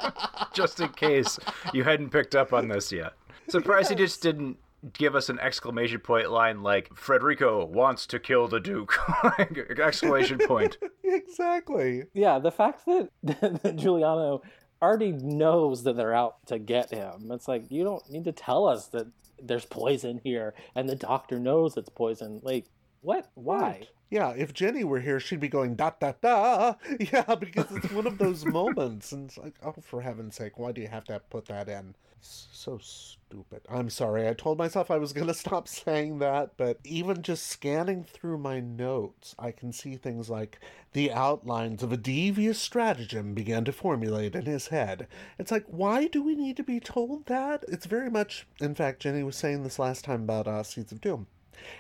just 0.58 0.80
in 0.80 0.90
case 0.90 1.38
you 1.74 1.84
hadn't 1.84 2.10
picked 2.10 2.36
up 2.36 2.52
on 2.52 2.68
this 2.68 2.92
yet. 2.92 3.14
Surprised 3.48 3.92
yes. 3.92 4.00
he 4.00 4.06
just 4.06 4.22
didn't 4.22 4.58
give 4.94 5.16
us 5.16 5.30
an 5.30 5.40
exclamation 5.40 6.00
point 6.00 6.30
line 6.32 6.62
like 6.62 6.90
Frederico 6.90 7.68
wants 7.68 8.06
to 8.08 8.20
kill 8.20 8.48
the 8.48 8.60
Duke. 8.60 8.98
exclamation 9.80 10.40
point. 10.40 10.78
exactly. 11.04 12.04
Yeah, 12.14 12.40
the 12.40 12.52
fact 12.52 12.86
that, 12.86 13.10
that 13.24 13.76
Giuliano 13.76 14.42
already 14.82 15.12
knows 15.12 15.84
that 15.84 15.96
they're 15.96 16.14
out 16.14 16.46
to 16.48 16.60
get 16.60 16.92
him. 16.92 17.32
It's 17.32 17.48
like 17.48 17.66
you 17.70 17.84
don't 17.84 18.08
need 18.10 18.26
to 18.26 18.32
tell 18.32 18.68
us 18.68 18.88
that 18.88 19.08
there's 19.42 19.66
poison 19.66 20.20
here 20.24 20.54
and 20.76 20.88
the 20.88 20.96
doctor 20.96 21.40
knows 21.40 21.78
it's 21.78 21.90
poison. 21.90 22.40
Like 22.44 22.66
what? 23.02 23.30
Why? 23.34 23.60
Right. 23.60 23.88
Yeah, 24.10 24.34
if 24.38 24.54
Jenny 24.54 24.84
were 24.84 25.02
here, 25.02 25.20
she'd 25.20 25.40
be 25.40 25.50
going 25.50 25.76
da 25.76 25.92
da 26.00 26.14
da. 26.22 26.76
Yeah, 27.00 27.36
because 27.36 27.72
it's 27.72 27.92
one 27.92 28.08
of 28.08 28.18
those 28.18 28.46
moments, 28.60 29.12
and 29.12 29.28
it's 29.28 29.38
like, 29.38 29.56
oh, 29.64 29.76
for 29.82 30.02
heaven's 30.02 30.36
sake, 30.36 30.58
why 30.58 30.72
do 30.72 30.82
you 30.82 30.88
have 30.88 31.04
to 31.06 31.20
put 31.30 31.46
that 31.48 31.68
in? 31.68 31.96
So 32.22 32.80
stupid. 32.80 33.62
I'm 33.70 33.90
sorry. 33.90 34.28
I 34.28 34.34
told 34.34 34.58
myself 34.58 34.90
I 34.90 34.98
was 34.98 35.14
going 35.14 35.28
to 35.34 35.34
stop 35.34 35.68
saying 35.68 36.20
that, 36.20 36.52
but 36.58 36.80
even 36.84 37.22
just 37.22 37.48
scanning 37.48 38.04
through 38.04 38.38
my 38.38 38.60
notes, 38.60 39.36
I 39.38 39.52
can 39.52 39.72
see 39.74 39.96
things 39.96 40.30
like 40.30 40.60
the 40.94 41.12
outlines 41.12 41.84
of 41.84 41.92
a 41.92 41.98
devious 41.98 42.60
stratagem 42.60 43.34
began 43.34 43.66
to 43.66 43.72
formulate 43.74 44.36
in 44.36 44.46
his 44.46 44.70
head. 44.70 45.08
It's 45.38 45.52
like, 45.52 45.66
why 45.68 46.08
do 46.08 46.24
we 46.24 46.34
need 46.34 46.58
to 46.58 46.64
be 46.64 46.80
told 46.80 47.26
that? 47.28 47.66
It's 47.68 47.86
very 47.86 48.10
much, 48.10 48.48
in 48.60 48.74
fact, 48.74 49.02
Jenny 49.02 49.24
was 49.24 49.36
saying 49.36 49.64
this 49.64 49.80
last 49.80 50.06
time 50.06 50.24
about 50.24 50.48
uh, 50.48 50.64
Seeds 50.64 50.92
of 50.92 51.02
Doom 51.02 51.28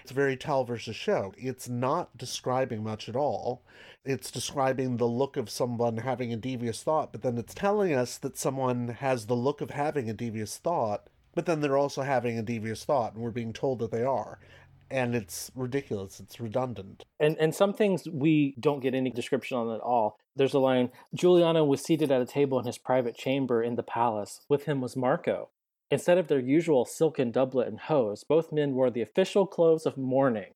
it's 0.01 0.11
very 0.11 0.37
tell 0.37 0.63
versus 0.63 0.95
show. 0.95 1.33
It's 1.37 1.69
not 1.69 2.17
describing 2.17 2.83
much 2.83 3.07
at 3.09 3.15
all. 3.15 3.63
It's 4.05 4.31
describing 4.31 4.97
the 4.97 5.05
look 5.05 5.35
of 5.35 5.49
someone 5.49 5.97
having 5.97 6.31
a 6.31 6.37
devious 6.37 6.81
thought, 6.81 7.11
but 7.11 7.21
then 7.21 7.37
it's 7.37 7.53
telling 7.53 7.93
us 7.93 8.17
that 8.19 8.37
someone 8.37 8.87
has 8.87 9.25
the 9.25 9.35
look 9.35 9.59
of 9.59 9.71
having 9.71 10.09
a 10.09 10.13
devious 10.13 10.57
thought, 10.57 11.09
but 11.35 11.45
then 11.45 11.59
they're 11.59 11.77
also 11.77 12.03
having 12.03 12.37
a 12.37 12.41
devious 12.41 12.85
thought, 12.85 13.13
and 13.13 13.21
we're 13.21 13.31
being 13.31 13.53
told 13.53 13.79
that 13.79 13.91
they 13.91 14.03
are. 14.03 14.39
And 14.89 15.13
it's 15.13 15.51
ridiculous. 15.53 16.21
It's 16.21 16.39
redundant. 16.39 17.03
And 17.19 17.35
and 17.37 17.53
some 17.53 17.73
things 17.73 18.07
we 18.09 18.55
don't 18.57 18.79
get 18.79 18.95
any 18.95 19.09
description 19.09 19.57
on 19.57 19.75
at 19.75 19.81
all. 19.81 20.17
There's 20.37 20.53
a 20.53 20.59
line 20.59 20.91
Giuliano 21.13 21.65
was 21.65 21.83
seated 21.83 22.09
at 22.09 22.21
a 22.21 22.25
table 22.25 22.57
in 22.59 22.65
his 22.65 22.77
private 22.77 23.17
chamber 23.17 23.61
in 23.61 23.75
the 23.75 23.83
palace. 23.83 24.39
With 24.47 24.63
him 24.63 24.79
was 24.79 24.95
Marco. 24.95 25.49
Instead 25.89 26.17
of 26.17 26.27
their 26.27 26.39
usual 26.39 26.83
silken 26.85 27.31
doublet 27.31 27.67
and 27.67 27.79
hose, 27.79 28.23
both 28.23 28.51
men 28.51 28.73
wore 28.73 28.89
the 28.89 29.01
official 29.01 29.47
clothes 29.47 29.85
of 29.85 29.97
mourning. 29.97 30.53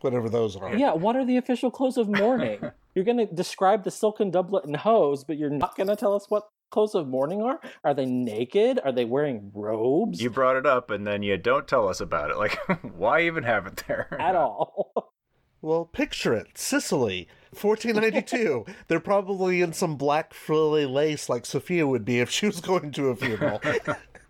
Whatever 0.00 0.28
those 0.28 0.56
are. 0.56 0.76
Yeah, 0.76 0.92
what 0.92 1.16
are 1.16 1.24
the 1.24 1.36
official 1.36 1.70
clothes 1.70 1.96
of 1.96 2.08
mourning? 2.08 2.60
you're 2.94 3.04
going 3.04 3.18
to 3.18 3.26
describe 3.26 3.84
the 3.84 3.90
silken 3.90 4.30
doublet 4.30 4.64
and 4.64 4.76
hose, 4.76 5.24
but 5.24 5.38
you're 5.38 5.50
not 5.50 5.76
going 5.76 5.88
to 5.88 5.96
tell 5.96 6.14
us 6.14 6.26
what 6.28 6.48
clothes 6.70 6.94
of 6.94 7.08
mourning 7.08 7.42
are? 7.42 7.60
Are 7.84 7.94
they 7.94 8.06
naked? 8.06 8.80
Are 8.84 8.92
they 8.92 9.04
wearing 9.04 9.50
robes? 9.54 10.22
You 10.22 10.30
brought 10.30 10.56
it 10.56 10.66
up 10.66 10.90
and 10.90 11.06
then 11.06 11.22
you 11.22 11.36
don't 11.36 11.66
tell 11.66 11.88
us 11.88 12.00
about 12.00 12.30
it. 12.30 12.36
Like, 12.36 12.58
why 12.96 13.22
even 13.22 13.44
have 13.44 13.66
it 13.66 13.84
there? 13.86 14.16
At 14.20 14.36
all. 14.36 15.12
well, 15.62 15.84
picture 15.84 16.34
it 16.34 16.56
Sicily, 16.56 17.28
1492. 17.58 18.64
They're 18.88 19.00
probably 19.00 19.60
in 19.60 19.72
some 19.72 19.96
black 19.96 20.32
frilly 20.32 20.86
lace 20.86 21.28
like 21.28 21.44
Sophia 21.44 21.86
would 21.86 22.04
be 22.04 22.20
if 22.20 22.30
she 22.30 22.46
was 22.46 22.60
going 22.60 22.92
to 22.92 23.08
a 23.08 23.16
funeral. 23.16 23.60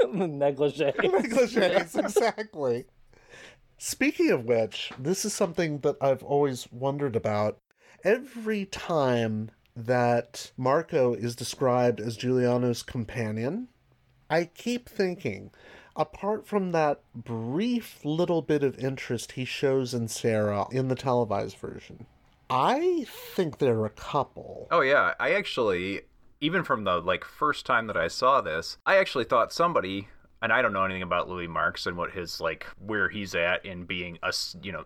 negligee. 0.12 0.92
Negligees, 0.98 1.96
exactly. 1.98 2.84
Speaking 3.78 4.30
of 4.30 4.44
which, 4.44 4.92
this 4.98 5.24
is 5.24 5.32
something 5.32 5.78
that 5.78 5.96
I've 6.00 6.22
always 6.22 6.70
wondered 6.70 7.16
about. 7.16 7.58
Every 8.04 8.66
time 8.66 9.50
that 9.74 10.52
Marco 10.56 11.14
is 11.14 11.34
described 11.34 12.00
as 12.00 12.16
Giuliano's 12.16 12.82
companion, 12.82 13.68
I 14.28 14.44
keep 14.44 14.88
thinking, 14.88 15.50
apart 15.96 16.46
from 16.46 16.72
that 16.72 17.00
brief 17.14 18.04
little 18.04 18.42
bit 18.42 18.62
of 18.62 18.78
interest 18.78 19.32
he 19.32 19.44
shows 19.44 19.94
in 19.94 20.08
Sarah 20.08 20.66
in 20.70 20.88
the 20.88 20.94
televised 20.94 21.56
version, 21.56 22.06
I 22.50 23.06
think 23.08 23.58
they're 23.58 23.86
a 23.86 23.90
couple. 23.90 24.66
Oh 24.70 24.80
yeah, 24.80 25.14
I 25.20 25.32
actually 25.32 26.02
even 26.40 26.64
from 26.64 26.84
the 26.84 27.00
like 27.00 27.24
first 27.24 27.66
time 27.66 27.86
that 27.86 27.96
I 27.96 28.08
saw 28.08 28.40
this, 28.40 28.78
I 28.86 28.96
actually 28.96 29.24
thought 29.24 29.52
somebody 29.52 30.08
and 30.42 30.52
I 30.52 30.62
don't 30.62 30.72
know 30.72 30.84
anything 30.84 31.02
about 31.02 31.28
Louis 31.28 31.46
Marks 31.46 31.86
and 31.86 31.96
what 31.96 32.12
his 32.12 32.40
like 32.40 32.66
where 32.78 33.08
he's 33.08 33.34
at 33.34 33.64
in 33.64 33.84
being 33.84 34.18
a 34.22 34.32
you 34.62 34.72
know 34.72 34.84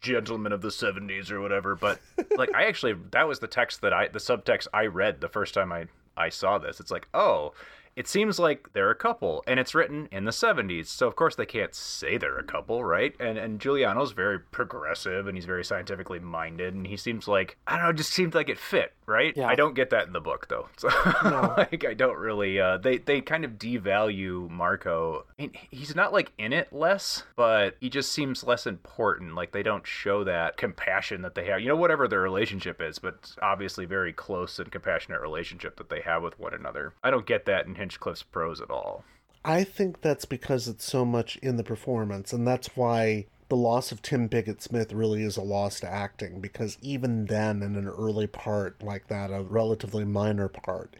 gentleman 0.00 0.52
of 0.52 0.60
the 0.60 0.68
70s 0.68 1.30
or 1.30 1.40
whatever 1.40 1.74
but 1.74 1.98
like 2.36 2.54
I 2.54 2.66
actually 2.66 2.94
that 3.12 3.26
was 3.26 3.38
the 3.38 3.46
text 3.46 3.80
that 3.80 3.92
I 3.92 4.08
the 4.08 4.18
subtext 4.18 4.68
I 4.72 4.86
read 4.86 5.20
the 5.20 5.28
first 5.28 5.54
time 5.54 5.72
I 5.72 5.86
I 6.16 6.30
saw 6.30 6.58
this. 6.58 6.80
It's 6.80 6.90
like 6.90 7.08
oh 7.14 7.52
it 7.96 8.06
seems 8.06 8.38
like 8.38 8.72
they're 8.74 8.90
a 8.90 8.94
couple 8.94 9.42
and 9.46 9.58
it's 9.58 9.74
written 9.74 10.06
in 10.12 10.24
the 10.24 10.30
70s 10.30 10.86
so 10.86 11.08
of 11.08 11.16
course 11.16 11.34
they 11.34 11.46
can't 11.46 11.74
say 11.74 12.18
they're 12.18 12.38
a 12.38 12.44
couple 12.44 12.84
right? 12.84 13.14
And 13.18 13.38
and 13.38 13.58
giuliano's 13.60 14.12
very 14.12 14.38
progressive 14.38 15.26
and 15.26 15.36
he's 15.36 15.46
very 15.46 15.64
scientifically 15.64 16.20
minded 16.20 16.74
and 16.74 16.86
he 16.86 16.96
seems 16.96 17.26
like 17.26 17.56
i 17.66 17.76
don't 17.76 17.86
know 17.86 17.92
just 17.92 18.12
seemed 18.12 18.34
like 18.34 18.48
it 18.48 18.58
fit 18.58 18.92
right? 19.06 19.34
Yeah. 19.36 19.48
i 19.48 19.54
don't 19.54 19.74
get 19.74 19.90
that 19.90 20.06
in 20.06 20.12
the 20.12 20.20
book 20.20 20.48
though. 20.48 20.68
So 20.78 20.88
no. 21.24 21.54
like 21.56 21.84
i 21.86 21.94
don't 21.94 22.18
really 22.18 22.60
uh 22.60 22.76
they 22.78 22.98
they 22.98 23.20
kind 23.22 23.44
of 23.44 23.52
devalue 23.52 24.48
marco. 24.50 25.24
I 25.38 25.42
mean, 25.42 25.52
he's 25.70 25.94
not 25.96 26.12
like 26.12 26.32
in 26.38 26.52
it 26.52 26.72
less 26.72 27.24
but 27.34 27.76
he 27.80 27.88
just 27.88 28.12
seems 28.12 28.44
less 28.44 28.66
important. 28.66 29.34
Like 29.34 29.52
they 29.52 29.62
don't 29.62 29.86
show 29.86 30.24
that 30.24 30.58
compassion 30.58 31.22
that 31.22 31.34
they 31.34 31.46
have 31.46 31.60
you 31.60 31.68
know 31.68 31.76
whatever 31.76 32.06
their 32.06 32.20
relationship 32.20 32.82
is 32.82 32.98
but 32.98 33.34
obviously 33.40 33.86
very 33.86 34.12
close 34.12 34.58
and 34.58 34.70
compassionate 34.70 35.20
relationship 35.20 35.76
that 35.76 35.88
they 35.88 36.02
have 36.02 36.22
with 36.22 36.38
one 36.38 36.52
another. 36.52 36.92
I 37.02 37.10
don't 37.10 37.26
get 37.26 37.46
that 37.46 37.66
in 37.66 37.74
Hinchcliffe's 37.86 38.24
prose 38.24 38.60
at 38.60 38.70
all. 38.70 39.04
I 39.44 39.62
think 39.62 40.00
that's 40.00 40.24
because 40.24 40.66
it's 40.66 40.84
so 40.84 41.04
much 41.04 41.36
in 41.36 41.56
the 41.56 41.62
performance, 41.62 42.32
and 42.32 42.46
that's 42.46 42.76
why 42.76 43.26
the 43.48 43.56
loss 43.56 43.92
of 43.92 44.02
Tim 44.02 44.28
Pigott 44.28 44.60
Smith 44.60 44.92
really 44.92 45.22
is 45.22 45.36
a 45.36 45.42
loss 45.42 45.78
to 45.80 45.88
acting, 45.88 46.40
because 46.40 46.78
even 46.82 47.26
then, 47.26 47.62
in 47.62 47.76
an 47.76 47.86
early 47.86 48.26
part 48.26 48.82
like 48.82 49.06
that, 49.06 49.30
a 49.30 49.42
relatively 49.42 50.04
minor 50.04 50.48
part, 50.48 50.96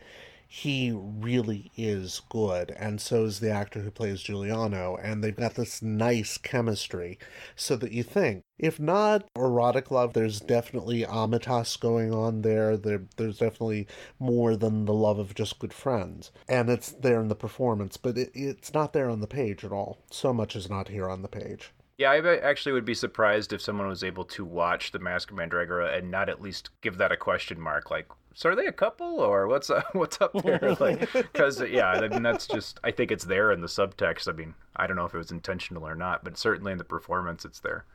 he 0.47 0.93
really 0.93 1.71
is 1.77 2.23
good, 2.29 2.71
and 2.71 3.01
so 3.01 3.25
is 3.25 3.41
the 3.41 3.51
actor 3.51 3.81
who 3.81 3.91
plays 3.91 4.23
Giuliano, 4.23 4.97
and 4.97 5.23
they've 5.23 5.35
got 5.35 5.55
this 5.55 5.83
nice 5.83 6.39
chemistry, 6.39 7.19
so 7.55 7.77
that 7.77 7.93
you 7.93 8.03
think, 8.03 8.43
if 8.59 8.79
not 8.79 9.29
erotic 9.37 9.91
love, 9.91 10.13
there's 10.13 10.41
definitely 10.41 11.05
amitas 11.05 11.79
going 11.79 12.13
on 12.13 12.43
there. 12.43 12.77
there. 12.77 13.03
There's 13.17 13.39
definitely 13.39 13.87
more 14.19 14.57
than 14.57 14.85
the 14.85 14.95
love 14.95 15.19
of 15.19 15.35
just 15.35 15.59
good 15.59 15.75
friends, 15.75 16.31
and 16.49 16.71
it's 16.71 16.91
there 16.91 17.21
in 17.21 17.29
the 17.29 17.35
performance, 17.35 17.97
but 17.97 18.17
it, 18.17 18.31
it's 18.35 18.73
not 18.73 18.93
there 18.93 19.11
on 19.11 19.21
the 19.21 19.27
page 19.27 19.65
at 19.65 19.73
all. 19.73 19.99
So 20.11 20.33
much 20.33 20.57
is 20.57 20.71
not 20.71 20.89
here 20.89 21.09
on 21.09 21.23
the 21.23 21.29
page. 21.29 21.73
Yeah, 21.99 22.11
I 22.11 22.37
actually 22.37 22.73
would 22.73 22.85
be 22.85 22.95
surprised 22.95 23.55
if 23.55 23.63
someone 23.63 23.89
was 23.89 24.05
able 24.05 24.27
to 24.27 24.45
watch 24.45 24.93
The 24.93 24.99
Masque 24.99 25.31
of 25.31 25.37
Mandragora 25.37 25.97
and 25.97 26.11
not 26.11 26.29
at 26.29 26.43
least 26.43 26.69
give 26.83 26.99
that 26.99 27.11
a 27.11 27.17
question 27.17 27.59
mark. 27.59 27.91
Like, 27.91 28.09
so 28.37 28.51
are 28.51 28.55
they 28.55 28.67
a 28.67 28.73
couple 28.73 29.21
or 29.21 29.49
what's 29.49 29.71
uh, 29.71 29.83
what's 29.93 30.21
up 30.21 30.35
there? 30.45 30.77
Like, 30.79 31.11
because 31.15 31.63
yeah, 31.63 31.89
I 31.89 32.07
mean 32.07 32.23
that's 32.23 32.47
just 32.47 32.79
I 32.85 32.91
think 32.91 33.11
it's 33.11 33.25
there 33.25 33.51
in 33.51 33.63
the 33.63 33.67
subtext. 33.67 34.29
I 34.29 34.33
mean, 34.33 34.55
I 34.77 34.87
don't 34.87 34.97
know 34.97 35.07
if 35.07 35.15
it 35.15 35.19
was 35.19 35.31
intentional 35.31 35.87
or 35.87 35.95
not, 35.95 36.23
but 36.23 36.37
certainly 36.37 36.71
in 36.71 36.77
the 36.77 36.85
performance, 36.85 37.47
it's 37.47 37.61
there. 37.61 37.87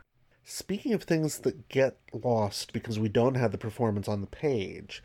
Speaking 0.43 0.93
of 0.93 1.03
things 1.03 1.39
that 1.39 1.69
get 1.69 1.99
lost 2.11 2.73
because 2.73 2.97
we 2.97 3.07
don't 3.07 3.35
have 3.35 3.51
the 3.51 3.59
performance 3.59 4.07
on 4.07 4.21
the 4.21 4.27
page, 4.27 5.03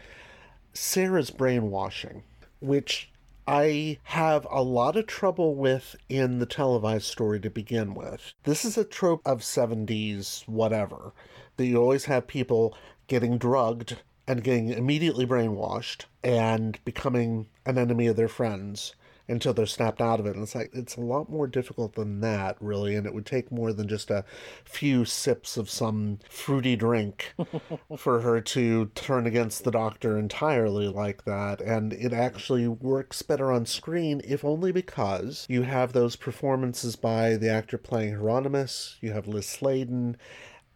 Sarah's 0.73 1.31
brainwashing, 1.31 2.23
which 2.61 3.13
I 3.47 3.99
have 4.05 4.47
a 4.51 4.63
lot 4.63 4.97
of 4.97 5.07
trouble 5.07 5.55
with 5.55 5.97
in 6.09 6.39
the 6.39 6.47
televised 6.47 7.05
story 7.05 7.41
to 7.41 7.51
begin 7.51 7.93
with. 7.93 8.33
This 8.45 8.65
is 8.65 8.79
a 8.79 8.85
trope 8.85 9.21
of 9.27 9.41
70s 9.41 10.49
whatever. 10.49 11.13
That 11.59 11.67
you 11.67 11.77
always 11.77 12.07
have 12.07 12.27
people 12.27 12.75
getting 13.07 13.37
drugged 13.37 13.99
and 14.27 14.43
getting 14.43 14.71
immediately 14.71 15.27
brainwashed 15.27 16.05
and 16.25 16.79
becoming 16.85 17.49
an 17.65 17.79
enemy 17.79 18.07
of 18.07 18.17
their 18.17 18.29
friends 18.29 18.95
until 19.29 19.53
they're 19.53 19.67
snapped 19.67 20.01
out 20.01 20.21
of 20.21 20.27
it. 20.27 20.35
And 20.35 20.43
it's 20.43 20.55
like, 20.55 20.71
it's 20.73 20.97
a 20.97 21.01
lot 21.01 21.31
more 21.31 21.47
difficult 21.47 21.95
than 21.95 22.21
that, 22.21 22.57
really. 22.61 22.95
And 22.95 23.07
it 23.07 23.15
would 23.15 23.27
take 23.27 23.51
more 23.51 23.73
than 23.73 23.89
just 23.89 24.11
a 24.11 24.25
few 24.65 25.05
sips 25.05 25.57
of 25.57 25.69
some 25.69 26.19
fruity 26.29 26.77
drink 26.77 27.35
for 27.97 28.21
her 28.21 28.41
to 28.41 28.87
turn 28.95 29.27
against 29.27 29.65
the 29.65 29.71
doctor 29.71 30.19
entirely 30.19 30.89
like 30.89 31.25
that. 31.25 31.61
And 31.61 31.93
it 31.93 32.13
actually 32.13 32.69
works 32.69 33.23
better 33.23 33.51
on 33.51 33.67
screen, 33.67 34.21
if 34.25 34.45
only 34.45 34.73
because 34.73 35.47
you 35.49 35.63
have 35.63 35.93
those 35.93 36.17
performances 36.17 36.97
by 36.97 37.37
the 37.37 37.51
actor 37.51 37.79
playing 37.79 38.15
Hieronymus, 38.15 38.97
you 39.01 39.13
have 39.13 39.27
Liz 39.27 39.47
Sladen, 39.47 40.17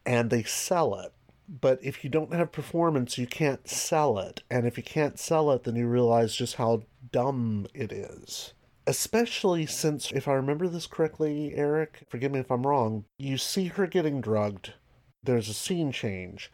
and 0.04 0.30
they 0.30 0.42
sell 0.42 0.98
it 0.98 1.12
but 1.50 1.80
if 1.82 2.04
you 2.04 2.10
don't 2.10 2.32
have 2.32 2.52
performance, 2.52 3.18
you 3.18 3.26
can't 3.26 3.68
sell 3.68 4.18
it. 4.18 4.42
And 4.48 4.66
if 4.66 4.76
you 4.76 4.84
can't 4.84 5.18
sell 5.18 5.50
it, 5.50 5.64
then 5.64 5.74
you 5.74 5.88
realize 5.88 6.36
just 6.36 6.54
how 6.54 6.82
dumb 7.10 7.66
it 7.74 7.90
is. 7.90 8.54
Especially 8.86 9.66
since, 9.66 10.12
if 10.12 10.28
I 10.28 10.34
remember 10.34 10.68
this 10.68 10.86
correctly, 10.86 11.52
Eric, 11.56 12.04
forgive 12.08 12.32
me 12.32 12.38
if 12.38 12.50
I'm 12.50 12.66
wrong, 12.66 13.04
you 13.18 13.36
see 13.36 13.66
her 13.66 13.86
getting 13.86 14.20
drugged, 14.20 14.74
there's 15.22 15.48
a 15.48 15.54
scene 15.54 15.92
change, 15.92 16.50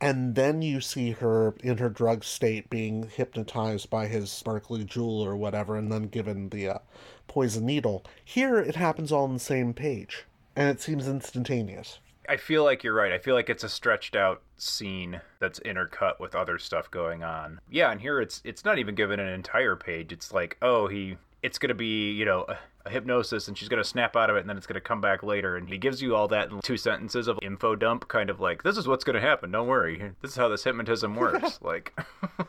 and 0.00 0.34
then 0.34 0.60
you 0.60 0.80
see 0.80 1.12
her 1.12 1.54
in 1.62 1.78
her 1.78 1.88
drug 1.88 2.22
state 2.22 2.68
being 2.68 3.08
hypnotized 3.08 3.88
by 3.88 4.06
his 4.06 4.30
sparkly 4.30 4.84
jewel 4.84 5.20
or 5.20 5.36
whatever, 5.36 5.76
and 5.76 5.90
then 5.90 6.08
given 6.08 6.50
the 6.50 6.68
uh, 6.68 6.78
poison 7.26 7.64
needle. 7.64 8.04
Here, 8.24 8.58
it 8.58 8.76
happens 8.76 9.10
all 9.10 9.24
on 9.24 9.34
the 9.34 9.40
same 9.40 9.72
page, 9.72 10.26
and 10.54 10.68
it 10.68 10.80
seems 10.80 11.08
instantaneous. 11.08 11.98
I 12.28 12.36
feel 12.36 12.64
like 12.64 12.82
you're 12.84 12.94
right. 12.94 13.12
I 13.12 13.18
feel 13.18 13.34
like 13.34 13.50
it's 13.50 13.64
a 13.64 13.68
stretched 13.68 14.16
out 14.16 14.42
scene 14.56 15.20
that's 15.40 15.60
intercut 15.60 16.20
with 16.20 16.34
other 16.34 16.58
stuff 16.58 16.90
going 16.90 17.22
on. 17.22 17.60
Yeah, 17.70 17.90
and 17.90 18.00
here 18.00 18.20
it's 18.20 18.40
it's 18.44 18.64
not 18.64 18.78
even 18.78 18.94
given 18.94 19.20
an 19.20 19.28
entire 19.28 19.76
page. 19.76 20.12
It's 20.12 20.32
like, 20.32 20.56
oh, 20.62 20.86
he 20.88 21.16
it's 21.42 21.58
going 21.58 21.68
to 21.68 21.74
be, 21.74 22.10
you 22.12 22.24
know, 22.24 22.46
hypnosis 22.88 23.48
and 23.48 23.56
she's 23.56 23.68
going 23.68 23.82
to 23.82 23.88
snap 23.88 24.16
out 24.16 24.30
of 24.30 24.36
it 24.36 24.40
and 24.40 24.48
then 24.48 24.56
it's 24.56 24.66
going 24.66 24.74
to 24.74 24.80
come 24.80 25.00
back 25.00 25.22
later. 25.22 25.56
And 25.56 25.68
he 25.68 25.78
gives 25.78 26.02
you 26.02 26.14
all 26.14 26.28
that 26.28 26.50
in 26.50 26.60
two 26.60 26.76
sentences 26.76 27.28
of 27.28 27.38
info 27.42 27.74
dump 27.74 28.08
kind 28.08 28.30
of 28.30 28.40
like 28.40 28.62
this 28.62 28.76
is 28.76 28.86
what's 28.86 29.04
going 29.04 29.14
to 29.14 29.20
happen. 29.20 29.50
Don't 29.50 29.68
worry. 29.68 30.12
This 30.22 30.32
is 30.32 30.36
how 30.36 30.48
this 30.48 30.64
hypnotism 30.64 31.14
works. 31.16 31.58
Like 31.62 31.92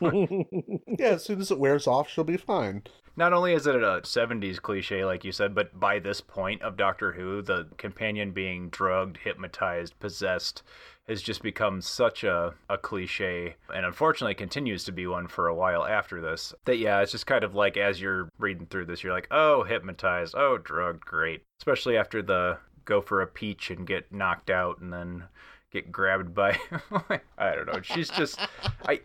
yeah 0.00 1.12
as 1.14 1.24
soon 1.24 1.40
as 1.40 1.50
it 1.50 1.58
wears 1.58 1.86
off 1.86 2.08
she'll 2.08 2.24
be 2.24 2.36
fine. 2.36 2.82
Not 3.18 3.32
only 3.32 3.54
is 3.54 3.66
it 3.66 3.74
a 3.74 4.02
70s 4.02 4.60
cliche, 4.60 5.02
like 5.06 5.24
you 5.24 5.32
said, 5.32 5.54
but 5.54 5.80
by 5.80 5.98
this 5.98 6.20
point 6.20 6.60
of 6.60 6.76
Doctor 6.76 7.12
Who, 7.12 7.40
the 7.40 7.66
companion 7.78 8.32
being 8.32 8.68
drugged, 8.68 9.16
hypnotized, 9.16 9.98
possessed 10.00 10.62
has 11.08 11.22
just 11.22 11.42
become 11.42 11.80
such 11.80 12.24
a, 12.24 12.54
a 12.68 12.76
cliche 12.76 13.54
and 13.72 13.86
unfortunately 13.86 14.34
continues 14.34 14.84
to 14.84 14.92
be 14.92 15.06
one 15.06 15.28
for 15.28 15.46
a 15.46 15.54
while 15.54 15.84
after 15.84 16.20
this. 16.20 16.52
That, 16.64 16.78
yeah, 16.78 17.00
it's 17.00 17.12
just 17.12 17.26
kind 17.26 17.44
of 17.44 17.54
like 17.54 17.76
as 17.76 18.00
you're 18.00 18.28
reading 18.38 18.66
through 18.66 18.86
this, 18.86 19.04
you're 19.04 19.12
like, 19.12 19.28
oh, 19.30 19.62
hypnotized, 19.64 20.34
oh, 20.36 20.58
drugged, 20.58 21.04
great. 21.04 21.42
Especially 21.60 21.96
after 21.96 22.22
the 22.22 22.58
go 22.84 23.00
for 23.00 23.20
a 23.20 23.26
peach 23.26 23.70
and 23.70 23.86
get 23.86 24.12
knocked 24.12 24.50
out 24.50 24.80
and 24.80 24.92
then 24.92 25.24
get 25.72 25.92
grabbed 25.92 26.34
by 26.34 26.58
I 27.38 27.54
don't 27.54 27.66
know. 27.66 27.82
She's 27.82 28.08
just 28.08 28.40
I 28.86 29.00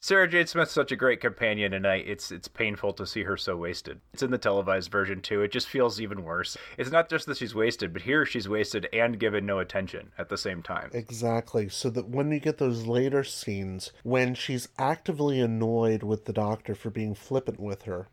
Sarah 0.00 0.28
Jane 0.28 0.46
Smith's 0.46 0.72
such 0.72 0.92
a 0.92 0.96
great 0.96 1.20
companion, 1.20 1.72
and 1.72 1.86
I, 1.86 1.96
it's 1.96 2.30
it's 2.30 2.48
painful 2.48 2.92
to 2.92 3.06
see 3.06 3.24
her 3.24 3.36
so 3.36 3.56
wasted. 3.56 4.00
It's 4.12 4.22
in 4.22 4.30
the 4.30 4.38
televised 4.38 4.90
version 4.90 5.20
too. 5.20 5.42
It 5.42 5.50
just 5.50 5.68
feels 5.68 6.00
even 6.00 6.22
worse. 6.22 6.56
It's 6.76 6.90
not 6.90 7.08
just 7.08 7.26
that 7.26 7.38
she's 7.38 7.54
wasted, 7.54 7.92
but 7.92 8.02
here 8.02 8.26
she's 8.26 8.48
wasted 8.48 8.88
and 8.92 9.18
given 9.18 9.46
no 9.46 9.58
attention 9.58 10.12
at 10.18 10.28
the 10.28 10.38
same 10.38 10.62
time. 10.62 10.90
Exactly. 10.92 11.68
So 11.68 11.90
that 11.90 12.08
when 12.08 12.30
you 12.30 12.38
get 12.38 12.58
those 12.58 12.86
later 12.86 13.24
scenes 13.24 13.92
when 14.02 14.34
she's 14.34 14.68
actively 14.78 15.40
annoyed 15.40 16.02
with 16.02 16.26
the 16.26 16.32
doctor 16.32 16.74
for 16.74 16.90
being 16.90 17.14
flippant 17.14 17.58
with 17.58 17.82
her, 17.82 18.08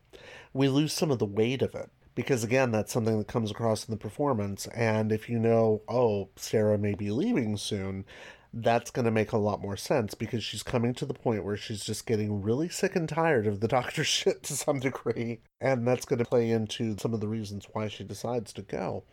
we 0.52 0.68
lose 0.68 0.92
some 0.92 1.10
of 1.10 1.18
the 1.18 1.26
weight 1.26 1.62
of 1.62 1.74
it 1.74 1.90
because 2.14 2.44
again 2.44 2.70
that's 2.70 2.92
something 2.92 3.18
that 3.18 3.28
comes 3.28 3.50
across 3.50 3.86
in 3.86 3.92
the 3.92 3.98
performance 3.98 4.66
and 4.68 5.10
if 5.10 5.28
you 5.28 5.36
know 5.38 5.82
oh 5.88 6.28
sarah 6.36 6.78
may 6.78 6.94
be 6.94 7.10
leaving 7.10 7.56
soon 7.56 8.04
that's 8.56 8.90
going 8.90 9.04
to 9.04 9.10
make 9.10 9.32
a 9.32 9.38
lot 9.38 9.60
more 9.60 9.76
sense 9.76 10.14
because 10.14 10.44
she's 10.44 10.62
coming 10.62 10.94
to 10.94 11.06
the 11.06 11.14
point 11.14 11.44
where 11.44 11.56
she's 11.56 11.84
just 11.84 12.06
getting 12.06 12.40
really 12.40 12.68
sick 12.68 12.94
and 12.94 13.08
tired 13.08 13.46
of 13.46 13.60
the 13.60 13.68
doctor's 13.76 14.06
shit 14.06 14.42
to 14.44 14.54
some 14.54 14.78
degree. 14.78 15.40
And 15.60 15.86
that's 15.86 16.04
going 16.04 16.20
to 16.20 16.24
play 16.24 16.50
into 16.50 16.96
some 16.98 17.12
of 17.14 17.20
the 17.20 17.28
reasons 17.28 17.66
why 17.72 17.88
she 17.88 18.04
decides 18.04 18.52
to 18.54 18.62
go. 18.62 19.04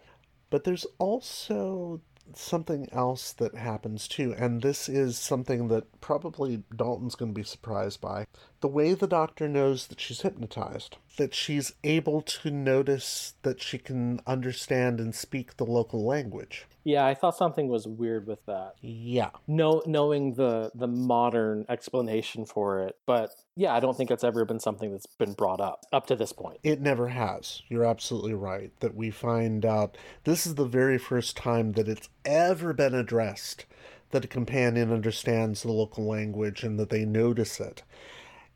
But 0.49 0.63
there's 0.63 0.85
also 0.99 2.01
something 2.35 2.87
else 2.91 3.33
that 3.33 3.55
happens 3.55 4.07
too, 4.07 4.33
and 4.37 4.61
this 4.61 4.87
is 4.87 5.17
something 5.17 5.69
that 5.69 6.01
probably 6.01 6.63
Dalton's 6.75 7.15
going 7.15 7.33
to 7.33 7.39
be 7.39 7.43
surprised 7.43 8.01
by. 8.01 8.25
The 8.61 8.67
way 8.67 8.93
the 8.93 9.07
doctor 9.07 9.49
knows 9.49 9.87
that 9.87 9.99
she's 9.99 10.21
hypnotized, 10.21 10.97
that 11.17 11.33
she's 11.33 11.73
able 11.83 12.21
to 12.21 12.51
notice 12.51 13.33
that 13.41 13.59
she 13.59 13.79
can 13.79 14.21
understand 14.27 14.99
and 14.99 15.15
speak 15.15 15.57
the 15.57 15.65
local 15.65 16.05
language. 16.05 16.67
Yeah, 16.83 17.05
I 17.05 17.15
thought 17.15 17.35
something 17.35 17.67
was 17.67 17.87
weird 17.87 18.27
with 18.27 18.45
that. 18.45 18.73
Yeah. 18.81 19.31
No, 19.47 19.81
knowing 19.85 20.35
the 20.35 20.71
the 20.75 20.87
modern 20.87 21.65
explanation 21.69 22.45
for 22.45 22.81
it, 22.81 22.97
but 23.05 23.31
yeah, 23.55 23.73
I 23.73 23.79
don't 23.79 23.97
think 23.97 24.11
it's 24.11 24.23
ever 24.23 24.45
been 24.45 24.59
something 24.59 24.91
that's 24.91 25.05
been 25.05 25.33
brought 25.33 25.59
up 25.59 25.85
up 25.91 26.07
to 26.07 26.15
this 26.15 26.31
point. 26.31 26.59
It 26.63 26.81
never 26.81 27.09
has. 27.09 27.61
You're 27.67 27.85
absolutely 27.85 28.33
right. 28.33 28.71
That 28.79 28.95
we 28.95 29.11
find 29.11 29.65
out 29.65 29.97
this 30.23 30.45
is 30.45 30.55
the 30.55 30.65
very 30.65 30.97
first 30.97 31.35
time 31.35 31.73
that 31.73 31.87
it's 31.87 32.09
ever 32.25 32.73
been 32.73 32.93
addressed 32.93 33.65
that 34.11 34.25
a 34.25 34.27
companion 34.27 34.91
understands 34.91 35.63
the 35.63 35.71
local 35.71 36.05
language 36.05 36.63
and 36.63 36.79
that 36.79 36.89
they 36.89 37.05
notice 37.05 37.59
it 37.59 37.83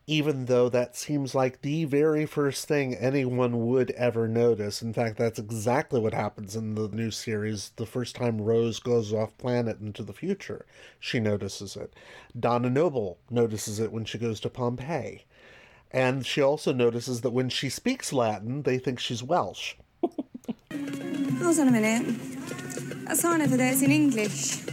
even 0.07 0.45
though 0.45 0.69
that 0.69 0.95
seems 0.95 1.33
like 1.33 1.61
the 1.61 1.85
very 1.85 2.25
first 2.25 2.67
thing 2.67 2.93
anyone 2.93 3.65
would 3.67 3.91
ever 3.91 4.27
notice. 4.27 4.81
In 4.81 4.93
fact, 4.93 5.17
that's 5.17 5.39
exactly 5.39 5.99
what 5.99 6.13
happens 6.13 6.55
in 6.55 6.75
the 6.75 6.87
new 6.89 7.09
series. 7.09 7.71
The 7.75 7.87
first 7.87 8.15
time 8.15 8.41
Rose 8.41 8.79
goes 8.79 9.11
off 9.11 9.37
planet 9.37 9.79
into 9.79 10.03
the 10.03 10.13
future, 10.13 10.65
she 10.99 11.19
notices 11.19 11.75
it. 11.75 11.93
Donna 12.39 12.69
Noble 12.69 13.17
notices 13.29 13.79
it 13.79 13.91
when 13.91 14.05
she 14.05 14.17
goes 14.17 14.39
to 14.41 14.49
Pompeii. 14.49 15.25
And 15.91 16.25
she 16.25 16.41
also 16.41 16.73
notices 16.73 17.21
that 17.21 17.31
when 17.31 17.49
she 17.49 17.69
speaks 17.69 18.11
Latin, 18.13 18.63
they 18.63 18.77
think 18.77 18.99
she's 18.99 19.23
Welsh. 19.23 19.75
Hold 20.01 21.59
on 21.59 21.67
a 21.67 21.71
minute. 21.71 22.15
That 23.07 23.17
sign 23.17 23.41
over 23.41 23.55
there 23.57 23.71
is 23.71 23.81
in 23.81 23.91
English. 23.91 24.67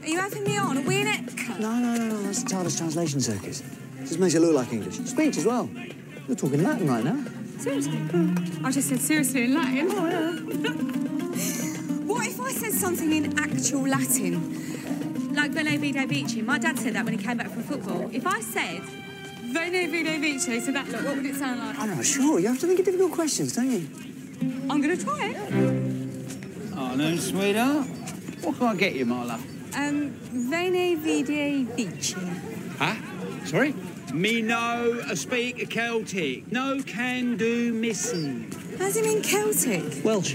Are 0.00 0.06
you 0.06 0.20
having 0.20 0.44
me 0.44 0.56
on? 0.56 0.78
Are 0.78 0.82
we 0.82 1.00
in 1.00 1.06
it? 1.08 1.58
No, 1.58 1.72
no, 1.78 1.94
no, 1.96 2.08
no. 2.08 2.22
That's 2.22 2.42
the 2.44 2.50
TARDIS 2.50 2.78
translation 2.78 3.20
circuits. 3.20 3.62
Just 4.08 4.20
makes 4.20 4.34
it 4.34 4.40
look 4.40 4.54
like 4.54 4.72
English. 4.72 4.96
Speech 5.04 5.36
as 5.36 5.44
well. 5.44 5.68
You're 6.26 6.34
talking 6.34 6.62
Latin 6.62 6.88
right 6.88 7.04
now. 7.04 7.22
Seriously? 7.58 8.00
I 8.64 8.70
just 8.70 8.88
said 8.88 9.00
seriously 9.00 9.44
in 9.44 9.54
Latin. 9.54 9.88
Oh, 9.90 10.06
yeah. 10.08 10.32
what 12.06 12.26
if 12.26 12.40
I 12.40 12.52
said 12.52 12.72
something 12.72 13.12
in 13.12 13.38
actual 13.38 13.86
Latin? 13.86 15.34
Like 15.34 15.50
Veni 15.50 15.76
Vidi 15.76 16.06
Vici. 16.06 16.40
My 16.40 16.56
dad 16.56 16.78
said 16.78 16.94
that 16.94 17.04
when 17.04 17.18
he 17.18 17.22
came 17.22 17.36
back 17.36 17.50
from 17.50 17.64
football. 17.64 18.08
If 18.10 18.26
I 18.26 18.40
said 18.40 18.80
Veni 18.80 19.86
Vidi 19.88 20.16
Vici, 20.18 20.58
so 20.60 20.72
that 20.72 20.88
look, 20.88 21.04
what 21.04 21.16
would 21.16 21.26
it 21.26 21.34
sound 21.34 21.60
like? 21.60 21.78
I'm 21.78 21.94
not 21.94 22.06
sure. 22.06 22.38
You 22.38 22.48
have 22.48 22.58
to 22.60 22.66
think 22.66 22.78
of 22.78 22.86
difficult 22.86 23.12
questions, 23.12 23.54
don't 23.56 23.70
you? 23.70 23.86
I'm 24.70 24.80
going 24.80 24.96
to 24.96 25.04
try 25.04 25.34
it. 25.34 26.74
Oh, 26.74 26.94
no, 26.94 27.14
sweetheart. 27.16 27.86
What 28.40 28.56
can 28.56 28.68
I 28.68 28.74
get 28.74 28.94
you, 28.94 29.04
my 29.04 29.24
love? 29.24 29.44
Um, 29.76 30.12
Veni 30.32 30.94
Vidi 30.94 31.64
Vici. 31.64 32.16
Huh? 32.78 32.94
Sorry? 33.44 33.74
Me 34.12 34.40
no 34.40 35.00
speak 35.14 35.68
Celtic. 35.68 36.50
No 36.50 36.80
can 36.82 37.36
do 37.36 37.72
missing. 37.74 38.50
How's 38.78 38.96
he 38.96 39.02
mean 39.02 39.22
Celtic? 39.22 40.02
Welsh. 40.04 40.34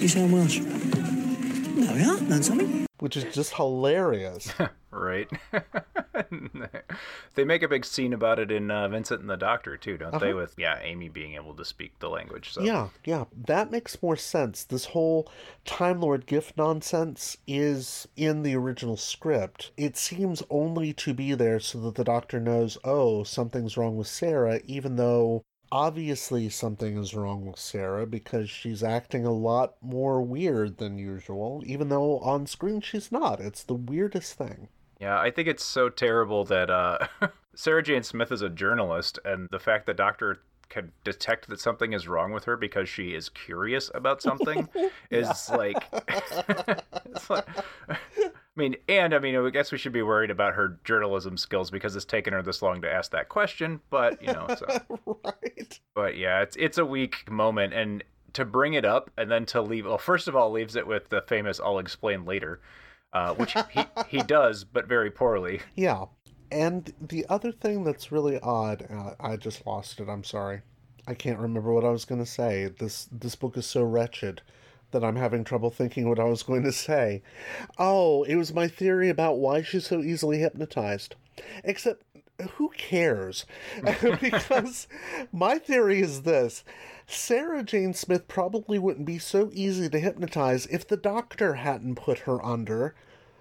You 0.00 0.08
sound 0.08 0.32
Welsh. 0.32 0.60
No, 0.60 1.92
we 1.92 2.02
are. 2.02 2.16
Learn 2.16 2.42
something. 2.42 2.86
Which 2.98 3.16
is 3.16 3.24
just 3.34 3.54
hilarious. 3.54 4.52
right? 4.90 5.28
they 7.34 7.44
make 7.44 7.62
a 7.62 7.68
big 7.68 7.84
scene 7.84 8.12
about 8.12 8.38
it 8.38 8.50
in 8.50 8.70
uh, 8.70 8.88
Vincent 8.88 9.20
and 9.20 9.30
the 9.30 9.36
Doctor 9.36 9.76
too, 9.76 9.96
don't 9.96 10.14
uh-huh. 10.14 10.24
they? 10.24 10.34
With 10.34 10.54
yeah, 10.56 10.78
Amy 10.82 11.08
being 11.08 11.34
able 11.34 11.54
to 11.54 11.64
speak 11.64 11.98
the 11.98 12.08
language. 12.08 12.52
So 12.52 12.62
yeah, 12.62 12.88
yeah, 13.04 13.24
that 13.46 13.70
makes 13.70 14.02
more 14.02 14.16
sense. 14.16 14.64
This 14.64 14.86
whole 14.86 15.30
Time 15.64 16.00
Lord 16.00 16.26
gift 16.26 16.56
nonsense 16.56 17.36
is 17.46 18.08
in 18.16 18.42
the 18.42 18.54
original 18.54 18.96
script. 18.96 19.70
It 19.76 19.96
seems 19.96 20.42
only 20.50 20.92
to 20.94 21.14
be 21.14 21.34
there 21.34 21.60
so 21.60 21.78
that 21.80 21.94
the 21.94 22.04
Doctor 22.04 22.40
knows, 22.40 22.78
oh, 22.84 23.24
something's 23.24 23.76
wrong 23.76 23.96
with 23.96 24.06
Sarah, 24.06 24.60
even 24.64 24.96
though 24.96 25.44
obviously 25.70 26.48
something 26.48 26.96
is 26.96 27.14
wrong 27.14 27.44
with 27.44 27.58
Sarah 27.58 28.06
because 28.06 28.48
she's 28.48 28.82
acting 28.82 29.26
a 29.26 29.32
lot 29.32 29.74
more 29.82 30.22
weird 30.22 30.78
than 30.78 30.98
usual, 30.98 31.62
even 31.66 31.88
though 31.88 32.18
on 32.20 32.46
screen 32.46 32.80
she's 32.80 33.12
not. 33.12 33.40
It's 33.40 33.62
the 33.62 33.74
weirdest 33.74 34.34
thing. 34.34 34.68
Yeah, 35.00 35.18
I 35.20 35.30
think 35.30 35.48
it's 35.48 35.64
so 35.64 35.88
terrible 35.88 36.44
that 36.46 36.70
uh, 36.70 37.06
Sarah 37.54 37.82
Jane 37.82 38.02
Smith 38.02 38.32
is 38.32 38.42
a 38.42 38.48
journalist, 38.48 39.18
and 39.24 39.48
the 39.50 39.58
fact 39.58 39.86
that 39.86 39.96
Doctor 39.96 40.40
can 40.68 40.92
detect 41.02 41.48
that 41.48 41.60
something 41.60 41.92
is 41.92 42.08
wrong 42.08 42.32
with 42.32 42.44
her 42.44 42.56
because 42.56 42.88
she 42.88 43.14
is 43.14 43.28
curious 43.30 43.90
about 43.94 44.20
something 44.20 44.68
is 45.10 45.48
like, 45.50 45.76
like 47.30 47.48
I 47.88 47.96
mean, 48.56 48.76
and 48.88 49.14
I 49.14 49.18
mean, 49.18 49.36
I 49.36 49.50
guess 49.50 49.72
we 49.72 49.78
should 49.78 49.92
be 49.92 50.02
worried 50.02 50.30
about 50.30 50.54
her 50.54 50.78
journalism 50.84 51.36
skills 51.36 51.70
because 51.70 51.96
it's 51.96 52.04
taken 52.04 52.32
her 52.32 52.42
this 52.42 52.60
long 52.60 52.82
to 52.82 52.92
ask 52.92 53.12
that 53.12 53.28
question. 53.28 53.80
But 53.88 54.20
you 54.20 54.32
know, 54.32 54.46
so. 54.58 54.66
right. 55.24 55.80
But 55.94 56.16
yeah, 56.16 56.42
it's 56.42 56.56
it's 56.56 56.78
a 56.78 56.84
weak 56.84 57.30
moment, 57.30 57.72
and 57.72 58.02
to 58.34 58.44
bring 58.44 58.74
it 58.74 58.84
up 58.84 59.10
and 59.16 59.30
then 59.30 59.46
to 59.46 59.62
leave. 59.62 59.86
Well, 59.86 59.98
first 59.98 60.28
of 60.28 60.36
all, 60.36 60.50
leaves 60.50 60.76
it 60.76 60.86
with 60.86 61.08
the 61.08 61.22
famous 61.22 61.60
"I'll 61.60 61.78
explain 61.78 62.24
later," 62.24 62.60
uh, 63.12 63.34
which 63.34 63.54
he 63.70 63.84
he 64.08 64.22
does, 64.22 64.64
but 64.64 64.86
very 64.86 65.10
poorly. 65.10 65.60
Yeah. 65.74 66.06
And 66.50 66.92
the 67.00 67.26
other 67.28 67.52
thing 67.52 67.84
that's 67.84 68.10
really 68.10 68.40
odd, 68.40 68.86
uh, 68.90 69.10
I 69.20 69.36
just 69.36 69.66
lost 69.66 70.00
it. 70.00 70.08
I'm 70.08 70.24
sorry. 70.24 70.62
I 71.06 71.14
can't 71.14 71.38
remember 71.38 71.72
what 71.72 71.84
I 71.84 71.90
was 71.90 72.04
going 72.04 72.20
to 72.20 72.30
say. 72.30 72.68
This 72.78 73.08
this 73.12 73.34
book 73.34 73.56
is 73.56 73.66
so 73.66 73.82
wretched 73.82 74.42
that 74.90 75.04
I'm 75.04 75.16
having 75.16 75.44
trouble 75.44 75.70
thinking 75.70 76.08
what 76.08 76.18
I 76.18 76.24
was 76.24 76.42
going 76.42 76.62
to 76.62 76.72
say. 76.72 77.22
Oh, 77.78 78.22
it 78.24 78.36
was 78.36 78.54
my 78.54 78.68
theory 78.68 79.08
about 79.08 79.38
why 79.38 79.62
she's 79.62 79.86
so 79.86 80.00
easily 80.00 80.38
hypnotized. 80.38 81.14
Except, 81.62 82.02
who 82.52 82.70
cares? 82.70 83.44
because 84.20 84.88
my 85.32 85.58
theory 85.58 86.00
is 86.00 86.22
this 86.22 86.64
Sarah 87.10 87.62
Jane 87.62 87.94
Smith 87.94 88.28
probably 88.28 88.78
wouldn't 88.78 89.06
be 89.06 89.18
so 89.18 89.48
easy 89.54 89.88
to 89.88 89.98
hypnotize 89.98 90.66
if 90.66 90.86
the 90.86 90.96
doctor 90.98 91.54
hadn't 91.54 91.94
put 91.94 92.20
her 92.20 92.44
under 92.44 92.94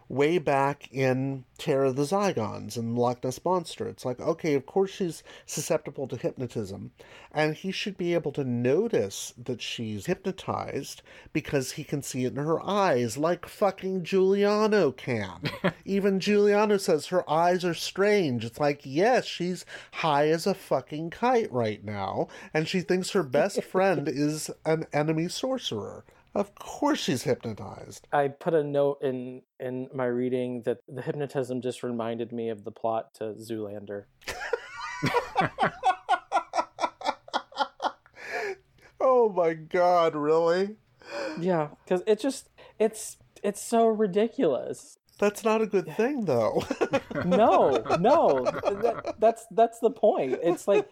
way 0.09 0.37
back 0.37 0.87
in 0.91 1.43
Terror 1.57 1.85
of 1.85 1.95
the 1.95 2.03
Zygons 2.03 2.77
and 2.77 2.97
Loch 2.97 3.23
Ness 3.23 3.43
Monster. 3.43 3.87
It's 3.87 4.05
like, 4.05 4.19
okay, 4.19 4.53
of 4.53 4.65
course 4.65 4.91
she's 4.91 5.23
susceptible 5.45 6.07
to 6.07 6.15
hypnotism, 6.15 6.91
and 7.31 7.55
he 7.55 7.71
should 7.71 7.97
be 7.97 8.13
able 8.13 8.31
to 8.33 8.43
notice 8.43 9.33
that 9.37 9.61
she's 9.61 10.05
hypnotized 10.05 11.01
because 11.33 11.73
he 11.73 11.83
can 11.83 12.01
see 12.01 12.25
it 12.25 12.33
in 12.33 12.43
her 12.43 12.61
eyes, 12.65 13.17
like 13.17 13.47
fucking 13.47 14.03
Giuliano 14.03 14.91
can. 14.91 15.41
Even 15.85 16.19
Giuliano 16.19 16.77
says 16.77 17.07
her 17.07 17.29
eyes 17.29 17.65
are 17.65 17.73
strange. 17.73 18.45
It's 18.45 18.59
like, 18.59 18.81
yes, 18.83 19.25
she's 19.25 19.65
high 19.91 20.29
as 20.29 20.47
a 20.47 20.53
fucking 20.53 21.09
kite 21.09 21.51
right 21.51 21.83
now, 21.83 22.27
and 22.53 22.67
she 22.67 22.81
thinks 22.81 23.11
her 23.11 23.23
best 23.23 23.63
friend 23.63 24.07
is 24.07 24.49
an 24.65 24.85
enemy 24.93 25.27
sorcerer. 25.27 26.05
Of 26.37 26.53
course 26.53 26.99
she's 26.99 27.23
hypnotized. 27.23 28.07
I 28.13 28.27
put 28.27 28.53
a 28.53 28.63
note 28.63 29.01
in 29.01 29.41
in 29.59 29.89
my 29.91 30.05
reading 30.05 30.61
that 30.65 30.81
the 30.87 31.01
hypnotism 31.01 31.61
just 31.61 31.81
reminded 31.81 32.31
me 32.31 32.49
of 32.49 32.63
the 32.63 32.69
plot 32.69 33.15
to 33.15 33.33
Zoolander. 33.33 34.03
oh 39.01 39.29
my 39.35 39.53
god, 39.55 40.13
really? 40.15 40.75
Yeah, 41.39 41.69
cuz 41.87 42.03
it 42.05 42.19
just 42.19 42.49
it's 42.77 43.17
it's 43.41 43.59
so 43.59 43.87
ridiculous. 43.87 44.99
That's 45.17 45.43
not 45.43 45.63
a 45.63 45.65
good 45.65 45.87
thing 45.87 46.25
though. 46.25 46.61
no, 47.25 47.83
no. 47.99 48.45
That, 48.83 49.15
that's 49.17 49.47
that's 49.49 49.79
the 49.79 49.89
point. 49.89 50.37
It's 50.43 50.67
like 50.67 50.87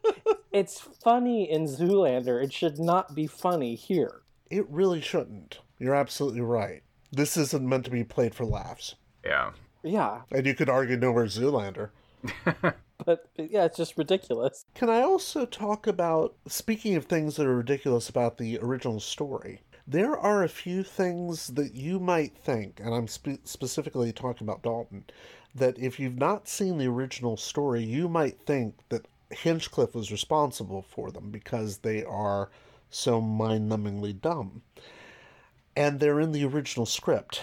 it's 0.51 0.79
funny 0.79 1.47
in 1.47 1.65
Zoolander. 1.65 2.43
It 2.43 2.51
should 2.51 2.79
not 2.79 3.13
be 3.13 3.27
funny 3.27 3.75
here. 3.75 4.23
It 4.49 4.69
really 4.69 5.01
shouldn't. 5.01 5.59
You're 5.79 5.95
absolutely 5.95 6.41
right. 6.41 6.83
This 7.11 7.37
isn't 7.37 7.67
meant 7.67 7.85
to 7.85 7.91
be 7.91 8.03
played 8.03 8.35
for 8.35 8.45
laughs. 8.45 8.95
Yeah. 9.23 9.51
Yeah. 9.83 10.21
And 10.31 10.45
you 10.45 10.53
could 10.53 10.69
argue 10.69 10.97
no 10.97 11.13
more 11.13 11.25
Zoolander. 11.25 11.89
but 13.05 13.29
yeah, 13.37 13.65
it's 13.65 13.77
just 13.77 13.97
ridiculous. 13.97 14.65
Can 14.73 14.89
I 14.89 15.01
also 15.01 15.45
talk 15.45 15.87
about, 15.87 16.35
speaking 16.47 16.95
of 16.95 17.05
things 17.05 17.35
that 17.35 17.47
are 17.47 17.55
ridiculous 17.55 18.09
about 18.09 18.37
the 18.37 18.57
original 18.59 18.99
story, 18.99 19.61
there 19.87 20.17
are 20.17 20.43
a 20.43 20.49
few 20.49 20.83
things 20.83 21.47
that 21.49 21.75
you 21.75 21.99
might 21.99 22.35
think, 22.35 22.79
and 22.79 22.93
I'm 22.93 23.07
spe- 23.07 23.45
specifically 23.45 24.11
talking 24.11 24.47
about 24.47 24.63
Dalton, 24.63 25.05
that 25.53 25.77
if 25.77 25.99
you've 25.99 26.17
not 26.17 26.47
seen 26.47 26.77
the 26.77 26.87
original 26.87 27.37
story, 27.37 27.83
you 27.83 28.09
might 28.09 28.39
think 28.45 28.75
that 28.89 29.07
Hinchcliffe 29.29 29.93
was 29.93 30.11
responsible 30.11 30.81
for 30.81 31.11
them 31.11 31.29
because 31.29 31.77
they 31.77 32.03
are 32.03 32.49
so 32.95 33.19
mind 33.19 33.69
numbingly 33.69 34.19
dumb. 34.19 34.61
And 35.75 35.99
they're 35.99 36.19
in 36.21 36.31
the 36.31 36.45
original 36.45 36.85
script. 36.85 37.41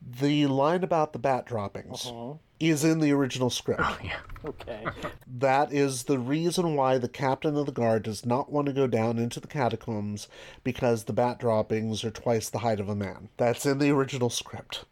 The 0.00 0.46
line 0.46 0.82
about 0.82 1.12
the 1.12 1.18
bat 1.18 1.44
droppings 1.44 2.06
uh-huh. 2.06 2.34
is 2.58 2.82
in 2.82 3.00
the 3.00 3.12
original 3.12 3.50
script. 3.50 3.82
Oh, 3.84 3.98
yeah. 4.02 4.20
Okay. 4.44 4.84
that 5.26 5.72
is 5.72 6.04
the 6.04 6.18
reason 6.18 6.74
why 6.74 6.96
the 6.96 7.08
captain 7.08 7.56
of 7.56 7.66
the 7.66 7.72
guard 7.72 8.04
does 8.04 8.24
not 8.24 8.50
want 8.50 8.66
to 8.66 8.72
go 8.72 8.86
down 8.86 9.18
into 9.18 9.38
the 9.38 9.46
catacombs 9.46 10.28
because 10.62 11.04
the 11.04 11.12
bat 11.12 11.38
droppings 11.38 12.02
are 12.02 12.10
twice 12.10 12.48
the 12.48 12.60
height 12.60 12.80
of 12.80 12.88
a 12.88 12.94
man. 12.94 13.28
That's 13.36 13.66
in 13.66 13.78
the 13.78 13.90
original 13.90 14.30
script. 14.30 14.84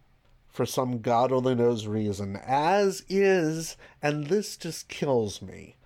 For 0.48 0.66
some 0.66 1.00
God 1.00 1.32
only 1.32 1.54
knows 1.54 1.86
reason. 1.86 2.36
As 2.36 3.04
is, 3.08 3.78
and 4.02 4.26
this 4.26 4.58
just 4.58 4.88
kills 4.88 5.40
me, 5.40 5.76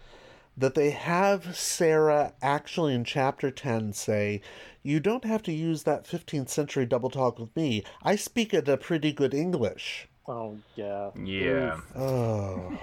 that 0.56 0.74
they 0.74 0.90
have 0.90 1.56
Sarah 1.56 2.32
actually 2.40 2.94
in 2.94 3.04
chapter 3.04 3.50
10 3.50 3.92
say, 3.92 4.40
You 4.82 5.00
don't 5.00 5.24
have 5.24 5.42
to 5.44 5.52
use 5.52 5.82
that 5.82 6.06
15th 6.06 6.48
century 6.48 6.86
double 6.86 7.10
talk 7.10 7.38
with 7.38 7.54
me. 7.54 7.84
I 8.02 8.16
speak 8.16 8.54
it 8.54 8.68
a 8.68 8.76
pretty 8.76 9.12
good 9.12 9.34
English. 9.34 10.08
Oh, 10.26 10.58
yeah. 10.74 11.10
Yeah. 11.22 11.80
Oh. 11.94 12.78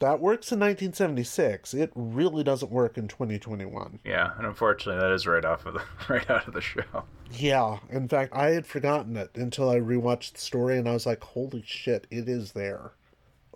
That 0.00 0.20
works 0.20 0.52
in 0.52 0.60
1976. 0.60 1.74
It 1.74 1.90
really 1.96 2.44
doesn't 2.44 2.70
work 2.70 2.96
in 2.96 3.08
2021. 3.08 3.98
Yeah, 4.04 4.30
and 4.36 4.46
unfortunately, 4.46 5.00
that 5.00 5.12
is 5.12 5.26
right 5.26 5.44
off 5.44 5.66
of 5.66 5.74
the 5.74 5.82
right 6.08 6.30
out 6.30 6.46
of 6.46 6.54
the 6.54 6.60
show. 6.60 7.04
Yeah, 7.32 7.78
in 7.90 8.06
fact, 8.08 8.32
I 8.32 8.50
had 8.50 8.64
forgotten 8.66 9.16
it 9.16 9.32
until 9.34 9.68
I 9.68 9.80
rewatched 9.80 10.34
the 10.34 10.40
story, 10.40 10.78
and 10.78 10.88
I 10.88 10.92
was 10.92 11.04
like, 11.04 11.22
"Holy 11.24 11.64
shit, 11.66 12.06
it 12.12 12.28
is 12.28 12.52
there!" 12.52 12.92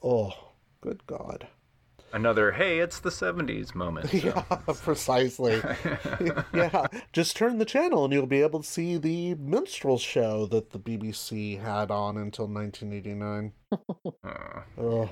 Oh, 0.03 0.33
good 0.81 1.07
God! 1.07 1.47
Another 2.13 2.53
hey, 2.53 2.79
it's 2.81 3.01
the 3.01 3.11
'70s 3.11 3.75
moment. 3.75 4.11
So. 4.13 4.19
Yeah, 4.19 4.43
precisely. 4.83 5.61
yeah, 6.55 6.87
just 7.13 7.37
turn 7.37 7.59
the 7.59 7.65
channel 7.65 8.05
and 8.05 8.13
you'll 8.13 8.27
be 8.27 8.43
able 8.43 8.61
to 8.61 8.69
see 8.69 8.99
the 8.99 9.35
minstrel 9.37 9.99
show 9.99 10.47
that 10.47 10.71
the 10.71 10.79
BBC 10.79 11.61
had 11.61 11.91
on 11.91 12.17
until 12.19 12.47
1989. 12.47 13.53
Uh. 14.23 15.07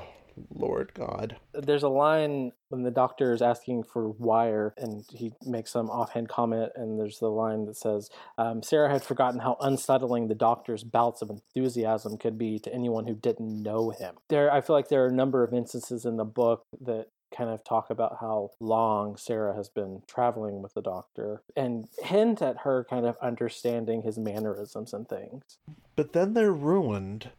Lord 0.54 0.92
God. 0.94 1.36
There's 1.52 1.82
a 1.82 1.88
line 1.88 2.52
when 2.68 2.82
the 2.82 2.90
doctor 2.90 3.32
is 3.32 3.42
asking 3.42 3.84
for 3.84 4.08
wire, 4.10 4.74
and 4.76 5.04
he 5.10 5.32
makes 5.44 5.72
some 5.72 5.90
offhand 5.90 6.28
comment, 6.28 6.72
and 6.76 6.98
there's 6.98 7.18
the 7.18 7.28
line 7.28 7.66
that 7.66 7.76
says, 7.76 8.10
um, 8.38 8.62
Sarah 8.62 8.90
had 8.90 9.02
forgotten 9.02 9.40
how 9.40 9.56
unsettling 9.60 10.28
the 10.28 10.34
doctor's 10.34 10.84
bouts 10.84 11.22
of 11.22 11.30
enthusiasm 11.30 12.16
could 12.16 12.38
be 12.38 12.58
to 12.60 12.72
anyone 12.72 13.06
who 13.06 13.14
didn't 13.14 13.62
know 13.62 13.90
him. 13.90 14.16
There, 14.28 14.52
I 14.52 14.60
feel 14.60 14.76
like 14.76 14.88
there 14.88 15.04
are 15.04 15.08
a 15.08 15.12
number 15.12 15.42
of 15.42 15.52
instances 15.52 16.04
in 16.04 16.16
the 16.16 16.24
book 16.24 16.64
that 16.80 17.08
kind 17.36 17.50
of 17.50 17.62
talk 17.62 17.90
about 17.90 18.18
how 18.20 18.50
long 18.58 19.16
Sarah 19.16 19.54
has 19.54 19.68
been 19.68 20.02
traveling 20.08 20.62
with 20.62 20.74
the 20.74 20.82
doctor 20.82 21.42
and 21.56 21.88
hint 22.02 22.42
at 22.42 22.58
her 22.58 22.84
kind 22.90 23.06
of 23.06 23.16
understanding 23.22 24.02
his 24.02 24.18
mannerisms 24.18 24.92
and 24.92 25.08
things. 25.08 25.58
But 25.94 26.12
then 26.12 26.34
they're 26.34 26.52
ruined 26.52 27.30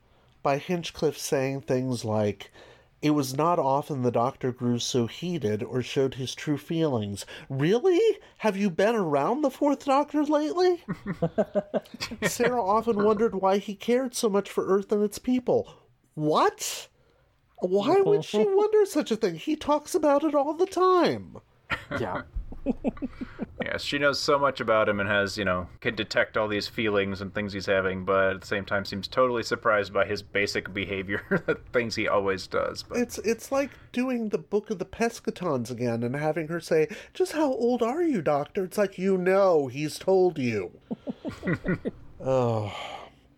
by 0.43 0.57
Hinchcliffe 0.57 1.17
saying 1.17 1.61
things 1.61 2.05
like, 2.05 2.51
it 3.01 3.11
was 3.11 3.35
not 3.35 3.57
often 3.57 4.03
the 4.03 4.11
doctor 4.11 4.51
grew 4.51 4.77
so 4.77 5.07
heated 5.07 5.63
or 5.63 5.81
showed 5.81 6.15
his 6.15 6.35
true 6.35 6.57
feelings. 6.57 7.25
Really? 7.49 8.19
Have 8.37 8.55
you 8.55 8.69
been 8.69 8.95
around 8.95 9.41
the 9.41 9.49
fourth 9.49 9.85
doctor 9.85 10.23
lately? 10.23 10.83
Sarah 12.23 12.63
often 12.63 13.03
wondered 13.03 13.33
why 13.35 13.57
he 13.57 13.73
cared 13.73 14.13
so 14.13 14.29
much 14.29 14.49
for 14.49 14.67
Earth 14.67 14.91
and 14.91 15.03
its 15.03 15.17
people. 15.17 15.73
What? 16.13 16.89
Why 17.57 18.01
would 18.01 18.23
she 18.23 18.37
wonder 18.47 18.85
such 18.85 19.11
a 19.11 19.15
thing? 19.15 19.35
He 19.35 19.55
talks 19.55 19.95
about 19.95 20.23
it 20.23 20.35
all 20.35 20.53
the 20.53 20.67
time. 20.67 21.37
Yeah. 21.99 22.21
Yes, 23.63 23.83
she 23.83 23.97
knows 23.97 24.19
so 24.19 24.37
much 24.39 24.59
about 24.59 24.89
him 24.89 24.99
and 24.99 25.09
has, 25.09 25.37
you 25.37 25.45
know, 25.45 25.67
can 25.79 25.95
detect 25.95 26.37
all 26.37 26.47
these 26.47 26.67
feelings 26.67 27.21
and 27.21 27.33
things 27.33 27.53
he's 27.53 27.65
having, 27.65 28.05
but 28.05 28.35
at 28.35 28.41
the 28.41 28.47
same 28.47 28.65
time 28.65 28.85
seems 28.85 29.07
totally 29.07 29.43
surprised 29.43 29.93
by 29.93 30.05
his 30.05 30.21
basic 30.21 30.73
behavior, 30.73 31.23
the 31.45 31.55
things 31.73 31.95
he 31.95 32.07
always 32.07 32.47
does. 32.47 32.83
But 32.83 32.99
It's 32.99 33.17
it's 33.19 33.51
like 33.51 33.71
doing 33.91 34.29
the 34.29 34.37
book 34.37 34.69
of 34.69 34.79
the 34.79 34.85
Pescatons 34.85 35.69
again 35.69 36.03
and 36.03 36.15
having 36.15 36.47
her 36.47 36.59
say, 36.59 36.87
"Just 37.13 37.33
how 37.33 37.53
old 37.53 37.81
are 37.81 38.03
you, 38.03 38.21
doctor?" 38.21 38.63
It's 38.63 38.77
like 38.77 38.97
you 38.97 39.17
know, 39.17 39.67
he's 39.67 39.97
told 39.99 40.37
you. 40.37 40.71
oh. 42.23 42.73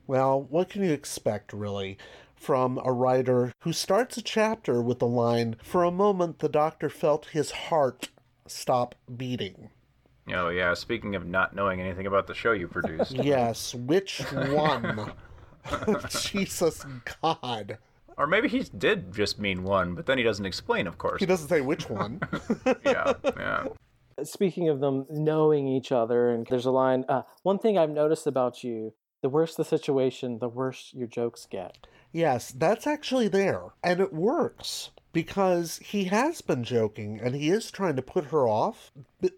Well, 0.05 0.41
what 0.49 0.69
can 0.69 0.83
you 0.83 0.91
expect 0.91 1.53
really? 1.53 1.97
from 2.35 2.77
a 2.83 2.91
writer 2.91 3.53
who 3.61 3.71
starts 3.71 4.17
a 4.17 4.21
chapter 4.21 4.81
with 4.81 4.99
the 4.99 5.07
line, 5.07 5.55
For 5.63 5.85
a 5.85 5.91
moment, 5.91 6.39
the 6.39 6.49
doctor 6.49 6.89
felt 6.89 7.27
his 7.27 7.51
heart 7.51 8.09
stop 8.47 8.95
beating. 9.15 9.69
Oh, 10.29 10.49
yeah. 10.49 10.73
Speaking 10.73 11.15
of 11.15 11.25
not 11.25 11.55
knowing 11.55 11.81
anything 11.81 12.07
about 12.07 12.27
the 12.27 12.33
show 12.33 12.53
you 12.53 12.67
produced. 12.67 13.11
yes, 13.23 13.75
which 13.75 14.19
one? 14.31 15.11
Jesus 16.09 16.85
God. 17.21 17.77
Or 18.17 18.27
maybe 18.27 18.47
he 18.47 18.59
did 18.77 19.13
just 19.13 19.39
mean 19.39 19.63
one, 19.63 19.95
but 19.95 20.05
then 20.05 20.17
he 20.17 20.23
doesn't 20.23 20.45
explain, 20.45 20.87
of 20.87 20.97
course. 20.97 21.19
He 21.19 21.25
doesn't 21.25 21.49
say 21.49 21.61
which 21.61 21.89
one. 21.89 22.21
yeah, 22.85 23.13
yeah. 23.23 23.67
Speaking 24.23 24.69
of 24.69 24.79
them 24.79 25.07
knowing 25.09 25.67
each 25.67 25.91
other, 25.91 26.29
and 26.29 26.45
there's 26.47 26.65
a 26.65 26.71
line, 26.71 27.05
uh, 27.09 27.23
one 27.41 27.57
thing 27.57 27.77
I've 27.77 27.89
noticed 27.89 28.27
about 28.27 28.63
you 28.63 28.93
The 29.21 29.29
worse 29.29 29.55
the 29.55 29.65
situation, 29.65 30.39
the 30.39 30.49
worse 30.49 30.91
your 30.93 31.07
jokes 31.07 31.47
get. 31.49 31.87
Yes, 32.11 32.51
that's 32.51 32.85
actually 32.85 33.27
there. 33.27 33.69
And 33.83 33.99
it 33.99 34.13
works 34.13 34.91
because 35.13 35.77
he 35.77 36.05
has 36.05 36.41
been 36.41 36.63
joking 36.63 37.19
and 37.21 37.35
he 37.35 37.49
is 37.49 37.71
trying 37.71 37.95
to 37.95 38.01
put 38.01 38.25
her 38.25 38.47
off. 38.47 38.91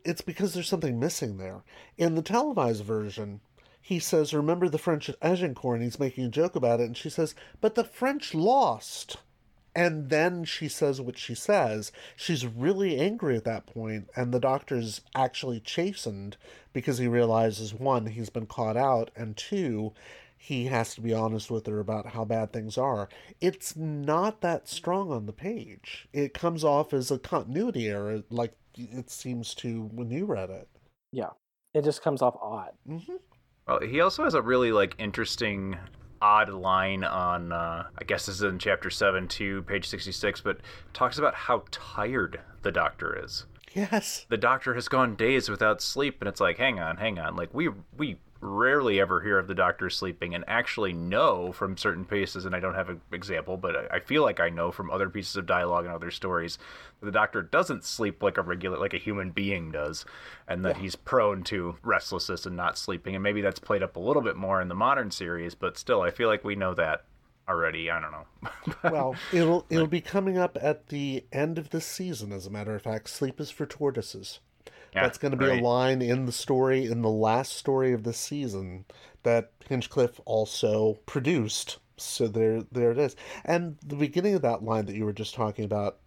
It's 0.03 0.21
because 0.21 0.53
there's 0.53 0.69
something 0.69 0.99
missing 0.99 1.37
there. 1.37 1.63
In 1.97 2.15
the 2.15 2.21
televised 2.21 2.83
version, 2.83 3.41
he 3.81 3.99
says, 3.99 4.33
Remember 4.33 4.67
the 4.67 4.79
French 4.79 5.09
at 5.09 5.17
Agincourt? 5.21 5.75
And 5.75 5.83
he's 5.83 5.99
making 5.99 6.23
a 6.23 6.29
joke 6.29 6.55
about 6.55 6.79
it. 6.79 6.85
And 6.85 6.97
she 6.97 7.09
says, 7.09 7.35
But 7.61 7.75
the 7.75 7.83
French 7.83 8.33
lost. 8.33 9.17
And 9.75 10.09
then 10.09 10.45
she 10.45 10.69
says 10.69 11.01
what 11.01 11.17
she 11.17 11.35
says. 11.35 11.91
She's 12.15 12.47
really 12.47 12.97
angry 12.97 13.35
at 13.35 13.43
that 13.43 13.65
point, 13.65 14.09
and 14.15 14.33
the 14.33 14.39
doctor's 14.39 15.01
actually 15.13 15.59
chastened 15.59 16.37
because 16.71 16.97
he 16.97 17.09
realizes 17.09 17.73
one, 17.73 18.05
he's 18.05 18.29
been 18.29 18.45
caught 18.45 18.77
out, 18.77 19.11
and 19.17 19.35
two, 19.35 19.91
he 20.45 20.65
has 20.65 20.93
to 20.93 21.01
be 21.01 21.11
honest 21.11 21.49
with 21.49 21.65
her 21.65 21.79
about 21.79 22.05
how 22.05 22.23
bad 22.23 22.53
things 22.53 22.77
are. 22.77 23.09
It's 23.41 23.75
not 23.75 24.41
that 24.41 24.67
strong 24.67 25.11
on 25.11 25.25
the 25.25 25.33
page. 25.33 26.07
It 26.13 26.35
comes 26.35 26.63
off 26.63 26.93
as 26.93 27.09
a 27.09 27.17
continuity 27.17 27.87
error, 27.87 28.21
like 28.29 28.53
it 28.77 29.09
seems 29.09 29.55
to 29.55 29.89
when 29.91 30.11
you 30.11 30.25
read 30.25 30.51
it. 30.51 30.67
Yeah, 31.11 31.31
it 31.73 31.83
just 31.83 32.03
comes 32.03 32.21
off 32.21 32.35
odd. 32.39 32.73
Mm-hmm. 32.87 33.15
Well, 33.67 33.79
he 33.79 34.01
also 34.01 34.23
has 34.23 34.35
a 34.35 34.41
really 34.43 34.71
like 34.71 34.93
interesting 34.99 35.77
odd 36.21 36.49
line 36.49 37.03
on 37.03 37.51
uh, 37.51 37.87
I 37.97 38.03
guess 38.03 38.27
this 38.27 38.35
is 38.35 38.43
in 38.43 38.59
chapter 38.59 38.91
7 38.91 39.27
too, 39.27 39.63
page 39.63 39.89
66, 39.89 40.41
but 40.41 40.59
talks 40.93 41.17
about 41.17 41.33
how 41.33 41.63
tired 41.71 42.39
the 42.61 42.71
doctor 42.71 43.19
is. 43.23 43.47
Yes. 43.73 44.27
The 44.29 44.37
doctor 44.37 44.75
has 44.75 44.87
gone 44.89 45.15
days 45.15 45.49
without 45.49 45.81
sleep 45.81 46.17
and 46.21 46.29
it's 46.29 46.39
like, 46.39 46.59
hang 46.59 46.79
on, 46.79 46.97
hang 46.97 47.17
on. 47.17 47.35
Like 47.35 47.51
we 47.51 47.69
we 47.97 48.19
rarely 48.45 48.99
ever 48.99 49.21
hear 49.21 49.39
of 49.39 49.47
the 49.47 49.55
doctor 49.55 49.89
sleeping 49.89 50.35
and 50.35 50.43
actually 50.47 50.93
know 50.93 51.51
from 51.51 51.75
certain 51.75 52.05
pieces 52.05 52.45
and 52.45 52.55
i 52.55 52.59
don't 52.59 52.75
have 52.75 52.89
an 52.89 53.01
example 53.11 53.57
but 53.57 53.91
i 53.91 53.99
feel 53.99 54.21
like 54.21 54.39
i 54.39 54.49
know 54.49 54.71
from 54.71 54.91
other 54.91 55.09
pieces 55.09 55.35
of 55.35 55.45
dialogue 55.45 55.85
and 55.85 55.93
other 55.93 56.11
stories 56.11 56.57
that 56.99 57.05
the 57.05 57.11
doctor 57.11 57.41
doesn't 57.41 57.83
sleep 57.83 58.21
like 58.21 58.37
a 58.37 58.41
regular 58.41 58.77
like 58.77 58.93
a 58.93 58.99
human 58.99 59.31
being 59.31 59.71
does 59.71 60.05
and 60.47 60.63
that 60.63 60.75
yeah. 60.75 60.81
he's 60.83 60.95
prone 60.95 61.43
to 61.43 61.75
restlessness 61.83 62.45
and 62.45 62.55
not 62.55 62.77
sleeping 62.77 63.15
and 63.15 63.23
maybe 63.23 63.41
that's 63.41 63.59
played 63.59 63.83
up 63.83 63.95
a 63.95 63.99
little 63.99 64.21
bit 64.21 64.35
more 64.35 64.61
in 64.61 64.67
the 64.67 64.75
modern 64.75 65.09
series 65.09 65.55
but 65.55 65.77
still 65.77 66.01
i 66.01 66.11
feel 66.11 66.29
like 66.29 66.43
we 66.43 66.55
know 66.55 66.73
that 66.73 67.03
already 67.47 67.89
i 67.89 67.99
don't 67.99 68.11
know. 68.11 68.25
Well 68.91 69.15
it'll 69.31 69.65
it'll 69.69 69.87
be 69.87 70.01
coming 70.01 70.37
up 70.37 70.57
at 70.61 70.87
the 70.87 71.25
end 71.31 71.57
of 71.57 71.69
this 71.69 71.85
season 71.85 72.31
as 72.31 72.45
a 72.45 72.49
matter 72.51 72.75
of 72.75 72.81
fact. 72.81 73.09
Sleep 73.09 73.39
is 73.39 73.51
for 73.51 73.65
tortoises 73.65 74.39
yeah, 74.95 75.03
That's 75.03 75.17
going 75.17 75.31
to 75.31 75.37
be 75.37 75.45
right. 75.45 75.61
a 75.61 75.63
line 75.63 76.01
in 76.01 76.25
the 76.25 76.31
story, 76.31 76.85
in 76.85 77.01
the 77.01 77.09
last 77.09 77.53
story 77.53 77.91
of 77.91 78.03
the 78.03 78.13
season, 78.13 78.85
that 79.23 79.51
Hinchcliffe 79.67 80.21
also 80.25 80.99
produced. 81.05 81.79
So 81.97 82.27
there, 82.27 82.63
there 82.71 82.91
it 82.91 82.97
is. 82.97 83.15
And 83.43 83.77
the 83.85 83.95
beginning 83.95 84.35
of 84.35 84.41
that 84.43 84.63
line 84.63 84.85
that 84.85 84.95
you 84.95 85.03
were 85.03 85.13
just 85.13 85.35
talking 85.35 85.65
about, 85.65 85.97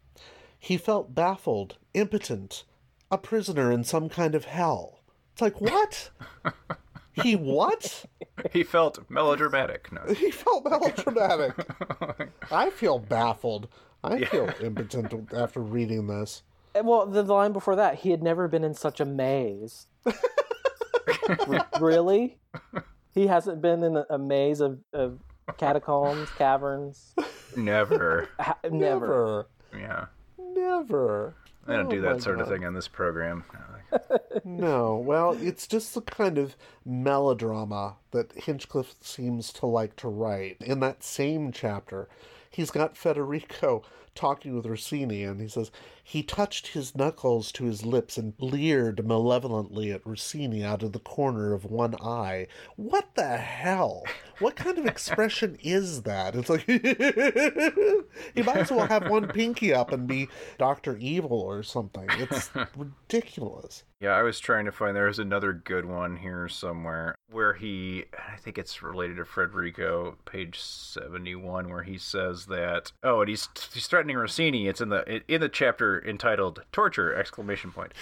he 0.59 0.79
felt 0.79 1.15
baffled, 1.15 1.77
impotent, 1.93 2.65
a 3.11 3.19
prisoner 3.19 3.71
in 3.71 3.85
some 3.85 4.09
kind 4.09 4.35
of 4.35 4.47
hell. 4.47 5.01
It's 5.33 5.43
like 5.43 5.61
what? 5.61 6.11
he 7.13 7.37
what? 7.37 8.07
He 8.53 8.63
felt 8.65 8.99
melodramatic. 9.11 9.93
No. 9.93 10.01
He 10.15 10.31
felt 10.31 10.65
melodramatic. 10.65 11.55
I 12.51 12.71
feel 12.71 12.99
baffled. 12.99 13.69
I 14.03 14.17
yeah. 14.17 14.29
feel 14.29 14.51
impotent 14.63 15.33
after 15.35 15.61
reading 15.61 16.07
this. 16.07 16.43
Well, 16.85 17.07
the 17.07 17.23
line 17.23 17.53
before 17.53 17.77
that, 17.77 17.97
he 17.97 18.11
had 18.11 18.23
never 18.23 18.49
been 18.49 18.65
in 18.65 18.75
such 18.75 19.01
a 19.01 19.05
maze. 19.05 19.87
really? 21.81 22.39
He 23.13 23.27
hasn't 23.27 23.61
been 23.61 23.83
in 23.83 24.05
a 24.09 24.19
maze 24.19 24.61
of, 24.61 24.79
of 24.93 25.21
catacombs, 25.57 26.29
caverns. 26.37 27.15
Never. 27.57 28.29
never. 28.65 28.71
Never. 28.71 29.47
Yeah. 29.77 30.07
Never. 30.39 31.35
I 31.67 31.77
don't 31.77 31.87
oh 31.87 31.91
do 31.91 32.01
that 32.01 32.23
sort 32.23 32.39
God. 32.39 32.45
of 32.45 32.49
thing 32.49 32.65
on 32.65 32.75
this 32.75 32.89
program. 32.89 33.45
no, 34.45 34.97
well, 34.97 35.37
it's 35.41 35.67
just 35.67 35.95
the 35.95 36.01
kind 36.01 36.39
of 36.39 36.57
melodrama 36.85 37.97
that 38.11 38.33
Hinchcliffe 38.33 38.95
seems 39.03 39.53
to 39.55 39.67
like 39.67 39.97
to 39.97 40.09
write. 40.09 40.57
In 40.61 40.81
that 40.81 41.03
same 41.03 41.53
chapter, 41.53 42.09
he's 42.51 42.71
got 42.71 42.97
Federico 42.97 43.83
talking 44.19 44.55
with 44.55 44.67
Rossini, 44.67 45.23
and 45.23 45.41
he 45.41 45.49
says, 45.49 45.71
he 46.03 46.23
touched 46.23 46.69
his 46.69 46.97
knuckles 46.97 47.53
to 47.53 47.65
his 47.65 47.87
lips 47.87 48.19
and 48.19 48.35
leered 48.41 49.07
malevolently 49.07 49.93
at 49.93 50.05
Rossini 50.05 50.65
out 50.65 50.83
of 50.83 50.93
the 50.93 50.99
corner 50.99 51.53
of 51.53 51.65
one 51.65 51.95
eye. 52.03 52.49
What 52.77 53.15
the 53.15 53.37
hell? 53.37 54.05
What 54.41 54.57
kind 54.57 54.77
of 54.77 54.87
expression 54.87 55.57
is 55.63 56.03
that? 56.03 56.35
It's 56.35 56.49
like 56.49 56.63
he 58.35 58.43
might 58.43 58.57
as 58.57 58.71
well 58.71 58.87
have 58.87 59.09
one 59.09 59.29
pinky 59.29 59.73
up 59.73 59.93
and 59.93 60.07
be 60.07 60.29
Doctor 60.59 60.97
Evil 60.97 61.41
or 61.41 61.63
something. 61.63 62.09
It's 62.19 62.51
ridiculous. 62.77 63.85
Yeah, 64.01 64.13
I 64.13 64.23
was 64.23 64.41
trying 64.41 64.65
to 64.65 64.73
find 64.73 64.97
there's 64.97 65.19
another 65.19 65.53
good 65.53 65.85
one 65.85 66.17
here 66.17 66.49
somewhere 66.49 67.15
where 67.31 67.55
he 67.55 68.05
I 68.33 68.37
think 68.37 68.59
it's 68.59 68.83
related 68.83 69.17
to 69.17 69.25
Federico, 69.25 70.17
page 70.25 70.59
71 70.61 71.69
where 71.69 71.83
he 71.83 71.99
says 71.99 72.47
that 72.47 72.93
oh, 73.03 73.21
and 73.21 73.29
he's 73.29 73.49
he's 73.73 73.87
threatening 73.87 74.17
Rossini. 74.17 74.69
It's 74.69 74.81
in 74.81 74.89
the 74.89 75.23
in 75.33 75.41
the 75.41 75.49
chapter 75.49 76.03
entitled 76.05 76.63
"Torture!" 76.73 77.15
exclamation 77.15 77.71
point. 77.73 77.93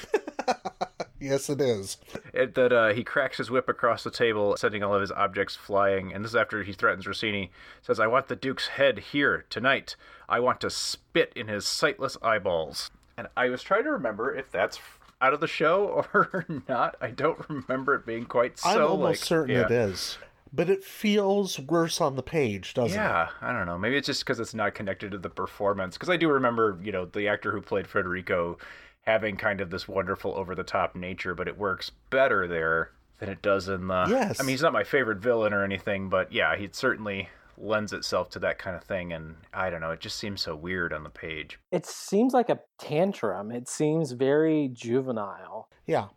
yes, 1.20 1.50
it 1.50 1.60
is. 1.60 1.98
It, 2.32 2.54
that 2.54 2.72
uh, 2.72 2.88
he 2.88 3.02
cracks 3.02 3.38
his 3.38 3.50
whip 3.50 3.68
across 3.68 4.04
the 4.04 4.10
table, 4.10 4.56
sending 4.56 4.82
all 4.82 4.94
of 4.94 5.00
his 5.00 5.12
objects 5.12 5.56
flying. 5.56 6.12
And 6.12 6.24
this 6.24 6.32
is 6.32 6.36
after 6.36 6.62
he 6.62 6.72
threatens 6.72 7.06
Rossini. 7.06 7.50
Says, 7.82 7.98
"I 7.98 8.06
want 8.06 8.28
the 8.28 8.36
Duke's 8.36 8.68
head 8.68 8.98
here 9.12 9.44
tonight. 9.50 9.96
I 10.28 10.40
want 10.40 10.60
to 10.60 10.70
spit 10.70 11.32
in 11.34 11.48
his 11.48 11.66
sightless 11.66 12.16
eyeballs." 12.22 12.90
And 13.18 13.28
I 13.36 13.48
was 13.48 13.62
trying 13.62 13.84
to 13.84 13.90
remember 13.90 14.34
if 14.34 14.52
that's 14.52 14.78
out 15.20 15.32
of 15.32 15.40
the 15.40 15.46
show 15.46 16.06
or 16.14 16.46
not. 16.68 16.96
I 17.00 17.10
don't 17.10 17.38
remember 17.48 17.94
it 17.94 18.06
being 18.06 18.24
quite 18.24 18.58
so. 18.58 18.68
I'm 18.68 18.82
almost 18.82 19.02
like, 19.02 19.16
certain 19.16 19.56
yeah. 19.56 19.66
it 19.66 19.70
is 19.70 20.18
but 20.56 20.70
it 20.70 20.82
feels 20.82 21.58
worse 21.58 22.00
on 22.00 22.16
the 22.16 22.22
page, 22.22 22.72
doesn't 22.74 22.96
yeah, 22.96 23.24
it? 23.24 23.28
Yeah, 23.42 23.48
I 23.48 23.52
don't 23.52 23.66
know. 23.66 23.76
Maybe 23.76 23.96
it's 23.96 24.06
just 24.06 24.24
because 24.24 24.40
it's 24.40 24.54
not 24.54 24.74
connected 24.74 25.10
to 25.12 25.18
the 25.18 25.28
performance. 25.28 25.96
Because 25.96 26.08
I 26.08 26.16
do 26.16 26.28
remember, 26.28 26.78
you 26.82 26.92
know, 26.92 27.04
the 27.04 27.28
actor 27.28 27.52
who 27.52 27.60
played 27.60 27.86
Federico 27.86 28.56
having 29.02 29.36
kind 29.36 29.60
of 29.60 29.70
this 29.70 29.86
wonderful 29.86 30.34
over 30.34 30.54
the 30.54 30.64
top 30.64 30.96
nature, 30.96 31.34
but 31.34 31.46
it 31.46 31.58
works 31.58 31.90
better 32.10 32.48
there 32.48 32.90
than 33.18 33.28
it 33.28 33.42
does 33.42 33.68
in 33.68 33.88
the. 33.88 34.06
Yes. 34.08 34.40
I 34.40 34.44
mean, 34.44 34.50
he's 34.50 34.62
not 34.62 34.72
my 34.72 34.84
favorite 34.84 35.18
villain 35.18 35.52
or 35.52 35.62
anything, 35.62 36.08
but 36.08 36.32
yeah, 36.32 36.56
he 36.56 36.68
certainly 36.72 37.28
lends 37.58 37.92
itself 37.92 38.28
to 38.30 38.38
that 38.38 38.58
kind 38.58 38.76
of 38.76 38.84
thing 38.84 39.12
and 39.12 39.36
i 39.52 39.70
don't 39.70 39.80
know 39.80 39.90
it 39.90 40.00
just 40.00 40.18
seems 40.18 40.42
so 40.42 40.54
weird 40.54 40.92
on 40.92 41.02
the 41.02 41.10
page 41.10 41.58
it 41.70 41.86
seems 41.86 42.32
like 42.32 42.48
a 42.48 42.60
tantrum 42.78 43.50
it 43.50 43.68
seems 43.68 44.12
very 44.12 44.68
juvenile 44.68 45.68
yeah 45.86 46.08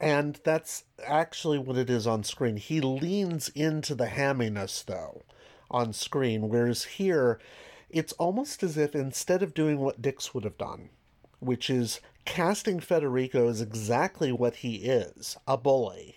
and 0.00 0.40
that's 0.44 0.84
actually 1.06 1.58
what 1.58 1.78
it 1.78 1.88
is 1.88 2.06
on 2.06 2.24
screen. 2.24 2.56
He 2.56 2.80
leans 2.80 3.48
into 3.50 3.94
the 3.94 4.06
hamminess, 4.06 4.84
though, 4.84 5.22
on 5.70 5.92
screen, 5.92 6.48
whereas 6.48 6.84
here, 6.84 7.40
it's 7.88 8.12
almost 8.14 8.62
as 8.62 8.76
if 8.76 8.94
instead 8.94 9.42
of 9.42 9.54
doing 9.54 9.78
what 9.78 10.02
Dicks 10.02 10.34
would 10.34 10.44
have 10.44 10.58
done, 10.58 10.90
which 11.38 11.70
is 11.70 12.00
casting 12.24 12.80
Federico 12.80 13.48
as 13.48 13.60
exactly 13.60 14.32
what 14.32 14.56
he 14.56 14.76
is 14.76 15.36
a 15.46 15.56
bully, 15.56 16.16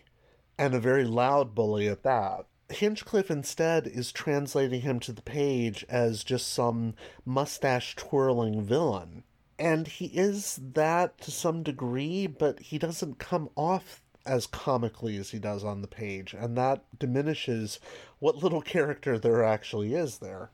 and 0.58 0.74
a 0.74 0.80
very 0.80 1.06
loud 1.06 1.54
bully 1.54 1.88
at 1.88 2.04
that. 2.04 2.46
Hinchcliffe 2.70 3.32
instead 3.32 3.88
is 3.88 4.12
translating 4.12 4.82
him 4.82 5.00
to 5.02 5.14
the 5.14 5.22
page 5.22 5.86
as 5.90 6.24
just 6.24 6.50
some 6.50 6.96
mustache 7.26 7.96
twirling 7.96 8.62
villain 8.62 9.24
and 9.60 9.88
he 9.88 10.06
is 10.08 10.60
that 10.74 11.20
to 11.22 11.32
some 11.32 11.64
degree, 11.64 12.28
but 12.28 12.60
he 12.60 12.78
doesn't 12.78 13.20
come 13.20 13.50
off 13.56 14.02
as 14.26 14.46
comically 14.46 15.18
as 15.18 15.32
he 15.32 15.40
does 15.40 15.64
on 15.64 15.82
the 15.82 15.88
page, 15.88 16.34
and 16.34 16.58
that 16.58 16.84
diminishes 16.98 17.80
what 18.20 18.44
little 18.44 18.62
character 18.62 19.18
there 19.18 19.44
actually 19.44 19.96
is 19.96 20.20
there. 20.20 20.52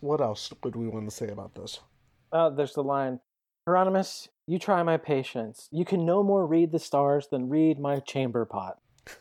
What 0.00 0.20
else 0.20 0.52
would 0.62 0.74
we 0.74 0.88
want 0.88 1.08
to 1.08 1.14
say 1.14 1.28
about 1.28 1.54
this? 1.54 1.80
Uh, 2.32 2.50
there's 2.50 2.74
the 2.74 2.82
line 2.82 3.20
Hieronymus, 3.66 4.28
you 4.46 4.58
try 4.58 4.82
my 4.82 4.96
patience. 4.96 5.68
You 5.70 5.84
can 5.84 6.04
no 6.04 6.22
more 6.22 6.46
read 6.46 6.72
the 6.72 6.78
stars 6.78 7.28
than 7.28 7.48
read 7.48 7.78
my 7.78 8.00
chamber 8.00 8.44
pot. 8.44 8.78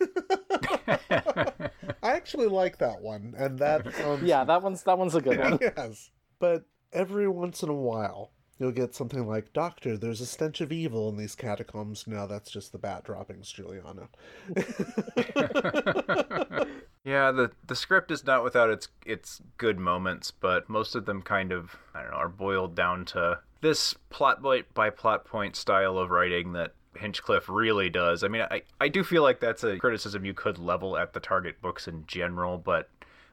I 2.04 2.12
actually 2.12 2.48
like 2.48 2.80
that 2.80 3.02
one, 3.02 3.34
and 3.38 3.58
that 3.60 3.94
sounds... 3.96 4.24
yeah, 4.24 4.44
that 4.44 4.62
one's 4.62 4.84
that 4.84 4.98
one's 4.98 5.16
a 5.16 5.22
good 5.22 5.40
one. 5.40 5.58
yes, 5.62 6.12
but 6.40 6.66
every 6.92 7.28
once 7.28 7.64
in 7.64 7.70
a 7.70 7.74
while, 7.74 8.32
you'll 8.58 8.72
get 8.72 8.96
something 8.96 9.28
like, 9.28 9.54
Doctor, 9.54 9.98
there's 9.98 10.22
a 10.22 10.26
stench 10.26 10.62
of 10.62 10.72
evil 10.72 11.10
in 11.10 11.18
these 11.18 11.36
catacombs. 11.36 12.06
No, 12.08 12.28
that's 12.28 12.52
just 12.52 12.72
the 12.72 12.78
bat 12.78 13.04
droppings, 13.04 13.52
Juliana. 13.52 14.10
yeah, 17.04 17.32
the 17.32 17.52
the 17.68 17.76
script 17.76 18.12
is 18.12 18.26
not 18.26 18.44
without 18.44 18.70
its 18.70 18.88
its 19.06 19.42
good 19.58 19.80
moments, 19.80 20.32
but 20.32 20.70
most 20.70 20.96
of 20.96 21.06
them 21.06 21.22
kind 21.22 21.52
of 21.52 21.76
I 21.94 22.02
don't 22.02 22.12
know 22.12 22.18
are 22.18 22.30
boiled 22.30 22.76
down 22.76 23.06
to 23.06 23.40
this 23.62 23.94
plot 24.10 24.42
point 24.42 24.74
by 24.74 24.90
plot 24.90 25.26
point 25.26 25.56
style 25.56 25.98
of 25.98 26.12
writing 26.12 26.54
that 26.54 26.74
Hinchcliffe 26.98 27.50
really 27.50 27.90
does. 27.90 28.24
I 28.24 28.28
mean, 28.28 28.44
I, 28.50 28.62
I 28.80 28.88
do 28.88 29.04
feel 29.04 29.24
like 29.24 29.40
that's 29.40 29.64
a 29.64 29.78
criticism 29.78 30.26
you 30.26 30.34
could 30.34 30.58
level 30.58 30.98
at 30.98 31.14
the 31.14 31.20
Target 31.20 31.62
books 31.62 31.88
in 31.88 32.06
general, 32.08 32.58
but 32.58 32.90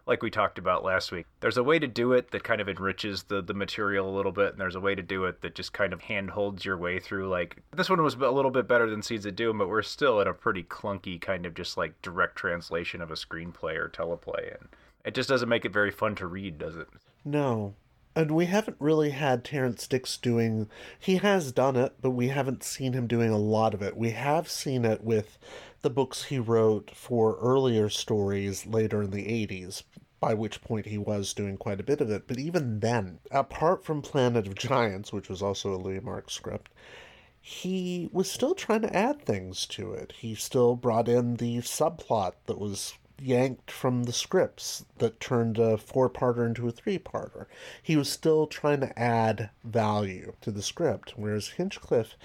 like 0.06 0.22
we 0.22 0.30
talked 0.30 0.58
about 0.58 0.82
last 0.82 1.12
week, 1.12 1.26
there's 1.40 1.56
a 1.56 1.62
way 1.62 1.78
to 1.78 1.86
do 1.86 2.12
it 2.12 2.30
that 2.32 2.42
kind 2.42 2.60
of 2.60 2.68
enriches 2.68 3.22
the, 3.24 3.42
the 3.42 3.54
material 3.54 4.08
a 4.08 4.16
little 4.16 4.32
bit, 4.32 4.52
and 4.52 4.60
there's 4.60 4.74
a 4.74 4.80
way 4.80 4.94
to 4.94 5.02
do 5.02 5.24
it 5.24 5.40
that 5.42 5.54
just 5.54 5.72
kind 5.72 5.92
of 5.92 6.00
handholds 6.00 6.64
your 6.64 6.76
way 6.76 6.98
through. 6.98 7.28
Like, 7.28 7.62
this 7.76 7.88
one 7.88 8.02
was 8.02 8.14
a 8.14 8.30
little 8.30 8.50
bit 8.50 8.66
better 8.66 8.88
than 8.90 9.02
Seeds 9.02 9.26
of 9.26 9.36
Doom, 9.36 9.58
but 9.58 9.68
we're 9.68 9.82
still 9.82 10.20
at 10.20 10.26
a 10.26 10.34
pretty 10.34 10.64
clunky 10.64 11.20
kind 11.20 11.46
of 11.46 11.54
just 11.54 11.76
like 11.76 12.00
direct 12.02 12.36
translation 12.36 13.00
of 13.00 13.10
a 13.10 13.14
screenplay 13.14 13.76
or 13.76 13.88
teleplay, 13.88 14.52
and 14.58 14.68
it 15.04 15.14
just 15.14 15.28
doesn't 15.28 15.48
make 15.48 15.64
it 15.64 15.72
very 15.72 15.90
fun 15.90 16.14
to 16.16 16.26
read, 16.26 16.58
does 16.58 16.76
it? 16.76 16.88
No. 17.24 17.74
And 18.14 18.32
we 18.32 18.46
haven't 18.46 18.76
really 18.80 19.10
had 19.10 19.44
Terrence 19.44 19.86
Dicks 19.86 20.16
doing. 20.16 20.68
He 20.98 21.16
has 21.16 21.52
done 21.52 21.76
it, 21.76 21.94
but 22.00 22.10
we 22.10 22.28
haven't 22.28 22.64
seen 22.64 22.92
him 22.92 23.06
doing 23.06 23.30
a 23.30 23.38
lot 23.38 23.72
of 23.72 23.82
it. 23.82 23.96
We 23.96 24.10
have 24.10 24.48
seen 24.48 24.84
it 24.84 25.04
with 25.04 25.38
the 25.82 25.90
books 25.90 26.24
he 26.24 26.38
wrote 26.38 26.90
for 26.94 27.38
earlier 27.40 27.88
stories 27.88 28.66
later 28.66 29.02
in 29.02 29.10
the 29.12 29.24
80s, 29.46 29.84
by 30.18 30.34
which 30.34 30.60
point 30.60 30.86
he 30.86 30.98
was 30.98 31.32
doing 31.32 31.56
quite 31.56 31.80
a 31.80 31.84
bit 31.84 32.00
of 32.00 32.10
it. 32.10 32.26
But 32.26 32.38
even 32.38 32.80
then, 32.80 33.20
apart 33.30 33.84
from 33.84 34.02
Planet 34.02 34.46
of 34.46 34.56
Giants, 34.56 35.12
which 35.12 35.28
was 35.28 35.40
also 35.40 35.72
a 35.72 35.78
Louis 35.78 36.00
Mark 36.00 36.30
script, 36.30 36.70
he 37.40 38.10
was 38.12 38.30
still 38.30 38.54
trying 38.54 38.82
to 38.82 38.94
add 38.94 39.22
things 39.22 39.66
to 39.66 39.92
it. 39.92 40.12
He 40.18 40.34
still 40.34 40.74
brought 40.74 41.08
in 41.08 41.36
the 41.36 41.58
subplot 41.58 42.32
that 42.46 42.58
was 42.58 42.94
yanked 43.20 43.70
from 43.70 44.04
the 44.04 44.12
scripts 44.12 44.84
that 44.98 45.20
turned 45.20 45.58
a 45.58 45.76
four 45.76 46.08
parter 46.08 46.46
into 46.46 46.68
a 46.68 46.72
three 46.72 46.98
parter. 46.98 47.46
He 47.82 47.96
was 47.96 48.10
still 48.10 48.46
trying 48.46 48.80
to 48.80 48.98
add 48.98 49.50
value 49.64 50.34
to 50.40 50.50
the 50.50 50.62
script, 50.62 51.14
whereas 51.16 51.48
Hinchcliffe 51.48 52.16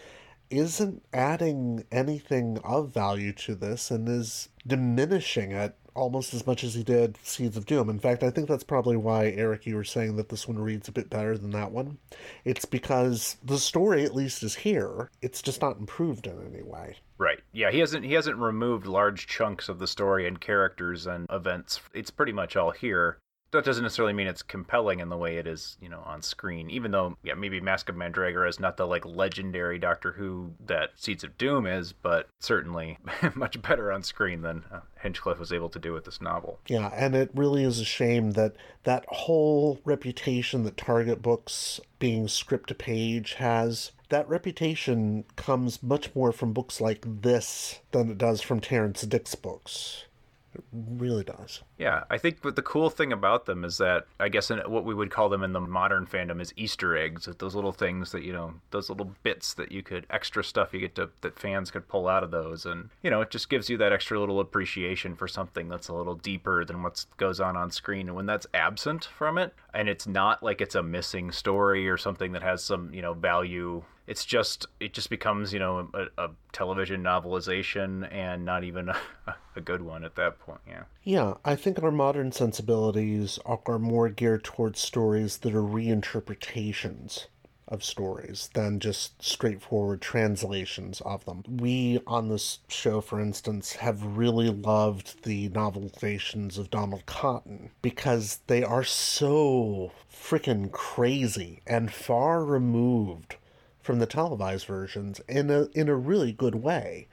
isn't 0.49 1.03
adding 1.13 1.85
anything 1.91 2.59
of 2.63 2.89
value 2.89 3.33
to 3.33 3.55
this 3.55 3.89
and 3.91 4.07
is 4.07 4.49
diminishing 4.65 5.51
it 5.51 5.75
almost 5.95 6.33
as 6.33 6.45
much 6.45 6.63
as 6.63 6.73
he 6.73 6.83
did 6.83 7.17
Seeds 7.23 7.57
of 7.57 7.65
Doom. 7.65 7.89
In 7.89 7.99
fact, 7.99 8.21
I 8.21 8.29
think 8.29 8.47
that's 8.47 8.63
probably 8.63 8.97
why, 8.97 9.27
Eric, 9.29 9.65
you 9.65 9.75
were 9.75 9.83
saying 9.83 10.17
that 10.17 10.29
this 10.29 10.47
one 10.47 10.59
reads 10.59 10.87
a 10.87 10.91
bit 10.91 11.09
better 11.09 11.37
than 11.37 11.51
that 11.51 11.71
one. 11.71 11.97
It's 12.43 12.65
because 12.65 13.37
the 13.43 13.57
story, 13.57 14.03
at 14.03 14.13
least, 14.13 14.43
is 14.43 14.55
here. 14.55 15.09
It's 15.21 15.41
just 15.41 15.61
not 15.61 15.79
improved 15.79 16.27
in 16.27 16.37
any 16.53 16.63
way. 16.63 16.97
Right. 17.17 17.39
Yeah, 17.53 17.71
he 17.71 17.79
hasn't 17.79 18.05
he 18.05 18.13
hasn't 18.13 18.37
removed 18.37 18.85
large 18.85 19.27
chunks 19.27 19.69
of 19.69 19.79
the 19.79 19.87
story 19.87 20.27
and 20.27 20.39
characters 20.39 21.07
and 21.07 21.25
events. 21.29 21.79
It's 21.93 22.11
pretty 22.11 22.33
much 22.33 22.55
all 22.55 22.71
here. 22.71 23.19
That 23.51 23.63
doesn't 23.63 23.83
necessarily 23.83 24.11
mean 24.11 24.27
it's 24.27 24.41
compelling 24.41 24.99
in 24.99 25.07
the 25.07 25.15
way 25.15 25.37
it 25.37 25.47
is, 25.47 25.77
you 25.79 25.87
know, 25.87 26.01
on 26.01 26.21
screen. 26.21 26.69
Even 26.69 26.91
though, 26.91 27.15
yeah, 27.23 27.35
maybe 27.35 27.61
Masque 27.61 27.87
of 27.87 27.95
Mandragora 27.95 28.49
is 28.49 28.59
not 28.59 28.75
the 28.75 28.85
like 28.85 29.05
legendary 29.05 29.79
Doctor 29.79 30.11
Who 30.11 30.51
that 30.65 30.89
Seeds 30.95 31.23
of 31.23 31.37
Doom 31.37 31.65
is, 31.65 31.93
but 31.93 32.27
certainly 32.41 32.97
much 33.35 33.61
better 33.61 33.93
on 33.93 34.03
screen 34.03 34.41
than 34.41 34.65
uh, 34.69 34.81
Hinchcliffe 34.99 35.39
was 35.39 35.53
able 35.53 35.69
to 35.69 35.79
do 35.79 35.93
with 35.93 36.03
this 36.03 36.19
novel. 36.19 36.59
Yeah, 36.67 36.91
and 36.93 37.15
it 37.15 37.29
really 37.33 37.63
is 37.63 37.79
a 37.79 37.85
shame 37.85 38.31
that 38.31 38.55
that 38.83 39.05
whole 39.07 39.79
reputation 39.85 40.63
that 40.63 40.75
Target 40.75 41.21
Books 41.21 41.79
being 41.97 42.27
script 42.27 42.67
to 42.69 42.75
page 42.75 43.35
has 43.35 43.93
that 44.09 44.27
reputation 44.29 45.25
comes 45.35 45.81
much 45.81 46.13
more 46.15 46.31
from 46.31 46.53
books 46.53 46.79
like 46.79 47.05
this 47.21 47.79
than 47.91 48.11
it 48.11 48.17
does 48.17 48.41
from 48.41 48.59
Terrence 48.59 49.01
Dicks 49.01 49.35
books. 49.35 50.05
It 50.53 50.63
really 50.71 51.23
does. 51.23 51.63
Yeah, 51.77 52.03
I 52.09 52.17
think 52.17 52.41
the 52.41 52.61
cool 52.61 52.89
thing 52.89 53.11
about 53.11 53.45
them 53.45 53.65
is 53.65 53.77
that 53.79 54.05
I 54.19 54.29
guess 54.29 54.49
in, 54.49 54.59
what 54.59 54.85
we 54.85 54.93
would 54.93 55.11
call 55.11 55.27
them 55.27 55.43
in 55.43 55.51
the 55.51 55.59
modern 55.59 56.05
fandom 56.05 56.39
is 56.39 56.53
Easter 56.55 56.95
eggs, 56.95 57.27
those 57.37 57.55
little 57.55 57.73
things 57.73 58.11
that 58.11 58.23
you 58.23 58.31
know, 58.31 58.53
those 58.71 58.89
little 58.89 59.11
bits 59.23 59.53
that 59.55 59.71
you 59.71 59.83
could 59.83 60.05
extra 60.09 60.43
stuff 60.43 60.73
you 60.73 60.79
get 60.79 60.95
to 60.95 61.09
that 61.21 61.37
fans 61.37 61.71
could 61.71 61.87
pull 61.87 62.07
out 62.07 62.23
of 62.23 62.31
those, 62.31 62.65
and 62.65 62.89
you 63.03 63.09
know, 63.09 63.21
it 63.21 63.29
just 63.29 63.49
gives 63.49 63.69
you 63.69 63.77
that 63.77 63.91
extra 63.91 64.19
little 64.19 64.39
appreciation 64.39 65.15
for 65.15 65.27
something 65.27 65.67
that's 65.67 65.89
a 65.89 65.93
little 65.93 66.15
deeper 66.15 66.63
than 66.63 66.81
what 66.81 67.05
goes 67.17 67.39
on 67.39 67.57
on 67.57 67.71
screen. 67.71 68.07
And 68.07 68.15
when 68.15 68.25
that's 68.25 68.47
absent 68.53 69.05
from 69.05 69.37
it, 69.37 69.53
and 69.73 69.89
it's 69.89 70.07
not 70.07 70.41
like 70.41 70.61
it's 70.61 70.75
a 70.75 70.83
missing 70.83 71.31
story 71.31 71.89
or 71.89 71.97
something 71.97 72.31
that 72.31 72.43
has 72.43 72.63
some 72.63 72.93
you 72.93 73.01
know 73.01 73.13
value 73.13 73.83
it's 74.07 74.23
just 74.23 74.67
it 74.79 74.93
just 74.93 75.09
becomes 75.09 75.51
you 75.51 75.59
know 75.59 75.89
a, 75.93 76.25
a 76.25 76.29
television 76.51 77.03
novelization 77.03 78.11
and 78.13 78.45
not 78.45 78.63
even 78.63 78.89
a, 79.27 79.35
a, 79.55 79.61
good 79.61 79.81
one 79.81 80.03
at 80.03 80.15
that 80.15 80.39
point 80.39 80.59
yeah 80.67 80.83
yeah 81.03 81.33
i 81.43 81.55
think 81.65 81.81
our 81.81 81.89
modern 81.89 82.31
sensibilities 82.31 83.39
are 83.43 83.79
more 83.79 84.07
geared 84.07 84.43
towards 84.43 84.79
stories 84.79 85.37
that 85.37 85.55
are 85.55 85.63
reinterpretations 85.63 87.25
of 87.67 87.83
stories 87.83 88.51
than 88.53 88.79
just 88.79 89.19
straightforward 89.19 89.99
translations 89.99 91.01
of 91.01 91.25
them. 91.25 91.41
We 91.49 92.01
on 92.05 92.29
this 92.29 92.59
show, 92.67 93.01
for 93.01 93.19
instance, 93.19 93.77
have 93.77 94.15
really 94.15 94.51
loved 94.51 95.23
the 95.23 95.49
novelizations 95.49 96.59
of 96.59 96.69
Donald 96.69 97.07
Cotton 97.07 97.71
because 97.81 98.41
they 98.45 98.63
are 98.63 98.83
so 98.83 99.91
freaking 100.07 100.71
crazy 100.71 101.61
and 101.65 101.91
far 101.91 102.45
removed 102.45 103.37
from 103.81 103.97
the 103.97 104.05
televised 104.05 104.67
versions 104.67 105.19
in 105.27 105.49
a 105.49 105.63
in 105.73 105.89
a 105.89 105.95
really 105.95 106.31
good 106.31 106.53
way. 106.53 107.07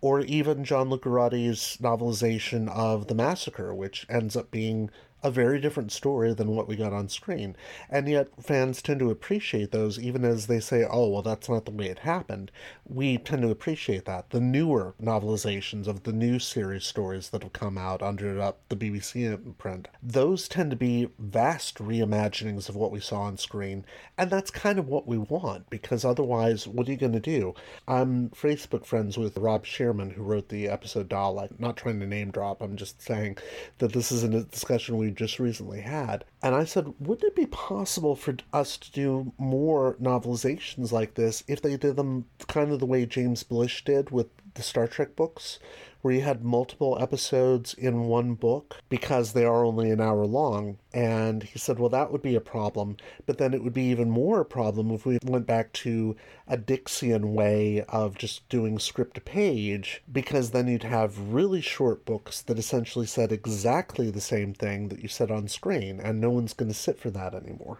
Or 0.00 0.20
even 0.20 0.64
John 0.64 0.90
Lucarotti's 0.90 1.76
novelization 1.82 2.68
of 2.68 3.08
The 3.08 3.14
Massacre, 3.14 3.74
which 3.74 4.06
ends 4.08 4.36
up 4.36 4.50
being 4.50 4.90
a 5.22 5.30
very 5.30 5.60
different 5.60 5.90
story 5.90 6.32
than 6.32 6.54
what 6.54 6.68
we 6.68 6.76
got 6.76 6.92
on 6.92 7.08
screen. 7.08 7.56
And 7.90 8.08
yet, 8.08 8.28
fans 8.42 8.80
tend 8.80 9.00
to 9.00 9.10
appreciate 9.10 9.72
those, 9.72 9.98
even 9.98 10.24
as 10.24 10.46
they 10.46 10.60
say, 10.60 10.86
oh, 10.88 11.08
well, 11.08 11.22
that's 11.22 11.48
not 11.48 11.64
the 11.64 11.70
way 11.70 11.86
it 11.86 12.00
happened. 12.00 12.50
We 12.84 13.18
tend 13.18 13.42
to 13.42 13.50
appreciate 13.50 14.04
that. 14.04 14.30
The 14.30 14.40
newer 14.40 14.94
novelizations 15.02 15.86
of 15.86 16.04
the 16.04 16.12
new 16.12 16.38
series 16.38 16.84
stories 16.84 17.30
that 17.30 17.42
have 17.42 17.52
come 17.52 17.76
out 17.76 18.02
under 18.02 18.34
the 18.68 18.76
BBC 18.76 19.24
imprint, 19.32 19.88
those 20.02 20.48
tend 20.48 20.70
to 20.70 20.76
be 20.76 21.08
vast 21.18 21.78
reimaginings 21.78 22.68
of 22.68 22.76
what 22.76 22.92
we 22.92 23.00
saw 23.00 23.22
on 23.22 23.36
screen. 23.36 23.84
And 24.16 24.30
that's 24.30 24.50
kind 24.50 24.78
of 24.78 24.88
what 24.88 25.06
we 25.06 25.18
want, 25.18 25.68
because 25.70 26.04
otherwise, 26.04 26.68
what 26.68 26.88
are 26.88 26.92
you 26.92 26.96
going 26.96 27.12
to 27.12 27.20
do? 27.20 27.54
I'm 27.86 28.30
Facebook 28.30 28.86
friends 28.86 29.18
with 29.18 29.36
Rob 29.36 29.66
Shearman, 29.66 30.10
who 30.10 30.22
wrote 30.22 30.48
the 30.48 30.68
episode 30.68 31.08
Dalek. 31.08 31.58
Not 31.58 31.76
trying 31.76 32.00
to 32.00 32.06
name 32.06 32.30
drop, 32.30 32.62
I'm 32.62 32.76
just 32.76 33.02
saying 33.02 33.38
that 33.78 33.92
this 33.92 34.12
is 34.12 34.22
a 34.22 34.44
discussion 34.44 34.96
we 34.96 35.07
just 35.10 35.38
recently 35.38 35.80
had. 35.80 36.24
And 36.42 36.54
I 36.54 36.64
said, 36.64 36.94
wouldn't 36.98 37.32
it 37.32 37.36
be 37.36 37.46
possible 37.46 38.16
for 38.16 38.36
us 38.52 38.76
to 38.76 38.92
do 38.92 39.32
more 39.38 39.96
novelizations 40.00 40.92
like 40.92 41.14
this 41.14 41.42
if 41.48 41.62
they 41.62 41.76
did 41.76 41.96
them 41.96 42.26
kind 42.46 42.72
of 42.72 42.80
the 42.80 42.86
way 42.86 43.06
James 43.06 43.42
Blish 43.42 43.84
did 43.84 44.10
with 44.10 44.28
the 44.54 44.62
Star 44.62 44.86
Trek 44.86 45.14
books, 45.16 45.58
where 46.00 46.14
you 46.14 46.20
had 46.20 46.44
multiple 46.44 46.96
episodes 47.00 47.74
in 47.74 48.04
one 48.04 48.34
book 48.34 48.76
because 48.88 49.32
they 49.32 49.44
are 49.44 49.64
only 49.64 49.90
an 49.90 50.00
hour 50.00 50.26
long. 50.26 50.78
And 50.92 51.42
he 51.42 51.58
said, 51.58 51.78
well, 51.78 51.90
that 51.90 52.10
would 52.12 52.22
be 52.22 52.34
a 52.34 52.40
problem. 52.40 52.96
But 53.26 53.38
then 53.38 53.52
it 53.52 53.62
would 53.62 53.74
be 53.74 53.90
even 53.90 54.10
more 54.10 54.40
a 54.40 54.44
problem 54.44 54.90
if 54.90 55.04
we 55.04 55.18
went 55.24 55.46
back 55.46 55.72
to 55.74 56.16
a 56.46 56.56
Dixian 56.56 57.32
way 57.32 57.84
of 57.88 58.16
just 58.16 58.48
doing 58.48 58.78
script 58.78 59.14
to 59.14 59.20
page, 59.20 60.02
because 60.10 60.50
then 60.50 60.66
you'd 60.68 60.82
have 60.82 61.18
really 61.18 61.60
short 61.60 62.04
books 62.04 62.40
that 62.42 62.58
essentially 62.58 63.06
said 63.06 63.32
exactly 63.32 64.10
the 64.10 64.20
same 64.20 64.54
thing 64.54 64.88
that 64.88 65.02
you 65.02 65.08
said 65.08 65.30
on 65.30 65.48
screen, 65.48 66.00
and 66.00 66.20
no 66.20 66.30
one's 66.30 66.54
going 66.54 66.70
to 66.70 66.74
sit 66.74 66.98
for 66.98 67.10
that 67.10 67.34
anymore. 67.34 67.78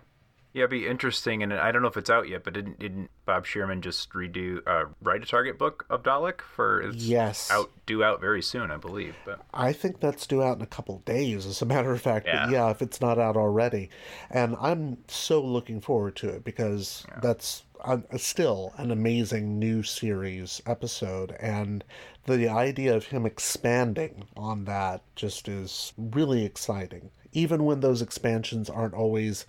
Yeah, 0.55 0.61
it'd 0.61 0.71
be 0.71 0.87
interesting, 0.87 1.43
and 1.43 1.53
I 1.53 1.71
don't 1.71 1.83
know 1.83 1.89
if 1.89 1.97
it's 1.97 2.09
out 2.09 2.29
yet, 2.29 2.43
but 2.43 2.55
didn't 2.55 2.79
didn't 2.79 3.11
Bob 3.27 3.45
Shearman 3.45 3.83
just 3.83 4.11
redo 4.13 4.67
uh, 4.67 4.87
write 5.03 5.23
a 5.23 5.27
Target 5.27 5.59
book 5.59 5.85
of 5.91 6.03
Dalek 6.03 6.41
for 6.41 6.81
it's 6.81 6.97
yes 6.97 7.51
out 7.51 7.71
due 7.85 8.03
out 8.03 8.21
very 8.21 8.41
soon, 8.43 8.71
I 8.71 8.79
believe. 8.79 9.15
But 9.27 9.41
I 9.53 9.73
think 9.73 10.01
that's 10.01 10.27
due 10.27 10.43
out 10.43 10.57
in 10.57 10.63
a 10.63 10.67
couple 10.67 10.99
days, 11.01 11.45
as 11.45 11.61
a 11.61 11.67
matter 11.67 11.93
of 11.93 12.01
fact. 12.01 12.27
Yeah. 12.27 12.47
But 12.47 12.53
yeah, 12.53 12.71
if 12.71 12.81
it's 12.81 13.01
not 13.01 13.19
out 13.19 13.37
already, 13.37 13.91
and 14.31 14.57
I'm 14.61 14.99
so 15.07 15.43
looking 15.43 15.81
forward 15.81 16.17
to 16.17 16.31
it 16.31 16.45
because 16.45 17.05
yeah. 17.09 17.21
that's 17.23 17.65
a, 17.85 18.19
still 18.19 18.73
an 18.77 18.91
amazing 18.91 19.59
new 19.59 19.83
series 19.83 20.63
episode, 20.67 21.37
and 21.41 21.85
the 22.25 22.49
idea 22.49 22.97
of 22.97 23.07
him 23.07 23.27
expanding 23.27 24.27
on 24.37 24.65
that 24.65 25.03
just 25.15 25.49
is 25.49 25.93
really 25.97 26.45
exciting. 26.45 27.11
Even 27.33 27.65
when 27.65 27.81
those 27.81 28.03
expansions 28.03 28.71
aren't 28.71 28.95
always 28.95 29.47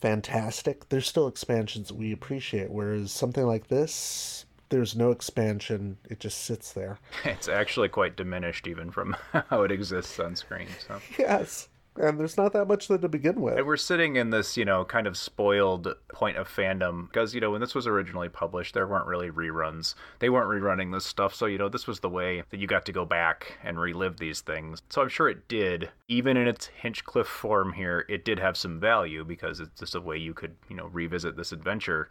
fantastic, 0.00 0.88
there's 0.88 1.06
still 1.06 1.28
expansions 1.28 1.92
we 1.92 2.12
appreciate. 2.12 2.70
Whereas 2.70 3.12
something 3.12 3.46
like 3.46 3.68
this, 3.68 4.44
there's 4.68 4.94
no 4.94 5.10
expansion; 5.10 5.98
it 6.08 6.20
just 6.20 6.42
sits 6.44 6.72
there. 6.72 6.98
It's 7.24 7.48
actually 7.48 7.88
quite 7.88 8.16
diminished, 8.16 8.66
even 8.66 8.90
from 8.90 9.16
how 9.48 9.62
it 9.62 9.72
exists 9.72 10.18
on 10.20 10.36
screen. 10.36 10.68
So 10.86 11.00
yes, 11.18 11.68
and 11.96 12.20
there's 12.20 12.36
not 12.36 12.52
that 12.52 12.68
much 12.68 12.88
there 12.88 12.98
to 12.98 13.08
begin 13.08 13.40
with. 13.40 13.58
And 13.58 13.66
we're 13.66 13.76
sitting 13.76 14.16
in 14.16 14.30
this, 14.30 14.56
you 14.56 14.64
know, 14.64 14.84
kind 14.84 15.06
of 15.06 15.16
spoiled 15.16 15.92
point 16.12 16.36
of 16.36 16.48
fandom 16.48 17.08
because, 17.08 17.34
you 17.34 17.40
know, 17.40 17.50
when 17.50 17.60
this 17.60 17.74
was 17.74 17.86
originally 17.86 18.28
published, 18.28 18.74
there 18.74 18.86
weren't 18.86 19.06
really 19.06 19.30
reruns. 19.30 19.94
They 20.20 20.30
weren't 20.30 20.48
rerunning 20.48 20.92
this 20.92 21.04
stuff. 21.04 21.34
So, 21.34 21.46
you 21.46 21.58
know, 21.58 21.68
this 21.68 21.86
was 21.86 22.00
the 22.00 22.08
way 22.08 22.42
that 22.50 22.60
you 22.60 22.66
got 22.66 22.86
to 22.86 22.92
go 22.92 23.04
back 23.04 23.58
and 23.64 23.78
relive 23.78 24.18
these 24.18 24.40
things. 24.40 24.82
So 24.88 25.02
I'm 25.02 25.08
sure 25.08 25.28
it 25.28 25.48
did, 25.48 25.90
even 26.08 26.36
in 26.36 26.46
its 26.46 26.66
Hinchcliffe 26.66 27.26
form 27.26 27.72
here, 27.72 28.06
it 28.08 28.24
did 28.24 28.38
have 28.38 28.56
some 28.56 28.78
value 28.78 29.24
because 29.24 29.58
it's 29.60 29.80
just 29.80 29.94
a 29.94 30.00
way 30.00 30.16
you 30.16 30.32
could, 30.32 30.54
you 30.68 30.76
know, 30.76 30.86
revisit 30.86 31.36
this 31.36 31.52
adventure. 31.52 32.08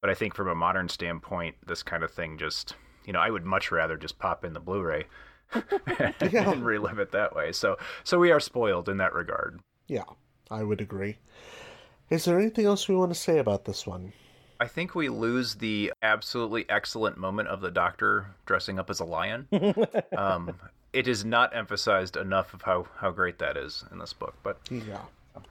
But 0.00 0.10
I 0.10 0.14
think 0.14 0.34
from 0.34 0.48
a 0.48 0.54
modern 0.54 0.88
standpoint, 0.88 1.56
this 1.66 1.82
kind 1.82 2.04
of 2.04 2.10
thing 2.10 2.38
just, 2.38 2.74
you 3.04 3.12
know, 3.12 3.20
I 3.20 3.30
would 3.30 3.44
much 3.44 3.72
rather 3.72 3.96
just 3.96 4.18
pop 4.18 4.44
in 4.44 4.52
the 4.52 4.60
Blu-ray 5.52 6.14
and 6.20 6.64
relive 6.64 6.98
it 6.98 7.12
that 7.12 7.34
way. 7.34 7.52
So, 7.52 7.76
so 8.04 8.18
we 8.18 8.30
are 8.30 8.40
spoiled 8.40 8.88
in 8.88 8.98
that 8.98 9.14
regard. 9.14 9.60
Yeah, 9.86 10.04
I 10.50 10.62
would 10.62 10.80
agree. 10.80 11.18
Is 12.10 12.24
there 12.24 12.38
anything 12.38 12.64
else 12.64 12.88
we 12.88 12.96
want 12.96 13.12
to 13.12 13.18
say 13.18 13.38
about 13.38 13.64
this 13.64 13.86
one? 13.86 14.12
I 14.60 14.66
think 14.66 14.94
we 14.94 15.08
lose 15.08 15.54
the 15.54 15.92
absolutely 16.02 16.66
excellent 16.68 17.16
moment 17.16 17.48
of 17.48 17.60
the 17.60 17.70
doctor 17.70 18.34
dressing 18.46 18.78
up 18.78 18.90
as 18.90 19.00
a 19.00 19.04
lion. 19.04 19.46
um, 20.16 20.54
it 20.92 21.06
is 21.06 21.24
not 21.24 21.54
emphasized 21.54 22.16
enough 22.16 22.54
of 22.54 22.62
how, 22.62 22.86
how 22.96 23.10
great 23.10 23.38
that 23.38 23.56
is 23.56 23.84
in 23.92 23.98
this 23.98 24.12
book. 24.12 24.34
But 24.42 24.58
yeah, 24.70 25.02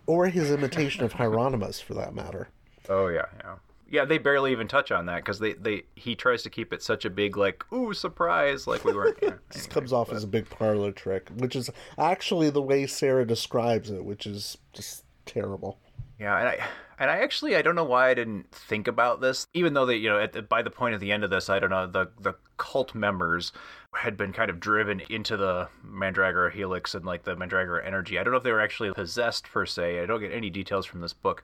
or 0.07 0.27
his 0.27 0.51
imitation 0.51 1.03
of 1.05 1.13
Hieronymus, 1.13 1.79
for 1.79 1.93
that 1.93 2.13
matter. 2.13 2.49
Oh 2.89 3.07
yeah, 3.07 3.25
yeah, 3.39 3.55
yeah. 3.89 4.05
They 4.05 4.17
barely 4.17 4.51
even 4.51 4.67
touch 4.67 4.91
on 4.91 5.05
that 5.07 5.17
because 5.17 5.39
they, 5.39 5.53
they 5.53 5.83
he 5.95 6.15
tries 6.15 6.43
to 6.43 6.49
keep 6.49 6.73
it 6.73 6.81
such 6.81 7.05
a 7.05 7.09
big 7.09 7.37
like 7.37 7.63
ooh 7.71 7.93
surprise 7.93 8.67
like 8.67 8.83
we 8.83 8.93
weren't. 8.93 9.17
This 9.49 9.63
anyway, 9.63 9.73
comes 9.73 9.93
off 9.93 10.07
but... 10.07 10.17
as 10.17 10.23
a 10.23 10.27
big 10.27 10.49
parlor 10.49 10.91
trick, 10.91 11.29
which 11.37 11.55
is 11.55 11.69
actually 11.97 12.49
the 12.49 12.61
way 12.61 12.85
Sarah 12.85 13.25
describes 13.25 13.89
it, 13.89 14.03
which 14.03 14.25
is 14.25 14.57
just 14.73 15.05
terrible. 15.25 15.79
Yeah, 16.19 16.37
and 16.37 16.47
I 16.47 16.67
and 16.99 17.11
I 17.11 17.17
actually 17.17 17.55
I 17.55 17.61
don't 17.61 17.75
know 17.75 17.83
why 17.83 18.09
I 18.09 18.13
didn't 18.13 18.51
think 18.51 18.87
about 18.87 19.21
this, 19.21 19.45
even 19.53 19.73
though 19.73 19.85
they 19.85 19.97
you 19.97 20.09
know 20.09 20.19
at 20.19 20.49
by 20.49 20.61
the 20.61 20.71
point 20.71 20.95
at 20.95 20.99
the 20.99 21.11
end 21.11 21.23
of 21.23 21.29
this 21.29 21.49
I 21.49 21.59
don't 21.59 21.69
know 21.69 21.85
the 21.85 22.09
the 22.19 22.33
cult 22.57 22.95
members 22.95 23.51
had 23.93 24.17
been 24.17 24.33
kind 24.33 24.49
of 24.49 24.59
driven 24.59 25.01
into 25.09 25.37
the 25.37 25.69
Mandragora 25.85 26.51
helix 26.51 26.95
and 26.95 27.05
like 27.05 27.23
the 27.23 27.35
Mandragora 27.35 27.85
energy. 27.85 28.17
I 28.17 28.23
don't 28.23 28.31
know 28.31 28.37
if 28.37 28.43
they 28.43 28.51
were 28.51 28.61
actually 28.61 28.91
possessed 28.93 29.45
per 29.45 29.65
se. 29.65 30.01
I 30.01 30.05
don't 30.05 30.19
get 30.19 30.31
any 30.31 30.49
details 30.49 30.85
from 30.85 31.01
this 31.01 31.13
book, 31.13 31.43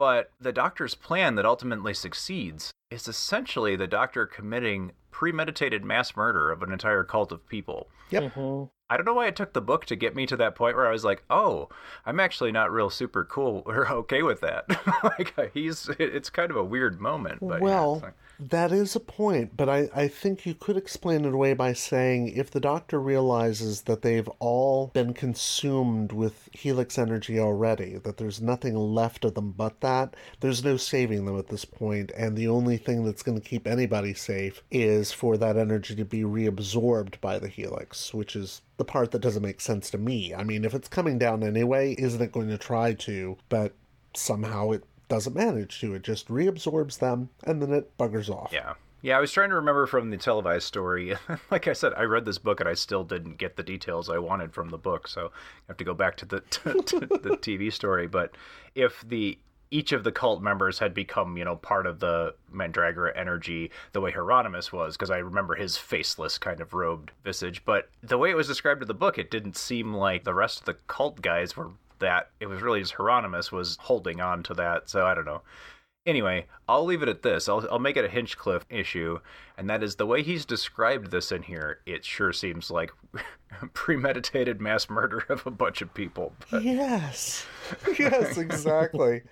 but 0.00 0.30
the 0.40 0.50
Doctor's 0.50 0.94
plan 0.94 1.34
that 1.34 1.44
ultimately 1.44 1.92
succeeds 1.92 2.72
is 2.90 3.06
essentially 3.06 3.76
the 3.76 3.86
Doctor 3.86 4.24
committing 4.24 4.92
premeditated 5.10 5.84
mass 5.84 6.16
murder 6.16 6.50
of 6.50 6.62
an 6.62 6.72
entire 6.72 7.04
cult 7.04 7.30
of 7.30 7.46
people. 7.46 7.86
Yep. 8.08 8.22
Mm-hmm. 8.32 8.64
I 8.88 8.96
don't 8.96 9.04
know 9.04 9.12
why 9.12 9.26
it 9.26 9.36
took 9.36 9.52
the 9.52 9.60
book 9.60 9.84
to 9.84 9.96
get 9.96 10.16
me 10.16 10.24
to 10.24 10.38
that 10.38 10.54
point 10.54 10.74
where 10.74 10.88
I 10.88 10.90
was 10.90 11.04
like, 11.04 11.22
"Oh, 11.28 11.68
I'm 12.06 12.18
actually 12.18 12.50
not 12.50 12.72
real 12.72 12.88
super 12.88 13.26
cool 13.26 13.62
or 13.66 13.86
okay 13.92 14.22
with 14.22 14.40
that." 14.40 14.64
like 15.04 15.52
he's, 15.52 15.90
it's 15.98 16.30
kind 16.30 16.50
of 16.50 16.56
a 16.56 16.64
weird 16.64 16.98
moment. 16.98 17.40
But 17.40 17.60
well, 17.60 17.98
yeah, 18.00 18.06
like... 18.06 18.14
that 18.48 18.72
is 18.72 18.96
a 18.96 19.00
point, 19.00 19.56
but 19.56 19.68
I, 19.68 19.90
I 19.94 20.08
think 20.08 20.46
you 20.46 20.54
could 20.54 20.76
explain 20.76 21.24
it 21.24 21.34
away 21.34 21.52
by 21.52 21.74
saying 21.74 22.28
if 22.28 22.50
the 22.50 22.60
Doctor 22.60 22.98
realizes 22.98 23.82
that 23.82 24.02
they've 24.02 24.28
all 24.38 24.88
been 24.88 25.12
consumed 25.12 26.12
with 26.12 26.48
Helix 26.52 26.98
energy 26.98 27.38
already, 27.38 27.98
that 27.98 28.16
there's 28.16 28.40
nothing 28.40 28.74
left 28.74 29.24
of 29.24 29.34
them 29.34 29.52
but 29.52 29.80
that, 29.80 30.16
there's 30.40 30.64
no 30.64 30.76
saving 30.76 31.26
them 31.26 31.38
at 31.38 31.48
this 31.48 31.64
point, 31.66 32.10
and 32.16 32.36
the 32.36 32.48
only 32.48 32.78
thing 32.78 33.04
that's 33.04 33.22
going 33.22 33.38
to 33.38 33.46
keep 33.46 33.66
anybody 33.66 34.14
safe 34.14 34.62
is 34.70 35.12
for 35.12 35.36
that 35.36 35.58
energy 35.58 35.94
to 35.94 36.04
be 36.04 36.22
reabsorbed 36.22 37.20
by 37.20 37.38
the 37.38 37.48
Helix, 37.48 38.14
which 38.14 38.34
is 38.34 38.62
the 38.78 38.84
part 38.84 39.10
that 39.10 39.20
doesn't 39.20 39.42
make 39.42 39.60
sense 39.60 39.90
to 39.90 39.98
me. 39.98 40.34
I 40.34 40.44
mean, 40.44 40.64
if 40.64 40.72
it's 40.72 40.88
coming 40.88 41.18
down 41.18 41.42
anyway, 41.42 41.94
isn't 41.98 42.22
it 42.22 42.32
going 42.32 42.48
to 42.48 42.58
try 42.58 42.94
to? 42.94 43.36
But 43.50 43.74
somehow 44.14 44.70
it 44.72 44.84
doesn't 45.10 45.36
manage 45.36 45.80
to. 45.80 45.94
It 45.94 46.02
just 46.02 46.28
reabsorbs 46.28 46.98
them 46.98 47.28
and 47.44 47.60
then 47.60 47.72
it 47.72 47.98
buggers 47.98 48.30
off. 48.30 48.50
Yeah. 48.52 48.74
Yeah, 49.02 49.16
I 49.16 49.20
was 49.20 49.32
trying 49.32 49.48
to 49.48 49.56
remember 49.56 49.86
from 49.86 50.10
the 50.10 50.18
televised 50.18 50.66
story. 50.66 51.16
like 51.50 51.68
I 51.68 51.72
said, 51.72 51.94
I 51.96 52.02
read 52.02 52.26
this 52.26 52.38
book 52.38 52.60
and 52.60 52.68
I 52.68 52.74
still 52.74 53.02
didn't 53.02 53.38
get 53.38 53.56
the 53.56 53.62
details 53.62 54.10
I 54.10 54.18
wanted 54.18 54.52
from 54.52 54.68
the 54.68 54.78
book, 54.78 55.08
so 55.08 55.26
I 55.26 55.64
have 55.68 55.78
to 55.78 55.84
go 55.84 55.94
back 55.94 56.16
to 56.18 56.26
the 56.26 56.36
the 56.64 57.38
TV 57.40 57.72
story. 57.72 58.06
But 58.06 58.36
if 58.74 59.02
the 59.06 59.38
each 59.70 59.92
of 59.92 60.04
the 60.04 60.12
cult 60.12 60.42
members 60.42 60.80
had 60.80 60.92
become, 60.92 61.36
you 61.38 61.44
know, 61.44 61.56
part 61.56 61.86
of 61.86 62.00
the 62.00 62.34
Mandragora 62.52 63.16
energy 63.16 63.70
the 63.92 64.00
way 64.02 64.10
Hieronymus 64.10 64.70
was, 64.70 64.96
because 64.96 65.10
I 65.10 65.18
remember 65.18 65.54
his 65.54 65.78
faceless 65.78 66.36
kind 66.38 66.60
of 66.60 66.74
robed 66.74 67.12
visage. 67.24 67.64
But 67.64 67.88
the 68.02 68.18
way 68.18 68.30
it 68.30 68.36
was 68.36 68.48
described 68.48 68.82
in 68.82 68.88
the 68.88 68.94
book, 68.94 69.16
it 69.16 69.30
didn't 69.30 69.56
seem 69.56 69.94
like 69.94 70.24
the 70.24 70.34
rest 70.34 70.60
of 70.60 70.66
the 70.66 70.76
cult 70.88 71.22
guys 71.22 71.56
were 71.56 71.70
that. 72.00 72.30
It 72.40 72.46
was 72.46 72.62
really 72.62 72.80
just 72.80 72.94
Hieronymus 72.94 73.52
was 73.52 73.76
holding 73.80 74.20
on 74.20 74.42
to 74.44 74.54
that. 74.54 74.90
So 74.90 75.06
I 75.06 75.14
don't 75.14 75.24
know. 75.24 75.42
Anyway, 76.06 76.46
I'll 76.66 76.84
leave 76.84 77.02
it 77.02 77.08
at 77.08 77.22
this. 77.22 77.48
I'll, 77.48 77.66
I'll 77.70 77.78
make 77.78 77.96
it 77.96 78.06
a 78.06 78.08
Hinchcliffe 78.08 78.64
issue, 78.70 79.18
and 79.58 79.68
that 79.68 79.82
is 79.82 79.96
the 79.96 80.06
way 80.06 80.22
he's 80.22 80.46
described 80.46 81.10
this 81.10 81.30
in 81.30 81.42
here. 81.42 81.80
It 81.84 82.06
sure 82.06 82.32
seems 82.32 82.70
like 82.70 82.90
premeditated 83.74 84.62
mass 84.62 84.88
murder 84.88 85.24
of 85.28 85.46
a 85.46 85.50
bunch 85.50 85.82
of 85.82 85.92
people. 85.92 86.32
But... 86.50 86.62
Yes, 86.62 87.46
yes, 87.98 88.38
exactly. 88.38 89.22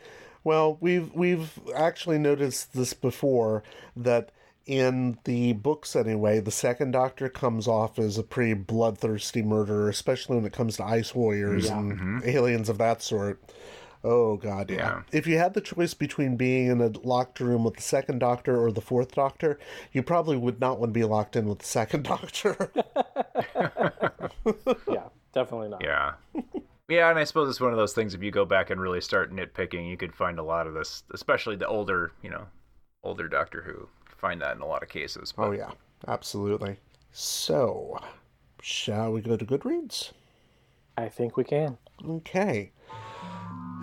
Well, 0.45 0.77
we've 0.81 1.12
we've 1.14 1.59
actually 1.75 2.19
noticed 2.19 2.75
this 2.75 2.93
before 2.93 3.62
that 3.97 4.31
in 4.69 5.19
the 5.25 5.55
books 5.55 5.97
anyway, 5.97 6.41
the 6.41 6.51
second 6.51 6.91
Doctor 6.91 7.31
comes 7.31 7.66
off 7.66 7.99
as 7.99 8.19
a 8.19 8.23
pretty 8.23 8.53
bloodthirsty 8.53 9.43
murderer, 9.43 9.89
especially 9.89 10.37
when 10.37 10.45
it 10.45 10.53
comes 10.53 10.77
to 10.77 10.85
ice 10.85 11.14
warriors 11.14 11.66
yeah. 11.66 11.79
and 11.79 11.93
mm-hmm. 11.93 12.19
aliens 12.29 12.69
of 12.69 12.77
that 12.79 13.03
sort. 13.03 13.43
Oh 14.05 14.37
god, 14.37 14.71
yeah. 14.71 14.77
yeah. 14.77 15.03
If 15.11 15.27
you 15.27 15.39
had 15.39 15.55
the 15.55 15.62
choice 15.62 15.95
between 15.95 16.37
being 16.37 16.69
in 16.69 16.81
a 16.83 16.93
locked 17.03 17.41
room 17.41 17.64
with 17.64 17.77
the 17.77 17.83
second 17.83 18.21
Doctor 18.21 18.62
or 18.62 18.71
the 18.71 18.83
fourth 18.83 19.14
Doctor, 19.14 19.59
you 19.93 20.03
probably 20.03 20.37
would 20.37 20.61
not 20.61 20.79
want 20.79 20.91
to 20.91 21.01
be 21.01 21.05
locked 21.05 21.35
in 21.35 21.49
with 21.49 21.61
the 21.61 21.66
second 21.66 22.05
Doctor. 22.05 22.71
yeah, 24.87 25.09
definitely 25.33 25.71
not. 25.71 25.83
Yeah. 25.83 26.12
Yeah, 26.89 27.11
and 27.11 27.19
I 27.19 27.25
suppose 27.25 27.51
it's 27.51 27.61
one 27.61 27.73
of 27.73 27.79
those 27.79 27.93
things. 27.93 28.14
If 28.14 28.23
you 28.23 28.31
go 28.31 28.45
back 28.45 28.71
and 28.71 28.81
really 28.81 29.01
start 29.01 29.35
nitpicking, 29.35 29.89
you 29.89 29.97
could 29.97 30.14
find 30.14 30.39
a 30.39 30.43
lot 30.43 30.66
of 30.66 30.75
this, 30.75 31.03
especially 31.12 31.57
the 31.57 31.66
older, 31.66 32.12
you 32.23 32.31
know, 32.31 32.47
older 33.03 33.29
Doctor 33.29 33.62
Who. 33.62 33.89
Find 34.19 34.43
that 34.43 34.57
in 34.57 34.62
a 34.62 34.66
lot 34.66 34.83
of 34.83 34.89
cases. 34.89 35.33
Oh, 35.39 35.43
but... 35.43 35.49
Oh 35.49 35.53
yeah, 35.53 35.71
absolutely. 36.07 36.77
So, 37.12 37.99
shall 38.61 39.12
we 39.12 39.21
go 39.21 39.37
to 39.37 39.47
Goodreads? 39.47 40.12
I 40.97 41.09
think 41.09 41.37
we 41.37 41.45
can. 41.45 41.79
Okay. 42.07 42.73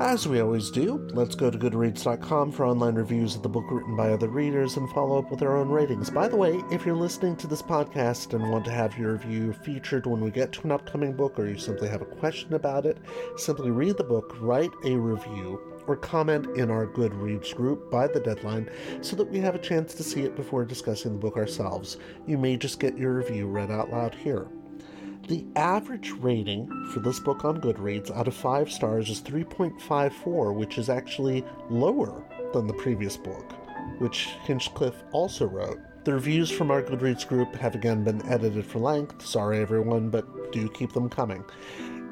As 0.02 0.28
we 0.28 0.42
always 0.42 0.72
do, 0.72 1.08
let's 1.14 1.36
go 1.36 1.50
to 1.50 1.58
Goodreads.com 1.58 2.52
for 2.52 2.66
online 2.66 2.96
reviews 2.96 3.38
of 3.38 3.44
the 3.44 3.50
book 3.50 3.64
written 3.72 3.96
by 3.96 4.10
other 4.10 4.28
readers 4.28 4.76
and 4.76 4.90
follow 4.90 5.18
up 5.18 5.32
with 5.32 5.42
our 5.42 5.56
own 5.56 5.70
ratings. 5.70 6.10
By 6.10 6.28
the 6.28 6.36
way, 6.36 6.62
if 6.70 6.86
you're 6.86 6.98
listening 6.98 7.38
to 7.38 7.48
this 7.48 7.62
podcast 7.62 8.34
and 8.34 8.52
want 8.52 8.66
to 8.66 8.72
have 8.72 8.98
your 8.98 9.14
review 9.14 9.54
featured 9.54 10.06
when 10.06 10.20
we 10.20 10.32
get 10.32 10.52
to 10.52 10.64
an 10.64 10.74
upcoming 10.74 11.14
book, 11.14 11.40
or 11.40 11.48
you 11.48 11.58
simply 11.58 11.88
have 11.88 12.02
a 12.02 12.06
question 12.06 12.56
about 12.56 12.86
it, 12.86 12.98
simply 13.38 13.72
read 13.72 13.96
the 13.96 14.04
book, 14.04 14.36
write 14.42 14.72
a 14.84 14.98
review, 14.98 15.62
or 15.88 15.96
comment 15.96 16.58
in 16.58 16.70
our 16.70 16.88
Goodreads 16.88 17.56
group 17.56 17.90
by 17.92 18.08
the 18.08 18.20
deadline 18.20 18.70
so 19.02 19.16
that 19.16 19.30
we 19.30 19.40
have 19.40 19.56
a 19.56 19.60
chance 19.60 19.94
to 19.94 20.04
see 20.04 20.22
it 20.22 20.36
before 20.36 20.66
discussing 20.66 21.14
the 21.14 21.20
book 21.20 21.38
ourselves. 21.38 21.98
You 22.28 22.38
may 22.38 22.58
just 22.58 22.80
get 22.80 22.98
your 22.98 23.14
review 23.14 23.48
read 23.48 23.72
out 23.72 23.92
loud 23.92 24.16
here. 24.16 24.48
The 25.28 25.46
average 25.56 26.12
rating 26.12 26.70
for 26.94 27.00
this 27.00 27.20
book 27.20 27.46
on 27.46 27.60
Goodreads 27.60 28.16
out 28.16 28.28
of 28.28 28.36
5 28.36 28.72
stars 28.72 29.10
is 29.10 29.22
3.54, 29.22 30.54
which 30.54 30.78
is 30.78 30.88
actually 30.88 31.44
lower 31.70 32.24
than 32.54 32.68
the 32.68 32.74
previous 32.74 33.18
book, 33.18 33.54
which 33.98 34.30
Hinchcliffe 34.44 35.04
also 35.12 35.48
wrote. 35.48 35.80
The 36.04 36.14
reviews 36.14 36.52
from 36.52 36.70
our 36.70 36.84
Goodreads 36.84 37.28
group 37.28 37.56
have 37.56 37.74
again 37.74 38.04
been 38.04 38.24
edited 38.30 38.64
for 38.64 38.78
length. 38.78 39.26
Sorry, 39.26 39.60
everyone, 39.60 40.12
but 40.12 40.52
do 40.52 40.70
keep 40.70 40.94
them 40.94 41.10
coming. 41.10 41.44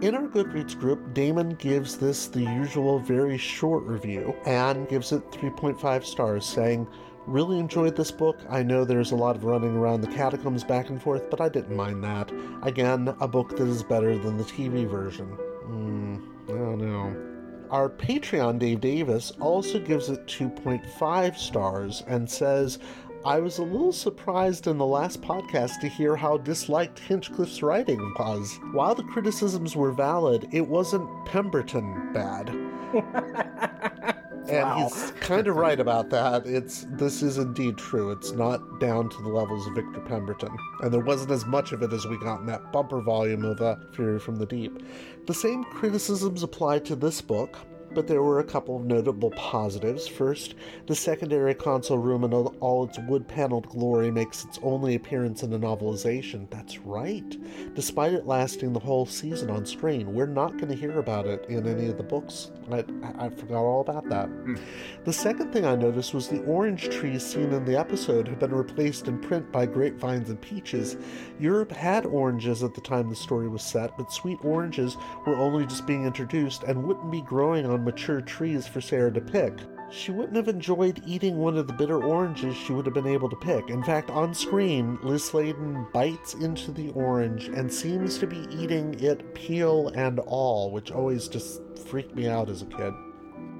In 0.03 0.15
our 0.15 0.27
Goodreads 0.27 0.77
group, 0.77 1.13
Damon 1.13 1.51
gives 1.51 1.95
this 1.95 2.27
the 2.27 2.41
usual 2.41 2.99
very 2.99 3.37
short 3.37 3.85
review 3.85 4.35
and 4.45 4.85
gives 4.89 5.13
it 5.13 5.31
3.5 5.31 6.03
stars, 6.03 6.45
saying, 6.45 6.89
Really 7.25 7.57
enjoyed 7.57 7.95
this 7.95 8.11
book. 8.11 8.37
I 8.49 8.63
know 8.63 8.83
there's 8.83 9.13
a 9.13 9.15
lot 9.15 9.37
of 9.37 9.45
running 9.45 9.77
around 9.77 10.01
the 10.01 10.09
catacombs 10.09 10.65
back 10.65 10.89
and 10.89 11.01
forth, 11.01 11.29
but 11.29 11.39
I 11.39 11.47
didn't 11.47 11.77
mind 11.77 12.03
that. 12.03 12.33
Again, 12.63 13.15
a 13.21 13.29
book 13.29 13.55
that 13.55 13.65
is 13.65 13.81
better 13.81 14.17
than 14.17 14.37
the 14.37 14.43
TV 14.43 14.85
version. 14.85 15.27
Hmm, 15.27 16.17
I 16.49 16.51
don't 16.51 16.79
know. 16.79 17.33
Our 17.69 17.89
Patreon, 17.89 18.59
Dave 18.59 18.81
Davis, 18.81 19.31
also 19.39 19.79
gives 19.79 20.09
it 20.09 20.27
2.5 20.27 21.37
stars 21.37 22.03
and 22.07 22.29
says, 22.29 22.77
I 23.25 23.39
was 23.39 23.57
a 23.57 23.63
little 23.63 23.93
surprised 23.93 24.67
in 24.67 24.77
the 24.77 24.85
last 24.85 25.21
podcast 25.21 25.79
to 25.79 25.87
hear 25.87 26.15
how 26.15 26.37
disliked 26.37 26.99
Hinchcliffe's 26.99 27.63
writing 27.63 28.13
was. 28.19 28.59
While 28.73 28.95
the 28.95 29.03
criticisms 29.03 29.77
were 29.77 29.93
valid, 29.93 30.49
it 30.51 30.67
wasn't 30.67 31.09
Pemberton 31.25 32.11
bad. 32.11 32.49
and 34.49 34.67
wow. 34.67 34.89
he's 34.89 35.11
kind 35.21 35.47
of 35.47 35.55
right 35.55 35.79
about 35.79 36.09
that. 36.09 36.45
It's 36.45 36.85
this 36.89 37.23
is 37.23 37.37
indeed 37.37 37.77
true. 37.77 38.11
It's 38.11 38.31
not 38.31 38.81
down 38.81 39.09
to 39.09 39.21
the 39.21 39.29
levels 39.29 39.65
of 39.67 39.75
Victor 39.75 40.01
Pemberton, 40.01 40.55
and 40.81 40.93
there 40.93 40.99
wasn't 40.99 41.31
as 41.31 41.45
much 41.45 41.71
of 41.71 41.81
it 41.81 41.93
as 41.93 42.05
we 42.05 42.17
got 42.19 42.41
in 42.41 42.45
that 42.47 42.73
bumper 42.73 43.01
volume 43.01 43.45
of 43.45 43.61
uh, 43.61 43.77
Fury 43.93 44.19
from 44.19 44.35
the 44.35 44.45
Deep. 44.45 44.83
The 45.27 45.33
same 45.33 45.63
criticisms 45.63 46.43
apply 46.43 46.79
to 46.79 46.95
this 46.95 47.21
book. 47.21 47.57
But 47.93 48.07
there 48.07 48.23
were 48.23 48.39
a 48.39 48.43
couple 48.43 48.77
of 48.77 48.85
notable 48.85 49.31
positives. 49.31 50.07
First, 50.07 50.55
the 50.87 50.95
secondary 50.95 51.53
console 51.53 51.97
room 51.97 52.23
in 52.23 52.33
all 52.33 52.83
its 52.83 52.99
wood 52.99 53.27
paneled 53.27 53.69
glory 53.69 54.11
makes 54.11 54.43
its 54.45 54.59
only 54.63 54.95
appearance 54.95 55.43
in 55.43 55.49
the 55.49 55.59
novelization. 55.59 56.49
That's 56.49 56.79
right. 56.79 57.37
Despite 57.75 58.13
it 58.13 58.27
lasting 58.27 58.73
the 58.73 58.79
whole 58.79 59.05
season 59.05 59.49
on 59.49 59.65
screen, 59.65 60.13
we're 60.13 60.25
not 60.25 60.57
going 60.57 60.69
to 60.69 60.75
hear 60.75 60.99
about 60.99 61.25
it 61.25 61.45
in 61.49 61.67
any 61.67 61.87
of 61.87 61.97
the 61.97 62.03
books. 62.03 62.51
I, 62.71 62.83
I 63.17 63.29
forgot 63.29 63.63
all 63.63 63.81
about 63.81 64.07
that. 64.09 64.27
Hmm. 64.27 64.55
The 65.03 65.13
second 65.13 65.51
thing 65.51 65.65
I 65.65 65.75
noticed 65.75 66.13
was 66.13 66.27
the 66.27 66.43
orange 66.43 66.89
trees 66.89 67.25
seen 67.25 67.51
in 67.51 67.65
the 67.65 67.77
episode 67.77 68.27
have 68.27 68.39
been 68.39 68.53
replaced 68.53 69.07
in 69.07 69.19
print 69.19 69.51
by 69.51 69.65
grapevines 69.65 70.29
and 70.29 70.41
peaches. 70.41 70.97
Europe 71.39 71.71
had 71.71 72.05
oranges 72.05 72.63
at 72.63 72.73
the 72.73 72.81
time 72.81 73.09
the 73.09 73.15
story 73.15 73.47
was 73.47 73.63
set, 73.63 73.97
but 73.97 74.11
sweet 74.11 74.39
oranges 74.43 74.97
were 75.25 75.35
only 75.35 75.65
just 75.65 75.85
being 75.85 76.05
introduced 76.05 76.63
and 76.63 76.83
wouldn't 76.83 77.11
be 77.11 77.21
growing 77.21 77.65
on 77.65 77.82
mature 77.83 78.21
trees 78.21 78.67
for 78.67 78.81
Sarah 78.81 79.11
to 79.13 79.21
pick. 79.21 79.53
She 79.91 80.11
wouldn't 80.11 80.35
have 80.35 80.47
enjoyed 80.47 81.03
eating 81.05 81.37
one 81.37 81.55
of 81.55 81.67
the 81.67 81.73
bitter 81.73 82.03
oranges 82.03 82.55
she 82.55 82.73
would 82.73 82.85
have 82.85 82.95
been 82.95 83.05
able 83.05 83.29
to 83.29 83.35
pick. 83.35 83.69
In 83.69 83.83
fact, 83.83 84.09
on 84.09 84.33
screen, 84.33 84.97
Liz 85.03 85.23
Sladen 85.23 85.85
bites 85.93 86.33
into 86.33 86.71
the 86.71 86.89
orange 86.89 87.45
and 87.49 87.71
seems 87.71 88.17
to 88.17 88.25
be 88.25 88.47
eating 88.49 88.99
it 88.99 89.35
peel 89.35 89.89
and 89.89 90.17
all, 90.19 90.71
which 90.71 90.91
always 90.91 91.27
just 91.27 91.61
freaked 91.77 92.15
me 92.15 92.27
out 92.27 92.49
as 92.49 92.63
a 92.63 92.65
kid. 92.65 92.93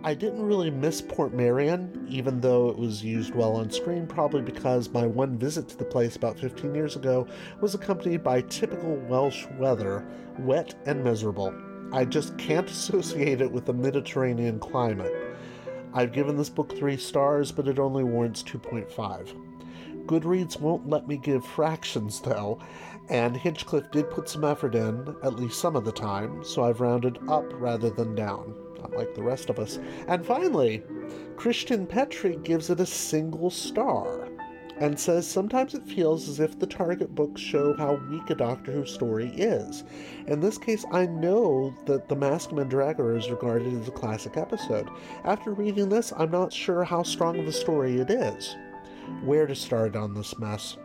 I 0.06 0.14
didn't 0.16 0.42
really 0.42 0.72
miss 0.72 1.02
Portmeirion, 1.02 2.10
even 2.10 2.42
though 2.42 2.70
it 2.70 2.78
was 2.78 3.04
used 3.04 3.36
well 3.36 3.56
on 3.56 3.70
screen, 3.70 4.08
probably 4.08 4.42
because 4.42 4.90
my 4.90 5.06
one 5.06 5.38
visit 5.38 5.70
to 5.70 5.78
the 5.78 5.86
place 5.86 6.16
about 6.16 6.40
15 6.40 6.74
years 6.74 6.96
ago 6.96 7.28
was 7.62 7.76
accompanied 7.76 8.24
by 8.24 8.42
typical 8.42 8.96
Welsh 9.08 9.46
weather, 9.60 10.06
wet 10.40 10.74
and 10.86 11.04
miserable. 11.04 11.54
I 11.94 12.06
just 12.06 12.36
can't 12.40 12.68
associate 12.68 13.40
it 13.40 13.52
with 13.52 13.68
the 13.68 13.74
Mediterranean 13.74 14.58
climate. 14.58 15.14
I've 15.94 16.12
given 16.12 16.36
this 16.36 16.50
book 16.50 16.76
three 16.76 16.98
stars, 16.98 17.52
but 17.52 17.68
it 17.68 17.78
only 17.78 18.04
warrants 18.04 18.42
2.5. 18.42 19.36
Goodreads 20.08 20.60
won't 20.60 20.90
let 20.90 21.08
me 21.08 21.18
give 21.18 21.46
fractions, 21.46 22.20
though, 22.20 22.58
and 23.10 23.38
Hinchcliffe 23.38 23.92
did 23.92 24.10
put 24.10 24.28
some 24.28 24.44
effort 24.44 24.74
in, 24.74 25.16
at 25.22 25.36
least 25.36 25.60
some 25.60 25.76
of 25.76 25.86
the 25.86 25.92
time, 25.92 26.44
so 26.44 26.64
I've 26.64 26.82
rounded 26.82 27.20
up 27.30 27.46
rather 27.62 27.92
than 27.92 28.16
down, 28.16 28.56
not 28.80 28.98
like 28.98 29.14
the 29.14 29.22
rest 29.22 29.52
of 29.52 29.60
us. 29.60 29.78
And 30.08 30.26
finally, 30.26 30.82
Christian 31.36 31.86
Petri 31.86 32.38
gives 32.38 32.72
it 32.72 32.80
a 32.80 32.88
single 32.88 33.52
star 33.52 34.30
and 34.84 35.00
says 35.00 35.26
sometimes 35.26 35.74
it 35.74 35.88
feels 35.88 36.28
as 36.28 36.42
if 36.42 36.60
the 36.60 36.68
target 36.68 37.16
books 37.16 37.40
show 37.40 37.74
how 37.78 37.94
weak 38.12 38.30
a 38.30 38.36
Doctor 38.36 38.74
Who 38.74 38.86
story 38.86 39.30
is. 39.30 39.86
In 40.28 40.42
this 40.42 40.58
case, 40.58 40.84
I 40.92 41.06
know 41.06 41.74
that 41.86 42.10
The 42.10 42.18
Masque 42.18 42.52
of 42.52 42.58
Mandragora 42.58 43.18
is 43.18 43.32
regarded 43.32 43.74
as 43.80 43.88
a 43.88 43.92
classic 43.92 44.36
episode. 44.36 44.90
After 45.24 45.54
reading 45.54 45.88
this, 45.88 46.12
I'm 46.18 46.32
not 46.32 46.52
sure 46.52 46.84
how 46.84 47.02
strong 47.02 47.40
of 47.40 47.48
a 47.48 47.54
story 47.54 47.96
it 47.96 48.10
is. 48.10 48.58
Where 49.24 49.48
to 49.48 49.56
start 49.56 49.96
on 49.96 50.14
this 50.14 50.38
mess? 50.38 50.76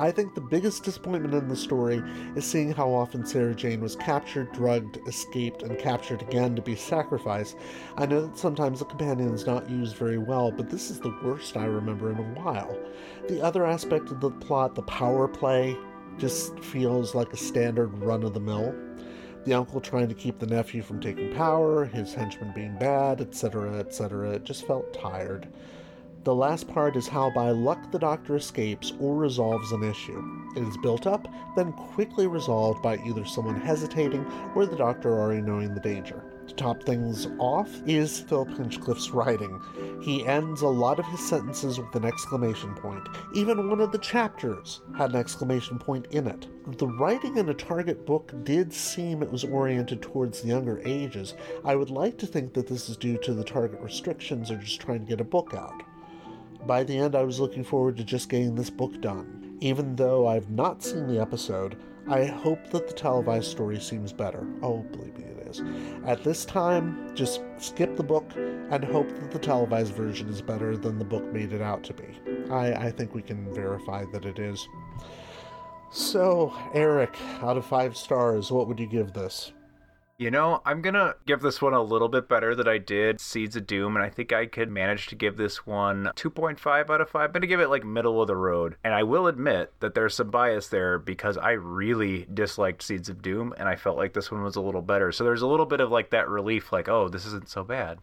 I 0.00 0.10
think 0.10 0.34
the 0.34 0.40
biggest 0.40 0.82
disappointment 0.82 1.34
in 1.34 1.46
the 1.46 1.54
story 1.54 2.02
is 2.34 2.46
seeing 2.46 2.72
how 2.72 2.90
often 2.90 3.26
Sarah 3.26 3.54
Jane 3.54 3.82
was 3.82 3.96
captured, 3.96 4.50
drugged, 4.50 4.98
escaped, 5.06 5.62
and 5.62 5.78
captured 5.78 6.22
again 6.22 6.56
to 6.56 6.62
be 6.62 6.74
sacrificed. 6.74 7.58
I 7.98 8.06
know 8.06 8.26
that 8.26 8.38
sometimes 8.38 8.78
the 8.78 8.86
companion 8.86 9.34
is 9.34 9.44
not 9.44 9.68
used 9.68 9.96
very 9.96 10.16
well, 10.16 10.50
but 10.52 10.70
this 10.70 10.90
is 10.90 11.00
the 11.00 11.14
worst 11.22 11.54
I 11.58 11.66
remember 11.66 12.10
in 12.10 12.16
a 12.16 12.40
while. 12.40 12.78
The 13.28 13.42
other 13.42 13.66
aspect 13.66 14.10
of 14.10 14.20
the 14.20 14.30
plot, 14.30 14.74
the 14.74 14.82
power 14.82 15.28
play, 15.28 15.76
just 16.16 16.58
feels 16.60 17.14
like 17.14 17.34
a 17.34 17.36
standard 17.36 17.88
run 17.98 18.22
of 18.22 18.32
the 18.32 18.40
mill. 18.40 18.74
The 19.44 19.52
uncle 19.52 19.82
trying 19.82 20.08
to 20.08 20.14
keep 20.14 20.38
the 20.38 20.46
nephew 20.46 20.80
from 20.80 21.00
taking 21.00 21.34
power, 21.34 21.84
his 21.84 22.14
henchmen 22.14 22.52
being 22.54 22.78
bad, 22.78 23.20
etc., 23.20 23.78
etc. 23.78 24.30
It 24.30 24.44
just 24.44 24.66
felt 24.66 24.94
tired. 24.94 25.46
The 26.22 26.34
last 26.34 26.68
part 26.68 26.96
is 26.96 27.08
how 27.08 27.30
by 27.30 27.50
luck 27.50 27.90
the 27.90 27.98
doctor 27.98 28.36
escapes 28.36 28.92
or 29.00 29.16
resolves 29.16 29.72
an 29.72 29.82
issue. 29.82 30.22
It 30.54 30.62
is 30.62 30.76
built 30.76 31.06
up, 31.06 31.26
then 31.56 31.72
quickly 31.72 32.26
resolved 32.26 32.82
by 32.82 32.98
either 32.98 33.24
someone 33.24 33.58
hesitating 33.58 34.26
or 34.54 34.66
the 34.66 34.76
doctor 34.76 35.18
already 35.18 35.40
knowing 35.40 35.72
the 35.72 35.80
danger. 35.80 36.22
To 36.46 36.54
top 36.54 36.82
things 36.82 37.26
off 37.38 37.70
is 37.86 38.20
Philip 38.20 38.50
Hinchcliffe's 38.50 39.12
writing. 39.12 39.62
He 40.02 40.26
ends 40.26 40.60
a 40.60 40.68
lot 40.68 40.98
of 40.98 41.06
his 41.06 41.26
sentences 41.26 41.78
with 41.78 41.94
an 41.94 42.04
exclamation 42.04 42.74
point. 42.74 43.08
Even 43.32 43.70
one 43.70 43.80
of 43.80 43.90
the 43.90 43.98
chapters 43.98 44.82
had 44.98 45.10
an 45.10 45.16
exclamation 45.16 45.78
point 45.78 46.06
in 46.10 46.26
it. 46.26 46.48
The 46.76 46.88
writing 46.88 47.38
in 47.38 47.48
a 47.48 47.54
target 47.54 48.04
book 48.04 48.34
did 48.44 48.74
seem 48.74 49.22
it 49.22 49.32
was 49.32 49.44
oriented 49.44 50.02
towards 50.02 50.42
the 50.42 50.48
younger 50.48 50.82
ages. 50.84 51.32
I 51.64 51.76
would 51.76 51.90
like 51.90 52.18
to 52.18 52.26
think 52.26 52.52
that 52.52 52.66
this 52.66 52.90
is 52.90 52.98
due 52.98 53.16
to 53.18 53.32
the 53.32 53.44
target 53.44 53.80
restrictions 53.80 54.50
or 54.50 54.58
just 54.58 54.82
trying 54.82 55.00
to 55.00 55.08
get 55.08 55.22
a 55.22 55.24
book 55.24 55.54
out. 55.54 55.82
By 56.66 56.84
the 56.84 56.96
end, 56.96 57.14
I 57.14 57.22
was 57.22 57.40
looking 57.40 57.64
forward 57.64 57.96
to 57.96 58.04
just 58.04 58.28
getting 58.28 58.54
this 58.54 58.70
book 58.70 59.00
done. 59.00 59.56
Even 59.60 59.96
though 59.96 60.26
I've 60.26 60.50
not 60.50 60.82
seen 60.82 61.06
the 61.06 61.20
episode, 61.20 61.76
I 62.08 62.24
hope 62.24 62.70
that 62.70 62.88
the 62.88 62.94
televised 62.94 63.50
story 63.50 63.78
seems 63.80 64.12
better. 64.12 64.46
Oh, 64.62 64.78
believe 64.78 65.16
me, 65.18 65.24
it 65.24 65.46
is. 65.46 65.62
At 66.06 66.24
this 66.24 66.44
time, 66.44 67.14
just 67.14 67.42
skip 67.58 67.96
the 67.96 68.02
book 68.02 68.30
and 68.36 68.84
hope 68.84 69.08
that 69.08 69.30
the 69.30 69.38
televised 69.38 69.94
version 69.94 70.28
is 70.28 70.42
better 70.42 70.76
than 70.76 70.98
the 70.98 71.04
book 71.04 71.24
made 71.32 71.52
it 71.52 71.60
out 71.62 71.84
to 71.84 71.94
be. 71.94 72.18
I, 72.50 72.86
I 72.86 72.90
think 72.90 73.14
we 73.14 73.22
can 73.22 73.52
verify 73.54 74.04
that 74.12 74.24
it 74.24 74.38
is. 74.38 74.66
So, 75.90 76.54
Eric, 76.72 77.16
out 77.42 77.56
of 77.56 77.66
five 77.66 77.96
stars, 77.96 78.50
what 78.50 78.68
would 78.68 78.80
you 78.80 78.86
give 78.86 79.12
this? 79.12 79.52
You 80.20 80.30
know, 80.30 80.60
I'm 80.66 80.82
gonna 80.82 81.14
give 81.24 81.40
this 81.40 81.62
one 81.62 81.72
a 81.72 81.80
little 81.82 82.10
bit 82.10 82.28
better 82.28 82.54
than 82.54 82.68
I 82.68 82.76
did 82.76 83.22
Seeds 83.22 83.56
of 83.56 83.66
Doom, 83.66 83.96
and 83.96 84.04
I 84.04 84.10
think 84.10 84.34
I 84.34 84.44
could 84.44 84.70
manage 84.70 85.06
to 85.06 85.14
give 85.14 85.38
this 85.38 85.64
one 85.64 86.12
2.5 86.14 86.90
out 86.90 87.00
of 87.00 87.08
5. 87.08 87.22
I'm 87.22 87.32
gonna 87.32 87.46
give 87.46 87.58
it 87.58 87.70
like 87.70 87.84
middle 87.84 88.20
of 88.20 88.26
the 88.26 88.36
road. 88.36 88.76
And 88.84 88.92
I 88.92 89.02
will 89.02 89.28
admit 89.28 89.72
that 89.80 89.94
there's 89.94 90.14
some 90.14 90.30
bias 90.30 90.68
there 90.68 90.98
because 90.98 91.38
I 91.38 91.52
really 91.52 92.26
disliked 92.34 92.82
Seeds 92.82 93.08
of 93.08 93.22
Doom, 93.22 93.54
and 93.56 93.66
I 93.66 93.76
felt 93.76 93.96
like 93.96 94.12
this 94.12 94.30
one 94.30 94.42
was 94.42 94.56
a 94.56 94.60
little 94.60 94.82
better. 94.82 95.10
So 95.10 95.24
there's 95.24 95.40
a 95.40 95.46
little 95.46 95.64
bit 95.64 95.80
of 95.80 95.90
like 95.90 96.10
that 96.10 96.28
relief, 96.28 96.70
like, 96.70 96.90
oh, 96.90 97.08
this 97.08 97.24
isn't 97.24 97.48
so 97.48 97.64
bad. 97.64 97.98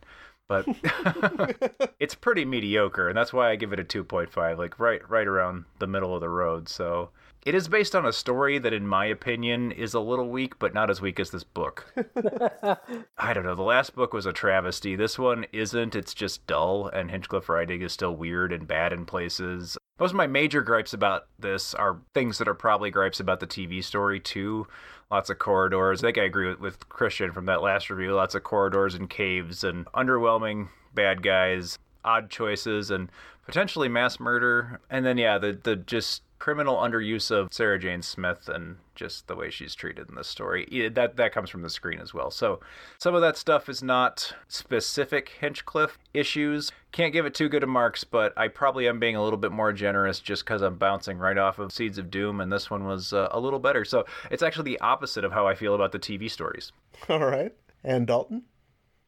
But 0.47 0.65
it's 1.99 2.15
pretty 2.15 2.45
mediocre, 2.45 3.09
and 3.09 3.15
that's 3.15 3.32
why 3.32 3.51
I 3.51 3.57
give 3.57 3.74
it 3.74 3.80
a 3.80 3.84
2.5, 3.84 4.57
like 4.57 4.80
right 4.80 5.07
right 5.07 5.28
around 5.28 5.65
the 5.78 5.86
middle 5.86 6.15
of 6.15 6.22
the 6.22 6.30
road. 6.30 6.68
So 6.68 7.11
it 7.48 7.56
is 7.56 7.70
based 7.70 7.95
on 7.95 8.06
a 8.06 8.12
story 8.12 8.60
that, 8.60 8.74
in 8.74 8.86
my 8.86 9.06
opinion, 9.06 9.72
is 9.72 9.93
a 9.93 10.02
little 10.02 10.28
weak, 10.28 10.60
but 10.60 10.74
not 10.74 10.89
as 10.89 11.00
weak 11.00 11.18
as 11.18 11.32
this 11.32 11.45
book. 11.45 11.93
I 13.18 13.34
don't 13.34 13.45
know. 13.45 13.56
The 13.56 13.62
last 13.62 13.95
book 13.95 14.14
was 14.14 14.26
a 14.26 14.34
travesty. 14.34 14.98
This 14.98 15.18
one 15.18 15.45
isn't. 15.54 15.95
It's 15.95 16.14
just 16.14 16.45
dull, 16.45 16.88
and 16.89 17.10
Hinchcliffe 17.10 17.48
writing 17.48 17.82
is 17.82 17.93
still 17.93 18.14
weird 18.14 18.52
and 18.52 18.68
bad 18.68 18.91
in 18.91 19.06
places. 19.06 19.78
Most 19.98 20.10
of 20.10 20.18
my 20.18 20.28
major 20.28 20.62
gripes 20.62 20.91
about 20.93 21.28
this 21.39 21.74
are 21.74 22.02
things 22.14 22.38
that 22.39 22.50
are 22.50 22.54
probably 22.54 22.91
gripes 22.91 23.22
about 23.22 23.39
the 23.39 23.48
TV 23.48 23.82
story, 23.82 24.20
too. 24.20 24.68
Lots 25.10 25.30
of 25.30 25.39
corridors. 25.39 26.04
I 26.04 26.08
think 26.08 26.18
I 26.18 26.24
agree 26.24 26.50
with, 26.50 26.60
with 26.60 26.89
Christian 26.89 27.32
from 27.32 27.45
that 27.45 27.62
last 27.62 27.89
review. 27.89 28.14
Lots 28.14 28.36
of 28.36 28.43
corridors 28.43 28.93
and 28.93 29.10
caves 29.10 29.64
and 29.64 29.86
underwhelming 29.93 30.68
bad 30.93 31.24
guys, 31.24 31.80
odd 32.04 32.30
choices, 32.30 32.91
and 32.91 33.10
potentially 33.45 33.88
mass 33.88 34.20
murder. 34.20 34.82
And 34.89 35.06
then, 35.06 35.18
yeah, 35.18 35.38
the, 35.38 35.58
the 35.64 35.78
just 35.78 36.24
criminal 36.39 36.77
underuse 36.77 37.31
of 37.31 37.51
Sarah 37.51 37.79
Jane 37.79 38.01
Smith 38.01 38.47
and 38.47 38.77
just 38.95 39.27
the 39.27 39.35
way 39.35 39.49
she's 39.49 39.75
treated 39.75 40.09
in 40.09 40.15
this 40.15 40.27
story. 40.27 40.89
That 40.93 41.17
that 41.17 41.33
comes 41.33 41.49
from 41.49 41.61
the 41.61 41.69
screen 41.69 41.99
as 41.99 42.13
well. 42.13 42.31
So 42.31 42.59
some 42.97 43.15
of 43.15 43.21
that 43.21 43.38
stuff 43.38 43.69
is 43.69 43.83
not 43.83 44.33
specific 44.47 45.29
Hinchcliffe 45.39 45.97
issues. 46.13 46.71
Can't 46.91 47.13
give 47.13 47.25
it 47.25 47.33
too 47.33 47.49
good 47.49 47.63
of 47.63 47.69
marks, 47.69 48.03
but 48.03 48.33
I 48.38 48.47
probably 48.47 48.88
am 48.88 48.99
being 48.99 49.15
a 49.15 49.23
little 49.23 49.38
bit 49.38 49.51
more 49.51 49.73
generous 49.73 50.19
just 50.19 50.45
because 50.45 50.61
I'm 50.61 50.77
bouncing 50.77 51.17
right 51.17 51.38
off 51.38 51.59
of 51.59 51.71
Seeds 51.71 51.97
of 51.97 52.09
Doom, 52.09 52.41
and 52.41 52.51
this 52.51 52.69
one 52.69 52.85
was 52.85 53.13
uh, 53.13 53.27
a 53.31 53.39
little 53.39 53.59
better. 53.59 53.85
So 53.85 54.05
it's 54.31 54.43
actually 54.43 54.71
the 54.71 54.79
opposite 54.79 55.23
of 55.23 55.31
how 55.31 55.47
I 55.47 55.55
feel 55.55 55.75
about 55.75 55.91
the 55.91 55.99
TV 55.99 56.29
stories. 56.29 56.71
All 57.09 57.19
right. 57.19 57.53
And 57.83 58.07
Dalton? 58.07 58.43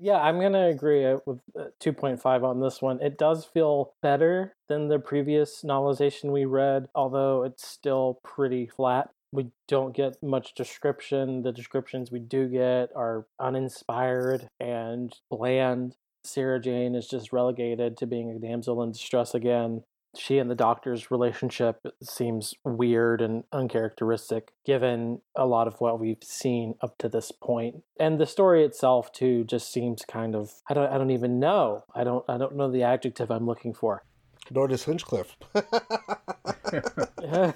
Yeah, 0.01 0.17
I'm 0.17 0.39
going 0.39 0.53
to 0.53 0.67
agree 0.67 1.05
uh, 1.05 1.17
with 1.25 1.39
2.5 1.81 2.43
on 2.43 2.61
this 2.61 2.81
one. 2.81 3.01
It 3.01 3.17
does 3.17 3.43
feel 3.43 3.93
better 4.01 4.55
than 4.69 4.87
the 4.87 4.97
previous 4.97 5.61
novelization 5.63 6.31
we 6.31 6.45
read, 6.45 6.87
although 6.95 7.43
it's 7.43 7.67
still 7.67 8.19
pretty 8.23 8.65
flat. 8.65 9.09
We 9.33 9.49
don't 9.67 9.93
get 9.93 10.23
much 10.23 10.55
description. 10.55 11.43
The 11.43 11.51
descriptions 11.51 12.11
we 12.11 12.19
do 12.19 12.47
get 12.47 12.91
are 12.95 13.27
uninspired 13.39 14.47
and 14.59 15.13
bland. 15.29 15.95
Sarah 16.23 16.61
Jane 16.61 16.95
is 16.95 17.07
just 17.07 17.33
relegated 17.33 17.97
to 17.97 18.07
being 18.07 18.31
a 18.31 18.39
damsel 18.39 18.81
in 18.81 18.91
distress 18.91 19.35
again 19.35 19.83
she 20.15 20.37
and 20.37 20.49
the 20.49 20.55
doctor's 20.55 21.11
relationship 21.11 21.85
seems 22.01 22.53
weird 22.63 23.21
and 23.21 23.43
uncharacteristic 23.51 24.51
given 24.65 25.21
a 25.35 25.45
lot 25.45 25.67
of 25.67 25.79
what 25.79 25.99
we've 25.99 26.23
seen 26.23 26.75
up 26.81 26.97
to 26.97 27.09
this 27.09 27.31
point. 27.31 27.83
And 27.99 28.19
the 28.19 28.25
story 28.25 28.63
itself 28.63 29.11
too 29.11 29.43
just 29.43 29.71
seems 29.71 30.03
kind 30.05 30.35
of 30.35 30.51
i 30.69 30.73
don't 30.73 30.91
i 30.91 30.97
don't 30.97 31.11
even 31.11 31.39
know. 31.39 31.83
I 31.93 32.03
don't 32.03 32.25
i 32.27 32.37
don't 32.37 32.55
know 32.55 32.71
the 32.71 32.83
adjective 32.83 33.31
i'm 33.31 33.45
looking 33.45 33.73
for. 33.73 34.03
Nor 34.51 34.67
does 34.67 34.83
hinchcliffe 34.85 35.37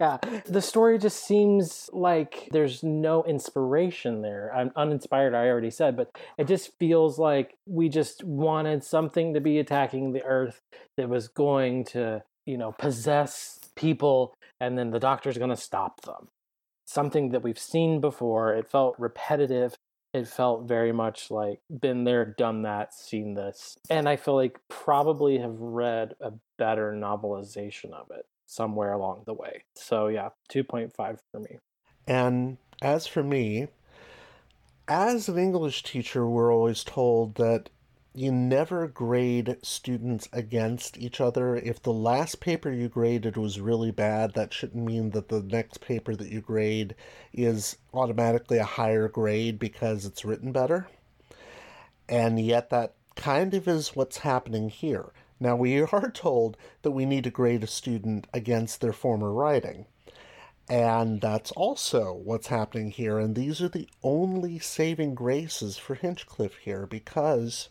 yeah, 0.00 0.18
the 0.46 0.62
story 0.62 0.98
just 0.98 1.24
seems 1.24 1.88
like 1.92 2.48
there's 2.50 2.82
no 2.82 3.24
inspiration 3.24 4.22
there. 4.22 4.52
I'm 4.54 4.72
uninspired, 4.76 5.34
I 5.34 5.48
already 5.48 5.70
said, 5.70 5.96
but 5.96 6.10
it 6.38 6.46
just 6.46 6.76
feels 6.78 7.18
like 7.18 7.54
we 7.66 7.88
just 7.88 8.24
wanted 8.24 8.84
something 8.84 9.34
to 9.34 9.40
be 9.40 9.58
attacking 9.58 10.12
the 10.12 10.24
earth 10.24 10.60
that 10.96 11.08
was 11.08 11.28
going 11.28 11.84
to, 11.86 12.22
you 12.46 12.58
know, 12.58 12.72
possess 12.72 13.58
people, 13.76 14.34
and 14.60 14.78
then 14.78 14.90
the 14.90 15.00
doctor's 15.00 15.38
going 15.38 15.50
to 15.50 15.56
stop 15.56 16.02
them. 16.02 16.28
Something 16.86 17.30
that 17.30 17.42
we've 17.42 17.58
seen 17.58 18.00
before. 18.00 18.54
It 18.54 18.70
felt 18.70 18.96
repetitive. 18.98 19.74
It 20.12 20.28
felt 20.28 20.68
very 20.68 20.92
much 20.92 21.30
like 21.30 21.60
been 21.80 22.04
there, 22.04 22.26
done 22.26 22.62
that, 22.62 22.92
seen 22.92 23.32
this. 23.32 23.78
And 23.88 24.06
I 24.06 24.16
feel 24.16 24.34
like 24.34 24.58
probably 24.68 25.38
have 25.38 25.58
read 25.58 26.14
a 26.20 26.32
better 26.58 26.92
novelization 26.92 27.92
of 27.92 28.10
it 28.10 28.26
somewhere 28.52 28.92
along 28.92 29.22
the 29.26 29.34
way. 29.34 29.64
So 29.74 30.08
yeah, 30.08 30.30
2.5 30.50 30.92
for 31.30 31.40
me. 31.40 31.58
And 32.06 32.58
as 32.80 33.06
for 33.06 33.22
me, 33.22 33.68
as 34.88 35.28
an 35.28 35.38
English 35.38 35.82
teacher, 35.84 36.26
we're 36.26 36.52
always 36.52 36.84
told 36.84 37.36
that 37.36 37.70
you 38.14 38.30
never 38.30 38.86
grade 38.88 39.56
students 39.62 40.28
against 40.32 40.98
each 40.98 41.20
other. 41.20 41.56
If 41.56 41.82
the 41.82 41.92
last 41.92 42.40
paper 42.40 42.70
you 42.70 42.88
graded 42.88 43.38
was 43.38 43.58
really 43.58 43.90
bad, 43.90 44.34
that 44.34 44.52
shouldn't 44.52 44.84
mean 44.84 45.10
that 45.10 45.28
the 45.28 45.42
next 45.42 45.80
paper 45.80 46.14
that 46.16 46.28
you 46.28 46.42
grade 46.42 46.94
is 47.32 47.78
automatically 47.94 48.58
a 48.58 48.64
higher 48.64 49.08
grade 49.08 49.58
because 49.58 50.04
it's 50.04 50.26
written 50.26 50.52
better. 50.52 50.88
And 52.06 52.38
yet, 52.38 52.68
that 52.68 52.96
kind 53.16 53.54
of 53.54 53.66
is 53.66 53.96
what's 53.96 54.18
happening 54.18 54.68
here. 54.68 55.12
Now, 55.42 55.56
we 55.56 55.80
are 55.92 56.10
told 56.10 56.56
that 56.82 56.92
we 56.92 57.04
need 57.04 57.24
to 57.24 57.30
grade 57.30 57.64
a 57.64 57.66
student 57.66 58.28
against 58.32 58.80
their 58.80 58.92
former 58.92 59.32
writing. 59.32 59.86
And 60.68 61.20
that's 61.20 61.50
also 61.52 62.12
what's 62.12 62.46
happening 62.46 62.92
here. 62.92 63.18
And 63.18 63.34
these 63.34 63.60
are 63.60 63.68
the 63.68 63.88
only 64.04 64.60
saving 64.60 65.16
graces 65.16 65.76
for 65.76 65.96
Hinchcliffe 65.96 66.58
here 66.58 66.86
because 66.86 67.68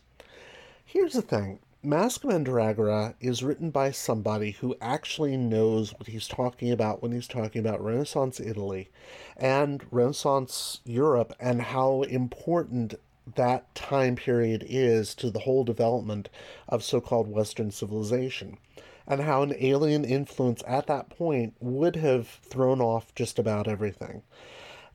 here's 0.84 1.14
the 1.14 1.22
thing 1.22 1.60
Masque 1.82 2.22
of 2.22 2.30
Mandragora 2.30 3.14
is 3.18 3.42
written 3.42 3.70
by 3.70 3.90
somebody 3.90 4.50
who 4.50 4.76
actually 4.80 5.38
knows 5.38 5.92
what 5.94 6.08
he's 6.08 6.28
talking 6.28 6.70
about 6.70 7.02
when 7.02 7.10
he's 7.10 7.26
talking 7.26 7.60
about 7.60 7.82
Renaissance 7.82 8.38
Italy 8.38 8.90
and 9.36 9.82
Renaissance 9.90 10.80
Europe 10.84 11.32
and 11.40 11.62
how 11.62 12.02
important 12.02 12.94
that 13.34 13.74
time 13.74 14.16
period 14.16 14.64
is 14.68 15.14
to 15.16 15.30
the 15.30 15.40
whole 15.40 15.64
development 15.64 16.28
of 16.68 16.82
so 16.82 17.00
called 17.00 17.28
Western 17.28 17.70
civilization, 17.70 18.58
and 19.06 19.22
how 19.22 19.42
an 19.42 19.54
alien 19.58 20.04
influence 20.04 20.62
at 20.66 20.86
that 20.86 21.08
point 21.08 21.54
would 21.60 21.96
have 21.96 22.26
thrown 22.26 22.80
off 22.80 23.14
just 23.14 23.38
about 23.38 23.68
everything. 23.68 24.22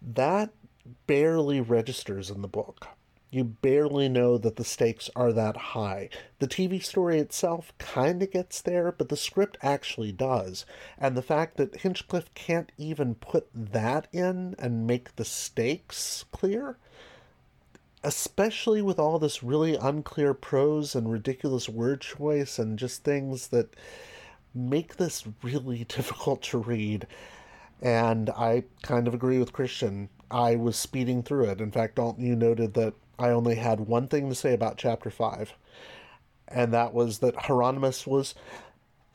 That 0.01 0.51
barely 1.05 1.61
registers 1.61 2.29
in 2.29 2.41
the 2.41 2.47
book. 2.47 2.87
You 3.29 3.43
barely 3.43 4.07
know 4.07 4.37
that 4.37 4.55
the 4.55 4.63
stakes 4.63 5.09
are 5.13 5.33
that 5.33 5.57
high. 5.57 6.09
The 6.39 6.47
TV 6.47 6.81
story 6.81 7.19
itself 7.19 7.73
kind 7.77 8.23
of 8.23 8.31
gets 8.31 8.61
there, 8.61 8.91
but 8.93 9.09
the 9.09 9.17
script 9.17 9.57
actually 9.61 10.13
does. 10.13 10.65
And 10.97 11.17
the 11.17 11.21
fact 11.21 11.57
that 11.57 11.81
Hinchcliffe 11.81 12.33
can't 12.35 12.71
even 12.77 13.15
put 13.15 13.49
that 13.53 14.07
in 14.13 14.55
and 14.57 14.87
make 14.87 15.17
the 15.17 15.25
stakes 15.25 16.23
clear 16.31 16.77
especially 18.07 18.81
with 18.81 18.97
all 18.99 19.19
this 19.19 19.43
really 19.43 19.75
unclear 19.75 20.33
prose 20.33 20.95
and 20.95 21.11
ridiculous 21.11 21.67
word 21.67 21.99
choice 21.99 22.57
and 22.57 22.79
just 22.79 23.03
things 23.03 23.49
that 23.49 23.75
make 24.55 24.95
this 24.95 25.25
really 25.43 25.83
difficult 25.89 26.41
to 26.41 26.57
read. 26.57 27.05
And 27.81 28.29
I 28.29 28.63
kind 28.81 29.09
of 29.09 29.13
agree 29.13 29.39
with 29.39 29.51
Christian. 29.51 30.07
I 30.31 30.55
was 30.55 30.77
speeding 30.77 31.21
through 31.21 31.49
it. 31.49 31.59
In 31.59 31.69
fact, 31.69 31.95
Dalton, 31.95 32.25
you 32.25 32.33
noted 32.33 32.75
that 32.75 32.93
I 33.19 33.31
only 33.31 33.55
had 33.55 33.81
one 33.81 34.07
thing 34.07 34.29
to 34.29 34.35
say 34.35 34.53
about 34.53 34.77
chapter 34.77 35.09
5, 35.09 35.53
and 36.47 36.73
that 36.73 36.93
was 36.93 37.17
that 37.19 37.35
Hieronymus 37.35 38.07
was 38.07 38.35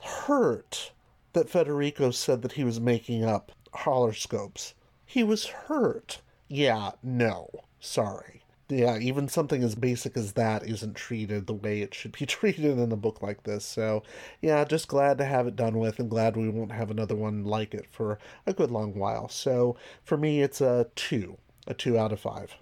hurt 0.01 0.91
that 1.33 1.49
Federico 1.49 2.11
said 2.11 2.43
that 2.43 2.51
he 2.51 2.63
was 2.63 2.79
making 2.79 3.25
up 3.25 3.53
horoscopes. 3.73 4.75
He 5.03 5.23
was 5.23 5.47
hurt. 5.47 6.21
Yeah, 6.47 6.91
no, 7.01 7.49
sorry 7.79 8.42
yeah, 8.69 8.97
even 8.97 9.27
something 9.27 9.61
as 9.63 9.75
basic 9.75 10.15
as 10.15 10.33
that 10.33 10.65
isn't 10.65 10.95
treated 10.95 11.47
the 11.47 11.53
way 11.53 11.81
it 11.81 11.93
should 11.93 12.13
be 12.13 12.25
treated 12.25 12.77
in 12.77 12.91
a 12.91 12.97
book 12.97 13.21
like 13.21 13.43
this. 13.43 13.65
So, 13.65 14.03
yeah, 14.41 14.63
just 14.63 14.87
glad 14.87 15.17
to 15.17 15.25
have 15.25 15.47
it 15.47 15.55
done 15.55 15.77
with 15.77 15.99
and 15.99 16.09
glad 16.09 16.37
we 16.37 16.49
won't 16.49 16.71
have 16.71 16.89
another 16.89 17.15
one 17.15 17.43
like 17.43 17.73
it 17.73 17.87
for 17.89 18.19
a 18.45 18.53
good 18.53 18.71
long 18.71 18.95
while. 18.95 19.27
So, 19.29 19.75
for 20.03 20.17
me, 20.17 20.41
it's 20.41 20.61
a 20.61 20.87
two, 20.95 21.37
a 21.67 21.73
two 21.73 21.97
out 21.97 22.11
of 22.13 22.19
five. 22.19 22.55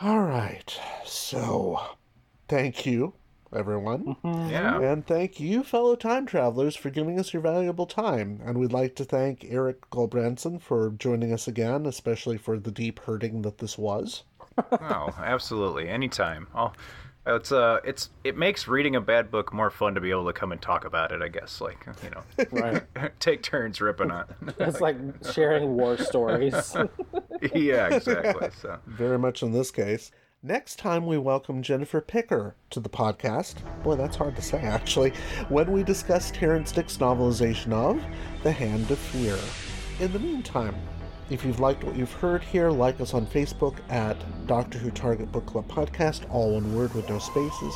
All 0.00 0.22
right, 0.22 0.78
so 1.04 1.78
thank 2.48 2.86
you, 2.86 3.12
everyone. 3.54 4.16
Mm-hmm. 4.24 4.50
Yeah. 4.50 4.80
And 4.80 5.06
thank 5.06 5.38
you, 5.38 5.62
fellow 5.62 5.94
time 5.94 6.24
travelers, 6.24 6.74
for 6.74 6.88
giving 6.88 7.20
us 7.20 7.34
your 7.34 7.42
valuable 7.42 7.86
time. 7.86 8.40
And 8.44 8.56
we'd 8.56 8.72
like 8.72 8.94
to 8.96 9.04
thank 9.04 9.44
Eric 9.44 9.90
Goldbranson 9.90 10.62
for 10.62 10.90
joining 10.90 11.34
us 11.34 11.46
again, 11.46 11.84
especially 11.84 12.38
for 12.38 12.58
the 12.58 12.70
deep 12.70 13.00
hurting 13.00 13.42
that 13.42 13.58
this 13.58 13.76
was 13.76 14.22
oh, 14.58 15.14
absolutely. 15.18 15.88
Anytime. 15.88 16.48
Oh, 16.54 16.72
it's 17.26 17.52
uh, 17.52 17.80
it's 17.84 18.10
it 18.24 18.36
makes 18.36 18.66
reading 18.66 18.96
a 18.96 19.00
bad 19.00 19.30
book 19.30 19.52
more 19.52 19.70
fun 19.70 19.94
to 19.94 20.00
be 20.00 20.10
able 20.10 20.26
to 20.26 20.32
come 20.32 20.52
and 20.52 20.60
talk 20.60 20.84
about 20.84 21.12
it. 21.12 21.22
I 21.22 21.28
guess, 21.28 21.60
like 21.60 21.86
you 22.02 22.10
know, 22.10 22.46
right? 22.50 22.82
take 23.20 23.42
turns 23.42 23.80
ripping 23.80 24.10
on. 24.10 24.24
it. 24.48 24.54
It's 24.58 24.80
like 24.80 24.96
sharing 25.32 25.76
war 25.76 25.98
stories. 25.98 26.76
yeah, 27.54 27.94
exactly. 27.94 28.48
So 28.60 28.78
very 28.86 29.18
much 29.18 29.42
in 29.42 29.52
this 29.52 29.70
case. 29.70 30.10
Next 30.42 30.78
time, 30.78 31.04
we 31.04 31.18
welcome 31.18 31.62
Jennifer 31.62 32.00
Picker 32.00 32.56
to 32.70 32.80
the 32.80 32.88
podcast. 32.88 33.56
Boy, 33.82 33.96
that's 33.96 34.16
hard 34.16 34.34
to 34.36 34.42
say, 34.42 34.58
actually. 34.58 35.12
When 35.50 35.70
we 35.70 35.82
discuss 35.82 36.30
Terrance 36.30 36.72
Dicks's 36.72 36.96
novelization 36.96 37.74
of 37.74 38.02
The 38.42 38.50
Hand 38.50 38.90
of 38.90 38.98
Fear. 38.98 39.36
In 40.00 40.10
the 40.14 40.18
meantime, 40.18 40.74
if 41.30 41.44
you've 41.44 41.60
liked 41.60 41.84
what 41.84 41.96
you've 41.96 42.12
heard 42.12 42.42
here, 42.42 42.70
like 42.70 43.00
us 43.00 43.14
on 43.14 43.24
Facebook 43.24 43.76
at 43.88 44.16
Doctor 44.48 44.78
Who 44.78 44.90
Target 44.90 45.30
Book 45.30 45.46
Club 45.46 45.68
Podcast, 45.68 46.28
all 46.28 46.54
one 46.54 46.74
word 46.74 46.92
with 46.92 47.08
no 47.08 47.20
spaces. 47.20 47.74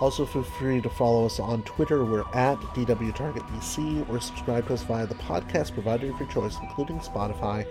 Also, 0.00 0.24
feel 0.24 0.42
free 0.42 0.80
to 0.80 0.88
follow 0.88 1.26
us 1.26 1.38
on 1.38 1.62
Twitter. 1.64 2.04
We're 2.04 2.24
at 2.32 2.58
DWTargetBC 2.74 4.08
or 4.08 4.20
subscribe 4.20 4.66
to 4.68 4.74
us 4.74 4.82
via 4.84 5.06
the 5.06 5.14
podcast 5.16 5.74
provider 5.74 6.10
of 6.10 6.18
your 6.18 6.28
choice, 6.28 6.56
including 6.62 7.00
Spotify. 7.00 7.66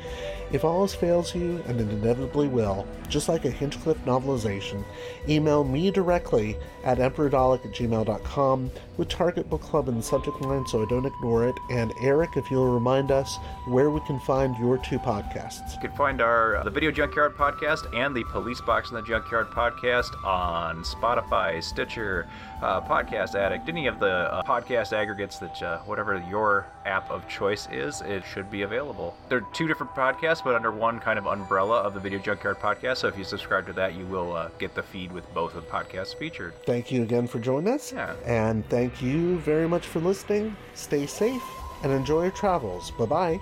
If 0.51 0.63
all 0.63 0.81
else 0.81 0.93
fails 0.93 1.33
you, 1.33 1.63
and 1.65 1.79
it 1.79 1.89
inevitably 1.89 2.47
will, 2.47 2.85
just 3.09 3.27
like 3.27 3.45
a 3.45 3.49
Hinchcliffe 3.49 4.03
novelization, 4.05 4.83
email 5.27 5.63
me 5.63 5.91
directly 5.91 6.57
at 6.83 6.97
emperordalek 6.97 7.65
at 7.65 7.71
gmail.com 7.71 8.71
with 8.97 9.09
Target 9.09 9.49
Book 9.49 9.61
Club 9.61 9.87
in 9.87 9.97
the 9.97 10.03
subject 10.03 10.41
line 10.41 10.65
so 10.67 10.83
I 10.83 10.85
don't 10.87 11.05
ignore 11.05 11.47
it. 11.47 11.55
And 11.69 11.93
Eric, 12.01 12.37
if 12.37 12.51
you'll 12.51 12.71
remind 12.71 13.11
us 13.11 13.37
where 13.67 13.89
we 13.89 13.99
can 14.01 14.19
find 14.19 14.57
your 14.57 14.77
two 14.77 14.99
podcasts. 14.99 15.73
You 15.75 15.89
can 15.89 15.97
find 15.97 16.21
our 16.21 16.57
uh, 16.57 16.63
the 16.63 16.69
Video 16.69 16.91
Junkyard 16.91 17.35
podcast 17.35 17.93
and 17.95 18.15
the 18.15 18.23
Police 18.25 18.61
Box 18.61 18.89
in 18.89 18.95
the 18.95 19.01
Junkyard 19.01 19.49
podcast 19.49 20.23
on 20.25 20.83
Spotify, 20.83 21.63
Stitcher, 21.63 22.27
uh, 22.61 22.81
Podcast 22.81 23.35
Addict, 23.35 23.67
any 23.69 23.87
of 23.87 23.99
the 23.99 24.07
uh, 24.07 24.43
podcast 24.43 24.93
aggregates 24.93 25.39
that 25.39 25.61
uh, 25.61 25.79
whatever 25.79 26.23
your 26.29 26.67
app 26.85 27.09
of 27.09 27.27
choice 27.27 27.67
is, 27.71 28.01
it 28.01 28.23
should 28.25 28.49
be 28.49 28.63
available. 28.63 29.15
They're 29.29 29.45
two 29.53 29.67
different 29.67 29.93
podcasts, 29.93 30.43
but 30.43 30.55
under 30.55 30.71
one 30.71 30.99
kind 30.99 31.17
of 31.19 31.27
umbrella 31.27 31.81
of 31.81 31.93
the 31.93 31.99
Video 31.99 32.19
Junkyard 32.19 32.59
podcast. 32.59 32.97
So 32.97 33.07
if 33.07 33.17
you 33.17 33.23
subscribe 33.23 33.67
to 33.67 33.73
that, 33.73 33.95
you 33.95 34.05
will 34.05 34.35
uh, 34.35 34.49
get 34.59 34.75
the 34.75 34.83
feed 34.83 35.11
with 35.11 35.31
both 35.33 35.55
of 35.55 35.63
the 35.63 35.69
podcasts 35.69 36.15
featured. 36.15 36.53
Thank 36.65 36.91
you 36.91 37.03
again 37.03 37.27
for 37.27 37.39
joining 37.39 37.73
us. 37.73 37.91
Yeah. 37.91 38.15
And 38.25 38.67
thank 38.69 39.01
you 39.01 39.37
very 39.39 39.67
much 39.67 39.87
for 39.87 39.99
listening. 39.99 40.55
Stay 40.73 41.05
safe 41.05 41.43
and 41.83 41.91
enjoy 41.91 42.23
your 42.23 42.31
travels. 42.31 42.91
Bye-bye. 42.91 43.39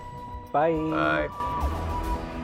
Bye. 0.51 0.71
Bye. 0.71 2.38